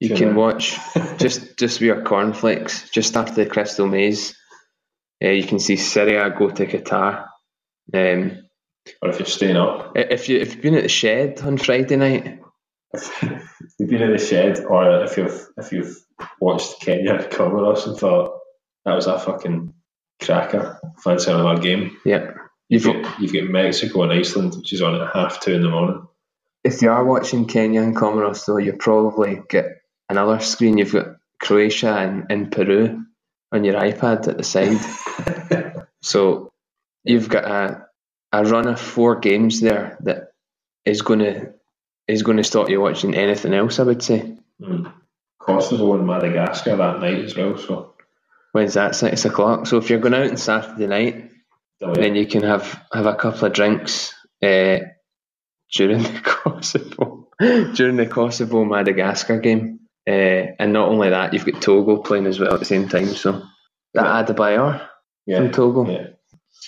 you 0.00 0.08
Tune 0.08 0.18
can 0.18 0.34
watch 0.34 0.76
just 1.18 1.56
just 1.56 1.80
with 1.80 1.86
your 1.86 2.02
cornflakes 2.02 2.90
just 2.90 3.16
after 3.16 3.44
the 3.44 3.50
Crystal 3.50 3.86
Maze. 3.86 4.36
Uh, 5.24 5.28
you 5.28 5.44
can 5.44 5.58
see 5.58 5.76
Syria 5.76 6.34
go 6.36 6.50
to 6.50 6.66
Qatar. 6.66 7.26
Um, 7.94 8.42
or 9.02 9.08
if 9.08 9.18
you're 9.18 9.26
staying 9.26 9.56
up, 9.56 9.92
if 9.96 10.28
you 10.28 10.38
if 10.38 10.54
you've 10.54 10.62
been 10.62 10.74
at 10.74 10.82
the 10.82 10.88
shed 10.88 11.40
on 11.40 11.56
Friday 11.56 11.96
night, 11.96 12.40
if 13.22 13.74
you've 13.78 13.88
been 13.90 14.02
in 14.02 14.12
the 14.12 14.18
shed, 14.18 14.60
or 14.64 15.04
if 15.04 15.16
you've 15.16 15.46
if 15.56 15.72
you've 15.72 15.96
watched 16.40 16.80
Kenya 16.80 17.14
and 17.14 17.24
Comoros 17.24 17.86
and 17.86 17.96
thought 17.96 18.38
that 18.84 18.94
was 18.94 19.06
a 19.06 19.18
fucking 19.18 19.72
cracker, 20.22 20.80
fancy 21.02 21.30
another 21.30 21.60
game. 21.60 21.96
yeah, 22.04 22.32
You've 22.68 22.84
you've 22.84 23.02
got, 23.02 23.20
you've 23.20 23.32
got 23.32 23.44
Mexico 23.44 24.02
and 24.02 24.12
Iceland, 24.12 24.54
which 24.56 24.72
is 24.72 24.82
on 24.82 25.00
at 25.00 25.12
half 25.14 25.40
two 25.40 25.54
in 25.54 25.62
the 25.62 25.68
morning. 25.70 26.06
if 26.64 26.82
you 26.82 26.90
are 26.90 27.04
watching 27.04 27.46
Kenya 27.46 27.82
and 27.82 27.96
Comoros, 27.96 28.44
though, 28.46 28.56
you 28.58 28.72
probably 28.72 29.40
get 29.48 29.66
another 30.08 30.40
screen. 30.40 30.78
You've 30.78 30.92
got 30.92 31.16
Croatia 31.40 31.96
and, 31.96 32.26
and 32.30 32.50
Peru 32.50 33.04
on 33.52 33.64
your 33.64 33.74
iPad 33.80 34.26
at 34.28 34.36
the 34.38 34.42
side. 34.44 34.78
so 36.02 36.50
you've 37.04 37.28
got 37.28 37.44
a, 37.44 37.86
a 38.32 38.44
run 38.44 38.66
of 38.66 38.80
four 38.80 39.16
games 39.20 39.60
there 39.60 39.96
that 40.00 40.28
is 40.84 41.02
going 41.02 41.20
to 41.20 41.52
is 42.08 42.22
going 42.22 42.36
to 42.36 42.44
stop 42.44 42.68
you 42.68 42.80
watching 42.80 43.14
anything 43.14 43.54
else. 43.54 43.78
I 43.78 43.84
would 43.84 44.02
say. 44.02 44.36
Mm. 44.60 44.92
Kosovo 45.38 45.94
and 45.94 46.06
Madagascar 46.06 46.76
that 46.76 47.00
night 47.00 47.24
as 47.24 47.36
well. 47.36 47.56
So 47.56 47.94
When's 48.52 48.74
that? 48.74 48.94
Six 48.94 49.24
o'clock. 49.26 49.66
So 49.66 49.76
if 49.76 49.90
you're 49.90 50.00
going 50.00 50.14
out 50.14 50.30
on 50.30 50.36
Saturday 50.38 50.86
night, 50.86 51.30
then 51.80 52.16
you 52.16 52.26
can 52.26 52.42
have 52.42 52.82
have 52.92 53.06
a 53.06 53.14
couple 53.14 53.46
of 53.46 53.52
drinks 53.52 54.14
uh, 54.42 54.78
during 55.72 56.02
the 56.02 56.20
Kosovo 56.24 57.28
during 57.38 57.96
the 57.96 58.06
Kosovo 58.06 58.64
Madagascar 58.64 59.40
game. 59.40 59.80
Uh, 60.08 60.54
and 60.58 60.72
not 60.72 60.88
only 60.88 61.10
that, 61.10 61.34
you've 61.34 61.44
got 61.44 61.60
Togo 61.60 61.98
playing 61.98 62.26
as 62.26 62.40
well 62.40 62.54
at 62.54 62.60
the 62.60 62.64
same 62.64 62.88
time. 62.88 63.08
So 63.08 63.42
that 63.92 64.26
Adebayor 64.26 64.88
yeah, 65.26 65.38
from 65.38 65.52
Togo, 65.52 65.90
yeah. 65.90 66.06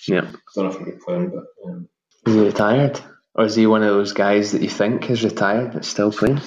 yeah, 0.09 0.21
I 0.21 0.33
don't 0.55 0.65
know 0.65 0.71
if 0.71 0.77
he'll 0.77 0.85
be 0.85 0.93
playing, 1.05 1.31
but 1.31 1.45
um, 1.65 1.89
is 2.27 2.35
he 2.35 2.41
retired, 2.41 3.01
or 3.35 3.45
is 3.45 3.55
he 3.55 3.67
one 3.67 3.83
of 3.83 3.89
those 3.89 4.13
guys 4.13 4.53
that 4.53 4.63
you 4.63 4.69
think 4.69 5.11
is 5.11 5.25
retired 5.25 5.73
but 5.73 5.85
still 5.85 6.13
playing? 6.13 6.41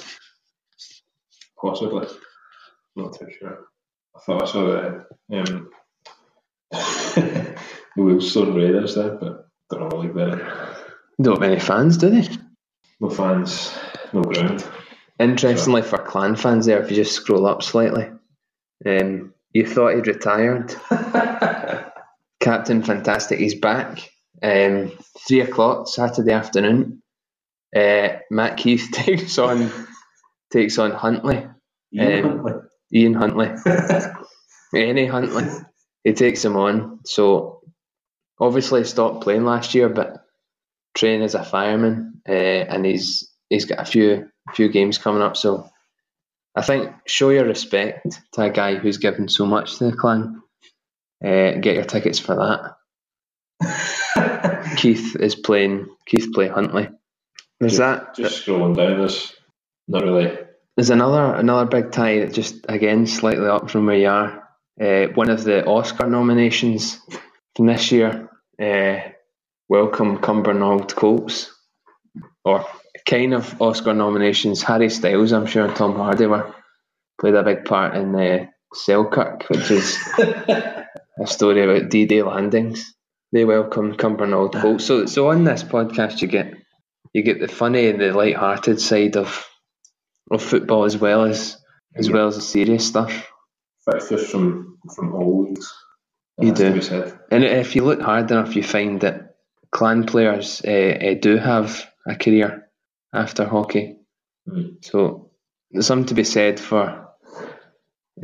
possibly. 1.62 2.08
Not 2.96 3.18
too 3.18 3.28
sure. 3.38 3.68
I 4.16 4.20
thought 4.20 4.44
I 4.44 4.46
saw 4.46 4.66
the 5.30 5.40
um, 5.40 5.70
the 6.72 7.58
Wheelstone 7.98 8.56
Raiders 8.56 8.96
there, 8.96 9.16
but 9.16 9.48
don't 9.70 9.90
that. 10.16 10.78
Don't 11.22 11.40
many 11.40 11.60
fans, 11.60 11.98
do 11.98 12.10
they? 12.10 12.28
No 13.00 13.10
fans, 13.10 13.78
no 14.12 14.22
ground. 14.24 14.66
Interestingly, 15.20 15.84
for 15.84 16.00
clan 16.00 16.36
fans, 16.36 16.66
there, 16.66 16.82
if 16.82 16.90
you 16.90 16.96
just 16.96 17.14
scroll 17.14 17.46
up 17.46 17.62
slightly, 17.62 18.10
um, 18.86 19.34
you 19.54 19.68
thought 19.68 19.96
he'd 19.96 20.08
retired. 20.08 20.76
Captain 22.40 22.82
Fantastic, 22.82 23.40
he's 23.40 23.54
back. 23.54 24.11
Um, 24.44 24.92
three 25.28 25.42
o'clock 25.42 25.88
Saturday 25.88 26.32
afternoon. 26.32 27.02
Uh, 27.76 28.10
Matt 28.30 28.58
Keith 28.58 28.90
takes 28.94 29.38
on 29.38 29.72
takes 30.52 30.78
on 30.78 30.92
Huntly, 30.92 31.48
Um, 32.00 32.62
Ian 32.94 33.14
Huntley, 33.14 33.50
any 34.76 35.06
Huntley. 35.06 35.48
He 36.04 36.14
takes 36.14 36.44
him 36.44 36.58
on. 36.58 37.00
So 37.06 37.62
obviously 38.40 38.84
stopped 38.84 39.24
playing 39.24 39.46
last 39.46 39.74
year, 39.76 39.88
but 39.90 40.26
training 40.96 41.24
as 41.24 41.36
a 41.36 41.44
fireman, 41.44 42.22
uh, 42.28 42.32
and 42.32 42.86
he's 42.86 43.32
he's 43.50 43.66
got 43.66 43.80
a 43.80 43.86
few 43.86 44.30
few 44.54 44.70
games 44.70 44.98
coming 44.98 45.22
up. 45.22 45.38
So 45.38 45.70
I 46.56 46.62
think 46.64 46.92
show 47.06 47.30
your 47.30 47.46
respect 47.46 48.20
to 48.34 48.42
a 48.42 48.50
guy 48.50 48.76
who's 48.76 48.98
given 48.98 49.30
so 49.30 49.46
much 49.46 49.78
to 49.78 49.86
the 49.92 49.96
clan. 49.96 50.42
Uh, 51.24 51.54
get 51.62 51.76
your 51.76 51.86
tickets 51.86 52.20
for 52.20 52.36
that. 52.36 52.76
Keith 54.78 55.16
is 55.16 55.36
playing. 55.36 55.88
Keith 56.06 56.32
play 56.34 56.48
Huntly. 56.48 56.90
There's 57.60 57.78
that. 57.78 58.16
Just 58.16 58.46
scrolling 58.46 58.76
down, 58.76 58.98
there's 58.98 59.34
not 59.88 60.04
really. 60.04 60.38
There's 60.76 60.90
another 60.90 61.36
another 61.36 61.66
big 61.66 61.92
tie 61.92 62.20
that 62.20 62.34
just 62.34 62.66
again 62.68 63.06
slightly 63.06 63.48
up 63.48 63.70
from 63.70 63.86
where 63.86 63.98
you 63.98 64.08
are. 64.08 64.48
Uh, 64.82 65.08
one 65.14 65.30
of 65.30 65.44
the 65.44 65.66
Oscar 65.66 66.08
nominations 66.08 67.00
from 67.56 67.68
this 67.68 67.92
year. 67.92 68.30
Uh, 68.60 69.12
welcome 69.70 70.18
Cumbernauld 70.18 70.96
Colts, 70.96 71.54
or 72.44 72.66
kind 73.06 73.34
of 73.34 73.62
Oscar 73.62 73.94
nominations. 73.94 74.64
Harry 74.64 74.90
Styles, 74.90 75.32
I'm 75.32 75.46
sure, 75.46 75.66
and 75.66 75.76
Tom 75.76 75.96
Hardy 75.96 76.26
were 76.26 76.54
played 77.20 77.36
a 77.36 77.44
big 77.44 77.66
part 77.66 77.96
in 77.96 78.16
uh, 78.16 78.46
Selkirk, 78.74 79.46
which 79.50 79.70
is 79.70 79.98
a 80.18 80.88
story 81.26 81.64
about 81.64 81.92
D-Day 81.92 82.24
landings. 82.24 82.94
They 83.32 83.46
welcomed 83.46 83.98
Cumbernauld 83.98 84.60
Colts. 84.62 84.86
So, 84.86 85.06
so 85.06 85.30
on 85.30 85.46
this 85.46 85.64
podcast, 85.64 86.22
you 86.22 86.28
get 86.28 86.54
you 87.14 87.24
get 87.24 87.40
the 87.40 87.48
funny 87.48 87.88
and 87.88 88.00
the 88.00 88.14
light-hearted 88.14 88.80
side 88.80 89.18
of 89.18 89.46
of 90.30 90.42
football 90.42 90.86
as 90.86 90.98
well 90.98 91.26
as 91.26 91.58
as 91.96 92.10
well 92.10 92.28
as 92.28 92.36
the 92.36 92.42
serious 92.42 92.88
stuff. 92.88 93.32
Fixtures 93.90 94.30
from 94.30 94.78
from 94.96 95.14
old. 95.14 95.60
You 96.40 96.50
has 96.50 96.58
to 96.58 96.74
do. 96.74 96.82
said. 96.82 97.20
And 97.32 97.44
if 97.44 97.76
you 97.76 97.84
look 97.84 98.02
hard 98.02 98.32
enough, 98.32 98.56
you 98.56 98.64
find 98.64 99.02
that 99.02 99.36
clan 99.72 100.06
players 100.06 100.62
uh, 100.66 100.98
uh, 101.02 101.14
do 101.20 101.38
have 101.38 101.86
a 102.08 102.16
career 102.16 102.70
after 103.14 103.46
hockey. 103.46 103.98
Mm. 104.48 104.84
So 104.84 105.32
there's 105.72 105.88
something 105.88 106.08
to 106.08 106.14
be 106.14 106.24
said 106.24 106.60
for 106.60 107.10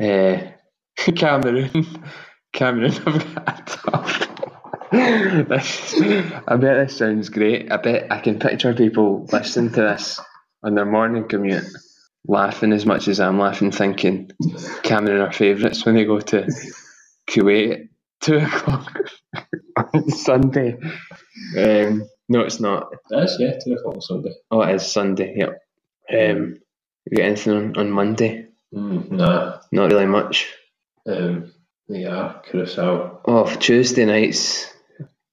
uh, 0.00 0.38
Cameroon. 0.96 2.04
Cameroon 2.52 2.92
have 2.92 3.34
got 3.34 3.60
a 3.60 3.62
tough. 3.66 3.97
This- 4.90 6.00
I 6.46 6.56
bet 6.56 6.86
this 6.88 6.96
sounds 6.96 7.28
great. 7.28 7.70
I 7.70 7.76
bet 7.76 8.10
I 8.10 8.20
can 8.20 8.38
picture 8.38 8.74
people 8.74 9.26
listening 9.32 9.70
to 9.72 9.80
this 9.82 10.20
on 10.62 10.74
their 10.74 10.86
morning 10.86 11.28
commute, 11.28 11.64
laughing 12.26 12.72
as 12.72 12.86
much 12.86 13.08
as 13.08 13.20
I'm 13.20 13.38
laughing, 13.38 13.70
thinking 13.70 14.30
Cameron 14.82 15.20
are 15.20 15.32
favourites 15.32 15.84
when 15.84 15.94
they 15.94 16.04
go 16.04 16.20
to 16.20 16.48
Kuwait 17.30 17.72
at 17.72 17.80
two 18.22 18.38
o'clock 18.38 18.98
on 19.94 20.10
Sunday. 20.10 20.78
Um, 21.56 22.04
no, 22.28 22.40
it's 22.40 22.60
not. 22.60 22.92
That's 23.10 23.36
yeah, 23.38 23.58
two 23.64 23.74
o'clock 23.74 23.96
on 23.96 24.00
Sunday. 24.00 24.32
Oh, 24.50 24.62
it 24.62 24.74
is 24.76 24.90
Sunday. 24.90 25.34
Yep. 25.36 25.58
Um, 26.10 26.56
you 27.10 27.16
got 27.18 27.26
anything 27.26 27.52
on, 27.52 27.76
on 27.76 27.90
Monday? 27.90 28.46
Mm, 28.74 29.10
nah. 29.12 29.60
Not 29.72 29.90
really 29.92 30.06
much. 30.06 30.52
Um, 31.06 31.52
yeah, 31.88 32.40
Curacao. 32.50 33.20
Oh, 33.24 33.54
Tuesday 33.56 34.04
nights. 34.04 34.72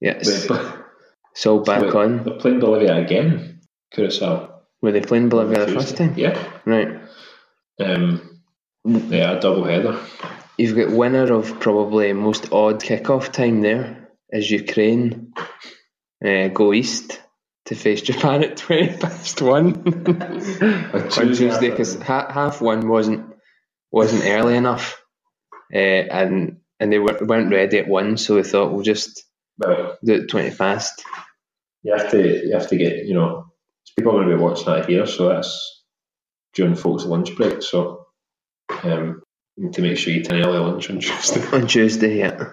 Yes, 0.01 0.27
it's 0.27 0.47
back 0.47 1.81
wait, 1.81 1.95
on. 1.95 2.23
They're 2.23 2.38
playing 2.38 2.59
Bolivia 2.59 2.95
again. 2.95 3.61
Curacao. 3.93 4.61
Were 4.81 4.91
they 4.91 5.01
playing 5.01 5.30
Bolivia 5.30 5.65
the 5.65 5.73
first 5.73 5.97
time? 5.97 6.13
Yeah. 6.17 6.38
Right. 6.65 6.99
Um, 7.80 8.41
yeah, 8.85 9.31
a 9.31 9.39
double 9.39 9.63
header. 9.63 9.99
You've 10.57 10.76
got 10.76 10.91
winner 10.91 11.34
of 11.34 11.59
probably 11.59 12.13
most 12.13 12.51
odd 12.53 12.81
kickoff 12.81 13.31
time 13.31 13.61
there 13.61 14.09
is 14.30 14.49
Ukraine. 14.49 15.34
Uh, 16.23 16.47
go 16.47 16.73
east 16.73 17.22
to 17.65 17.76
face 17.76 18.01
Japan 18.01 18.43
at 18.43 18.57
twenty 18.63 18.95
past 18.95 19.41
one 19.41 19.76
on 20.93 21.09
Tuesday 21.09 21.69
because 21.69 22.01
ha- 22.01 22.31
half 22.31 22.61
one 22.61 22.88
wasn't 22.88 23.34
wasn't 23.91 24.23
early 24.26 24.55
enough, 24.55 25.01
uh, 25.73 25.77
and 25.77 26.57
and 26.80 26.93
they 26.93 26.99
weren't 26.99 27.27
weren't 27.27 27.51
ready 27.51 27.80
at 27.80 27.88
one, 27.88 28.17
so 28.17 28.35
we 28.35 28.43
thought 28.43 28.72
we'll 28.72 28.84
just 28.84 29.24
Well, 29.57 29.98
do 30.03 30.14
it 30.15 30.30
twenty 30.30 30.53
past. 30.56 31.03
you 31.84 31.95
have 31.95 32.11
to 32.11 32.45
you 32.45 32.53
have 32.53 32.68
to 32.69 32.77
get 32.77 33.06
you 33.06 33.14
know 33.14 33.45
people 33.98 34.11
are 34.11 34.23
going 34.23 34.30
to 34.30 34.36
be 34.36 34.41
watching 34.41 34.65
that 34.65 34.90
here, 34.90 35.06
so 35.06 35.30
that's 35.30 35.84
during 36.53 36.76
folks' 36.76 37.06
lunch 37.06 37.36
break. 37.36 37.61
So 37.61 38.06
um, 38.84 39.22
you 39.56 39.65
need 39.65 39.73
to 39.73 39.82
make 39.82 39.98
sure 39.98 40.14
you 40.14 40.22
eat 40.22 40.32
an 40.32 40.44
early 40.44 40.60
lunch 40.60 40.90
on 40.90 40.99
Tuesday. 40.99 41.45
on 41.53 41.68
Tuesday, 41.68 42.19
yeah. 42.19 42.49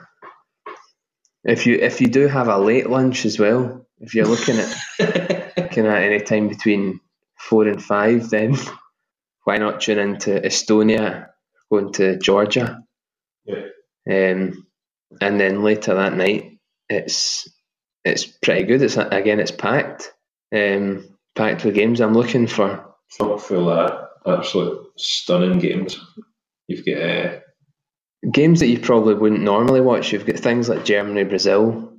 If 1.45 1.67
you 1.67 1.77
if 1.77 2.01
you 2.01 2.07
do 2.07 2.29
have 2.29 2.49
a 2.49 2.59
late 2.59 2.89
lunch 2.89 3.25
as 3.25 3.39
well, 3.39 3.87
if 3.99 4.15
you're 4.15 4.27
looking 4.27 4.59
at 4.59 5.55
kind 5.73 5.87
of 5.87 5.95
any 5.95 6.21
time 6.21 6.49
between 6.49 7.01
four 7.37 7.67
and 7.67 7.83
five, 7.83 8.31
then 8.31 8.57
why 9.45 9.59
not 9.59 9.81
tune 9.81 9.99
into 9.99 10.31
Estonia, 10.31 11.29
going 11.71 11.93
to 11.95 12.19
Georgia? 12.19 12.83
Yeah. 13.45 13.65
Um, 14.09 14.67
and 15.21 15.41
then 15.41 15.63
later 15.63 15.95
that 15.95 16.15
night, 16.15 16.52
it's 16.97 17.49
it's 18.05 18.27
pretty 18.27 18.65
good. 18.65 18.83
It's 18.83 18.97
again, 18.97 19.41
it's 19.41 19.51
packed, 19.51 20.13
um, 20.55 21.09
packed 21.35 21.65
with 21.65 21.75
games. 21.75 22.01
I'm 22.01 22.15
looking 22.15 22.47
for 22.47 22.95
full 23.11 23.69
of 23.69 24.09
absolute 24.27 24.87
stunning 24.97 25.59
games. 25.59 25.99
You've 26.69 26.85
got 26.87 27.03
uh, 27.03 27.39
games 28.33 28.61
that 28.61 28.69
you 28.69 28.79
probably 28.81 29.15
wouldn't 29.15 29.43
normally 29.43 29.81
watch. 29.81 30.13
You've 30.13 30.27
got 30.27 30.39
things 30.39 30.69
like 30.69 30.85
Germany, 30.85 31.25
Brazil. 31.25 31.93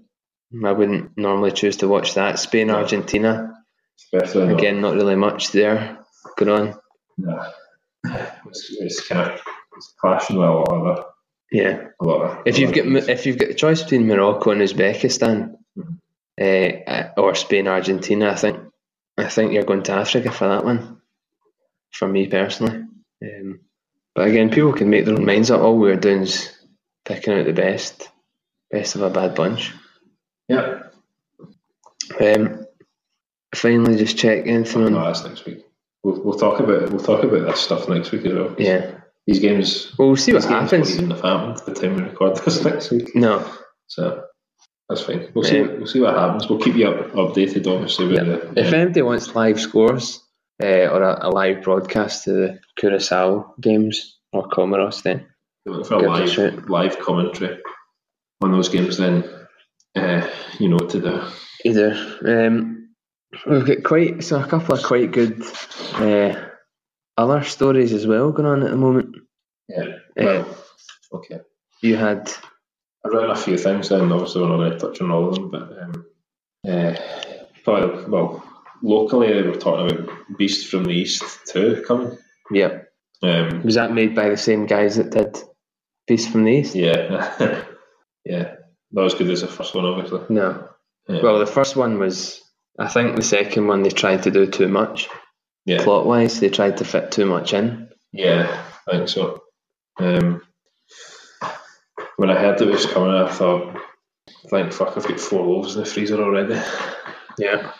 I 0.65 0.71
wouldn't 0.71 1.17
normally 1.17 1.51
choose 1.51 1.77
to 1.77 1.87
watch 1.87 2.13
that. 2.13 2.37
Spain, 2.39 2.67
No. 2.67 2.75
Argentina. 2.75 3.53
especially 3.99 4.53
Again, 4.53 4.81
not 4.81 4.93
really 4.93 5.15
much 5.15 5.51
there 5.51 5.97
going 6.37 6.51
on. 6.69 6.79
Nah. 7.17 7.49
It's, 8.47 8.67
it's 8.79 9.07
kind 9.07 9.31
of 9.31 9.41
it's 9.77 9.93
clashing 9.99 10.37
with 10.37 10.47
a 10.47 10.51
lot 10.51 10.71
of 10.71 10.85
other, 10.87 11.03
Yeah. 11.51 11.87
a 11.99 12.03
lot 12.05 12.21
of. 12.21 12.37
If 12.47 12.57
you've 12.59 12.73
got 12.73 12.85
if 13.09 13.25
you've 13.25 13.37
got 13.37 13.49
the 13.49 13.53
choice 13.55 13.83
between 13.83 14.07
Morocco 14.07 14.51
and 14.51 14.61
Uzbekistan, 14.61 15.57
Mhm. 15.77 16.83
uh, 16.87 17.09
or 17.21 17.35
Spain, 17.35 17.67
Argentina, 17.67 18.29
I 18.31 18.35
think 18.35 18.57
I 19.17 19.27
think 19.29 19.53
you're 19.53 19.63
going 19.63 19.83
to 19.83 19.93
Africa 19.93 20.31
for 20.31 20.47
that 20.47 20.65
one. 20.65 20.97
For 21.91 22.07
me 22.07 22.25
personally, 22.27 22.85
um, 23.23 23.59
but 24.15 24.27
again, 24.27 24.49
people 24.49 24.73
can 24.73 24.89
make 24.89 25.05
their 25.05 25.13
own 25.15 25.25
minds 25.25 25.51
up. 25.51 25.61
All 25.61 25.77
we're 25.77 25.95
doing 25.95 26.21
is 26.23 26.49
picking 27.05 27.33
out 27.33 27.45
the 27.45 27.53
best, 27.53 28.09
best 28.71 28.95
of 28.95 29.03
a 29.03 29.11
bad 29.11 29.35
bunch. 29.35 29.71
yeah, 30.49 30.79
Um, 32.19 32.65
finally, 33.53 33.95
just 33.97 34.17
check 34.17 34.47
anything 34.47 34.81
no, 34.85 34.97
on. 34.97 35.03
that's 35.05 35.23
next 35.23 35.45
week. 35.45 35.63
We'll, 36.03 36.19
we'll 36.23 36.39
talk 36.39 36.59
about 36.59 36.89
we'll 36.89 36.99
talk 37.03 37.23
about 37.23 37.45
this 37.45 37.59
stuff 37.61 37.87
next 37.87 38.11
week 38.11 38.25
as 38.25 38.33
well. 38.33 38.55
Yeah, 38.57 38.95
These 39.27 39.39
games. 39.39 39.93
well, 39.97 40.09
we'll 40.09 40.17
see 40.17 40.33
what 40.33 40.43
happens. 40.43 40.93
even 40.95 41.11
have 41.11 41.21
happened 41.21 41.57
the 41.65 41.73
time 41.73 41.95
we 41.95 42.03
record 42.03 42.35
this 42.37 42.63
next 42.63 42.91
week. 42.91 43.15
No, 43.15 43.49
So 43.87 44.23
that's 44.89 45.01
fine. 45.01 45.29
We'll 45.33 45.45
see. 45.45 45.59
Yeah. 45.59 45.67
We'll 45.67 45.87
see 45.87 46.01
what 46.01 46.15
happens. 46.15 46.49
We'll 46.49 46.59
keep 46.59 46.75
you 46.75 46.87
up, 46.89 47.11
updated, 47.13 47.65
obviously. 47.67 48.07
With 48.07 48.15
Yeah. 48.17 48.23
the, 48.23 48.53
If 48.59 48.73
anybody 48.73 49.01
wants 49.01 49.33
live 49.33 49.59
scores 49.61 50.19
uh, 50.61 50.67
or 50.87 51.01
a, 51.03 51.27
a 51.27 51.29
live 51.29 51.63
broadcast 51.63 52.25
to 52.25 52.31
the 52.33 52.59
Curacao 52.77 53.53
games 53.61 54.17
or 54.33 54.49
Comoros, 54.49 55.03
then 55.03 55.25
for 55.65 55.95
a 55.95 55.99
live 56.09 56.29
shout. 56.29 56.69
live 56.69 56.99
commentary 56.99 57.59
on 58.41 58.51
those 58.51 58.67
games, 58.67 58.97
then 58.97 59.23
uh, 59.95 60.27
you 60.59 60.67
know 60.67 60.75
what 60.75 60.89
to 60.89 60.99
do. 60.99 61.21
either. 61.63 61.95
Um, 62.25 62.89
we've 63.47 63.65
got 63.65 63.83
quite 63.83 64.21
so 64.23 64.41
a 64.41 64.45
couple 64.47 64.75
of 64.75 64.83
quite 64.83 65.11
good 65.13 65.41
uh, 65.93 66.35
other 67.17 67.43
stories 67.43 67.93
as 67.93 68.07
well 68.07 68.31
going 68.31 68.47
on 68.47 68.63
at 68.63 68.71
the 68.71 68.77
moment. 68.77 69.15
Yeah. 69.69 69.97
Uh, 70.19 70.45
okay. 71.13 71.39
you 71.81 71.95
had 71.95 72.31
I 73.05 73.09
read 73.09 73.29
a 73.29 73.35
few 73.35 73.57
things, 73.57 73.91
and 73.91 74.11
obviously 74.11 74.41
we're 74.41 74.49
not 74.49 74.57
going 74.57 74.71
to 74.71 74.77
touch 74.77 75.01
on 75.01 75.11
all 75.11 75.29
of 75.29 75.35
them, 75.35 75.49
but 75.49 75.77
um, 75.81 76.05
uh, 76.67 76.95
probably, 77.63 78.05
well, 78.05 78.43
locally 78.81 79.33
they 79.33 79.41
were 79.41 79.55
talking 79.55 79.97
about 79.97 80.37
Beast 80.37 80.69
from 80.69 80.85
the 80.85 80.91
East 80.93 81.23
too 81.47 81.83
coming. 81.87 82.17
yeah. 82.51 82.79
Um, 83.21 83.63
Was 83.63 83.75
that 83.75 83.93
made 83.93 84.15
by 84.15 84.29
the 84.29 84.37
same 84.37 84.65
guys 84.65 84.97
that 84.97 85.11
did 85.11 85.37
Beast 86.07 86.29
from 86.29 86.43
the 86.43 86.51
East? 86.51 86.75
yeah, 86.75 87.33
yeah, 88.25 88.55
not 88.91 89.05
as 89.05 89.13
good 89.13 89.29
as 89.29 89.41
the 89.41 89.47
first 89.47 89.75
one, 89.75 89.85
obviously. 89.85 90.21
No. 90.29 90.69
Yeah. 91.07 91.21
Well, 91.21 91.39
the 91.39 91.45
first 91.45 91.75
one 91.75 91.99
was. 91.99 92.41
I 92.79 92.87
think 92.87 93.15
the 93.15 93.21
second 93.21 93.67
one 93.67 93.83
they 93.83 93.91
tried 93.91 94.23
to 94.23 94.31
do 94.31 94.47
too 94.47 94.67
much 94.67 95.07
yeah, 95.65 95.83
plot 95.83 96.05
wise. 96.05 96.39
They 96.39 96.49
tried 96.49 96.77
to 96.77 96.85
fit 96.85 97.11
too 97.11 97.25
much 97.25 97.53
in. 97.53 97.89
yeah, 98.11 98.63
I 98.87 98.91
think 98.97 99.09
so. 99.09 99.41
Um, 99.99 100.41
when 102.17 102.29
I 102.29 102.39
heard 102.39 102.61
it 102.61 102.67
was 102.67 102.85
coming, 102.85 103.11
I 103.13 103.29
thought, 103.31 103.77
thank 104.49 104.71
fuck, 104.73 104.95
I've 104.97 105.07
got 105.07 105.19
four 105.19 105.45
loaves 105.45 105.75
in 105.75 105.83
the 105.83 105.89
freezer 105.89 106.21
already 106.21 106.55
Yeah. 107.37 107.71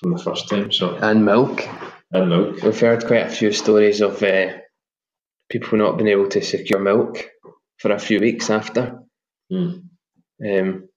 from 0.00 0.12
the 0.12 0.22
first 0.22 0.48
time. 0.48 0.72
So 0.72 0.96
And 0.96 1.24
milk. 1.24 1.66
and 2.12 2.28
milk. 2.28 2.62
We've 2.62 2.78
heard 2.80 3.06
quite 3.06 3.26
a 3.26 3.30
few 3.30 3.52
stories 3.52 4.00
of 4.00 4.22
uh, 4.22 4.48
people 5.48 5.78
not 5.78 5.96
being 5.96 6.08
able 6.08 6.28
to 6.28 6.42
secure 6.42 6.80
milk 6.80 7.28
for 7.78 7.92
a 7.92 7.98
few 7.98 8.20
weeks 8.20 8.50
after. 8.50 9.00
Hmm. 9.50 9.78
Um, 10.46 10.88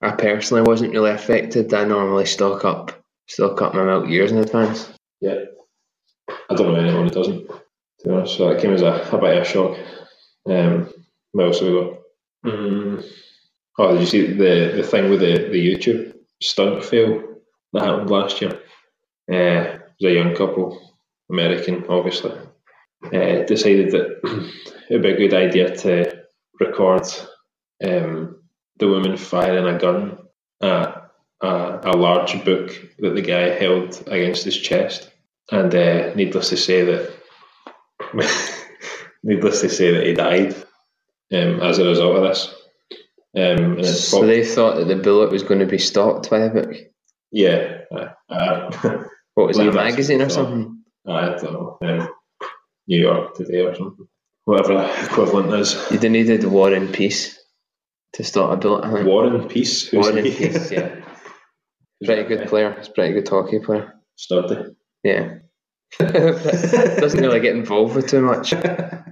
I 0.00 0.12
personally 0.12 0.62
wasn't 0.62 0.92
really 0.92 1.10
affected. 1.10 1.72
I 1.74 1.84
normally 1.84 2.26
stock 2.26 2.64
up 2.64 2.92
stock 3.28 3.62
up 3.62 3.74
my 3.74 3.84
milk 3.84 4.08
years 4.08 4.32
in 4.32 4.38
advance. 4.38 4.90
Yeah. 5.22 5.44
I 6.50 6.54
don't 6.54 6.74
know 6.74 6.80
anyone 6.80 7.04
who 7.04 7.14
doesn't, 7.14 7.46
to 7.46 8.04
be 8.04 8.10
honest. 8.10 8.36
So 8.36 8.48
that 8.48 8.60
came 8.60 8.74
as 8.74 8.82
a, 8.82 9.08
a 9.12 9.18
bit 9.18 9.36
of 9.36 9.42
a 9.42 9.44
shock. 9.44 9.78
Um, 10.46 10.92
what 11.30 11.46
else 11.46 11.60
have 11.60 11.68
we 11.68 11.80
got? 11.80 11.98
Mm, 12.44 13.04
oh, 13.78 13.92
did 13.92 14.00
you 14.00 14.06
see 14.06 14.26
the, 14.26 14.72
the 14.76 14.82
thing 14.82 15.10
with 15.10 15.20
the, 15.20 15.48
the 15.48 15.64
YouTube 15.64 16.16
stunt 16.42 16.84
fail 16.84 17.22
that 17.72 17.84
happened 17.84 18.10
last 18.10 18.40
year? 18.40 18.50
Uh, 19.30 19.78
it 19.78 19.82
was 20.00 20.10
a 20.10 20.14
young 20.14 20.34
couple, 20.34 20.92
American, 21.30 21.86
obviously, 21.88 22.32
uh, 23.04 23.44
decided 23.44 23.92
that 23.92 24.18
it 24.90 24.94
would 24.94 25.02
be 25.02 25.10
a 25.10 25.16
good 25.16 25.34
idea 25.34 25.74
to 25.76 26.24
record 26.58 27.06
um, 27.84 28.42
the 28.78 28.88
woman 28.88 29.16
firing 29.16 29.72
a 29.72 29.78
gun 29.78 30.18
at 30.60 31.02
a, 31.40 31.80
a 31.84 31.96
large 31.96 32.44
book 32.44 32.72
that 32.98 33.14
the 33.14 33.22
guy 33.22 33.50
held 33.50 34.02
against 34.08 34.44
his 34.44 34.56
chest. 34.56 35.11
And 35.50 35.74
uh, 35.74 36.14
needless 36.14 36.48
to 36.50 36.56
say 36.56 36.84
that, 36.84 37.12
needless 39.22 39.60
to 39.60 39.68
say 39.68 39.92
that 39.92 40.06
he 40.06 40.14
died 40.14 40.54
um, 41.32 41.60
as 41.60 41.78
a 41.78 41.84
result 41.86 42.16
of 42.16 42.22
this. 42.22 42.54
Um, 43.34 43.78
and 43.78 43.86
So 43.86 44.18
prob- 44.18 44.28
they 44.28 44.44
thought 44.44 44.76
that 44.76 44.86
the 44.88 44.96
bullet 44.96 45.30
was 45.30 45.42
going 45.42 45.60
to 45.60 45.66
be 45.66 45.78
stopped 45.78 46.30
by 46.30 46.40
the 46.40 46.50
book. 46.50 46.74
yeah, 47.30 47.78
uh, 48.30 48.70
What 49.34 49.46
was 49.48 49.58
it, 49.58 49.66
a 49.68 49.72
magazine 49.72 50.20
or 50.20 50.28
something? 50.28 50.82
I 51.08 51.30
don't 51.30 51.42
know, 51.54 51.78
um, 51.82 52.08
New 52.86 53.00
York 53.00 53.34
Today 53.34 53.60
or 53.60 53.74
something, 53.74 54.06
whatever 54.44 54.74
the 54.74 55.04
equivalent 55.04 55.52
is. 55.54 55.74
You'd 55.90 56.02
have 56.02 56.12
needed 56.12 56.44
War 56.44 56.72
and 56.72 56.92
Peace 56.92 57.38
to 58.14 58.24
stop 58.24 58.52
a 58.52 58.56
bullet. 58.58 58.84
I 58.84 58.92
think. 58.92 59.06
War 59.06 59.26
and 59.26 59.48
Peace. 59.48 59.88
Who's 59.88 60.06
War 60.06 60.16
and? 60.18 60.26
Peace, 60.26 60.70
yeah. 60.70 60.96
Pretty 62.04 62.24
good 62.24 62.46
player. 62.48 62.74
He's 62.76 62.88
a 62.88 62.92
pretty 62.92 63.14
good 63.14 63.28
hockey 63.28 63.58
player. 63.60 63.94
Sturdy. 64.16 64.74
Yeah. 65.02 65.38
Doesn't 65.98 67.20
really 67.20 67.40
get 67.40 67.56
involved 67.56 67.96
with 67.96 68.08
too 68.08 68.22
much. 68.22 68.52
Uh, 68.52 69.02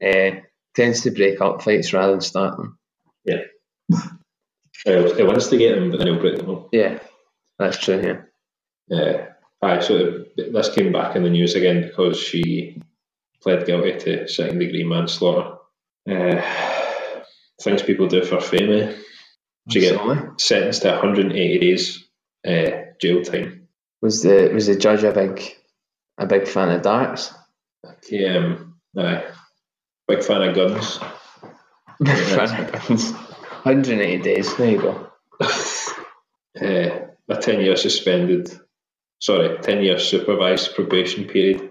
tends 0.74 1.02
to 1.02 1.10
break 1.10 1.40
up 1.40 1.62
fights 1.62 1.92
rather 1.92 2.12
than 2.12 2.20
start 2.20 2.56
them. 2.56 2.78
Uh, 4.86 5.14
he 5.14 5.22
wants 5.22 5.48
to 5.48 5.58
get 5.58 5.74
them, 5.74 5.90
but 5.90 5.98
then 5.98 6.06
he'll 6.06 6.20
break 6.20 6.36
them 6.38 6.50
up. 6.50 6.68
Yeah, 6.72 6.98
that's 7.58 7.78
true. 7.78 8.00
Yeah. 8.00 8.20
Yeah. 8.88 9.26
Aye, 9.62 9.80
so 9.80 10.24
this 10.36 10.74
came 10.74 10.90
back 10.90 11.16
in 11.16 11.22
the 11.22 11.30
news 11.30 11.54
again 11.54 11.82
because 11.82 12.18
she 12.18 12.80
pled 13.42 13.66
guilty 13.66 13.98
to 13.98 14.28
second 14.28 14.58
degree 14.58 14.84
manslaughter. 14.84 15.56
Uh, 16.10 16.40
things 17.60 17.82
people 17.82 18.06
do 18.06 18.24
for 18.24 18.40
fame, 18.40 18.72
eh? 18.72 18.94
She 19.68 19.80
get 19.80 20.00
sentenced 20.40 20.82
to 20.82 20.92
180 20.92 21.58
days 21.58 22.08
uh, 22.46 22.70
jail 23.00 23.22
time. 23.22 23.59
Was 24.02 24.22
the 24.22 24.50
was 24.54 24.66
the 24.66 24.76
judge 24.76 25.02
a 25.04 25.12
big 25.12 25.42
a 26.18 26.26
big 26.26 26.48
fan 26.48 26.70
of 26.70 26.82
darts? 26.82 27.32
Um, 27.84 28.76
aye. 28.96 29.24
Big 30.08 30.22
fan 30.24 30.42
of 30.42 30.54
guns. 30.54 30.98
Big 32.02 32.16
fan 32.16 32.64
of 32.64 32.72
guns. 32.88 33.12
180 33.12 34.22
days. 34.22 34.56
There 34.56 34.70
you 34.70 34.80
go. 34.80 35.10
Uh, 36.60 37.06
a 37.28 37.36
10 37.40 37.60
year 37.60 37.76
suspended, 37.76 38.50
sorry, 39.20 39.56
10 39.62 39.82
year 39.84 39.98
supervised 40.00 40.74
probation 40.74 41.24
period 41.26 41.70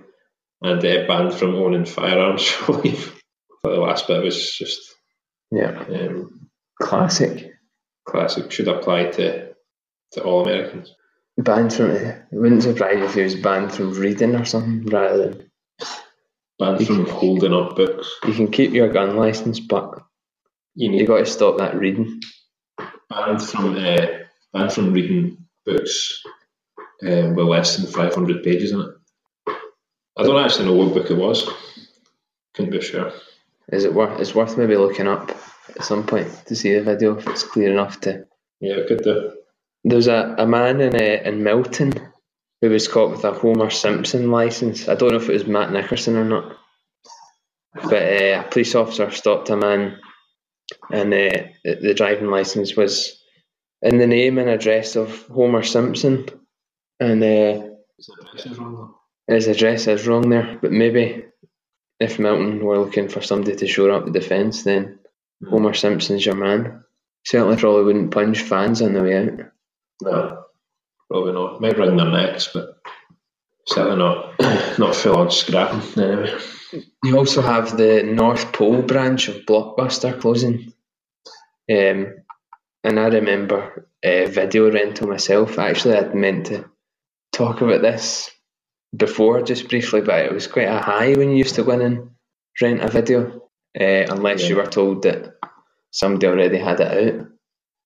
and 0.61 0.79
uh, 0.83 1.05
banned 1.05 1.33
from 1.33 1.55
owning 1.55 1.83
firearms 1.85 2.47
for 2.47 2.73
life. 2.73 3.21
But 3.61 3.71
the 3.75 3.81
last 3.81 4.07
bit 4.07 4.23
was 4.23 4.53
just 4.53 4.79
Yeah. 5.51 5.77
um, 5.89 6.49
Classic. 6.81 7.51
classic, 8.07 8.51
should 8.51 8.69
apply 8.69 9.07
to, 9.11 9.53
to 10.13 10.23
all 10.23 10.43
Americans. 10.47 10.95
Banned 11.39 11.73
from. 11.73 11.91
It 11.91 12.23
wouldn't 12.33 12.63
surprise 12.63 12.97
you 12.99 13.05
if 13.05 13.15
he 13.15 13.23
was 13.23 13.35
banned 13.37 13.73
from 13.73 13.93
reading 13.93 14.35
or 14.35 14.45
something 14.45 14.85
rather 14.87 15.29
than. 15.29 15.51
Banned 16.59 16.87
from 16.87 17.07
holding 17.07 17.53
up 17.53 17.75
books. 17.77 18.11
You 18.27 18.33
can 18.33 18.51
keep 18.51 18.73
your 18.73 18.89
gun 18.93 19.17
license, 19.17 19.59
but 19.59 19.91
You 20.75 20.91
you 20.91 21.07
got 21.07 21.19
to 21.19 21.27
stop 21.27 21.59
that 21.59 21.75
reading. 21.77 22.21
banned 23.09 23.43
from 23.43 23.77
uh, 23.77 24.07
banned 24.53 24.73
from 24.73 24.93
reading 24.93 25.37
books 25.65 26.23
um, 27.03 27.35
with 27.35 27.47
less 27.47 27.77
than 27.77 27.91
500 27.91 28.43
pages 28.43 28.71
in 28.73 28.81
it. 28.81 28.87
I 30.17 30.23
don't 30.23 30.43
actually 30.43 30.65
know 30.65 30.75
what 30.75 30.93
book 30.93 31.11
it 31.11 31.17
was. 31.17 31.49
Couldn't 32.55 32.71
be 32.71 32.81
sure. 32.81 33.13
Is 33.71 33.85
it 33.85 33.93
worth? 33.93 34.19
It's 34.19 34.35
worth 34.35 34.57
maybe 34.57 34.77
looking 34.77 35.07
up 35.07 35.31
at 35.69 35.83
some 35.85 36.05
point 36.07 36.29
to 36.47 36.55
see 36.55 36.73
the 36.75 36.83
video 36.83 37.17
if 37.17 37.27
it's 37.27 37.43
clear 37.43 37.71
enough 37.71 38.01
to. 38.01 38.25
Yeah, 38.61 38.75
it 38.75 38.87
could 38.87 39.03
do. 39.03 39.33
There's 39.83 40.07
a, 40.07 40.35
a 40.37 40.45
man 40.47 40.81
in 40.81 40.95
uh, 40.95 41.29
in 41.29 41.43
Milton 41.43 41.93
who 42.61 42.69
was 42.69 42.87
caught 42.87 43.11
with 43.11 43.25
a 43.25 43.33
Homer 43.33 43.69
Simpson 43.69 44.31
license. 44.31 44.89
I 44.89 44.95
don't 44.95 45.11
know 45.11 45.17
if 45.17 45.29
it 45.29 45.33
was 45.33 45.47
Matt 45.47 45.71
Nickerson 45.71 46.17
or 46.17 46.25
not, 46.25 46.57
but 47.75 48.03
uh, 48.03 48.43
a 48.45 48.47
police 48.49 48.75
officer 48.75 49.11
stopped 49.11 49.49
a 49.49 49.57
man, 49.57 49.99
and 50.91 51.13
uh, 51.13 51.47
the, 51.63 51.75
the 51.81 51.93
driving 51.93 52.29
license 52.29 52.75
was 52.75 53.21
in 53.81 53.97
the 53.97 54.07
name 54.07 54.37
and 54.39 54.49
address 54.49 54.95
of 54.95 55.27
Homer 55.27 55.63
Simpson, 55.63 56.27
and 56.99 57.23
uh, 57.23 57.67
His 57.97 58.09
address 58.09 58.45
is 58.47 58.59
wrong 58.59 58.95
his 59.27 59.47
address 59.47 59.87
is 59.87 60.07
wrong 60.07 60.29
there. 60.29 60.59
But 60.61 60.71
maybe 60.71 61.25
if 61.99 62.19
Milton 62.19 62.63
were 62.65 62.79
looking 62.79 63.09
for 63.09 63.21
somebody 63.21 63.55
to 63.57 63.67
shore 63.67 63.91
up 63.91 64.05
the 64.05 64.11
defence, 64.11 64.63
then 64.63 64.99
Homer 65.49 65.73
Simpson's 65.73 66.25
your 66.25 66.35
man. 66.35 66.83
Certainly, 67.25 67.57
probably 67.57 67.85
wouldn't 67.85 68.11
punch 68.11 68.41
fans 68.41 68.81
on 68.81 68.93
the 68.93 69.03
way 69.03 69.17
out. 69.17 69.39
No, 70.01 70.43
probably 71.09 71.33
not. 71.33 71.61
Might 71.61 71.77
wring 71.77 71.97
their 71.97 72.09
necks, 72.09 72.49
but 72.53 72.77
certainly 73.67 73.97
not 73.97 74.39
not 74.79 74.95
full 74.95 75.17
on 75.17 75.31
scrapping 75.31 76.01
anyway. 76.01 76.39
You 77.03 77.17
also 77.17 77.41
have 77.41 77.77
the 77.77 78.03
North 78.03 78.53
Pole 78.53 78.81
branch 78.81 79.27
of 79.27 79.45
Blockbuster 79.45 80.19
closing. 80.19 80.73
Um, 81.71 82.23
and 82.83 82.99
I 82.99 83.07
remember 83.07 83.89
uh, 84.03 84.25
video 84.25 84.71
rental 84.71 85.07
myself. 85.07 85.59
Actually, 85.59 85.95
I'd 85.95 86.15
meant 86.15 86.47
to 86.47 86.69
talk 87.31 87.61
about 87.61 87.81
this 87.81 88.29
before 88.95 89.41
just 89.41 89.69
briefly, 89.69 90.01
but 90.01 90.25
it 90.25 90.33
was 90.33 90.47
quite 90.47 90.67
a 90.67 90.79
high 90.79 91.13
when 91.15 91.31
you 91.31 91.37
used 91.37 91.55
to 91.55 91.63
go 91.63 91.71
in 91.71 91.81
and 91.81 92.09
rent 92.61 92.81
a 92.81 92.87
video, 92.87 93.41
uh, 93.79 94.13
unless 94.13 94.47
you 94.47 94.55
were 94.55 94.65
told 94.65 95.03
that 95.03 95.33
somebody 95.91 96.27
already 96.27 96.57
had 96.57 96.79
it 96.79 97.19
out. 97.19 97.27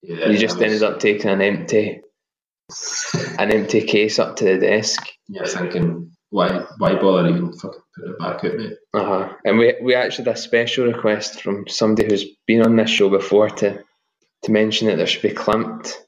Yeah, 0.03 0.27
you 0.29 0.37
just 0.37 0.55
was- 0.57 0.63
ended 0.63 0.83
up 0.83 0.99
taking 0.99 1.29
an 1.31 1.41
empty, 1.41 2.01
an 3.39 3.51
empty 3.51 3.81
case 3.81 4.19
up 4.19 4.35
to 4.37 4.45
the 4.45 4.57
desk. 4.57 5.01
yeah, 5.29 5.45
thinking 5.45 6.11
why 6.29 6.65
why 6.77 6.95
bother 6.95 7.29
even 7.29 7.53
fucking 7.53 7.79
putting 7.95 8.11
it 8.13 8.19
back 8.19 8.43
out, 8.43 8.55
mate? 8.55 8.77
Uh-huh. 8.93 9.33
And 9.45 9.57
we 9.57 9.75
we 9.81 9.95
actually 9.95 10.25
had 10.25 10.35
a 10.35 10.39
special 10.39 10.85
request 10.87 11.41
from 11.41 11.67
somebody 11.67 12.07
who's 12.09 12.25
been 12.47 12.63
on 12.63 12.75
this 12.75 12.89
show 12.89 13.09
before 13.09 13.49
to 13.49 13.83
to 14.43 14.51
mention 14.51 14.87
that 14.87 14.97
there 14.97 15.07
should 15.07 15.21
be 15.21 15.29
clamped 15.31 15.99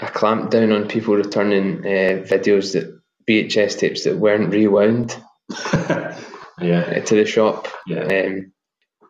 a 0.00 0.06
clamp 0.08 0.50
down 0.50 0.72
on 0.72 0.88
people 0.88 1.14
returning 1.14 1.78
uh, 1.86 2.22
videos 2.24 2.72
that 2.72 2.98
VHS 3.28 3.78
tapes 3.78 4.04
that 4.04 4.16
weren't 4.16 4.52
rewound 4.52 5.16
yeah, 5.72 6.16
uh, 6.60 7.00
to 7.00 7.14
the 7.14 7.26
shop. 7.26 7.68
yeah. 7.86 8.02
Um, 8.02 8.52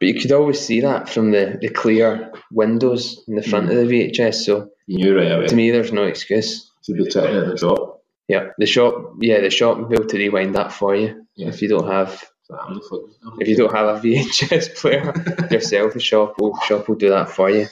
but 0.00 0.08
you 0.08 0.20
could 0.20 0.32
always 0.32 0.60
see 0.60 0.80
that 0.80 1.08
from 1.10 1.30
the, 1.32 1.58
the 1.60 1.68
clear 1.68 2.32
windows 2.50 3.22
in 3.28 3.36
the 3.36 3.42
front 3.42 3.70
of 3.70 3.76
the 3.76 3.84
VHS. 3.84 4.34
So 4.46 4.70
You 4.86 4.98
knew 4.98 5.16
right 5.18 5.32
away. 5.32 5.46
to 5.48 5.56
me, 5.56 5.70
there's 5.70 5.92
no 5.92 6.04
excuse. 6.04 6.70
to 6.84 6.94
be 6.94 7.04
at 7.06 7.12
the 7.12 7.56
shop. 7.58 8.02
Yeah, 8.28 8.48
the 8.58 8.66
shop. 8.66 9.14
Yeah, 9.20 9.40
the 9.40 9.50
shop 9.50 9.78
will 9.78 9.88
be 9.88 9.96
able 9.96 10.06
to 10.08 10.18
rewind 10.18 10.54
that 10.56 10.72
for 10.72 10.96
you 10.96 11.26
Yeah. 11.36 11.48
if 11.48 11.62
you 11.62 11.68
don't 11.68 11.88
have 11.90 12.24
I'm 12.50 12.74
the 12.74 12.80
fuck- 12.80 13.10
I'm 13.32 13.40
if 13.40 13.48
you 13.48 13.56
don't 13.56 13.74
have 13.74 13.88
a 13.96 14.00
VHS 14.00 14.76
player 14.80 15.12
yourself, 15.52 15.94
the 15.94 16.00
shop 16.00 16.34
will 16.40 16.56
shop 16.60 16.88
will 16.88 16.96
do 16.96 17.10
that 17.10 17.30
for 17.30 17.50
you. 17.50 17.66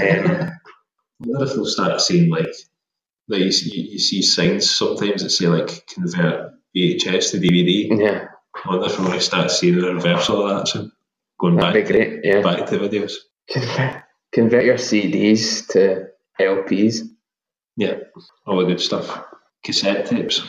Um, 0.00 0.50
wonder 1.20 1.44
if 1.46 1.54
they'll 1.54 1.66
start 1.66 2.00
seeing 2.00 2.30
like 2.30 2.48
that 3.28 3.40
you 3.40 3.52
see, 3.52 3.88
you 3.92 3.98
see 3.98 4.22
signs 4.22 4.70
sometimes 4.70 5.22
that 5.22 5.30
say 5.30 5.46
like 5.48 5.86
convert 5.88 6.52
VHS 6.76 7.32
to 7.32 7.38
DVD. 7.38 7.98
yeah, 8.00 8.28
I 8.64 8.68
wonder 8.68 8.86
if 8.86 8.98
we're 8.98 9.06
going 9.06 9.18
to 9.18 9.24
start 9.24 9.50
seeing 9.50 9.78
the 9.78 9.94
reversal 9.94 10.46
of 10.46 10.58
that 10.58 10.68
soon, 10.68 10.92
going 11.38 11.56
that'd 11.56 11.86
be 11.86 11.92
great. 11.92 12.20
Yeah, 12.24 12.42
back 12.42 12.66
to 12.66 12.78
videos. 12.78 13.14
convert, 13.50 14.02
convert 14.32 14.64
your 14.64 14.76
CDs 14.76 15.66
to 15.68 16.08
LPs. 16.40 17.00
Yeah, 17.76 17.94
all 18.46 18.58
the 18.58 18.64
good 18.64 18.80
stuff. 18.80 19.24
Cassette 19.64 20.06
tapes. 20.06 20.42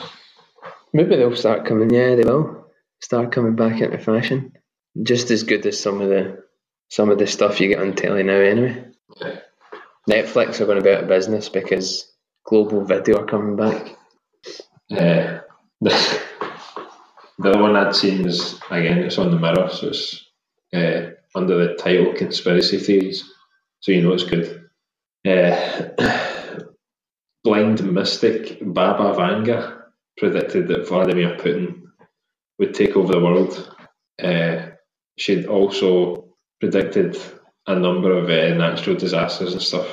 Maybe 0.92 1.16
they'll 1.16 1.36
start 1.36 1.66
coming. 1.66 1.90
Yeah, 1.90 2.14
they 2.14 2.24
will 2.24 2.66
start 3.00 3.32
coming 3.32 3.56
back 3.56 3.80
into 3.80 3.98
fashion. 3.98 4.52
Just 5.02 5.30
as 5.30 5.42
good 5.42 5.64
as 5.66 5.78
some 5.80 6.00
of 6.00 6.08
the 6.08 6.42
some 6.88 7.10
of 7.10 7.18
the 7.18 7.26
stuff 7.26 7.60
you 7.60 7.68
get 7.68 7.80
on 7.80 7.94
telly 7.94 8.22
now. 8.22 8.32
Anyway, 8.38 8.84
Yeah. 9.20 9.40
Netflix 10.08 10.60
are 10.60 10.66
going 10.66 10.78
to 10.78 10.84
be 10.84 10.90
out 10.90 11.02
of 11.02 11.08
business 11.08 11.50
because 11.50 12.10
global 12.46 12.82
video 12.84 13.18
are 13.18 13.26
coming 13.26 13.56
back. 13.56 13.94
Uh, 14.90 15.40
the, 15.82 15.90
the 17.38 17.58
one 17.58 17.76
I'd 17.76 17.94
seen 17.94 18.22
was 18.24 18.58
again 18.70 18.98
it's 18.98 19.18
on 19.18 19.30
the 19.30 19.38
mirror, 19.38 19.68
so 19.70 19.88
it's 19.88 20.24
uh, 20.74 21.10
under 21.34 21.56
the 21.66 21.74
title 21.74 22.12
conspiracy 22.14 22.78
theories, 22.78 23.24
so 23.80 23.92
you 23.92 24.02
know 24.02 24.12
it's 24.12 24.24
good. 24.24 24.68
Uh, 25.26 25.88
blind 27.44 27.82
mystic 27.92 28.58
Baba 28.60 29.14
Vanga 29.16 29.82
predicted 30.16 30.68
that 30.68 30.88
Vladimir 30.88 31.36
Putin 31.36 31.82
would 32.58 32.74
take 32.74 32.96
over 32.96 33.12
the 33.12 33.20
world. 33.20 33.74
Uh, 34.22 34.66
she'd 35.16 35.46
also 35.46 36.28
predicted 36.60 37.16
a 37.66 37.74
number 37.74 38.12
of 38.12 38.24
uh, 38.28 38.54
natural 38.56 38.96
disasters 38.96 39.52
and 39.52 39.62
stuff. 39.62 39.86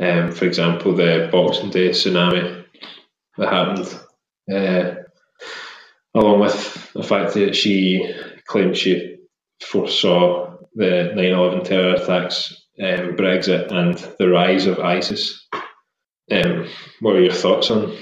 Um, 0.00 0.32
for 0.32 0.46
example, 0.46 0.94
the 0.94 1.28
Boxing 1.30 1.70
Day 1.70 1.90
tsunami 1.90 2.64
that 3.36 3.48
happened 3.52 4.00
uh, 4.52 4.94
along 6.14 6.40
with 6.40 6.92
the 6.94 7.02
fact 7.02 7.34
that 7.34 7.54
she 7.54 8.12
claimed 8.46 8.76
she 8.76 9.17
foresaw 9.62 10.56
the 10.74 11.12
9 11.14 11.24
11 11.24 11.64
terror 11.64 11.94
attacks, 11.94 12.54
um, 12.80 13.16
Brexit, 13.16 13.72
and 13.72 13.96
the 14.18 14.28
rise 14.28 14.66
of 14.66 14.78
ISIS. 14.78 15.46
Um, 16.30 16.68
what 17.00 17.16
are 17.16 17.22
your 17.22 17.32
thoughts 17.32 17.70
on? 17.70 17.96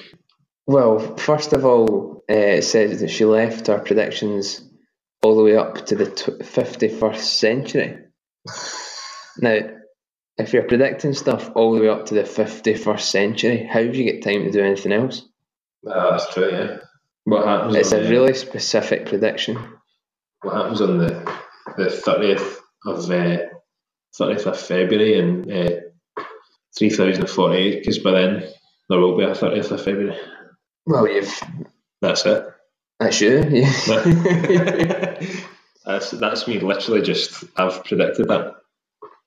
Well, 0.67 1.17
first 1.17 1.53
of 1.53 1.65
all, 1.65 2.25
uh, 2.29 2.35
it 2.35 2.65
says 2.65 3.01
that 3.01 3.11
she 3.11 3.25
left 3.25 3.69
her 3.69 3.79
predictions 3.79 4.63
all 5.23 5.37
the 5.37 5.43
way 5.43 5.57
up 5.57 5.87
to 5.87 5.95
the 5.95 6.07
tw- 6.07 6.41
51st 6.41 7.19
century. 7.19 7.99
Now, 9.39 9.59
if 10.39 10.53
you're 10.53 10.65
predicting 10.65 11.15
stuff 11.15 11.51
all 11.55 11.75
the 11.75 11.81
way 11.81 11.89
up 11.89 12.07
to 12.07 12.15
the 12.15 12.23
51st 12.23 13.01
century, 13.01 13.69
how 13.71 13.81
do 13.81 13.93
you 13.93 14.13
get 14.13 14.23
time 14.23 14.45
to 14.45 14.51
do 14.51 14.63
anything 14.63 14.93
else? 14.93 15.23
Uh, 15.89 16.11
that's 16.11 16.35
true, 16.35 16.51
yeah. 16.51 16.79
What 17.25 17.47
happens? 17.47 17.77
It's 17.77 17.93
a 17.93 18.01
the, 18.01 18.11
really 18.11 18.35
specific 18.35 19.07
prediction. 19.07 19.59
What 20.43 20.55
happens 20.55 20.81
on 20.81 20.99
the 20.99 21.33
the 21.79 21.91
thirtieth 21.91 22.61
of 22.87 23.11
uh, 23.11 23.39
thirtieth 24.17 24.47
of 24.47 24.59
February 24.61 25.19
in 25.19 25.51
uh, 25.53 25.81
three 26.79 26.91
thousand 26.91 27.29
forty 27.31 27.57
eight? 27.59 27.81
Because 27.81 27.99
by 28.01 28.13
then 28.13 28.45
there 28.89 29.01
will 29.01 29.17
be 29.19 29.25
a 29.25 29.35
thirtieth 29.35 29.71
of 29.73 29.83
February. 29.85 30.19
Well, 30.87 31.09
you've 31.09 31.33
That's 32.03 32.27
it. 32.27 32.45
that's 33.01 33.21
you. 33.21 33.41
Yeah. 33.89 35.21
that's 35.87 36.11
that's 36.13 36.49
me. 36.49 36.61
Literally, 36.61 37.03
just 37.03 37.45
I've 37.57 37.85
predicted 37.85 38.29
that. 38.29 38.55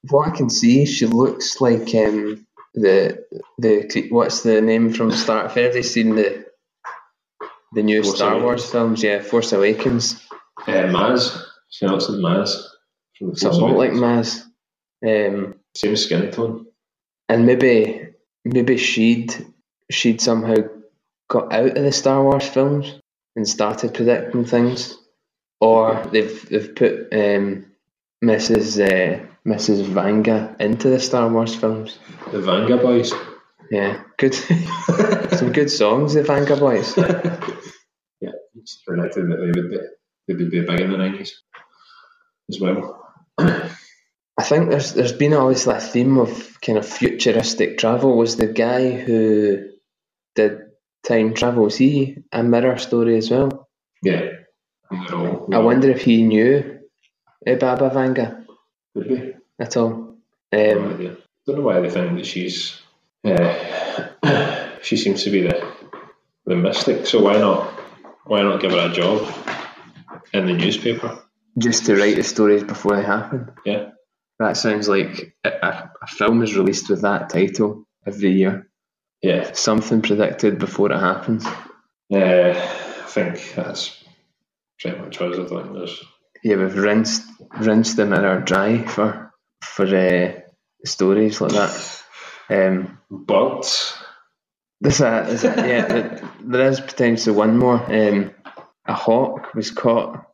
what 0.10 0.30
I 0.30 0.32
can 0.38 0.50
see, 0.50 0.86
she 0.86 1.06
looks 1.08 1.62
like 1.62 1.94
um, 1.96 2.46
the 2.76 3.26
the 3.60 4.08
what's 4.12 4.44
the 4.44 4.62
name 4.62 4.94
from 4.94 5.12
Star? 5.12 5.46
If 5.48 5.58
anybody's 5.58 5.94
seen 5.94 6.16
the 6.16 6.46
the 7.74 7.84
new 7.84 8.04
Force 8.04 8.16
Star 8.18 8.32
Awakens. 8.34 8.44
Wars 8.46 8.72
films, 8.72 9.04
yeah, 9.04 9.22
Force 9.22 9.54
Awakens. 9.54 10.22
Uh, 10.68 10.88
Maz. 10.92 11.44
She 11.70 11.88
looks 11.88 12.10
like 12.10 12.20
Maz. 12.20 12.64
The 13.20 13.28
Force 13.28 13.42
Somewhat 13.42 13.78
like. 13.78 13.92
Maz. 13.92 14.44
Um, 15.06 15.56
Same 15.76 15.96
skin 15.96 16.32
tone. 16.32 16.66
and 17.30 17.46
maybe 17.46 18.10
maybe 18.46 18.78
she'd 18.78 19.34
she'd 19.92 20.22
somehow 20.22 20.56
got 21.30 21.54
out 21.54 21.78
of 21.78 21.84
the 21.84 21.92
Star 21.92 22.24
Wars 22.24 22.48
films 22.48 23.00
and 23.36 23.48
started 23.48 23.94
predicting 23.94 24.46
things, 24.46 24.98
or 25.62 26.06
they've 26.12 26.50
they've 26.50 26.76
put 26.76 27.14
um, 27.14 27.66
Mrs. 28.24 28.80
Uh, 28.84 29.26
Mrs. 29.48 29.86
Vanga 29.86 30.60
into 30.60 30.90
the 30.90 31.00
Star 31.00 31.30
Wars 31.32 31.56
films. 31.56 32.00
The 32.32 32.40
Vanga 32.40 32.82
Boys. 32.82 33.14
Yeah, 33.72 34.02
good. 34.18 34.34
Some 35.38 35.54
good 35.54 35.70
songs, 35.72 36.14
the 36.16 36.24
Vanga 36.24 36.60
Boys. 36.60 36.98
yeah, 38.22 38.32
she 38.66 38.78
predicted 38.86 39.30
that 39.32 39.38
they 39.38 39.62
would 39.62 39.72
be 39.72 39.78
they 40.28 40.34
would 40.34 40.52
be 40.52 40.62
big 40.62 40.82
in 40.82 40.92
the 40.92 40.98
nineties 40.98 41.42
as 42.50 42.60
well. 42.60 42.96
I 43.38 44.44
think 44.44 44.70
there's 44.70 44.94
there's 44.94 45.12
been 45.14 45.34
obviously 45.34 45.76
a 45.76 45.80
theme 45.80 46.18
of 46.18 46.58
kind 46.62 46.78
of 46.78 46.86
futuristic 46.88 47.78
travel. 47.78 48.18
Was 48.18 48.38
the 48.38 48.48
guy 48.48 48.92
who 48.92 49.70
did 50.36 50.60
time 51.08 51.34
travel? 51.34 51.64
Was 51.64 51.78
he 51.78 52.18
a 52.32 52.42
mirror 52.44 52.78
story 52.78 53.18
as 53.18 53.30
well? 53.30 53.68
Yeah. 54.02 54.30
And 54.92 55.08
they're 55.08 55.60
I 55.60 55.62
wonder 55.62 55.90
if 55.90 56.02
he 56.04 56.24
knew 56.24 56.80
Baba 57.46 57.90
Vanga 57.90 58.46
Could 58.94 59.08
be. 59.10 59.34
at 59.60 59.78
all. 59.78 60.18
No 60.52 60.72
Um, 60.78 60.94
idea. 60.94 61.18
Don't 61.46 61.58
know 61.58 61.64
why 61.64 61.80
they 61.80 61.90
think 61.90 62.16
that 62.18 62.26
she's. 62.26 62.80
Uh, 63.24 64.10
she 64.82 64.96
seems 64.98 65.24
to 65.26 65.30
be 65.32 65.42
the 65.42 65.62
the 66.46 66.56
mystic. 66.56 67.06
So 67.06 67.22
why 67.22 67.38
not? 67.38 67.68
Why 68.26 68.42
not 68.42 68.62
give 68.62 68.72
her 68.72 68.90
a 68.90 68.94
job 68.94 69.28
in 70.34 70.46
the 70.48 70.54
newspaper? 70.54 71.20
Just 71.58 71.86
to 71.86 71.96
write 71.96 72.16
the 72.16 72.24
stories 72.24 72.64
before 72.64 72.96
they 72.96 73.04
happen. 73.04 73.52
Yeah. 73.66 73.92
That 74.40 74.56
sounds 74.56 74.88
like 74.88 75.36
a, 75.44 75.50
a, 76.02 76.08
film 76.08 76.42
is 76.44 76.56
released 76.56 76.90
with 76.90 77.02
that 77.02 77.30
title 77.30 77.86
every 78.08 78.32
year. 78.32 78.70
Yeah. 79.22 79.52
Something 79.54 80.02
predicted 80.02 80.60
before 80.60 80.92
it 80.92 81.00
happens. 81.00 81.46
Yeah, 82.10 82.54
I 82.56 83.08
think 83.08 83.54
that's 83.56 84.04
pretty 84.80 84.98
much 84.98 85.22
us. 85.22 85.38
I 85.38 85.46
think 85.46 85.74
there's 85.74 86.04
Yeah, 86.44 86.56
we've 86.56 86.76
rinsed 86.76 87.24
rinsed 87.60 87.98
the 87.98 88.06
mirror 88.06 88.40
dry 88.40 88.84
for 88.86 89.32
for 89.62 89.86
uh, 89.86 90.40
stories 90.86 91.42
like 91.42 91.52
that. 91.52 92.04
Um, 92.50 93.00
but 93.12 93.98
there's 94.82 95.02
a 95.02 95.26
yeah, 95.44 95.86
there, 95.86 96.32
there 96.42 96.70
is 96.70 96.80
potentially 96.80 97.36
one 97.36 97.58
more. 97.58 97.76
Um, 97.76 98.32
a 98.86 98.94
hawk 98.94 99.54
was 99.54 99.72
caught. 99.72 100.26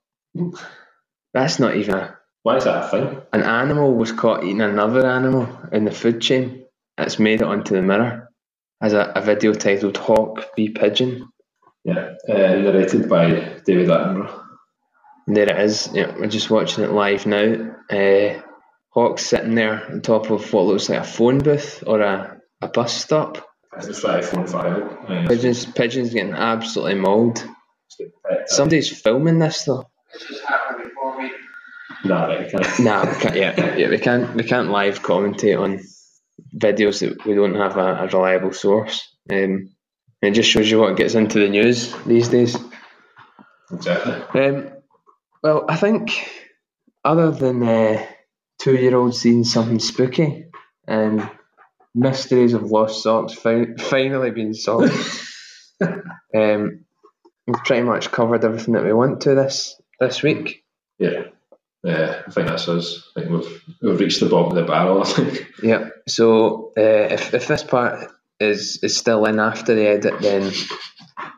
That's 1.35 1.59
not 1.59 1.75
even 1.75 1.95
a, 1.95 2.17
why 2.43 2.55
is 2.55 2.63
that 2.63 2.85
a 2.85 2.87
thing? 2.87 3.21
an 3.33 3.43
animal 3.43 3.93
was 3.93 4.13
caught 4.13 4.45
eating 4.45 4.61
another 4.61 5.05
animal 5.05 5.49
in 5.73 5.83
the 5.83 5.91
food 5.91 6.21
chain. 6.21 6.65
It's 6.97 7.19
made 7.19 7.41
it 7.41 7.47
onto 7.47 7.75
the 7.75 7.81
mirror 7.81 8.29
as 8.81 8.93
a, 8.93 9.11
a 9.15 9.21
video 9.21 9.53
titled 9.53 9.97
"Hawk 9.97 10.55
v 10.55 10.69
Pigeon." 10.69 11.27
Yeah, 11.83 12.13
uh, 12.29 12.33
narrated 12.33 13.09
by 13.09 13.27
David 13.65 13.89
Attenborough. 13.89 14.43
And 15.27 15.35
there 15.35 15.49
it 15.49 15.59
is. 15.59 15.89
Yeah, 15.93 16.15
we're 16.17 16.27
just 16.27 16.49
watching 16.49 16.85
it 16.85 16.91
live 16.91 17.25
now. 17.25 17.75
Uh, 17.91 18.41
Hawk's 18.91 19.25
sitting 19.25 19.55
there 19.55 19.85
on 19.91 20.01
top 20.01 20.31
of 20.31 20.53
what 20.53 20.67
looks 20.67 20.87
like 20.87 20.99
a 20.99 21.03
phone 21.03 21.39
booth 21.39 21.83
or 21.85 21.99
a, 21.99 22.39
a 22.61 22.69
bus 22.69 22.93
stop. 22.93 23.45
It's 23.77 24.05
like 24.05 24.23
iPhone 24.23 24.49
five. 24.49 25.27
Pigeons, 25.27 25.65
pigeons 25.65 26.13
getting 26.13 26.33
absolutely 26.33 26.95
mauled. 26.95 27.35
just 27.35 27.99
a 27.99 28.05
pet- 28.25 28.49
Somebody's 28.49 28.89
filming 29.01 29.39
this 29.39 29.65
though. 29.65 29.85
Nah, 32.05 32.25
right, 32.27 32.53
okay. 32.55 32.83
Nah, 32.83 33.05
we 33.05 33.19
can't, 33.19 33.35
yeah, 33.35 33.75
yeah, 33.75 33.89
we 33.89 33.97
can't 33.97 34.35
we 34.35 34.43
can't 34.43 34.69
live 34.69 35.01
commentate 35.01 35.59
on 35.59 35.81
videos 36.55 36.99
that 36.99 37.25
we 37.25 37.33
don't 37.33 37.55
have 37.55 37.77
a, 37.77 38.03
a 38.03 38.07
reliable 38.07 38.53
source. 38.53 39.07
Um, 39.31 39.71
it 40.21 40.31
just 40.31 40.49
shows 40.49 40.69
you 40.69 40.79
what 40.79 40.97
gets 40.97 41.15
into 41.15 41.39
the 41.39 41.49
news 41.49 41.93
these 42.05 42.29
days. 42.29 42.57
Exactly. 43.71 44.41
Um, 44.41 44.69
well, 45.43 45.65
I 45.67 45.75
think 45.75 46.11
other 47.03 47.31
than 47.31 47.63
uh, 47.63 48.05
two-year-old 48.59 49.15
seeing 49.15 49.43
something 49.43 49.79
spooky 49.79 50.45
and 50.87 51.29
mysteries 51.93 52.53
of 52.53 52.63
lost 52.63 53.03
socks 53.03 53.33
fi- 53.33 53.75
finally 53.77 54.31
being 54.31 54.53
solved, 54.53 54.93
um, 56.35 56.85
we've 57.47 57.63
pretty 57.65 57.83
much 57.83 58.11
covered 58.11 58.43
everything 58.43 58.73
that 58.73 58.83
we 58.83 58.93
want 58.93 59.21
to 59.21 59.35
this 59.35 59.79
this 59.99 60.23
week. 60.23 60.63
Yeah. 60.97 61.23
Yeah, 61.85 62.23
I 62.25 62.31
think 62.31 62.47
that's 62.47 62.67
us. 62.67 63.11
I 63.15 63.21
think 63.21 63.31
we've 63.31 63.63
we've 63.79 63.99
reached 63.99 64.19
the 64.19 64.25
bottom 64.25 64.49
of 64.49 64.55
the 64.55 64.63
barrel. 64.63 65.03
I 65.03 65.05
think. 65.05 65.53
Yeah. 65.61 65.89
So 66.07 66.71
uh, 66.75 67.13
if 67.13 67.35
if 67.35 67.47
this 67.47 67.61
part 67.61 68.11
is 68.39 68.79
is 68.81 68.97
still 68.97 69.23
in 69.25 69.39
after 69.39 69.75
the 69.75 69.85
edit, 69.85 70.19
then 70.19 70.51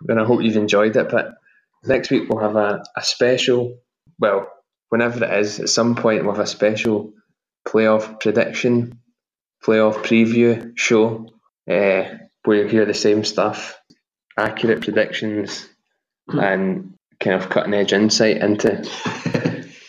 then 0.03 0.17
I 0.17 0.23
hope 0.23 0.41
you've 0.41 0.55
enjoyed 0.55 0.95
it. 0.95 1.09
But 1.09 1.35
next 1.83 2.11
week 2.11 2.29
we'll 2.29 2.39
have 2.41 2.55
a, 2.55 2.81
a 2.95 3.03
special. 3.03 3.77
Well, 4.19 4.49
whenever 4.87 5.25
it 5.25 5.37
is, 5.37 5.59
at 5.59 5.67
some 5.67 5.95
point 5.95 6.23
we'll 6.23 6.35
have 6.35 6.45
a 6.45 6.47
special 6.47 7.11
playoff 7.67 8.21
prediction, 8.21 9.01
playoff 9.65 9.95
preview 9.95 10.77
show, 10.77 11.27
uh, 11.69 12.05
where 12.45 12.63
you 12.63 12.67
hear 12.67 12.85
the 12.85 12.93
same 12.93 13.25
stuff, 13.25 13.77
accurate 14.37 14.81
predictions, 14.81 15.67
and 16.29 16.93
kind 17.19 17.35
of 17.35 17.49
cutting 17.49 17.73
edge 17.73 17.91
insight 17.91 18.37
into 18.37 18.81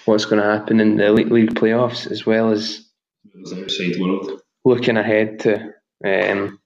what's 0.08 0.26
going 0.26 0.42
to 0.42 0.48
happen 0.48 0.80
in 0.80 0.96
the 0.96 1.06
elite 1.06 1.32
league 1.32 1.54
playoffs, 1.54 2.10
as 2.10 2.26
well 2.26 2.50
as 2.52 2.84
the 3.24 3.62
outside 3.62 4.00
world. 4.00 4.42
looking 4.64 4.96
ahead 4.96 5.40
to 5.40 5.54
um, 6.04 6.60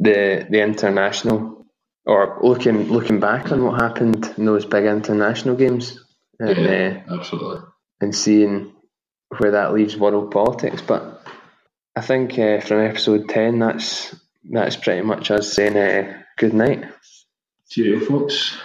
the 0.00 0.46
the 0.50 0.62
international 0.62 1.66
or 2.06 2.40
looking 2.42 2.90
looking 2.90 3.20
back 3.20 3.52
on 3.52 3.64
what 3.64 3.80
happened 3.80 4.34
in 4.38 4.44
those 4.46 4.64
big 4.66 4.84
international 4.86 5.56
games 5.56 5.98
and 6.40 6.58
Yeah. 6.58 7.02
uh, 7.08 7.16
Absolutely. 7.18 7.60
and 8.00 8.14
seeing 8.14 8.72
where 9.38 9.52
that 9.52 9.74
leaves 9.74 9.96
world 9.96 10.30
politics. 10.30 10.82
But 10.82 11.22
I 11.96 12.00
think 12.02 12.38
uh, 12.38 12.60
from 12.60 12.80
episode 12.80 13.28
ten, 13.28 13.58
that's 13.60 14.14
that's 14.50 14.76
pretty 14.76 15.02
much 15.02 15.30
us 15.30 15.52
saying 15.52 15.76
uh, 15.76 16.22
good 16.38 16.54
night. 16.54 16.84
Cheerio, 17.70 18.00
folks. 18.04 18.56